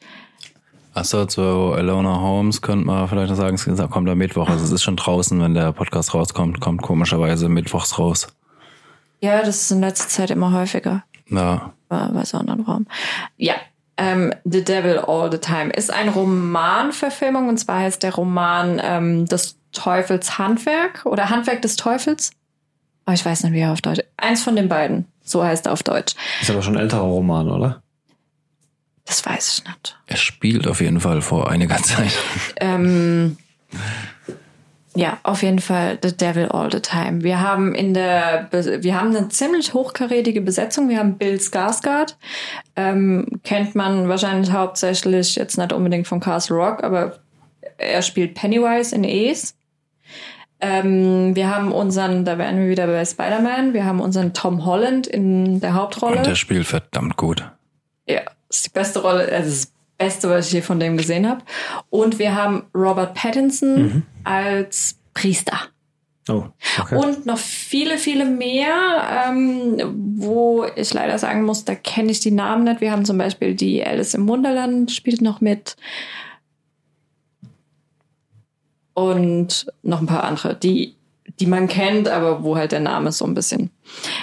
Achso, 0.94 1.26
zu 1.26 1.42
Elona 1.42 2.20
Holmes 2.20 2.62
könnte 2.62 2.86
man 2.86 3.08
vielleicht 3.08 3.30
noch 3.30 3.38
sagen, 3.38 3.56
es 3.56 3.90
kommt 3.90 4.10
am 4.10 4.18
Mittwoch. 4.18 4.50
Also 4.50 4.66
es 4.66 4.72
ist 4.72 4.84
schon 4.84 4.98
draußen, 4.98 5.40
wenn 5.42 5.54
der 5.54 5.72
Podcast 5.72 6.14
rauskommt, 6.14 6.60
kommt 6.60 6.82
komischerweise 6.82 7.48
mittwochs 7.48 7.98
raus. 7.98 8.28
Ja, 9.22 9.40
das 9.42 9.62
ist 9.62 9.72
in 9.72 9.82
letzter 9.82 10.10
Zeit 10.10 10.32
immer 10.32 10.52
häufiger. 10.52 11.04
Ja. 11.30 11.74
Bei, 11.88 12.24
so 12.26 12.38
anderen 12.38 12.62
Raum. 12.62 12.88
Ja. 13.38 13.54
Ähm, 13.98 14.34
the 14.44 14.64
Devil 14.64 15.00
All 15.00 15.32
the 15.32 15.38
Time 15.38 15.72
ist 15.72 15.94
eine 15.94 16.12
Romanverfilmung 16.12 17.48
und 17.48 17.58
zwar 17.58 17.80
heißt 17.80 18.04
der 18.04 18.16
Roman 18.16 18.82
ähm, 18.84 19.26
des 19.26 19.58
Teufels 19.72 20.38
Handwerk 20.38 21.06
oder 21.06 21.30
Handwerk 21.30 21.62
des 21.62 21.76
Teufels. 21.76 22.32
Aber 23.06 23.14
ich 23.14 23.26
weiß 23.26 23.44
nicht, 23.44 23.54
wie 23.54 23.60
er 23.60 23.72
auf 23.72 23.82
Deutsch. 23.82 24.02
Eins 24.18 24.44
von 24.44 24.56
den 24.56 24.68
beiden. 24.68 25.06
So 25.24 25.44
heißt 25.44 25.68
er 25.68 25.74
auf 25.74 25.84
Deutsch. 25.84 26.16
Ist 26.42 26.50
aber 26.50 26.62
schon 26.62 26.76
ein 26.76 26.82
älterer 26.82 27.02
Roman, 27.02 27.50
oder? 27.50 27.82
Das 29.12 29.26
weiß 29.26 29.58
ich 29.58 29.68
nicht. 29.68 29.98
Er 30.08 30.16
spielt 30.16 30.68
auf 30.68 30.80
jeden 30.80 31.02
Fall 31.02 31.22
vor 31.22 31.52
einiger 31.52 31.76
Zeit. 31.84 32.14
Ähm, 32.62 33.36
ja, 34.96 35.20
auf 35.24 35.44
jeden 35.44 35.60
Fall 35.60 36.00
The 36.02 36.16
Devil 36.16 36.48
All 36.48 36.72
the 36.72 36.80
Time. 36.80 37.22
Wir 37.22 37.42
haben 37.42 37.76
in 37.76 37.94
der, 37.94 38.48
wir 38.52 38.96
haben 38.96 39.14
eine 39.14 39.28
ziemlich 39.28 39.74
hochkarätige 39.74 40.40
Besetzung. 40.40 40.88
Wir 40.88 41.00
haben 41.00 41.18
Bill 41.18 41.36
Skarsgård, 41.36 42.16
ähm, 42.78 43.28
kennt 43.44 43.76
man 43.76 44.08
wahrscheinlich 44.08 44.54
hauptsächlich 44.54 45.36
jetzt 45.36 45.58
nicht 45.58 45.74
unbedingt 45.74 46.08
von 46.08 46.22
Castle 46.22 46.56
Rock, 46.56 46.82
aber 46.82 47.20
er 47.78 48.02
spielt 48.02 48.36
Pennywise 48.36 48.96
in 48.96 49.04
Ace. 49.04 49.56
Ähm, 50.62 51.36
wir 51.36 51.54
haben 51.54 51.74
unseren, 51.74 52.24
da 52.24 52.38
wären 52.38 52.60
wir 52.60 52.70
wieder 52.70 52.88
bei 52.88 53.04
Spider-Man, 53.04 53.74
wir 53.74 53.84
haben 53.84 54.00
unseren 54.00 54.34
Tom 54.34 54.64
Holland 54.64 55.06
in 55.06 55.60
der 55.60 55.74
Hauptrolle. 55.74 56.20
Und 56.20 56.28
der 56.28 56.36
spielt 56.36 56.66
verdammt 56.66 57.18
gut. 57.18 57.44
Ja, 58.08 58.22
das 58.52 58.58
ist 58.58 58.66
die 58.68 58.72
beste 58.72 59.02
Rolle, 59.02 59.32
also 59.32 59.50
das 59.50 59.72
Beste, 59.98 60.30
was 60.30 60.48
ich 60.48 60.52
hier 60.52 60.64
von 60.64 60.80
dem 60.80 60.98
gesehen 60.98 61.28
habe. 61.28 61.42
Und 61.90 62.20
wir 62.20 62.36
haben 62.36 62.64
Robert 62.76 63.14
Pattinson 63.14 63.82
Mhm. 63.82 64.04
als 64.24 64.98
Priester. 65.14 65.60
Oh, 66.30 66.44
okay. 66.80 66.96
Und 66.98 67.26
noch 67.26 67.38
viele, 67.38 67.98
viele 67.98 68.26
mehr, 68.26 69.26
ähm, 69.28 69.82
wo 70.18 70.66
ich 70.76 70.94
leider 70.94 71.18
sagen 71.18 71.44
muss, 71.44 71.66
da 71.66 71.76
kenne 71.76 72.12
ich 72.12 72.20
die 72.20 72.32
Namen 72.32 72.64
nicht. 72.66 72.82
Wir 72.82 72.92
haben 72.92 73.06
zum 73.06 73.18
Beispiel 73.18 73.56
die 73.56 73.84
Alice 73.84 74.14
im 74.14 74.28
Wunderland 74.28 74.92
spielt 74.92 75.22
noch 75.22 75.42
mit. 75.42 75.76
Und 78.94 79.68
noch 79.84 80.02
ein 80.02 80.06
paar 80.06 80.24
andere, 80.24 80.56
die, 80.56 80.96
die 81.40 81.46
man 81.46 81.68
kennt, 81.68 82.08
aber 82.08 82.44
wo 82.44 82.56
halt 82.56 82.72
der 82.72 82.80
Name 82.80 83.12
so 83.12 83.26
ein 83.26 83.34
bisschen. 83.34 83.70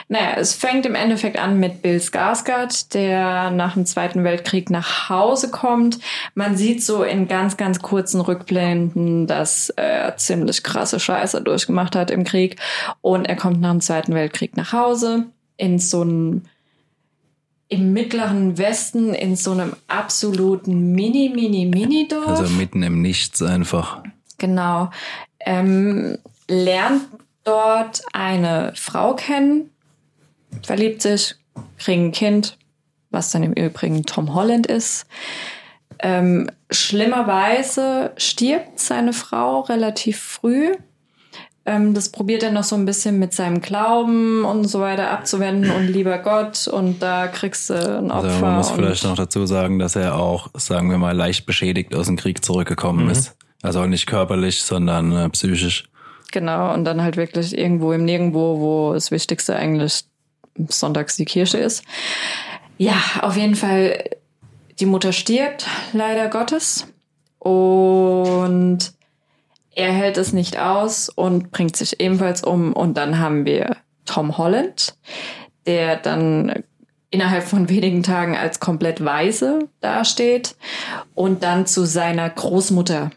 Naja, 0.09 0.37
es 0.37 0.55
fängt 0.55 0.87
im 0.87 0.95
Endeffekt 0.95 1.39
an 1.39 1.59
mit 1.59 1.83
Bill 1.83 1.99
Skarsgård, 1.99 2.95
der 2.95 3.51
nach 3.51 3.75
dem 3.75 3.87
Zweiten 3.87 4.25
Weltkrieg 4.25 4.71
nach 4.71 5.09
Hause 5.09 5.51
kommt. 5.51 5.99
Man 6.35 6.57
sieht 6.57 6.83
so 6.83 7.03
in 7.03 7.29
ganz, 7.29 7.57
ganz 7.57 7.81
kurzen 7.81 8.21
Rückblenden, 8.21 9.27
dass 9.27 9.71
er 9.71 10.17
ziemlich 10.17 10.63
krasse 10.63 11.01
Scheiße 11.01 11.43
durchgemacht 11.43 11.97
hat 11.97 12.11
im 12.11 12.25
Krieg. 12.25 12.57
Und 13.01 13.27
er 13.27 13.37
kommt 13.37 13.61
nach 13.61 13.71
dem 13.71 13.81
Zweiten 13.81 14.15
Weltkrieg 14.15 14.57
nach 14.57 14.73
Hause 14.73 15.27
in 15.57 15.79
so 15.79 16.03
einem 16.03 16.43
im 17.71 17.93
mittleren 17.93 18.57
Westen 18.57 19.13
in 19.13 19.37
so 19.37 19.53
einem 19.53 19.75
absoluten 19.89 20.93
Mini, 20.93 21.31
Mini, 21.35 21.67
Mini-Dorf. 21.67 22.27
Also 22.27 22.55
mitten 22.55 22.83
im 22.83 23.03
Nichts 23.03 23.43
einfach. 23.43 24.03
Genau. 24.39 24.91
Ähm, 25.41 26.17
lernt 26.49 27.03
dort 27.45 28.03
eine 28.13 28.73
Frau 28.75 29.15
kennen, 29.15 29.71
verliebt 30.63 31.03
sich, 31.03 31.37
kriegt 31.79 32.01
ein 32.01 32.13
Kind, 32.13 32.59
was 33.11 33.31
dann 33.31 33.43
im 33.43 33.53
Übrigen 33.53 34.05
Tom 34.05 34.35
Holland 34.35 34.67
ist. 34.67 35.07
Ähm, 36.01 36.51
schlimmerweise 36.71 38.13
stirbt 38.17 38.79
seine 38.79 39.13
Frau 39.13 39.61
relativ 39.61 40.21
früh. 40.21 40.75
Ähm, 41.67 41.93
das 41.93 42.11
probiert 42.11 42.43
er 42.43 42.53
noch 42.53 42.65
so 42.65 42.77
ein 42.77 42.85
bisschen 42.85 43.19
mit 43.19 43.33
seinem 43.33 43.61
Glauben 43.61 44.45
und 44.45 44.65
so 44.65 44.81
weiter 44.81 45.11
abzuwenden 45.11 45.71
und 45.71 45.89
lieber 45.89 46.19
Gott 46.19 46.69
und 46.69 47.03
da 47.03 47.27
kriegst 47.27 47.71
du 47.71 47.75
ein 47.75 48.11
Opfer. 48.11 48.29
Also 48.29 48.41
man 48.41 48.57
muss 48.57 48.71
vielleicht 48.71 49.05
noch 49.05 49.17
dazu 49.17 49.45
sagen, 49.45 49.79
dass 49.79 49.97
er 49.97 50.17
auch, 50.17 50.49
sagen 50.55 50.91
wir 50.91 50.99
mal, 50.99 51.17
leicht 51.17 51.47
beschädigt 51.47 51.95
aus 51.95 52.07
dem 52.07 52.17
Krieg 52.17 52.45
zurückgekommen 52.45 53.11
ist. 53.11 53.37
Also 53.63 53.85
nicht 53.87 54.07
körperlich, 54.07 54.63
sondern 54.63 55.13
äh, 55.13 55.29
psychisch. 55.31 55.91
Genau, 56.33 56.75
und 56.75 56.85
dann 56.85 57.03
halt 57.03 57.17
wirklich 57.17 57.57
irgendwo 57.57 57.93
im 57.93 58.05
Nirgendwo, 58.05 58.61
wo 58.61 58.93
das 58.93 59.11
Wichtigste 59.11 59.57
eigentlich 59.57 60.05
sonntags 60.69 61.17
die 61.17 61.25
Kirche 61.25 61.59
ist. 61.59 61.85
Ja, 62.77 63.01
auf 63.23 63.37
jeden 63.37 63.55
Fall, 63.55 64.05
die 64.79 64.87
Mutter 64.87 65.13
stirbt, 65.13 65.67
leider 65.93 66.29
Gottes. 66.29 66.87
Und 67.39 68.93
er 69.75 69.93
hält 69.93 70.19
es 70.19 70.33
nicht 70.33 70.59
aus 70.59 71.09
und 71.09 71.51
bringt 71.51 71.77
sich 71.77 72.01
ebenfalls 72.01 72.43
um. 72.43 72.73
Und 72.73 72.97
dann 72.97 73.19
haben 73.19 73.47
wir 73.47 73.77
Tom 74.05 74.37
Holland, 74.37 74.97
der 75.67 75.97
dann 75.97 76.65
innerhalb 77.11 77.45
von 77.45 77.69
wenigen 77.69 78.03
Tagen 78.03 78.37
als 78.37 78.61
komplett 78.61 79.05
weise 79.05 79.69
dasteht 79.81 80.57
und 81.15 81.43
dann 81.43 81.67
zu 81.67 81.87
seiner 81.87 82.29
Großmutter 82.29 83.11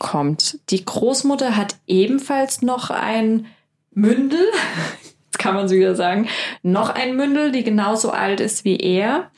kommt. 0.00 0.58
Die 0.70 0.84
Großmutter 0.84 1.56
hat 1.56 1.76
ebenfalls 1.86 2.62
noch 2.62 2.90
ein 2.90 3.46
Mündel, 3.92 4.44
jetzt 5.26 5.38
kann 5.38 5.54
man 5.54 5.68
so 5.68 5.76
wieder 5.76 5.94
sagen, 5.94 6.26
noch 6.64 6.90
ein 6.90 7.14
Mündel, 7.14 7.52
die 7.52 7.62
genauso 7.62 8.10
alt 8.10 8.40
ist 8.40 8.64
wie 8.64 8.78
er, 8.78 9.30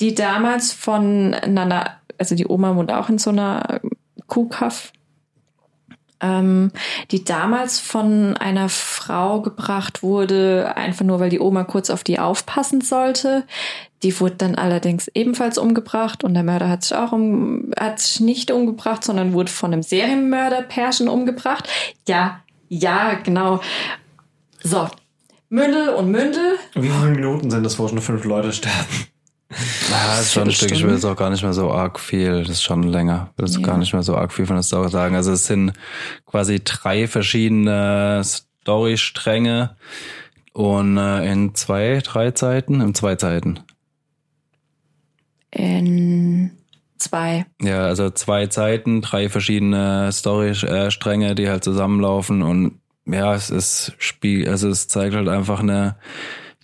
die 0.00 0.14
damals 0.14 0.74
von 0.74 1.30
Nana, 1.30 1.98
also 2.18 2.34
die 2.34 2.46
Oma 2.46 2.76
wohnt 2.76 2.92
auch 2.92 3.08
in 3.08 3.16
so 3.16 3.30
einer 3.30 3.80
Kuhkaff, 4.26 4.92
die 6.22 7.24
damals 7.24 7.80
von 7.80 8.36
einer 8.36 8.68
Frau 8.68 9.40
gebracht 9.40 10.02
wurde, 10.02 10.72
einfach 10.76 11.04
nur 11.04 11.18
weil 11.20 11.30
die 11.30 11.40
Oma 11.40 11.64
kurz 11.64 11.90
auf 11.90 12.04
die 12.04 12.18
aufpassen 12.18 12.80
sollte. 12.80 13.44
Die 14.02 14.18
wurde 14.20 14.36
dann 14.36 14.54
allerdings 14.54 15.08
ebenfalls 15.14 15.58
umgebracht 15.58 16.24
und 16.24 16.34
der 16.34 16.42
Mörder 16.42 16.68
hat 16.68 16.82
sich 16.82 16.96
auch 16.96 17.12
um, 17.12 17.70
hat 17.78 18.00
sich 18.00 18.20
nicht 18.20 18.50
umgebracht, 18.50 19.04
sondern 19.04 19.32
wurde 19.32 19.50
von 19.50 19.72
einem 19.72 19.82
Serienmörder 19.82 20.62
Pärchen 20.62 21.08
umgebracht. 21.08 21.68
Ja, 22.08 22.40
ja, 22.68 23.14
genau. 23.14 23.60
So, 24.62 24.88
Mündel 25.48 25.90
und 25.90 26.10
Mündel. 26.10 26.56
Wie 26.74 26.88
viele 26.88 27.10
Minuten 27.10 27.50
sind 27.50 27.62
das, 27.64 27.78
wo 27.78 27.86
schon 27.86 28.00
fünf 28.00 28.24
Leute 28.24 28.52
sterben? 28.52 29.11
Ja, 29.90 30.18
ist 30.20 30.32
schon 30.32 30.44
ein 30.44 30.52
Stück, 30.52 30.72
ich 30.72 30.82
will 30.84 30.92
jetzt 30.94 31.04
auch 31.04 31.16
gar 31.16 31.30
nicht 31.30 31.42
mehr 31.42 31.52
so 31.52 31.70
arg 31.70 32.00
viel, 32.00 32.40
das 32.40 32.50
ist 32.50 32.62
schon 32.62 32.82
länger, 32.82 33.30
will 33.36 33.46
jetzt 33.46 33.58
Ja. 33.58 33.66
gar 33.66 33.78
nicht 33.78 33.92
mehr 33.92 34.02
so 34.02 34.16
arg 34.16 34.32
viel 34.32 34.46
von 34.46 34.56
der 34.56 34.62
Story 34.62 34.88
sagen. 34.90 35.14
Also 35.16 35.32
es 35.32 35.46
sind 35.46 35.72
quasi 36.26 36.60
drei 36.64 37.06
verschiedene 37.06 38.22
Storystränge 38.24 39.76
und 40.52 40.96
äh, 40.98 41.30
in 41.30 41.54
zwei, 41.54 42.00
drei 42.04 42.30
Zeiten, 42.30 42.80
in 42.80 42.94
zwei 42.94 43.16
Zeiten. 43.16 43.60
In 45.50 46.52
zwei. 46.98 47.46
Ja, 47.60 47.84
also 47.84 48.10
zwei 48.10 48.46
Zeiten, 48.46 49.02
drei 49.02 49.28
verschiedene 49.28 50.10
Storystränge, 50.12 51.34
die 51.34 51.48
halt 51.48 51.64
zusammenlaufen 51.64 52.42
und 52.42 52.78
ja, 53.04 53.34
es 53.34 53.50
ist 53.50 53.92
Spiel, 53.98 54.48
also 54.48 54.68
es 54.68 54.86
zeigt 54.88 55.14
halt 55.14 55.28
einfach 55.28 55.60
eine 55.60 55.96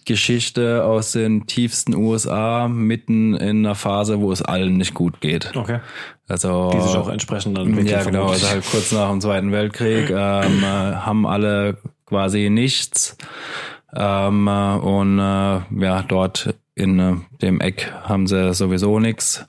Geschichte 0.08 0.84
aus 0.84 1.12
den 1.12 1.46
tiefsten 1.46 1.94
USA 1.94 2.66
mitten 2.66 3.34
in 3.34 3.64
einer 3.64 3.74
Phase, 3.74 4.20
wo 4.20 4.32
es 4.32 4.40
allen 4.42 4.78
nicht 4.78 4.94
gut 4.94 5.20
geht. 5.20 5.54
Okay. 5.54 5.80
Also 6.26 6.70
Die 6.72 6.80
sich 6.80 6.96
auch 6.96 7.08
entsprechend 7.08 7.56
dann 7.58 7.86
ja 7.86 8.02
genau, 8.02 8.28
also 8.28 8.48
halt 8.48 8.64
kurz 8.70 8.90
nach 8.90 9.10
dem 9.10 9.20
Zweiten 9.20 9.52
Weltkrieg 9.52 10.08
ähm, 10.10 10.62
äh, 10.62 10.66
haben 10.66 11.26
alle 11.26 11.76
quasi 12.06 12.48
nichts 12.50 13.16
ähm, 13.94 14.48
äh, 14.48 14.76
und 14.76 15.18
äh, 15.18 15.60
ja 15.82 16.02
dort 16.08 16.54
in 16.74 16.98
äh, 16.98 17.14
dem 17.42 17.60
Eck 17.60 17.92
haben 18.02 18.26
sie 18.26 18.54
sowieso 18.54 18.98
nichts. 19.00 19.44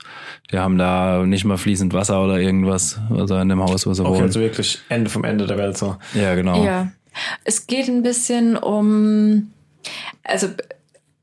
Die 0.52 0.58
haben 0.58 0.76
da 0.78 1.24
nicht 1.24 1.44
mal 1.44 1.58
fließend 1.58 1.94
Wasser 1.94 2.22
oder 2.22 2.38
irgendwas, 2.38 3.00
also 3.10 3.36
in 3.36 3.48
dem 3.48 3.62
Haus, 3.62 3.86
wo 3.86 3.94
sie 3.94 4.02
Okay, 4.02 4.10
wohnen. 4.10 4.22
also 4.22 4.40
wirklich 4.40 4.80
Ende 4.88 5.08
vom 5.08 5.24
Ende 5.24 5.46
der 5.46 5.56
Welt 5.56 5.78
so. 5.78 5.96
ja 6.14 6.34
genau. 6.34 6.62
Ja. 6.64 6.90
Es 7.44 7.66
geht 7.66 7.88
ein 7.88 8.02
bisschen 8.02 8.56
um, 8.56 9.50
also 10.22 10.48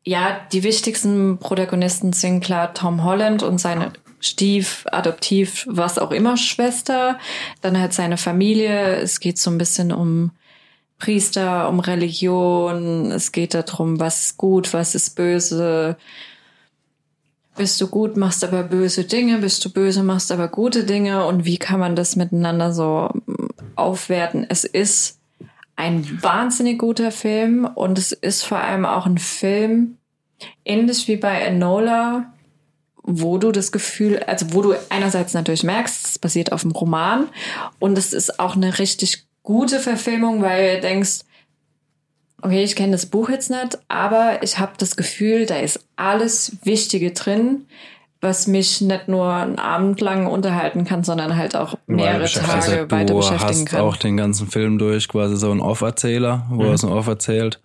ja, 0.04 0.40
die 0.54 0.64
wichtigsten 0.64 1.38
Protagonisten 1.38 2.14
sind 2.14 2.42
klar 2.42 2.74
Tom 2.74 3.04
Holland 3.04 3.44
und 3.44 3.60
seine 3.60 3.92
Stief, 4.20 4.86
Adoptiv, 4.92 5.68
was 5.70 6.00
auch 6.00 6.12
immer 6.12 6.38
Schwester. 6.38 7.20
Dann 7.62 7.80
halt 7.80 7.94
seine 7.94 8.18
Familie. 8.18 8.96
Es 8.96 9.20
geht 9.20 9.38
so 9.38 9.52
ein 9.52 9.58
bisschen 9.58 9.92
um 9.92 10.32
Priester, 10.98 11.70
um 11.70 11.80
Religion. 11.80 13.12
Es 13.12 13.32
geht 13.32 13.54
darum, 13.54 14.00
was 14.00 14.26
ist 14.26 14.38
gut, 14.38 14.74
was 14.74 14.96
ist 14.96 15.16
böse. 15.16 15.98
Bist 17.56 17.82
du 17.82 17.88
gut, 17.88 18.18
machst 18.18 18.44
aber 18.44 18.64
böse 18.64 19.04
Dinge, 19.04 19.40
bist 19.40 19.66
du 19.66 19.72
böse, 19.72 20.04
machst 20.04 20.32
aber 20.32 20.48
gute 20.48 20.84
Dinge 20.84 21.26
und 21.26 21.44
wie 21.44 21.58
kann 21.58 21.80
man 21.80 21.96
das 21.96 22.16
miteinander 22.16 22.72
so 22.72 23.10
aufwerten? 23.76 24.46
Es 24.48 24.64
ist 24.64 25.20
ein 25.78 26.22
wahnsinnig 26.22 26.80
guter 26.80 27.12
Film 27.12 27.66
und 27.66 27.98
es 27.98 28.12
ist 28.12 28.44
vor 28.44 28.58
allem 28.60 28.86
auch 28.86 29.06
ein 29.06 29.20
Film, 29.20 29.98
ähnlich 30.66 31.08
wie 31.08 31.18
bei 31.18 31.40
Enola, 31.42 32.34
wo 33.04 33.38
du 33.38 33.52
das 33.52 33.72
Gefühl, 33.72 34.20
also 34.24 34.54
wo 34.54 34.62
du 34.64 34.74
einerseits 34.90 35.34
natürlich 35.34 35.64
merkst, 35.64 36.06
es 36.06 36.20
basiert 36.20 36.52
auf 36.52 36.64
einem 36.64 36.74
Roman 36.74 37.30
und 37.80 37.98
es 37.98 38.12
ist 38.12 38.40
auch 38.40 38.56
eine 38.56 38.80
richtig 38.80 39.28
gute 39.44 39.80
Verfilmung, 39.80 40.42
weil 40.42 40.76
du 40.76 40.82
denkst, 40.82 41.20
okay, 42.42 42.64
ich 42.64 42.76
kenne 42.76 42.94
das 42.94 43.06
Buch 43.06 43.30
jetzt 43.30 43.52
nicht, 43.52 43.78
aber 43.88 44.42
ich 44.42 44.58
habe 44.58 44.74
das 44.80 44.98
Gefühl, 44.98 45.46
da 45.46 45.58
ist 45.60 45.86
alles 45.96 46.58
Wichtige 46.64 47.12
drin, 47.12 47.68
was 48.22 48.48
mich 48.48 48.82
nicht 48.82 49.08
nur 49.08 49.32
einen 49.32 49.60
Abend 49.60 50.02
lang 50.02 50.28
unterhalten 50.28 50.86
kann, 50.86 51.04
sondern 51.04 51.36
halt 51.36 51.56
auch 51.56 51.76
mehrere. 51.88 52.26
Tage 52.26 52.52
Also 52.52 52.92
weiter 52.92 53.06
du 53.14 53.18
beschäftigen 53.18 53.48
hast 53.50 53.66
kann. 53.68 53.82
auch 53.82 53.98
den 53.98 54.18
ganzen 54.18 54.48
Film 54.48 54.78
durch 54.78 55.08
quasi 55.08 55.38
so 55.38 55.52
einen 55.52 55.62
Off-Erzähler, 55.62 56.48
wo 56.50 56.64
er 56.64 56.74
aus 56.74 56.82
dem 56.82 56.92
Off 56.92 57.08
erzählt. 57.08 57.62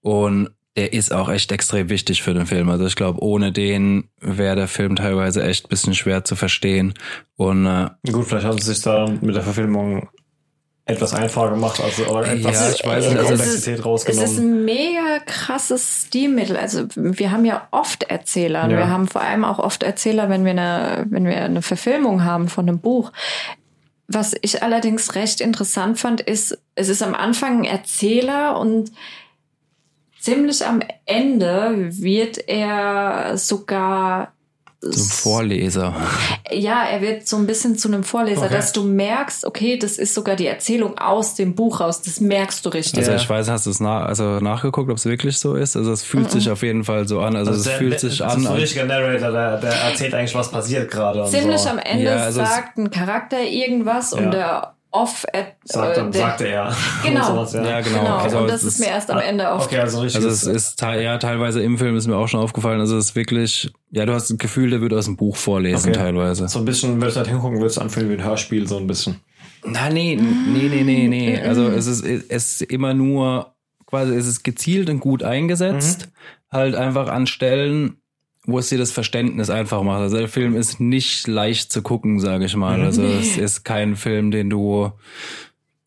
Und 0.00 0.50
der 0.76 0.92
ist 0.92 1.12
auch 1.12 1.28
echt 1.28 1.50
extrem 1.50 1.88
wichtig 1.88 2.22
für 2.22 2.34
den 2.34 2.46
Film. 2.46 2.68
Also 2.70 2.86
ich 2.86 2.94
glaube, 2.94 3.20
ohne 3.20 3.50
den 3.50 4.08
wäre 4.20 4.54
der 4.54 4.68
Film 4.68 4.94
teilweise 4.94 5.42
echt 5.42 5.66
ein 5.66 5.68
bisschen 5.70 5.94
schwer 5.94 6.24
zu 6.24 6.36
verstehen. 6.36 6.94
Und 7.34 7.66
äh, 7.66 7.88
Gut, 8.12 8.26
vielleicht 8.26 8.46
haben 8.46 8.58
sie 8.58 8.72
sich 8.74 8.82
da 8.84 9.08
mit 9.20 9.34
der 9.34 9.42
Verfilmung 9.42 10.08
etwas 10.88 11.12
einfacher 11.12 11.50
gemacht, 11.50 11.80
also 11.82 12.06
oder 12.06 12.26
etwas 12.32 12.54
Ja, 12.54 12.70
ich 12.70 12.84
weiß 12.84 13.04
also 13.06 13.18
es 13.18 13.28
Komplexität 13.28 13.74
Es 13.74 13.78
ist 13.78 13.84
rausgenommen. 13.84 14.38
ein 14.38 14.64
mega 14.64 15.18
krasses 15.26 16.06
Stilmittel. 16.06 16.56
Also 16.56 16.86
wir 16.96 17.30
haben 17.30 17.44
ja 17.44 17.68
oft 17.70 18.04
Erzähler. 18.04 18.64
und 18.64 18.70
Ja. 18.70 18.78
Wir 18.78 18.88
haben 18.88 19.06
vor 19.06 19.20
allem 19.20 19.44
auch 19.44 19.58
oft 19.58 19.82
Erzähler, 19.82 20.30
wenn 20.30 20.44
wir 20.46 20.52
eine, 20.52 21.04
wenn 21.10 21.26
wir 21.26 21.36
eine 21.36 21.60
Verfilmung 21.60 22.24
haben 22.24 22.48
von 22.48 22.66
einem 22.66 22.78
Buch. 22.78 23.12
Was 24.06 24.34
ich 24.40 24.62
allerdings 24.62 25.14
recht 25.14 25.42
interessant 25.42 25.98
fand, 25.98 26.22
ist, 26.22 26.58
es 26.74 26.88
ist 26.88 27.02
am 27.02 27.14
Anfang 27.14 27.58
ein 27.58 27.64
Erzähler 27.64 28.58
und 28.58 28.90
ziemlich 30.18 30.64
am 30.64 30.80
Ende 31.04 31.90
wird 31.90 32.48
er 32.48 33.36
sogar 33.36 34.32
zum 34.80 35.08
Vorleser. 35.08 35.94
ja, 36.52 36.84
er 36.84 37.00
wird 37.00 37.26
so 37.26 37.36
ein 37.36 37.46
bisschen 37.46 37.76
zu 37.76 37.88
einem 37.88 38.04
Vorleser, 38.04 38.42
Okay. 38.44 38.54
dass 38.54 38.72
du 38.72 38.84
merkst, 38.84 39.44
okay, 39.44 39.76
das 39.76 39.98
ist 39.98 40.14
sogar 40.14 40.36
die 40.36 40.46
Erzählung 40.46 40.96
aus 40.98 41.34
dem 41.34 41.54
Buch 41.56 41.80
raus. 41.80 42.00
Das 42.02 42.20
merkst 42.20 42.64
du 42.64 42.68
richtig. 42.70 42.98
Also 43.00 43.10
Ja. 43.10 43.16
ich 43.16 43.28
weiß, 43.28 43.48
hast 43.48 43.66
du 43.66 43.70
es 43.70 43.80
nach, 43.80 44.06
also 44.06 44.38
nachgeguckt, 44.38 44.90
ob 44.90 44.96
es 44.96 45.04
wirklich 45.04 45.38
so 45.38 45.54
ist? 45.56 45.76
Also 45.76 45.90
es 45.92 46.02
fühlt 46.04 46.30
sich 46.30 46.48
auf 46.50 46.62
jeden 46.62 46.84
Fall 46.84 47.08
so 47.08 47.20
an. 47.20 47.34
Also, 47.34 47.50
es 47.52 47.62
der, 47.64 47.72
fühlt 47.76 47.92
der, 47.94 47.98
sich 47.98 48.18
das 48.18 48.32
an. 48.34 48.38
ist 48.38 48.44
so 48.44 48.48
ein 48.50 48.54
als- 48.54 48.62
richtiger 48.62 48.84
Narrator, 48.84 49.32
der, 49.32 49.56
der 49.58 49.72
erzählt 49.72 50.14
eigentlich, 50.14 50.34
was 50.34 50.50
passiert 50.50 50.90
gerade. 50.90 51.24
Ziemlich 51.28 51.60
so. 51.60 51.70
am 51.70 51.78
Ende 51.78 52.04
Ja, 52.04 52.16
also 52.18 52.38
sagt 52.40 52.78
ein 52.78 52.90
Charakter 52.90 53.40
irgendwas 53.42 54.12
Ja. 54.12 54.18
und 54.18 54.30
der 54.30 54.74
off 54.90 55.24
äh, 55.32 55.44
Sagt, 55.64 55.96
der, 55.96 56.12
sagte 56.12 56.48
er. 56.48 56.74
Genau. 57.04 57.24
Sowas, 57.26 57.52
ja. 57.52 57.62
Ja, 57.64 57.80
genau. 57.80 57.98
genau. 58.00 58.16
Also 58.16 58.38
und 58.38 58.50
das 58.50 58.64
ist 58.64 58.80
mir 58.80 58.86
erst 58.86 59.10
am 59.10 59.18
Ende 59.18 59.50
auf. 59.50 59.66
Okay, 59.66 59.78
also 59.80 60.00
richtig. 60.00 60.24
Also 60.24 60.28
es 60.28 60.44
ist 60.44 60.76
te- 60.78 61.00
ja 61.02 61.18
teilweise 61.18 61.62
im 61.62 61.76
Film 61.78 61.96
ist 61.96 62.06
mir 62.06 62.16
auch 62.16 62.28
schon 62.28 62.40
aufgefallen. 62.40 62.80
Also 62.80 62.96
es 62.96 63.06
ist 63.10 63.14
wirklich, 63.16 63.70
ja, 63.90 64.06
du 64.06 64.14
hast 64.14 64.30
das 64.30 64.38
Gefühl, 64.38 64.70
der 64.70 64.80
wird 64.80 64.92
aus 64.94 65.04
dem 65.04 65.16
Buch 65.16 65.36
vorlesen 65.36 65.90
Okay. 65.90 65.98
teilweise. 65.98 66.48
so 66.48 66.58
ein 66.60 66.64
bisschen, 66.64 66.96
würdest 67.00 67.16
du 67.16 67.20
halt 67.20 67.28
hingucken, 67.28 67.58
würdest 67.60 67.76
du 67.76 67.80
anfühlen 67.82 68.08
wie 68.10 68.14
ein 68.14 68.24
Hörspiel, 68.24 68.66
so 68.66 68.78
ein 68.78 68.86
bisschen. 68.86 69.20
Na, 69.64 69.90
nee, 69.90 70.16
nee, 70.16 70.68
nee, 70.68 70.82
nee, 70.84 71.08
nee. 71.08 71.40
Also 71.40 71.68
es 71.68 71.86
ist, 71.86 72.04
es 72.04 72.22
ist 72.60 72.62
immer 72.62 72.94
nur, 72.94 73.54
quasi, 73.86 74.14
es 74.14 74.26
ist 74.26 74.42
gezielt 74.44 74.88
und 74.88 75.00
gut 75.00 75.22
eingesetzt. 75.22 76.08
Halt 76.50 76.74
einfach 76.76 77.08
an 77.08 77.26
Stellen, 77.26 78.00
wo 78.50 78.58
es 78.58 78.70
dir 78.70 78.78
das 78.78 78.90
Verständnis 78.92 79.50
einfach 79.50 79.82
macht. 79.82 80.00
Also 80.00 80.16
der 80.16 80.28
Film 80.28 80.56
ist 80.56 80.80
nicht 80.80 81.26
leicht 81.26 81.70
zu 81.70 81.82
gucken, 81.82 82.18
sage 82.18 82.46
ich 82.46 82.56
mal. 82.56 82.80
Also 82.82 83.02
es 83.04 83.36
ist 83.36 83.62
kein 83.62 83.94
Film, 83.94 84.30
den 84.30 84.48
du 84.48 84.90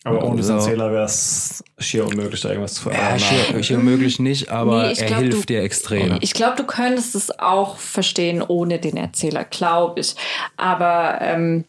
Aber 0.03 0.23
ohne 0.23 0.35
diesen 0.37 0.57
Erzähler 0.57 0.91
wäre 0.91 1.05
es 1.05 1.63
schier 1.79 2.05
unmöglich, 2.07 2.41
da 2.41 2.49
irgendwas 2.49 2.75
zu 2.75 2.89
ja, 2.91 2.95
verändern. 2.95 3.19
schier, 3.19 3.63
schier 3.63 3.77
möglich 3.79 4.19
nicht, 4.19 4.49
aber 4.49 4.83
Nee, 4.89 4.93
er 4.99 5.05
glaub, 5.07 5.19
hilft 5.21 5.41
du- 5.49 5.53
dir 5.53 5.63
extrem. 5.63 6.17
Ich 6.21 6.33
glaube, 6.35 6.55
du 6.55 6.63
könntest 6.63 7.15
es 7.15 7.31
auch 7.39 7.77
verstehen 7.77 8.43
ohne 8.47 8.77
den 8.79 8.95
Erzähler, 8.95 9.43
glaube 9.43 9.99
ich. 10.01 10.15
Aber 10.57 11.17
ähm, 11.21 11.65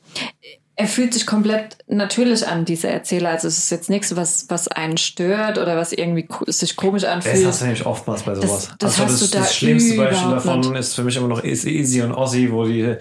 er 0.82 0.88
fühlt 0.88 1.14
sich 1.14 1.26
komplett 1.26 1.76
natürlich 1.86 2.46
an, 2.46 2.64
dieser 2.64 2.90
Erzähler. 2.90 3.30
Also 3.30 3.46
es 3.46 3.56
ist 3.59 3.70
jetzt 3.70 3.88
nichts, 3.88 4.16
was, 4.16 4.46
was 4.48 4.66
einen 4.68 4.96
stört 4.96 5.59
oder 5.59 5.76
was 5.76 5.92
irgendwie 5.92 6.26
sich 6.48 6.74
komisch 6.76 7.02
Das 7.02 7.10
anfühlt. 7.12 7.46
hast 7.46 7.60
du 7.60 7.64
nämlich 7.66 7.86
oftmals 7.86 8.22
bei 8.22 8.34
sowas. 8.34 8.70
das 8.78 9.00
also 9.00 9.12
das, 9.12 9.20
du 9.20 9.36
da 9.36 9.38
das 9.44 9.54
schlimmste 9.54 9.96
Beispiel 9.96 10.30
davon 10.30 10.60
nicht. 10.60 10.74
ist 10.80 10.94
für 10.94 11.04
mich 11.04 11.16
immer 11.16 11.28
noch 11.28 11.44
Easy 11.44 12.02
und 12.02 12.12
Ozzy, 12.12 12.50
wo 12.50 12.64
die 12.64 12.96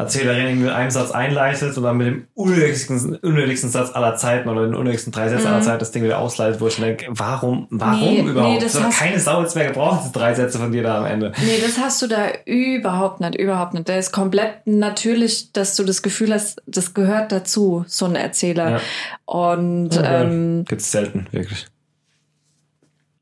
Erzählerin 0.00 0.60
mit 0.62 0.70
einem 0.70 0.90
Satz 0.90 1.10
einleitet 1.10 1.76
und 1.76 1.82
dann 1.82 1.96
mit 1.96 2.06
dem 2.06 2.26
unnötigsten, 2.34 3.16
unnötigsten 3.16 3.70
Satz 3.70 3.94
aller 3.94 4.16
Zeiten 4.16 4.48
oder 4.48 4.62
den 4.66 4.74
unnötigsten 4.74 5.12
drei 5.12 5.28
Sätze 5.28 5.48
aller 5.48 5.60
Zeiten 5.62 5.78
das 5.80 5.90
Ding 5.92 6.02
wieder 6.04 6.18
ausleitet, 6.18 6.60
wo 6.60 6.66
ich 6.68 6.76
denke, 6.76 7.06
warum, 7.10 7.66
warum 7.70 8.00
Mhm. 8.00 8.06
Nee, 8.06 8.22
nee, 8.22 8.30
überhaupt? 8.30 8.62
das 8.62 8.72
das 8.72 8.82
hast- 8.84 8.98
keine 8.98 9.18
Sau 9.20 9.40
jetzt 9.42 9.54
mehr 9.56 9.66
gebraucht, 9.68 10.00
diese 10.02 10.12
drei 10.12 10.34
Sätze 10.34 10.58
von 10.58 10.72
dir 10.72 10.82
da 10.82 10.98
am 10.98 11.06
Ende. 11.06 11.32
Nee, 11.44 11.60
das 11.64 11.78
hast 11.78 12.02
du 12.02 12.06
da 12.06 12.26
überhaupt 12.46 13.20
nicht, 13.20 13.34
überhaupt 13.36 13.74
nicht. 13.74 13.88
Der 13.88 13.98
ist 13.98 14.12
komplett 14.12 14.66
natürlich, 14.66 15.52
dass 15.52 15.76
du 15.76 15.84
das 15.84 16.02
Gefühl 16.02 16.32
hast, 16.32 16.60
das 16.66 16.94
gehört 16.94 17.32
dazu, 17.32 17.84
so 17.86 18.06
ein 18.06 18.16
Erzähler. 18.16 18.70
Ja. 18.70 18.80
Und 19.26 19.90
ähm, 20.02 20.64
Gibt's 20.68 20.90
selten, 20.90 21.26
wirklich. 21.30 21.66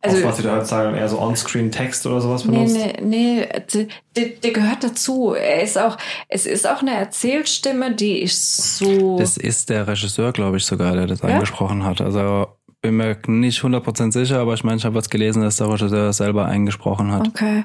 Also 0.09 0.17
Oftmals 0.19 0.43
wird 0.43 0.55
heutzutage 0.55 0.97
eher 0.97 1.09
so 1.09 1.21
On-Screen-Text 1.21 2.07
oder 2.07 2.21
sowas 2.21 2.45
Nee, 2.45 2.51
benutzt. 2.53 2.77
nee, 2.77 2.95
nee, 3.03 3.49
d- 3.73 3.89
der, 4.17 4.25
der 4.43 4.51
gehört 4.53 4.83
dazu. 4.85 5.35
Er 5.35 5.63
ist 5.63 5.79
auch, 5.79 5.97
es 6.29 6.47
ist 6.47 6.67
auch 6.69 6.81
eine 6.83 6.95
Erzählstimme, 6.95 7.95
die 7.95 8.19
ich 8.23 8.39
so. 8.41 9.17
Das 9.19 9.37
ist 9.37 9.71
der 9.71 9.87
Regisseur, 9.87 10.33
glaube 10.33 10.57
ich, 10.57 10.65
sogar, 10.67 10.95
der 10.95 11.07
das 11.07 11.23
eingesprochen 11.23 11.85
hat. 11.85 12.01
Also 12.01 12.47
bin 12.81 12.97
mir 12.97 13.17
nicht 13.27 13.61
100% 13.61 14.13
sicher, 14.13 14.39
aber 14.41 14.55
ich 14.55 14.63
meine, 14.65 14.77
ich 14.79 14.85
habe 14.85 14.95
was 14.95 15.11
gelesen, 15.11 15.43
dass 15.43 15.57
der 15.57 15.69
Regisseur 15.71 16.13
selber 16.13 16.47
eingesprochen 16.47 17.11
hat. 17.13 17.27
Okay. 17.29 17.65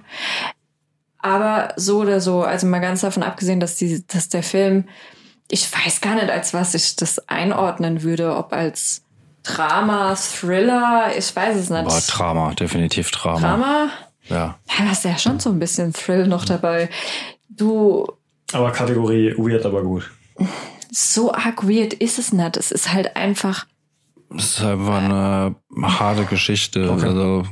Aber 1.20 1.74
so 1.78 2.02
oder 2.02 2.20
so, 2.20 2.41
also 2.41 2.68
mal 2.68 2.80
ganz 2.80 3.02
davon 3.02 3.24
abgesehen, 3.24 3.60
dass, 3.60 3.78
die, 3.78 4.06
dass 4.07 4.28
der 4.30 4.44
Film, 4.44 4.86
ich 5.49 5.70
weiß 5.72 6.02
gar 6.02 6.15
nicht, 6.15 6.30
als 6.30 6.53
was 6.53 6.74
ich 6.74 6.95
das 6.98 7.30
einordnen 7.30 8.03
würde, 8.03 8.36
ob 8.36 8.52
als 8.52 9.03
Drama, 9.44 10.15
Thriller, 10.15 11.11
ich 11.18 11.36
weiß 11.36 11.57
es 11.57 11.70
nicht. 11.70 11.86
Boah, 11.86 12.02
Drama, 12.07 12.53
definitiv 12.53 13.11
Drama. 13.11 13.40
Drama? 13.40 13.90
Ja. 14.30 14.57
Ja, 14.78 14.86
da 14.86 14.91
ist 14.91 15.03
ja 15.03 15.18
schon 15.18 15.40
so 15.40 15.49
ein 15.49 15.60
bisschen 15.60 15.91
Thrill 15.94 16.28
noch 16.28 16.45
dabei. 16.45 16.90
Du, 17.49 18.07
Aber 18.53 18.72
Kategorie 18.72 19.34
weird, 19.38 19.65
aber 19.65 19.84
gut. 19.84 20.10
so 20.91 21.34
arg 21.34 21.68
weird 21.68 21.94
ist 21.94 22.20
es 22.20 22.32
nicht. 22.32 22.56
Es 22.57 22.72
ist 22.72 22.94
halt 22.94 23.15
einfach 23.18 23.65
Das 24.30 24.45
ist 24.60 24.61
einfach 24.64 25.03
eine 25.03 25.56
harte 25.82 26.24
Geschichte. 26.26 26.90
Okay. 26.90 27.07
Also 27.07 27.44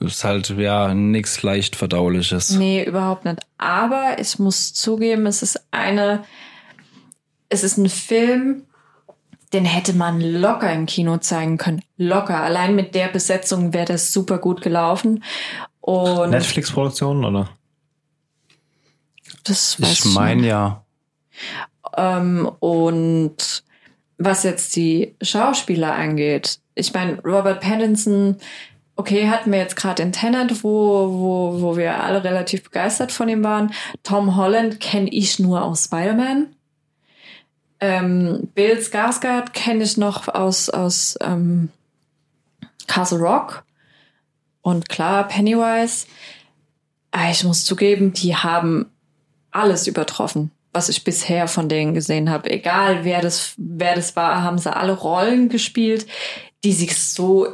ist 0.00 0.24
halt 0.24 0.50
ja 0.50 0.92
nichts 0.92 1.42
leicht 1.42 1.74
verdauliches. 1.76 2.50
Nee, 2.50 2.84
überhaupt 2.84 3.24
nicht. 3.24 3.38
Aber 3.56 4.18
ich 4.18 4.38
muss 4.38 4.74
zugeben, 4.74 5.24
es 5.26 5.40
ist 5.42 5.58
eine, 5.70 6.24
es 7.48 7.64
ist 7.64 7.78
ein 7.78 7.88
Film, 7.88 8.64
den 9.52 9.64
hätte 9.64 9.92
man 9.92 10.20
locker 10.20 10.72
im 10.72 10.86
Kino 10.86 11.18
zeigen 11.18 11.58
können. 11.58 11.82
Locker. 11.96 12.40
Allein 12.40 12.74
mit 12.74 12.94
der 12.94 13.08
Besetzung 13.08 13.72
wäre 13.72 13.86
das 13.86 14.12
super 14.12 14.38
gut 14.38 14.62
gelaufen. 14.62 15.22
Und 15.80 16.30
Netflix-Produktion, 16.30 17.24
oder? 17.24 17.48
das 19.44 19.80
weiß 19.80 20.06
Ich 20.06 20.14
meine 20.14 20.46
ja. 20.46 20.84
Ähm, 21.96 22.50
und 22.60 23.62
was 24.18 24.42
jetzt 24.42 24.74
die 24.76 25.14
Schauspieler 25.22 25.94
angeht, 25.94 26.58
ich 26.74 26.92
meine, 26.92 27.20
Robert 27.22 27.60
Pattinson, 27.60 28.36
okay, 28.96 29.28
hatten 29.28 29.52
wir 29.52 29.58
jetzt 29.58 29.76
gerade 29.76 30.02
in 30.02 30.12
Tenet, 30.12 30.64
wo, 30.64 30.70
wo, 30.70 31.60
wo 31.60 31.76
wir 31.76 32.02
alle 32.02 32.24
relativ 32.24 32.64
begeistert 32.64 33.12
von 33.12 33.28
ihm 33.28 33.44
waren. 33.44 33.72
Tom 34.02 34.36
Holland 34.36 34.80
kenne 34.80 35.10
ich 35.10 35.38
nur 35.38 35.62
aus 35.62 35.84
Spider-Man. 35.84 36.54
Ähm, 37.86 38.48
Bill 38.54 38.78
Skarsgård 38.78 39.52
kenne 39.52 39.84
ich 39.84 39.98
noch 39.98 40.28
aus, 40.28 40.70
aus 40.70 41.18
ähm, 41.20 41.68
Castle 42.86 43.18
Rock. 43.18 43.62
Und 44.62 44.88
klar, 44.88 45.28
Pennywise. 45.28 46.06
Aber 47.10 47.30
ich 47.30 47.44
muss 47.44 47.64
zugeben, 47.64 48.14
die 48.14 48.34
haben 48.34 48.86
alles 49.50 49.86
übertroffen, 49.86 50.50
was 50.72 50.88
ich 50.88 51.04
bisher 51.04 51.46
von 51.46 51.68
denen 51.68 51.92
gesehen 51.92 52.30
habe. 52.30 52.50
Egal 52.50 53.04
wer 53.04 53.20
das, 53.20 53.52
wer 53.58 53.94
das 53.94 54.16
war, 54.16 54.42
haben 54.42 54.56
sie 54.56 54.74
alle 54.74 54.94
Rollen 54.94 55.50
gespielt, 55.50 56.06
die 56.64 56.72
sich 56.72 56.98
so, 56.98 57.48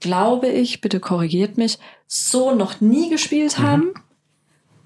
glaube 0.00 0.48
ich, 0.48 0.82
bitte 0.82 1.00
korrigiert 1.00 1.56
mich, 1.56 1.78
so 2.06 2.54
noch 2.54 2.82
nie 2.82 3.08
gespielt 3.08 3.58
haben. 3.58 3.94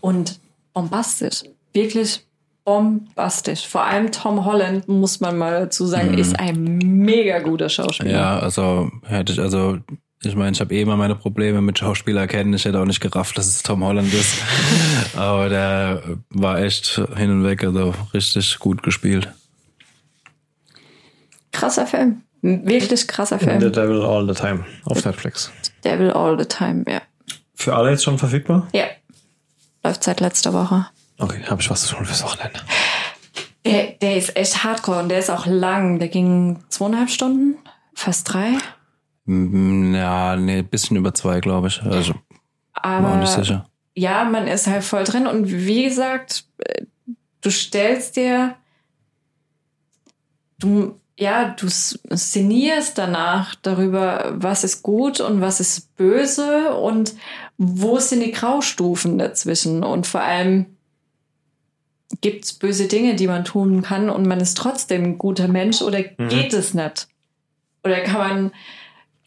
Und 0.00 0.38
bombastisch. 0.72 1.42
Wirklich 1.72 2.27
bombastisch. 2.68 3.66
Vor 3.66 3.84
allem 3.84 4.12
Tom 4.12 4.44
Holland, 4.44 4.88
muss 4.88 5.20
man 5.20 5.38
mal 5.38 5.60
dazu 5.60 5.86
sagen, 5.86 6.18
ist 6.18 6.38
ein 6.38 6.78
mega 6.78 7.38
guter 7.38 7.70
Schauspieler. 7.70 8.10
Ja, 8.10 8.38
also 8.38 8.90
hätte 9.04 9.32
ich, 9.32 9.40
also 9.40 9.78
ich 10.22 10.36
meine, 10.36 10.52
ich 10.52 10.60
habe 10.60 10.74
eh 10.74 10.82
immer 10.82 10.96
meine 10.96 11.14
Probleme 11.14 11.62
mit 11.62 11.78
Schauspieler 11.78 12.22
erkennen. 12.22 12.52
Ich 12.52 12.66
hätte 12.66 12.78
auch 12.78 12.84
nicht 12.84 13.00
gerafft, 13.00 13.38
dass 13.38 13.46
es 13.46 13.62
Tom 13.62 13.82
Holland 13.82 14.12
ist. 14.12 14.42
Aber 15.16 15.48
der 15.48 16.02
war 16.28 16.60
echt 16.60 17.00
hin 17.16 17.30
und 17.30 17.44
weg, 17.44 17.64
also 17.64 17.94
richtig 18.12 18.58
gut 18.58 18.82
gespielt. 18.82 19.32
Krasser 21.52 21.86
Film. 21.86 22.22
Wirklich 22.42 23.08
krasser 23.08 23.38
The 23.38 23.46
Film. 23.46 23.72
Devil 23.72 24.02
All 24.02 24.26
the 24.28 24.38
Time 24.38 24.66
auf 24.84 25.04
Netflix. 25.04 25.50
Devil 25.84 26.10
All 26.10 26.38
the 26.38 26.44
Time, 26.44 26.84
ja. 26.86 27.00
Für 27.54 27.74
alle 27.74 27.90
jetzt 27.90 28.04
schon 28.04 28.18
verfügbar? 28.18 28.68
Ja. 28.72 28.84
Läuft 29.82 30.04
seit 30.04 30.20
letzter 30.20 30.52
Woche. 30.52 30.86
Okay, 31.18 31.42
habe 31.48 31.60
ich 31.60 31.70
was 31.70 31.82
zu 31.82 31.94
tun 31.94 32.04
fürs 32.04 32.22
Wochenende. 32.22 32.60
Der, 33.64 33.92
der 34.00 34.16
ist 34.16 34.36
echt 34.36 34.62
hardcore 34.64 35.00
und 35.02 35.08
der 35.08 35.18
ist 35.18 35.30
auch 35.30 35.46
lang. 35.46 35.98
Der 35.98 36.08
ging 36.08 36.60
zweieinhalb 36.68 37.10
Stunden, 37.10 37.56
fast 37.94 38.32
drei. 38.32 38.52
Mm, 39.24 39.94
Ja, 39.94 40.36
nee, 40.36 40.62
bisschen 40.62 40.96
über 40.96 41.12
zwei, 41.14 41.40
glaube 41.40 41.66
ich. 41.68 41.82
Also, 41.82 42.14
Aber 42.72 43.12
auch 43.12 43.16
nicht 43.16 43.32
sicher. 43.32 43.66
ja, 43.94 44.24
man 44.24 44.46
ist 44.46 44.66
halt 44.68 44.84
voll 44.84 45.04
drin. 45.04 45.26
Und 45.26 45.50
wie 45.50 45.82
gesagt, 45.84 46.44
äh, 46.58 46.84
du 47.40 47.50
stellst 47.50 48.16
dir, 48.16 48.54
du, 50.58 50.98
ja, 51.18 51.50
du 51.50 51.68
szenierst 51.68 52.96
danach 52.96 53.54
darüber, 53.56 54.34
was 54.36 54.64
ist 54.64 54.82
gut 54.82 55.20
und 55.20 55.40
was 55.40 55.60
ist 55.60 55.94
böse 55.96 56.74
und 56.74 57.14
wo 57.58 57.98
sind 57.98 58.20
die 58.20 58.30
Graustufen 58.32 59.18
dazwischen. 59.18 59.82
Und 59.82 60.06
vor 60.06 60.20
allem 60.22 60.66
gibt's 62.20 62.52
böse 62.52 62.86
Dinge, 62.86 63.14
die 63.16 63.26
man 63.26 63.44
tun 63.44 63.82
kann 63.82 64.10
und 64.10 64.26
man 64.26 64.40
ist 64.40 64.56
trotzdem 64.56 65.04
ein 65.04 65.18
guter 65.18 65.48
Mensch 65.48 65.82
oder 65.82 66.02
geht 66.02 66.52
es 66.52 66.74
nicht? 66.74 67.08
Oder 67.84 68.00
kann 68.00 68.18
man 68.18 68.52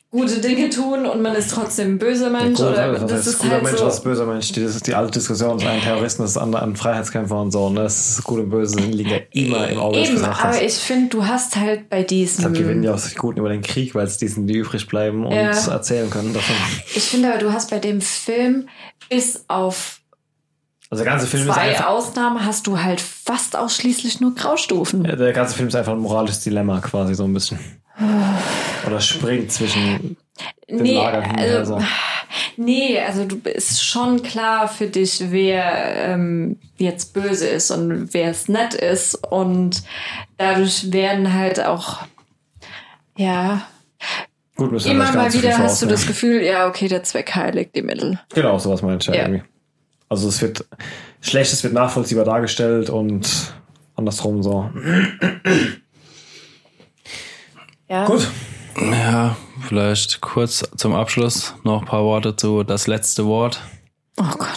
gute 0.09 0.41
Dinge 0.41 0.69
tun 0.69 1.05
und 1.05 1.21
man 1.21 1.33
ist 1.35 1.51
trotzdem 1.51 1.93
ein 1.93 1.97
böser 1.97 2.29
Mensch? 2.29 2.57
Gut, 2.57 2.67
oder 2.67 2.91
das 2.91 3.01
das 3.01 3.11
heißt, 3.11 3.27
ist 3.27 3.37
guter 3.39 3.51
halt 3.53 3.63
Mensch, 3.63 3.77
so. 3.79 3.85
was 3.85 3.93
ist 3.99 4.03
böser 4.03 4.25
Mensch. 4.25 4.51
Die, 4.51 4.61
das 4.61 4.75
ist 4.75 4.87
die 4.87 4.93
alte 4.93 5.11
Diskussion. 5.11 5.57
Das 5.57 5.63
ist 5.63 5.69
ein 5.69 5.81
Terroristen, 5.81 6.23
das 6.23 6.31
ist 6.31 6.37
ein, 6.37 6.53
ein 6.53 6.75
Freiheitskämpfer 6.75 7.39
und 7.39 7.51
so. 7.51 7.69
Ne? 7.69 7.83
Das 7.83 8.09
ist 8.17 8.23
gut 8.23 8.39
und 8.39 8.49
böse 8.49 8.77
liegen 8.79 9.09
ja 9.09 9.17
immer 9.31 9.69
im 9.69 9.79
Auge 9.79 9.99
Eben, 9.99 10.21
aber 10.25 10.61
ich 10.61 10.73
finde, 10.73 11.09
du 11.09 11.25
hast 11.25 11.55
halt 11.55 11.87
bei 11.89 12.03
diesem. 12.03 12.37
Deshalb 12.37 12.57
gewinnen 12.57 12.83
ja 12.83 12.93
auch 12.93 12.99
die 13.01 13.15
Guten 13.15 13.39
über 13.39 13.49
den 13.49 13.61
Krieg, 13.61 13.95
weil 13.95 14.05
es 14.05 14.17
die 14.17 14.27
sind, 14.27 14.47
die 14.47 14.55
übrig 14.57 14.85
bleiben 14.87 15.25
und 15.25 15.33
Ja. 15.33 15.51
erzählen 15.71 16.09
können 16.09 16.33
davon. 16.33 16.55
Ich 16.93 17.03
finde 17.03 17.29
aber, 17.29 17.37
du 17.37 17.53
hast 17.53 17.69
bei 17.69 17.79
dem 17.79 18.01
Film 18.01 18.67
bis 19.09 19.45
auf 19.47 20.00
Also 20.91 21.05
der 21.05 21.13
ganze 21.13 21.25
Film 21.25 21.47
ist 21.47 21.53
zwei 21.53 21.61
einfach, 21.69 21.87
Ausnahmen 21.87 22.45
hast 22.45 22.67
du 22.67 22.77
halt 22.77 22.99
fast 22.99 23.55
ausschließlich 23.55 24.19
nur 24.19 24.35
Graustufen. 24.35 25.05
ja, 25.05 25.15
der 25.15 25.31
ganze 25.31 25.55
Film 25.55 25.69
ist 25.69 25.75
einfach 25.75 25.93
ein 25.93 25.99
moralisches 25.99 26.41
Dilemma 26.41 26.81
quasi 26.81 27.15
so 27.15 27.23
ein 27.23 27.33
bisschen. 27.33 27.59
Oder 28.85 28.99
springt 28.99 29.53
zwischen 29.53 30.17
den 30.69 30.83
nee, 30.83 30.95
Lagern 30.95 31.39
also, 31.39 31.75
So. 31.75 31.83
nee, 32.57 32.99
also 32.99 33.23
du 33.23 33.37
ist 33.49 33.81
schon 33.85 34.21
klar 34.21 34.67
für 34.67 34.87
dich, 34.87 35.23
wer 35.31 35.95
ähm, 35.95 36.59
jetzt 36.75 37.13
böse 37.13 37.47
ist 37.47 37.71
und 37.71 38.13
wer 38.13 38.31
es 38.31 38.49
nett 38.49 38.73
ist. 38.73 39.15
Und 39.15 39.83
dadurch 40.37 40.91
werden 40.91 41.33
halt 41.33 41.63
auch, 41.63 41.99
ja, 43.15 43.61
Gut, 44.57 44.85
immer 44.85 45.09
mal 45.13 45.33
wieder 45.33 45.57
hast 45.57 45.81
du 45.81 45.85
das 45.85 46.05
Gefühl, 46.05 46.41
ja, 46.41 46.67
okay, 46.67 46.89
der 46.89 47.03
Zweck 47.03 47.33
heiligt 47.33 47.77
die 47.77 47.81
Mittel. 47.81 48.19
Genau, 48.33 48.59
sowas 48.59 48.81
meine 48.81 48.97
ich 48.97 49.05
Ja. 49.05 49.13
irgendwie. 49.13 49.43
Also 50.11 50.27
es 50.27 50.41
wird 50.41 50.65
Schlechtes 51.21 51.63
wird 51.63 51.73
nachvollziehbar 51.73 52.25
dargestellt 52.25 52.89
und 52.89 53.53
andersrum 53.95 54.43
so. 54.43 54.69
Ja. 57.87 58.05
Gut. 58.05 58.27
Ja, 58.77 59.37
vielleicht 59.67 60.19
kurz 60.19 60.69
zum 60.75 60.93
Abschluss 60.95 61.55
noch 61.63 61.81
ein 61.81 61.87
paar 61.87 62.03
Worte 62.03 62.35
zu 62.35 62.63
das 62.63 62.87
letzte 62.87 63.25
Wort. 63.25 63.61
Oh 64.17 64.23
Gott. 64.37 64.49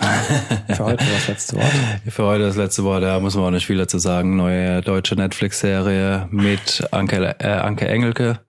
Für 0.75 0.87
heute 0.87 1.05
das 1.05 1.29
letzte 1.29 1.57
Wort. 1.57 1.73
Für 2.09 2.25
heute 2.25 2.45
das 2.47 2.57
letzte 2.57 2.83
Wort, 2.83 3.05
da 3.05 3.21
muss 3.21 3.37
man 3.37 3.45
auch 3.45 3.51
nicht 3.53 3.67
viel 3.67 3.79
dazu 3.79 3.99
sagen. 3.99 4.35
Neue 4.35 4.81
deutsche 4.83 5.15
Netflix-Serie 5.15 6.27
mit 6.33 6.85
Anke, 6.91 7.37
äh, 7.39 7.47
Anke 7.47 7.87
Engelke. 7.87 8.41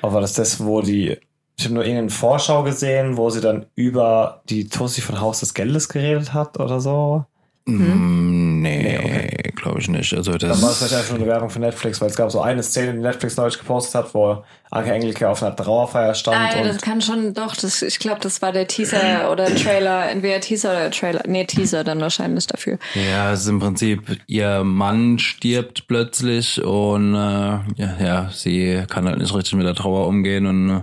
Aber 0.00 0.14
war 0.14 0.20
das 0.20 0.34
das, 0.34 0.64
wo 0.64 0.80
die. 0.80 1.18
Ich 1.58 1.64
habe 1.64 1.74
nur 1.74 1.84
irgendeine 1.84 2.10
Vorschau 2.10 2.62
gesehen, 2.62 3.16
wo 3.16 3.30
sie 3.30 3.40
dann 3.40 3.66
über 3.74 4.42
die 4.48 4.68
Tussi 4.68 5.00
von 5.00 5.20
Haus 5.20 5.40
des 5.40 5.54
Geldes 5.54 5.88
geredet 5.88 6.34
hat 6.34 6.60
oder 6.60 6.80
so. 6.80 7.24
Mm, 7.64 8.60
Nee, 8.62 8.82
Nee, 8.82 8.98
okay. 8.98 9.52
glaube 9.56 9.80
ich 9.80 9.88
nicht. 9.88 10.12
Also 10.14 10.32
Dann 10.32 10.50
war 10.50 10.56
es 10.56 10.60
das, 10.62 10.76
vielleicht 10.78 10.94
einfach 10.94 11.10
nur 11.14 11.22
eine 11.22 11.26
Werbung 11.32 11.50
für 11.50 11.60
Netflix, 11.60 12.00
weil 12.00 12.10
es 12.10 12.16
gab 12.16 12.30
so 12.30 12.40
eine 12.40 12.62
Szene, 12.62 12.92
die 12.92 12.98
Netflix 12.98 13.36
neulich 13.36 13.58
gepostet 13.58 13.94
hat, 13.94 14.14
wo 14.14 14.44
Anke 14.70 14.92
Engelke 14.92 15.28
auf 15.28 15.42
einer 15.42 15.54
Trauerfeier 15.54 16.14
stand 16.14 16.36
Nein, 16.36 16.64
das 16.64 16.80
kann 16.80 17.00
schon, 17.00 17.32
doch, 17.34 17.54
das, 17.56 17.82
ich 17.82 17.98
glaube, 17.98 18.20
das 18.20 18.42
war 18.42 18.52
der 18.52 18.66
Teaser 18.66 19.30
oder 19.30 19.46
Trailer, 19.54 20.10
entweder 20.10 20.40
Teaser 20.40 20.72
oder 20.72 20.90
Trailer. 20.90 21.22
Nee, 21.26 21.44
Teaser 21.44 21.84
dann 21.84 22.00
wahrscheinlich 22.00 22.46
dafür. 22.46 22.78
ja, 22.94 23.32
es 23.32 23.40
ist 23.42 23.48
im 23.48 23.60
Prinzip, 23.60 24.18
ihr 24.26 24.62
Mann 24.64 25.18
stirbt 25.18 25.86
plötzlich 25.88 26.62
und 26.62 27.14
äh, 27.14 27.18
ja, 27.18 27.96
ja, 28.00 28.30
sie 28.32 28.84
kann 28.88 29.06
halt 29.06 29.18
nicht 29.18 29.34
richtig 29.34 29.54
mit 29.54 29.66
der 29.66 29.74
Trauer 29.74 30.06
umgehen 30.06 30.46
und 30.46 30.70
äh, 30.70 30.82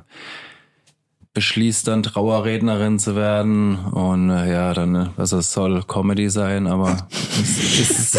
beschließt 1.34 1.88
dann 1.88 2.04
Trauerrednerin 2.04 3.00
zu 3.00 3.16
werden 3.16 3.78
und 3.86 4.30
äh, 4.30 4.52
ja, 4.52 4.74
dann, 4.74 4.96
äh, 4.96 5.06
also 5.18 5.38
es 5.40 5.52
soll 5.52 5.84
Comedy 5.84 6.30
sein, 6.30 6.68
aber 6.68 7.08
es 7.42 7.90
ist 7.90 8.18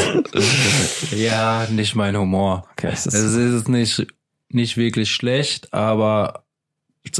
ja 1.16 1.66
nicht 1.70 1.94
mein 1.94 2.16
Humor. 2.16 2.64
Okay, 2.72 2.90
es 2.92 3.06
es 3.06 3.14
ist- 3.14 3.36
ist 3.36 3.68
nicht, 3.68 4.06
nicht 4.48 4.76
wirklich 4.76 5.10
schlecht, 5.12 5.72
aber 5.72 6.42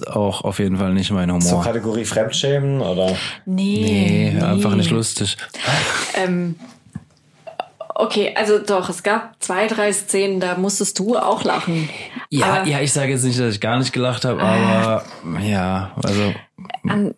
auch 0.08 0.40
auf 0.42 0.58
jeden 0.58 0.78
Fall 0.78 0.94
nicht 0.94 1.10
mein 1.12 1.28
zur 1.40 1.50
Humor. 1.50 1.64
Kategorie 1.64 2.04
Fremdschämen 2.04 2.80
oder 2.80 3.14
Nee. 3.46 4.32
Nee, 4.34 4.40
einfach 4.40 4.74
nicht 4.74 4.90
lustig. 4.90 5.36
Ähm, 6.16 6.56
okay, 7.94 8.34
also 8.36 8.58
doch, 8.58 8.88
es 8.88 9.02
gab 9.02 9.42
zwei, 9.42 9.66
drei 9.66 9.92
Szenen, 9.92 10.40
da 10.40 10.56
musstest 10.56 10.98
du 10.98 11.16
auch 11.16 11.44
lachen. 11.44 11.88
Ja, 12.30 12.46
Aber- 12.46 12.66
ja, 12.68 12.80
ich 12.80 12.92
sage 12.92 13.12
jetzt 13.12 13.24
nicht, 13.24 13.38
dass 13.38 13.54
ich 13.54 13.60
gar 13.60 13.78
nicht 13.78 13.92
gelacht 13.92 14.24
habe, 14.24 14.42
aber 14.42 15.04
ja, 15.40 15.92
also 16.02 16.34
An, 16.88 17.14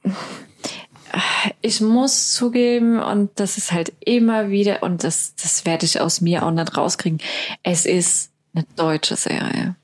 ich 1.62 1.81
muss 1.81 2.32
zugeben, 2.35 3.01
und 3.03 3.31
das 3.36 3.57
ist 3.57 3.73
halt 3.73 3.93
immer 4.01 4.51
wieder, 4.51 4.82
und 4.82 5.03
das, 5.05 5.35
das 5.40 5.65
werde 5.65 5.86
ich 5.86 6.01
aus 6.01 6.20
mir 6.20 6.44
auch 6.44 6.51
nicht 6.51 6.77
rauskriegen, 6.77 7.20
es 7.62 7.86
ist 7.86 8.31
eine 8.55 8.66
deutsche 8.77 9.16
Serie. 9.16 9.77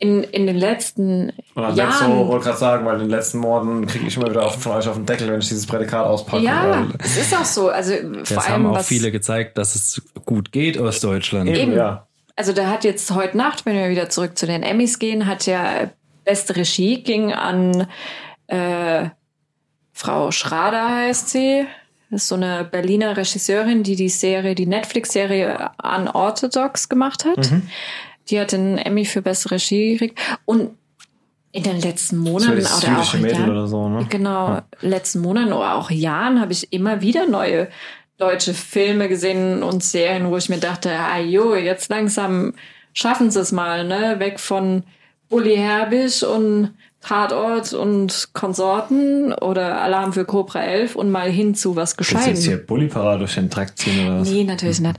In, 0.00 0.24
in 0.24 0.46
den 0.46 0.56
letzten 0.56 1.30
Oder 1.54 1.68
jetzt 1.74 1.98
so, 1.98 2.04
Jahren. 2.06 2.26
wollte 2.28 2.46
gerade 2.46 2.58
sagen, 2.58 2.86
weil 2.86 2.94
in 2.94 3.00
den 3.02 3.10
letzten 3.10 3.36
Morden 3.38 3.86
kriege 3.86 4.06
ich 4.06 4.16
immer 4.16 4.30
wieder 4.30 4.46
auf, 4.46 4.60
von 4.60 4.72
euch 4.72 4.88
auf 4.88 4.94
den 4.96 5.04
Deckel, 5.04 5.30
wenn 5.30 5.40
ich 5.40 5.48
dieses 5.48 5.66
Prädikat 5.66 6.06
auspacke. 6.06 6.42
ja, 6.42 6.70
weil- 6.70 6.88
es 7.04 7.18
ist 7.18 7.36
auch 7.36 7.44
so. 7.44 7.68
Also 7.68 7.92
vor 7.94 8.10
das 8.20 8.38
allem 8.38 8.52
haben 8.52 8.66
auch 8.66 8.74
was, 8.76 8.86
viele 8.86 9.12
gezeigt, 9.12 9.58
dass 9.58 9.74
es 9.74 10.00
gut 10.24 10.52
geht 10.52 10.78
aus 10.78 11.00
Deutschland. 11.00 11.50
Eben, 11.50 11.58
Eben. 11.58 11.72
ja. 11.74 12.06
Also 12.34 12.54
da 12.54 12.68
hat 12.68 12.84
jetzt 12.84 13.10
heute 13.14 13.36
Nacht, 13.36 13.66
wenn 13.66 13.74
wir 13.76 13.90
wieder 13.90 14.08
zurück 14.08 14.38
zu 14.38 14.46
den 14.46 14.62
Emmys 14.62 14.98
gehen, 14.98 15.26
hat 15.26 15.44
ja 15.44 15.90
beste 16.24 16.56
Regie 16.56 17.02
ging 17.02 17.34
an 17.34 17.86
äh, 18.46 19.10
Frau 19.92 20.30
Schrader 20.30 20.88
heißt 20.88 21.28
sie. 21.28 21.66
Das 22.10 22.22
ist 22.22 22.28
so 22.28 22.34
eine 22.36 22.64
Berliner 22.64 23.16
Regisseurin, 23.18 23.82
die 23.82 23.96
die 23.96 24.08
Serie, 24.08 24.54
die 24.54 24.66
Netflix-Serie 24.66 25.70
Unorthodox 25.82 26.88
gemacht 26.88 27.24
hat. 27.26 27.50
Mhm. 27.50 27.68
Die 28.28 28.40
hat 28.40 28.52
den 28.52 28.78
Emmy 28.78 29.04
für 29.04 29.22
beste 29.22 29.50
Regie 29.50 29.92
gekriegt. 29.92 30.18
Und 30.44 30.70
in 31.52 31.62
den 31.64 31.80
letzten 31.80 32.24
So 32.24 32.30
Monaten 32.30 32.56
das 32.56 32.84
oder 32.84 33.00
auch 33.00 33.14
Jahren, 33.14 33.50
oder 33.50 33.66
so, 33.66 33.88
ne? 33.88 34.06
genau, 34.08 34.60
letzten 34.82 35.20
Monaten 35.20 35.52
oder 35.52 35.74
auch 35.74 35.90
Jahren 35.90 36.40
habe 36.40 36.52
ich 36.52 36.72
immer 36.72 37.00
wieder 37.00 37.26
neue 37.26 37.68
deutsche 38.18 38.54
Filme 38.54 39.08
gesehen 39.08 39.62
und 39.62 39.82
Serien, 39.82 40.30
wo 40.30 40.36
ich 40.36 40.48
mir 40.48 40.58
dachte, 40.58 40.90
ah 40.92 41.18
jo, 41.18 41.56
jetzt 41.56 41.90
langsam 41.90 42.54
schaffen 42.92 43.30
sie 43.30 43.40
es 43.40 43.50
mal, 43.50 43.84
ne? 43.84 44.20
Weg 44.20 44.38
von 44.38 44.84
Bully 45.28 45.56
Herbig 45.56 46.22
und 46.22 46.74
Tatort 47.00 47.72
und 47.72 48.28
Konsorten 48.34 49.32
oder 49.32 49.80
Alarm 49.80 50.12
für 50.12 50.26
Cobra 50.26 50.62
11 50.62 50.96
und 50.96 51.10
mal 51.10 51.30
hin 51.30 51.54
zu 51.54 51.74
was 51.76 51.96
Willst 51.96 52.12
du 52.12 52.18
jetzt 52.18 52.44
hier 52.44 52.58
Bulli-Parade 52.58 53.20
durch 53.20 53.34
den 53.34 53.48
Dreck 53.48 53.76
ziehen 53.76 54.06
oder 54.06 54.20
was? 54.20 54.28
Nee, 54.28 54.44
natürlich 54.44 54.80
nicht. 54.80 54.96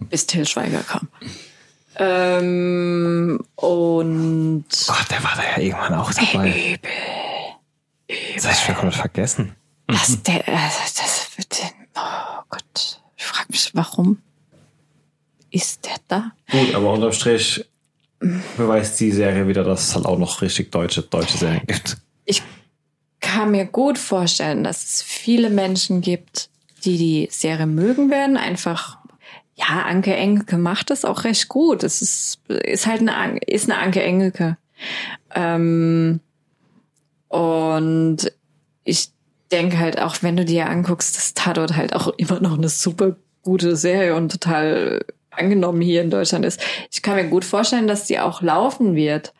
Bis 0.08 0.26
Till 0.26 0.46
Schweiger 0.46 0.80
kam. 0.80 1.08
Ähm, 1.96 3.44
und 3.56 4.64
Gott, 4.86 5.10
der 5.10 5.24
war 5.24 5.36
da 5.36 5.42
ja 5.42 5.58
irgendwann 5.58 5.94
auch 5.94 6.12
dabei. 6.12 6.78
Das 8.34 8.44
hab 8.44 8.52
ich 8.52 8.58
schon 8.60 8.74
komplett 8.74 9.00
vergessen. 9.00 9.54
das, 9.86 10.22
der, 10.22 10.48
äh, 10.48 10.52
das 10.52 11.28
wird 11.36 11.58
den, 11.58 11.86
oh 11.96 12.42
Gott, 12.48 13.00
ich 13.16 13.24
frage 13.24 13.46
mich, 13.50 13.70
warum 13.74 14.18
ist 15.50 15.84
der 15.84 15.96
da? 16.08 16.32
Gut, 16.50 16.74
aber 16.74 16.92
unterm 16.92 17.12
Strich 17.12 17.64
beweist 18.56 19.00
die 19.00 19.12
Serie 19.12 19.48
wieder, 19.48 19.64
dass 19.64 19.88
es 19.88 19.94
halt 19.94 20.06
auch 20.06 20.18
noch 20.18 20.42
richtig 20.42 20.70
deutsche, 20.70 21.02
deutsche 21.02 21.38
Serien 21.38 21.66
gibt. 21.66 21.96
Ich 22.24 22.42
kann 23.20 23.50
mir 23.50 23.66
gut 23.66 23.98
vorstellen, 23.98 24.64
dass 24.64 24.84
es 24.84 25.02
viele 25.02 25.50
Menschen 25.50 26.00
gibt, 26.00 26.50
die 26.84 26.98
die 26.98 27.28
Serie 27.30 27.66
mögen 27.66 28.10
werden, 28.10 28.36
einfach 28.36 28.98
ja, 29.60 29.82
Anke 29.82 30.14
Engelke 30.14 30.56
macht 30.56 30.90
das 30.90 31.04
auch 31.04 31.24
recht 31.24 31.48
gut. 31.48 31.84
Es 31.84 32.00
ist, 32.00 32.40
ist 32.48 32.86
halt 32.86 33.06
eine, 33.06 33.38
ist 33.46 33.70
eine 33.70 33.78
Anke 33.78 34.02
Engelke. 34.02 34.56
Ähm, 35.34 36.20
und 37.28 38.32
ich 38.84 39.10
denke 39.52 39.78
halt 39.78 40.00
auch, 40.00 40.16
wenn 40.22 40.36
du 40.36 40.44
dir 40.44 40.68
anguckst, 40.68 41.16
dass 41.16 41.34
Tatort 41.34 41.76
halt 41.76 41.94
auch 41.94 42.08
immer 42.16 42.40
noch 42.40 42.56
eine 42.56 42.68
super 42.68 43.16
gute 43.42 43.76
Serie 43.76 44.14
und 44.14 44.32
total 44.32 45.04
angenommen 45.30 45.80
hier 45.80 46.02
in 46.02 46.10
Deutschland 46.10 46.44
ist. 46.44 46.60
Ich 46.90 47.02
kann 47.02 47.16
mir 47.16 47.28
gut 47.28 47.44
vorstellen, 47.44 47.86
dass 47.86 48.06
die 48.06 48.18
auch 48.18 48.42
laufen 48.42 48.94
wird. 48.94 49.34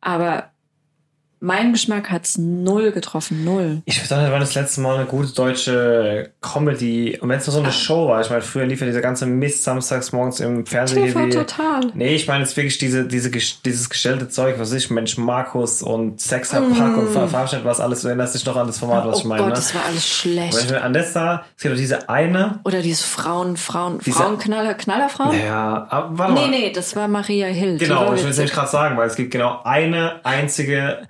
Aber 0.00 0.50
mein 1.46 1.72
Geschmack 1.72 2.10
hat's 2.10 2.38
null 2.38 2.90
getroffen, 2.90 3.44
null. 3.44 3.82
Ich 3.84 4.00
weiß 4.02 4.10
nicht, 4.18 4.32
wann 4.32 4.40
das 4.40 4.54
letzte 4.56 4.80
Mal 4.80 4.96
eine 4.96 5.06
gute 5.06 5.32
deutsche 5.32 6.30
Comedy, 6.40 7.18
und 7.20 7.28
wenn 7.28 7.38
es 7.38 7.46
nur 7.46 7.54
so 7.54 7.60
eine 7.62 7.70
Show 7.72 8.08
war, 8.08 8.20
ich 8.20 8.30
meine, 8.30 8.42
früher 8.42 8.66
lief 8.66 8.80
ja 8.80 8.86
dieser 8.86 9.00
ganze 9.00 9.26
Mist 9.26 9.62
samstags 9.62 10.10
morgens 10.12 10.40
im 10.40 10.66
Fernsehen. 10.66 11.06
TV 11.06 11.28
total. 11.28 11.80
Nee, 11.94 12.14
ich 12.16 12.26
meine 12.26 12.42
jetzt 12.42 12.56
wirklich 12.56 12.78
diese, 12.78 13.06
diese, 13.06 13.30
dieses 13.30 13.88
gestellte 13.88 14.28
Zeug, 14.28 14.56
was 14.58 14.72
ich, 14.72 14.90
Mensch 14.90 15.16
Markus 15.18 15.82
und 15.82 16.20
Sexer 16.20 16.60
Pack 16.62 16.96
und 16.96 17.08
Ver- 17.10 17.28
Verabschiedet, 17.28 17.64
was 17.64 17.80
alles, 17.80 18.02
du 18.02 18.08
erinnerst 18.08 18.34
dich 18.34 18.44
noch 18.44 18.56
an 18.56 18.66
das 18.66 18.78
Format, 18.78 19.06
was 19.06 19.16
oh 19.16 19.20
ich 19.20 19.24
meine, 19.26 19.42
Gott, 19.42 19.50
ne? 19.50 19.54
das 19.54 19.74
war 19.74 19.82
alles 19.84 20.24
Weil 20.24 20.32
ich 20.32 20.50
schlecht. 20.52 20.70
mir 20.70 20.82
an 20.82 20.92
das 20.92 21.12
da, 21.12 21.44
es 21.56 21.62
gibt 21.62 21.74
doch 21.74 21.78
diese 21.78 22.08
eine, 22.08 22.58
Oder 22.64 22.82
diese 22.82 23.04
Frauen, 23.04 23.56
Frauen, 23.56 23.98
Diese- 24.04 24.18
Frauenknaller, 24.18 24.74
Knallerfrauen? 24.74 25.38
ja, 25.38 25.86
aber 25.90 26.18
warte 26.18 26.32
Nee, 26.34 26.40
mal. 26.40 26.50
nee, 26.50 26.72
das 26.72 26.96
war 26.96 27.06
Maria 27.08 27.46
Hill. 27.46 27.78
Genau, 27.78 28.12
ich 28.14 28.22
will 28.22 28.30
es 28.30 28.36
nämlich 28.36 28.52
gerade 28.54 28.68
sagen, 28.68 28.96
weil 28.96 29.06
es 29.06 29.16
gibt 29.16 29.30
genau 29.30 29.60
eine 29.64 30.24
einzige 30.24 31.06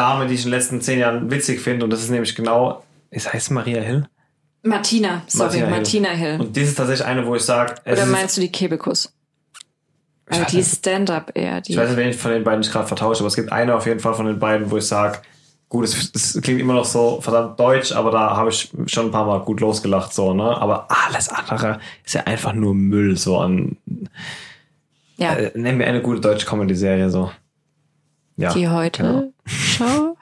Dame, 0.00 0.26
die 0.26 0.34
ich 0.34 0.44
in 0.44 0.50
den 0.50 0.58
letzten 0.58 0.80
zehn 0.80 0.98
Jahren 0.98 1.30
witzig 1.30 1.60
finde 1.60 1.84
und 1.84 1.90
das 1.90 2.02
ist 2.02 2.10
nämlich 2.10 2.34
genau, 2.34 2.82
es 3.10 3.30
heißt 3.30 3.50
Maria 3.50 3.82
Hill. 3.82 4.08
Martina, 4.62 5.22
sorry, 5.26 5.60
Martina 5.60 5.70
Martina, 5.70 6.08
Hill. 6.10 6.30
Hill. 6.32 6.40
Und 6.40 6.56
das 6.56 6.64
ist 6.64 6.74
tatsächlich 6.76 7.06
eine, 7.06 7.26
wo 7.26 7.34
ich 7.34 7.42
sage, 7.42 7.74
Oder 7.84 8.06
meinst 8.06 8.36
du 8.36 8.40
die 8.40 8.50
Kebekus? 8.50 9.12
Also 10.26 10.44
die 10.44 10.56
nicht. 10.56 10.74
Stand-up 10.74 11.32
eher. 11.34 11.60
Die 11.60 11.72
ich 11.72 11.78
weiß 11.78 11.88
nicht, 11.88 11.98
wen 11.98 12.08
ich 12.08 12.16
von 12.16 12.30
den 12.30 12.44
beiden 12.44 12.62
ich 12.62 12.70
gerade 12.70 12.86
vertausche, 12.86 13.20
aber 13.20 13.28
es 13.28 13.36
gibt 13.36 13.52
eine 13.52 13.74
auf 13.74 13.86
jeden 13.86 14.00
Fall 14.00 14.14
von 14.14 14.26
den 14.26 14.38
beiden, 14.38 14.70
wo 14.70 14.76
ich 14.78 14.86
sage, 14.86 15.18
gut, 15.68 15.84
es, 15.84 16.12
es 16.14 16.40
klingt 16.40 16.60
immer 16.60 16.74
noch 16.74 16.84
so 16.84 17.20
verdammt 17.20 17.58
deutsch, 17.60 17.92
aber 17.92 18.10
da 18.10 18.36
habe 18.36 18.50
ich 18.50 18.70
schon 18.86 19.06
ein 19.06 19.10
paar 19.10 19.26
Mal 19.26 19.40
gut 19.40 19.60
losgelacht, 19.60 20.14
so, 20.14 20.32
ne? 20.32 20.56
Aber 20.56 20.88
alles 20.88 21.28
andere 21.28 21.78
ist 22.04 22.14
ja 22.14 22.22
einfach 22.24 22.52
nur 22.52 22.74
Müll, 22.74 23.16
so 23.16 23.38
an, 23.38 23.76
ja, 25.16 25.34
äh, 25.34 25.52
nenn 25.54 25.76
mir 25.76 25.86
eine 25.86 26.00
gute 26.00 26.20
deutsche 26.20 26.46
Comedy-Serie, 26.46 27.10
so. 27.10 27.30
Ja. 28.36 28.54
die 28.54 28.68
heute 28.68 29.02
genau. 29.02 29.29
Schau. 29.50 30.16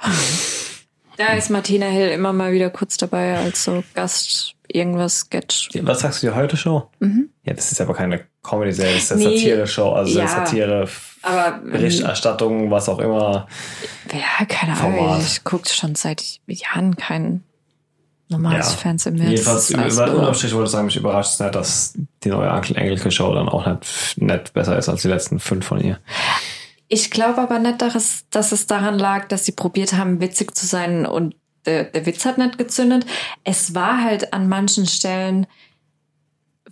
Da 1.16 1.34
ist 1.34 1.50
Martina 1.50 1.86
Hill 1.86 2.08
immer 2.10 2.32
mal 2.32 2.52
wieder 2.52 2.70
kurz 2.70 2.96
dabei 2.96 3.36
als 3.38 3.64
so 3.64 3.82
Gast 3.94 4.54
irgendwas 4.68 5.20
Sketch. 5.20 5.70
Was 5.82 6.00
sagst 6.00 6.22
du, 6.22 6.28
die 6.28 6.34
Heute-Show? 6.34 6.88
Ja, 7.44 7.54
das 7.54 7.72
ist 7.72 7.80
aber 7.80 7.94
keine 7.94 8.24
Comedy-Serie, 8.42 8.94
das 8.94 9.04
ist 9.04 9.12
eine 9.12 9.24
Mhm. 9.24 9.30
Nee. 9.30 9.38
Satire-Show, 9.38 9.92
also 9.92 10.18
Ja. 10.18 10.28
Satire, 10.28 10.88
Aber 11.22 11.60
ähm, 11.64 11.70
Berichterstattung, 11.72 12.70
was 12.70 12.88
auch 12.88 12.98
immer. 13.00 13.48
ja, 14.12 14.44
keine 14.46 14.74
Ahnung. 14.78 14.96
Format. 14.96 15.22
Ich 15.22 15.42
gucke 15.44 15.68
schon 15.68 15.94
seit 15.94 16.22
Jahren 16.46 16.96
kein 16.96 17.42
normales 18.28 18.72
Ja. 18.72 18.76
Fernsehen 18.76 19.16
mehr. 19.16 19.30
Jedenfalls, 19.30 19.70
nur- 19.70 19.84
unterm 20.14 20.34
Strich 20.34 20.52
wollte 20.52 20.66
ich 20.66 20.70
sagen, 20.72 20.86
mich 20.86 20.96
überrascht 20.96 21.32
es 21.34 21.40
nicht, 21.40 21.54
dass 21.54 21.94
die 22.22 22.28
neue 22.28 22.50
Uncle 22.52 22.76
Engelke 22.76 23.10
Show 23.10 23.34
dann 23.34 23.48
auch 23.48 23.66
nicht, 23.66 24.18
nicht 24.18 24.52
besser 24.52 24.78
ist 24.78 24.88
als 24.88 25.02
die 25.02 25.08
letzten 25.08 25.40
fünf 25.40 25.66
von 25.66 25.80
ihr. 25.80 25.98
Ich 26.88 27.10
glaube 27.10 27.38
aber 27.38 27.58
nicht, 27.58 27.82
dass 27.82 27.94
es, 27.94 28.24
dass 28.30 28.50
es 28.52 28.66
daran 28.66 28.98
lag, 28.98 29.28
dass 29.28 29.44
sie 29.44 29.52
probiert 29.52 29.92
haben, 29.92 30.20
witzig 30.20 30.54
zu 30.56 30.66
sein 30.66 31.04
und 31.06 31.34
der, 31.66 31.84
der 31.84 32.06
Witz 32.06 32.24
hat 32.24 32.38
nicht 32.38 32.56
gezündet. 32.56 33.04
Es 33.44 33.74
war 33.74 34.02
halt 34.02 34.32
an 34.32 34.48
manchen 34.48 34.86
Stellen, 34.86 35.46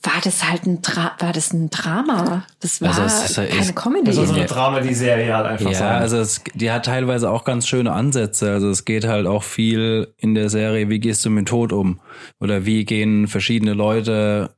war 0.02 0.20
das 0.22 0.44
halt 0.48 0.64
ein, 0.66 0.82
Dra 0.82 1.12
war 1.18 1.32
das 1.32 1.52
ein 1.52 1.70
Drama. 1.70 2.44
Das 2.60 2.80
war 2.80 2.88
Also 2.88 3.02
es 3.02 3.30
ist 3.30 3.36
ja 3.36 3.44
keine 3.46 3.60
echt- 3.60 3.76
Comedy. 3.76 4.04
Das 4.04 4.16
ist 4.16 4.28
so 4.28 4.34
eine 4.34 4.44
Drama, 4.46 4.80
die 4.80 4.94
Serie 4.94 5.34
halt 5.34 5.46
einfach 5.46 5.70
Ja, 5.70 5.78
sein. 5.78 5.94
also 6.02 6.18
es, 6.18 6.42
die 6.54 6.70
hat 6.70 6.84
teilweise 6.84 7.30
auch 7.30 7.44
ganz 7.44 7.66
schöne 7.66 7.92
Ansätze. 7.92 8.50
Also 8.52 8.70
es 8.70 8.84
geht 8.84 9.06
halt 9.06 9.26
auch 9.26 9.42
viel 9.42 10.12
in 10.18 10.34
der 10.34 10.48
Serie, 10.50 10.88
wie 10.90 10.98
gehst 11.00 11.24
du 11.24 11.30
mit 11.30 11.48
Tod 11.48 11.72
um? 11.72 12.00
Oder 12.40 12.66
wie 12.66 12.84
gehen 12.84 13.26
verschiedene 13.26 13.72
Leute 13.72 14.55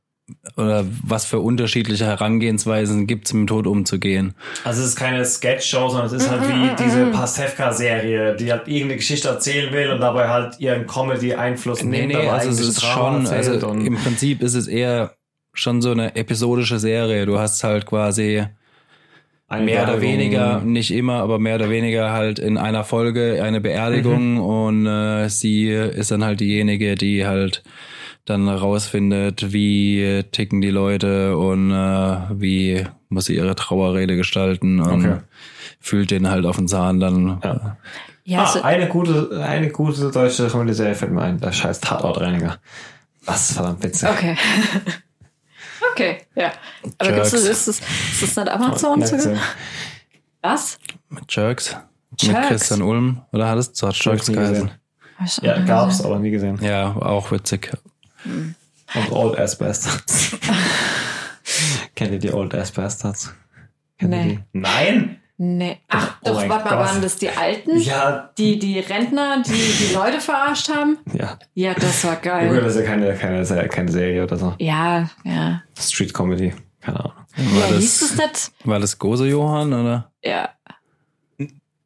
oder 0.57 0.85
was 1.03 1.25
für 1.25 1.39
unterschiedliche 1.39 2.05
Herangehensweisen 2.05 3.07
gibt's 3.07 3.33
mit 3.33 3.41
dem 3.41 3.47
Tod 3.47 3.67
umzugehen? 3.67 4.33
Also 4.63 4.81
es 4.81 4.89
ist 4.89 4.95
keine 4.95 5.23
Sketch-Show, 5.25 5.89
sondern 5.89 6.07
es 6.07 6.13
ist 6.13 6.29
halt 6.29 6.47
wie 6.47 6.83
diese 6.83 7.05
Pastewka-Serie, 7.07 8.35
die 8.35 8.51
halt 8.51 8.67
irgendeine 8.67 8.97
Geschichte 8.97 9.27
erzählen 9.27 9.73
will 9.73 9.89
und 9.91 9.99
dabei 10.01 10.27
halt 10.29 10.59
ihren 10.59 10.87
Comedy-Einfluss 10.87 11.83
Nee, 11.83 12.05
nimmt, 12.07 12.13
nee, 12.21 12.29
also 12.29 12.49
es 12.49 12.59
ist 12.59 12.83
schon, 12.83 13.27
also 13.27 13.67
und 13.67 13.85
im 13.85 13.95
Prinzip 13.95 14.41
ist 14.41 14.55
es 14.55 14.67
eher 14.67 15.15
schon 15.53 15.81
so 15.81 15.91
eine 15.91 16.15
episodische 16.15 16.79
Serie. 16.79 17.25
Du 17.25 17.39
hast 17.39 17.63
halt 17.63 17.85
quasi 17.85 18.43
eine 19.47 19.65
mehr 19.65 19.83
oder 19.83 19.99
weniger, 19.99 20.61
nicht 20.61 20.91
immer, 20.91 21.15
aber 21.15 21.39
mehr 21.39 21.55
oder 21.55 21.69
weniger 21.71 22.11
halt 22.11 22.37
in 22.37 22.57
einer 22.57 22.83
Folge 22.83 23.41
eine 23.43 23.59
Beerdigung 23.59 24.33
Mhm. 24.35 24.39
und 24.41 24.85
äh, 24.85 25.27
sie 25.29 25.69
ist 25.69 26.11
dann 26.11 26.23
halt 26.23 26.39
diejenige, 26.39 26.93
die 26.95 27.25
halt 27.25 27.63
dann 28.29 28.47
rausfindet, 28.47 29.51
wie 29.53 30.23
ticken 30.31 30.61
die 30.61 30.69
Leute 30.69 31.37
und 31.37 31.71
äh, 31.71 32.17
wie 32.31 32.85
muss 33.09 33.25
sie 33.25 33.35
ihre 33.35 33.55
Trauerrede 33.55 34.15
gestalten 34.15 34.79
und 34.79 35.05
Okay. 35.05 35.17
fühlt 35.79 36.11
den 36.11 36.29
halt 36.29 36.45
auf 36.45 36.57
den 36.57 36.67
Zahn 36.67 36.99
dann. 36.99 37.39
Ja. 37.43 37.77
ja, 38.23 38.43
Ah, 38.43 38.47
so, 38.47 38.61
eine 38.61 38.87
gute, 38.87 39.43
eine 39.43 39.69
gute 39.69 40.11
deutsche 40.11 40.47
Comedy-Serie 40.47 40.95
fällt 40.95 41.11
mir 41.11 41.21
ein, 41.23 41.39
der 41.39 41.51
scheiß 41.51 41.79
Tatortreiniger. 41.81 42.57
Das 43.25 43.49
ist 43.49 43.55
verdammt 43.57 43.83
witzig. 43.83 44.07
okay. 44.09 44.37
okay, 45.91 46.17
ja. 46.35 46.51
Aber 46.97 47.11
gibt's, 47.11 47.33
ist, 47.33 47.47
das, 47.47 47.67
ist 47.67 47.81
das 48.21 48.35
nicht 48.35 48.49
Amazon 48.49 49.01
sogar? 49.05 49.19
so. 49.21 49.35
Was? 50.41 50.79
Mit 51.09 51.23
Jerks. 51.35 51.75
Mit 52.11 52.21
Jerks. 52.23 52.47
Christian 52.47 52.81
Ulm. 52.81 53.21
Oder 53.31 53.49
hat 53.49 53.57
es 53.57 53.71
so 53.73 53.87
hat 53.87 53.95
Jerks 54.03 54.27
geheißen? 54.27 54.53
gesehen. 54.53 54.71
Ja, 55.41 55.59
gab's, 55.65 56.01
aber 56.01 56.17
nie 56.19 56.31
gesehen. 56.31 56.57
Ja, 56.61 56.95
auch 56.95 57.31
witzig. 57.31 57.71
Und 58.25 59.11
Old 59.11 59.37
Ass 59.39 59.57
Bastards. 59.57 60.35
Kennt 61.95 62.11
ihr 62.11 62.19
die 62.19 62.31
Old 62.31 62.53
Ass 62.55 62.71
Bastards? 62.71 63.33
Kennt 63.97 64.11
Nee. 64.11 64.23
die? 64.53 64.59
Nein? 64.59 65.19
Nee. 65.37 65.77
Ach, 65.87 66.17
Oh 66.21 66.29
doch, 66.29 66.35
mein 66.35 66.49
warte 66.49 66.65
mal, 66.65 66.77
waren 66.79 67.01
das 67.01 67.15
die 67.15 67.29
Alten? 67.29 67.79
Ja, 67.79 68.29
Die, 68.37 68.59
die 68.59 68.79
Rentner, 68.79 69.41
die 69.41 69.51
die 69.87 69.93
Leute 69.93 70.19
verarscht 70.19 70.69
haben? 70.69 70.97
ja. 71.13 71.37
Ja, 71.53 71.73
das 71.73 72.03
war 72.03 72.15
Gut, 72.15 72.23
geil. 72.23 72.61
das 72.61 72.75
ist 72.75 72.81
ja 72.81 72.87
keine, 72.87 73.13
keine, 73.15 73.39
das 73.39 73.49
ist 73.51 73.55
ja 73.55 73.67
keine 73.67 73.91
Serie 73.91 74.23
oder 74.23 74.35
so. 74.37 74.53
Ja, 74.59 75.09
ja. 75.23 75.61
Street 75.79 76.13
Comedy. 76.13 76.53
Keine 76.81 76.99
Ahnung. 76.99 77.13
War, 77.37 77.69
ja, 77.69 77.75
hieß 77.77 77.99
das, 77.99 78.11
es 78.11 78.17
nicht? 78.17 78.51
war 78.65 78.79
das 78.79 78.97
Gose 78.99 79.27
Johann 79.27 79.71
oder? 79.73 80.11
Ja. 80.23 80.49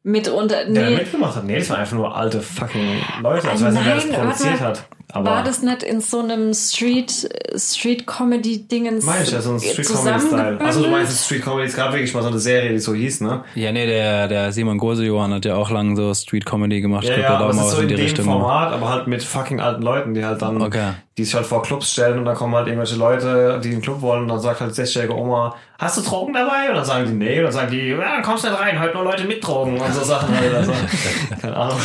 Mitunter, 0.02 0.64
Der 0.66 0.90
nee. 0.90 0.96
mitgemacht 0.96 1.36
hat? 1.36 1.44
Nee, 1.44 1.58
das 1.58 1.70
waren 1.70 1.80
einfach 1.80 1.96
nur 1.96 2.14
alte 2.14 2.40
fucking 2.42 2.98
Leute. 3.22 3.46
Ich 3.46 3.52
weiß 3.52 3.72
nicht, 3.72 3.84
wer 3.86 3.94
das 3.94 4.08
produziert 4.10 4.60
hat. 4.60 4.84
Aber 5.14 5.30
War 5.30 5.44
das 5.44 5.62
nicht 5.62 5.84
in 5.84 6.00
so 6.00 6.18
einem 6.18 6.52
Street, 6.52 7.28
Street 7.56 8.04
Comedy 8.04 8.66
Dingens 8.66 9.04
ich 9.22 9.30
ja, 9.30 9.40
so 9.40 9.52
ein 9.52 9.60
Street 9.60 9.86
Comedy 9.86 10.20
Style. 10.26 10.58
Also 10.60 10.82
du 10.82 10.88
meinst 10.90 11.24
Street 11.24 11.42
Comedy, 11.42 11.68
es 11.68 11.76
gab 11.76 11.92
wirklich 11.92 12.12
mal 12.12 12.22
so 12.22 12.30
eine 12.30 12.38
Serie, 12.40 12.72
die 12.72 12.80
so 12.80 12.92
hieß, 12.94 13.20
ne? 13.20 13.44
Ja, 13.54 13.70
nee, 13.70 13.86
der, 13.86 14.26
der 14.26 14.50
Simon 14.52 14.76
Gose-Johann 14.76 15.32
hat 15.32 15.44
ja 15.44 15.54
auch 15.54 15.70
lang 15.70 15.94
so 15.94 16.12
Street 16.14 16.44
Comedy 16.44 16.80
gemacht. 16.80 17.04
Ja, 17.04 17.14
Ich 17.14 17.22
ja, 17.22 17.28
aber 17.38 17.50
es 17.50 17.56
ist 17.56 17.62
mal 17.62 17.68
so 17.70 17.76
was 17.76 17.82
in 17.82 17.88
dem 17.88 17.96
gemacht. 18.14 18.24
Format, 18.24 18.72
aber 18.72 18.88
halt 18.88 19.06
mit 19.06 19.22
fucking 19.22 19.60
alten 19.60 19.82
Leuten, 19.82 20.14
die 20.14 20.24
halt 20.24 20.42
dann, 20.42 20.60
Okay. 20.60 20.94
die 21.16 21.24
sich 21.24 21.34
halt 21.34 21.46
vor 21.46 21.62
Clubs 21.62 21.92
stellen 21.92 22.18
und 22.18 22.24
dann 22.24 22.34
kommen 22.34 22.52
halt 22.56 22.66
irgendwelche 22.66 22.96
Leute, 22.96 23.60
die 23.62 23.68
in 23.68 23.74
den 23.76 23.82
Club 23.82 24.00
wollen 24.00 24.22
und 24.22 24.28
dann 24.28 24.40
sagt 24.40 24.60
halt 24.60 24.76
die 24.76 24.82
60-jährige 24.82 25.14
Oma, 25.16 25.54
hast 25.78 25.96
du 25.96 26.02
Drogen 26.02 26.32
dabei? 26.34 26.70
Und 26.70 26.74
dann 26.74 26.84
sagen 26.84 27.06
die, 27.06 27.12
nee, 27.12 27.38
und 27.38 27.44
dann 27.44 27.52
sagen 27.52 27.70
die, 27.70 27.88
ja, 27.90 28.20
kommst 28.22 28.42
nicht 28.44 28.58
rein, 28.58 28.80
heute 28.80 28.94
nur 28.94 29.04
Leute 29.04 29.24
mit 29.24 29.46
Drogen 29.46 29.78
und 29.80 29.94
so 29.94 30.02
Sachen 30.02 30.36
halt. 30.36 30.52
Also, 30.54 30.72
keine 31.40 31.56
Ahnung. 31.56 31.78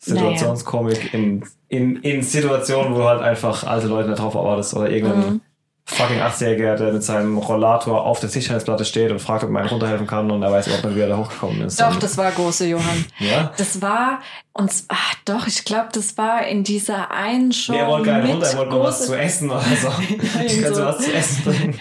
Situationskomik 0.00 1.12
in, 1.12 1.44
in, 1.68 1.96
in 1.96 2.22
Situationen, 2.22 2.94
wo 2.94 3.04
halt 3.04 3.20
einfach 3.20 3.64
alte 3.64 3.86
Leute 3.86 4.08
nicht 4.08 4.18
drauf 4.18 4.34
erwartest 4.34 4.74
oder 4.74 4.90
irgendein 4.90 5.40
fucking 5.84 6.20
80-Jähriger, 6.20 6.76
der 6.76 6.92
mit 6.92 7.02
seinem 7.02 7.38
Rollator 7.38 8.04
auf 8.04 8.20
der 8.20 8.28
Sicherheitsplatte 8.28 8.84
steht 8.84 9.10
und 9.10 9.18
fragt, 9.18 9.44
ob 9.44 9.50
man 9.50 9.66
runterhelfen 9.66 10.06
kann 10.06 10.30
und 10.30 10.42
er 10.42 10.52
weiß 10.52 10.68
überhaupt 10.68 10.84
nicht, 10.84 10.96
wie 10.96 11.00
er 11.00 11.08
da 11.08 11.16
hochgekommen 11.16 11.62
ist. 11.62 11.80
Doch, 11.80 11.96
das 11.96 12.16
war 12.16 12.30
große 12.30 12.66
Johann. 12.66 13.04
Ja? 13.18 13.52
Das 13.56 13.82
war, 13.82 14.20
und 14.52 14.72
ach, 14.88 15.14
doch, 15.24 15.46
ich 15.46 15.64
glaube, 15.64 15.88
das 15.92 16.16
war 16.16 16.46
in 16.46 16.64
dieser 16.64 17.10
einen 17.10 17.52
Show. 17.52 17.72
Nee, 17.72 17.78
er 17.78 17.88
wollte 17.88 18.06
gar 18.06 18.18
nicht 18.18 18.32
runter, 18.32 18.46
er 18.46 18.58
wollte 18.58 18.72
nur 18.72 18.84
was 18.84 19.06
zu 19.06 19.18
essen 19.18 19.50
oder 19.50 19.62
so. 19.62 19.88
Ich 20.46 20.62
kann 20.62 20.74
so. 20.74 20.80
so 20.80 20.86
was 20.86 20.98
zu 20.98 21.12
essen 21.12 21.44
bringen. 21.44 21.80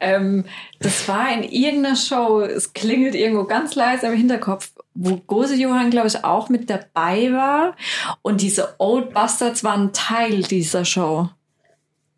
Ähm, 0.00 0.44
das 0.78 1.08
war 1.08 1.32
in 1.32 1.42
irgendeiner 1.42 1.96
Show, 1.96 2.40
es 2.40 2.72
klingelt 2.72 3.14
irgendwo 3.14 3.44
ganz 3.44 3.74
leise 3.74 4.06
im 4.06 4.14
Hinterkopf, 4.14 4.70
wo 4.94 5.16
Gose 5.16 5.56
Johann, 5.56 5.90
glaube 5.90 6.08
ich, 6.08 6.24
auch 6.24 6.48
mit 6.48 6.70
dabei 6.70 7.32
war. 7.32 7.76
Und 8.22 8.40
diese 8.40 8.74
Old 8.78 9.12
Bastards 9.12 9.64
waren 9.64 9.92
Teil 9.92 10.42
dieser 10.42 10.84
Show. 10.84 11.28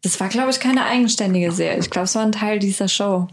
Das 0.03 0.19
war, 0.21 0.29
glaube 0.29 0.51
ich, 0.51 0.61
keine 0.61 0.85
eigenständige 0.85 1.53
Serie. 1.53 1.79
Ich 1.79 1.91
glaube, 1.91 2.05
es 2.05 2.15
war 2.15 2.23
ein 2.23 2.33
Teil 2.33 2.59
dieser 2.59 2.89
Show. 2.89 3.29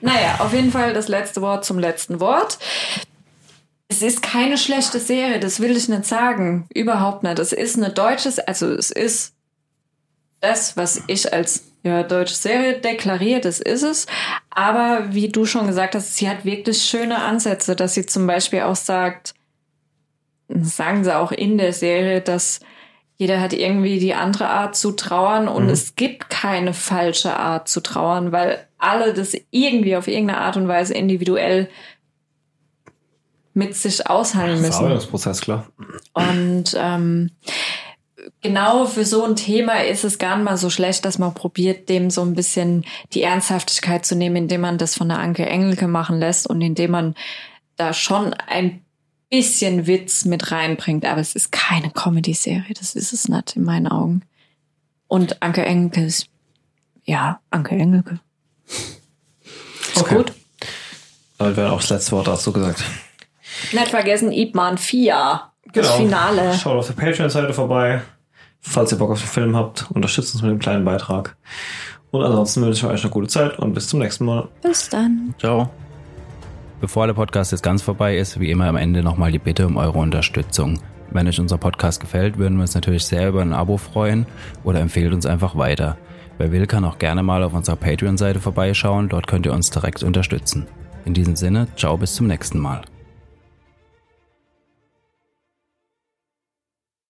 Naja, 0.00 0.36
auf 0.40 0.52
jeden 0.52 0.72
Fall 0.72 0.94
das 0.94 1.08
letzte 1.08 1.42
Wort 1.42 1.64
zum 1.64 1.78
letzten 1.78 2.20
Wort. 2.20 2.58
Es 3.88 4.00
ist 4.00 4.22
keine 4.22 4.56
schlechte 4.56 4.98
Serie, 4.98 5.38
das 5.38 5.60
will 5.60 5.76
ich 5.76 5.88
nicht 5.88 6.06
sagen. 6.06 6.66
Überhaupt 6.74 7.22
nicht. 7.22 7.38
Es 7.38 7.52
ist 7.52 7.76
eine 7.76 7.90
deutsche, 7.90 8.32
also 8.48 8.72
es 8.72 8.90
ist 8.90 9.34
das, 10.40 10.76
was 10.76 11.02
ich 11.06 11.32
als 11.32 11.64
ja, 11.84 12.02
deutsche 12.02 12.34
Serie 12.34 12.80
deklariert, 12.80 13.44
das 13.44 13.60
ist 13.60 13.82
es. 13.82 14.06
Aber 14.50 15.12
wie 15.12 15.28
du 15.28 15.44
schon 15.44 15.66
gesagt 15.66 15.94
hast, 15.94 16.16
sie 16.16 16.28
hat 16.28 16.44
wirklich 16.44 16.82
schöne 16.82 17.18
Ansätze, 17.18 17.76
dass 17.76 17.94
sie 17.94 18.06
zum 18.06 18.26
Beispiel 18.26 18.62
auch 18.62 18.76
sagt, 18.76 19.34
sagen 20.48 21.04
sie 21.04 21.16
auch 21.16 21.32
in 21.32 21.58
der 21.58 21.72
Serie, 21.72 22.20
dass 22.20 22.60
jeder 23.22 23.40
hat 23.40 23.52
irgendwie 23.52 24.00
die 24.00 24.14
andere 24.14 24.48
Art 24.48 24.74
zu 24.74 24.90
trauern 24.90 25.46
und 25.46 25.68
es 25.68 25.94
gibt 25.94 26.28
keine 26.28 26.74
falsche 26.74 27.36
Art 27.36 27.68
zu 27.68 27.80
trauern, 27.80 28.32
weil 28.32 28.66
alle 28.78 29.14
das 29.14 29.36
irgendwie 29.52 29.94
auf 29.94 30.08
irgendeine 30.08 30.40
Art 30.40 30.56
und 30.56 30.66
Weise 30.66 30.94
individuell 30.94 31.68
mit 33.54 33.76
sich 33.76 34.08
aushandeln 34.08 34.60
müssen. 34.60 34.72
Verarbeitungsprozess, 34.72 35.40
klar. 35.40 35.68
Und 36.14 36.74
ähm, 36.76 37.30
genau 38.40 38.86
für 38.86 39.04
so 39.04 39.22
ein 39.22 39.36
Thema 39.36 39.84
ist 39.84 40.02
es 40.02 40.18
gar 40.18 40.34
nicht 40.34 40.44
mal 40.44 40.56
so 40.56 40.68
schlecht, 40.68 41.04
dass 41.04 41.20
man 41.20 41.32
probiert, 41.32 41.88
dem 41.88 42.10
so 42.10 42.22
ein 42.22 42.34
bisschen 42.34 42.84
die 43.12 43.22
Ernsthaftigkeit 43.22 44.04
zu 44.04 44.16
nehmen, 44.16 44.34
indem 44.34 44.62
man 44.62 44.78
das 44.78 44.96
von 44.96 45.08
der 45.08 45.20
Anke 45.20 45.46
Engelke 45.46 45.86
machen 45.86 46.18
lässt 46.18 46.48
und 46.48 46.60
indem 46.60 46.90
man 46.90 47.14
da 47.76 47.92
schon 47.92 48.34
ein 48.34 48.84
bisschen 49.32 49.86
Witz 49.86 50.24
mit 50.26 50.52
reinbringt. 50.52 51.04
Aber 51.04 51.20
es 51.20 51.34
ist 51.34 51.50
keine 51.50 51.90
Comedy-Serie, 51.90 52.74
das 52.78 52.94
ist 52.94 53.12
es 53.12 53.28
nicht 53.28 53.56
in 53.56 53.64
meinen 53.64 53.88
Augen. 53.88 54.22
Und 55.08 55.42
Anke 55.42 55.64
Engelke 55.64 56.04
ist, 56.04 56.28
ja, 57.04 57.40
Anke 57.50 57.74
Engelke. 57.74 58.20
Ist 58.66 59.96
Okay. 59.96 60.16
gut. 60.16 60.32
Damit 61.38 61.56
wäre 61.56 61.72
auch 61.72 61.80
das 61.80 61.90
letzte 61.90 62.12
Wort 62.12 62.28
dazu 62.28 62.52
gesagt. 62.52 62.84
Nicht 63.72 63.88
vergessen, 63.88 64.30
Ip 64.32 64.54
Man 64.54 64.78
4. 64.78 65.42
Das 65.72 65.90
Finale. 65.92 66.54
Schaut 66.54 66.78
auf 66.78 66.86
der 66.86 66.94
Patreon-Seite 66.94 67.52
vorbei. 67.54 68.02
Falls 68.60 68.92
ihr 68.92 68.98
Bock 68.98 69.10
auf 69.10 69.20
den 69.20 69.28
Film 69.28 69.56
habt, 69.56 69.90
unterstützt 69.90 70.34
uns 70.34 70.42
mit 70.42 70.50
einem 70.50 70.60
kleinen 70.60 70.84
Beitrag. 70.84 71.36
Und 72.10 72.22
ansonsten 72.22 72.62
wünsche 72.62 72.86
ich 72.86 72.92
euch 72.92 73.02
eine 73.02 73.10
gute 73.10 73.28
Zeit 73.28 73.58
und 73.58 73.72
bis 73.72 73.88
zum 73.88 74.00
nächsten 74.00 74.24
Mal. 74.26 74.48
Bis 74.62 74.88
dann. 74.88 75.34
Ciao. 75.38 75.70
Bevor 76.82 77.06
der 77.06 77.14
Podcast 77.14 77.52
jetzt 77.52 77.62
ganz 77.62 77.80
vorbei 77.80 78.16
ist, 78.16 78.40
wie 78.40 78.50
immer 78.50 78.66
am 78.66 78.74
Ende 78.74 79.04
nochmal 79.04 79.30
die 79.30 79.38
Bitte 79.38 79.68
um 79.68 79.76
eure 79.76 80.00
Unterstützung. 80.00 80.80
Wenn 81.12 81.28
euch 81.28 81.38
unser 81.38 81.56
Podcast 81.56 82.00
gefällt, 82.00 82.38
würden 82.38 82.56
wir 82.56 82.62
uns 82.62 82.74
natürlich 82.74 83.04
sehr 83.04 83.28
über 83.28 83.40
ein 83.40 83.52
Abo 83.52 83.76
freuen 83.76 84.26
oder 84.64 84.80
empfehlt 84.80 85.12
uns 85.12 85.24
einfach 85.24 85.56
weiter. 85.56 85.96
Wer 86.38 86.50
will, 86.50 86.66
kann 86.66 86.84
auch 86.84 86.98
gerne 86.98 87.22
mal 87.22 87.44
auf 87.44 87.54
unserer 87.54 87.76
Patreon-Seite 87.76 88.40
vorbeischauen, 88.40 89.08
dort 89.08 89.28
könnt 89.28 89.46
ihr 89.46 89.52
uns 89.52 89.70
direkt 89.70 90.02
unterstützen. 90.02 90.66
In 91.04 91.14
diesem 91.14 91.36
Sinne, 91.36 91.68
ciao 91.76 91.96
bis 91.96 92.16
zum 92.16 92.26
nächsten 92.26 92.58
Mal. 92.58 92.82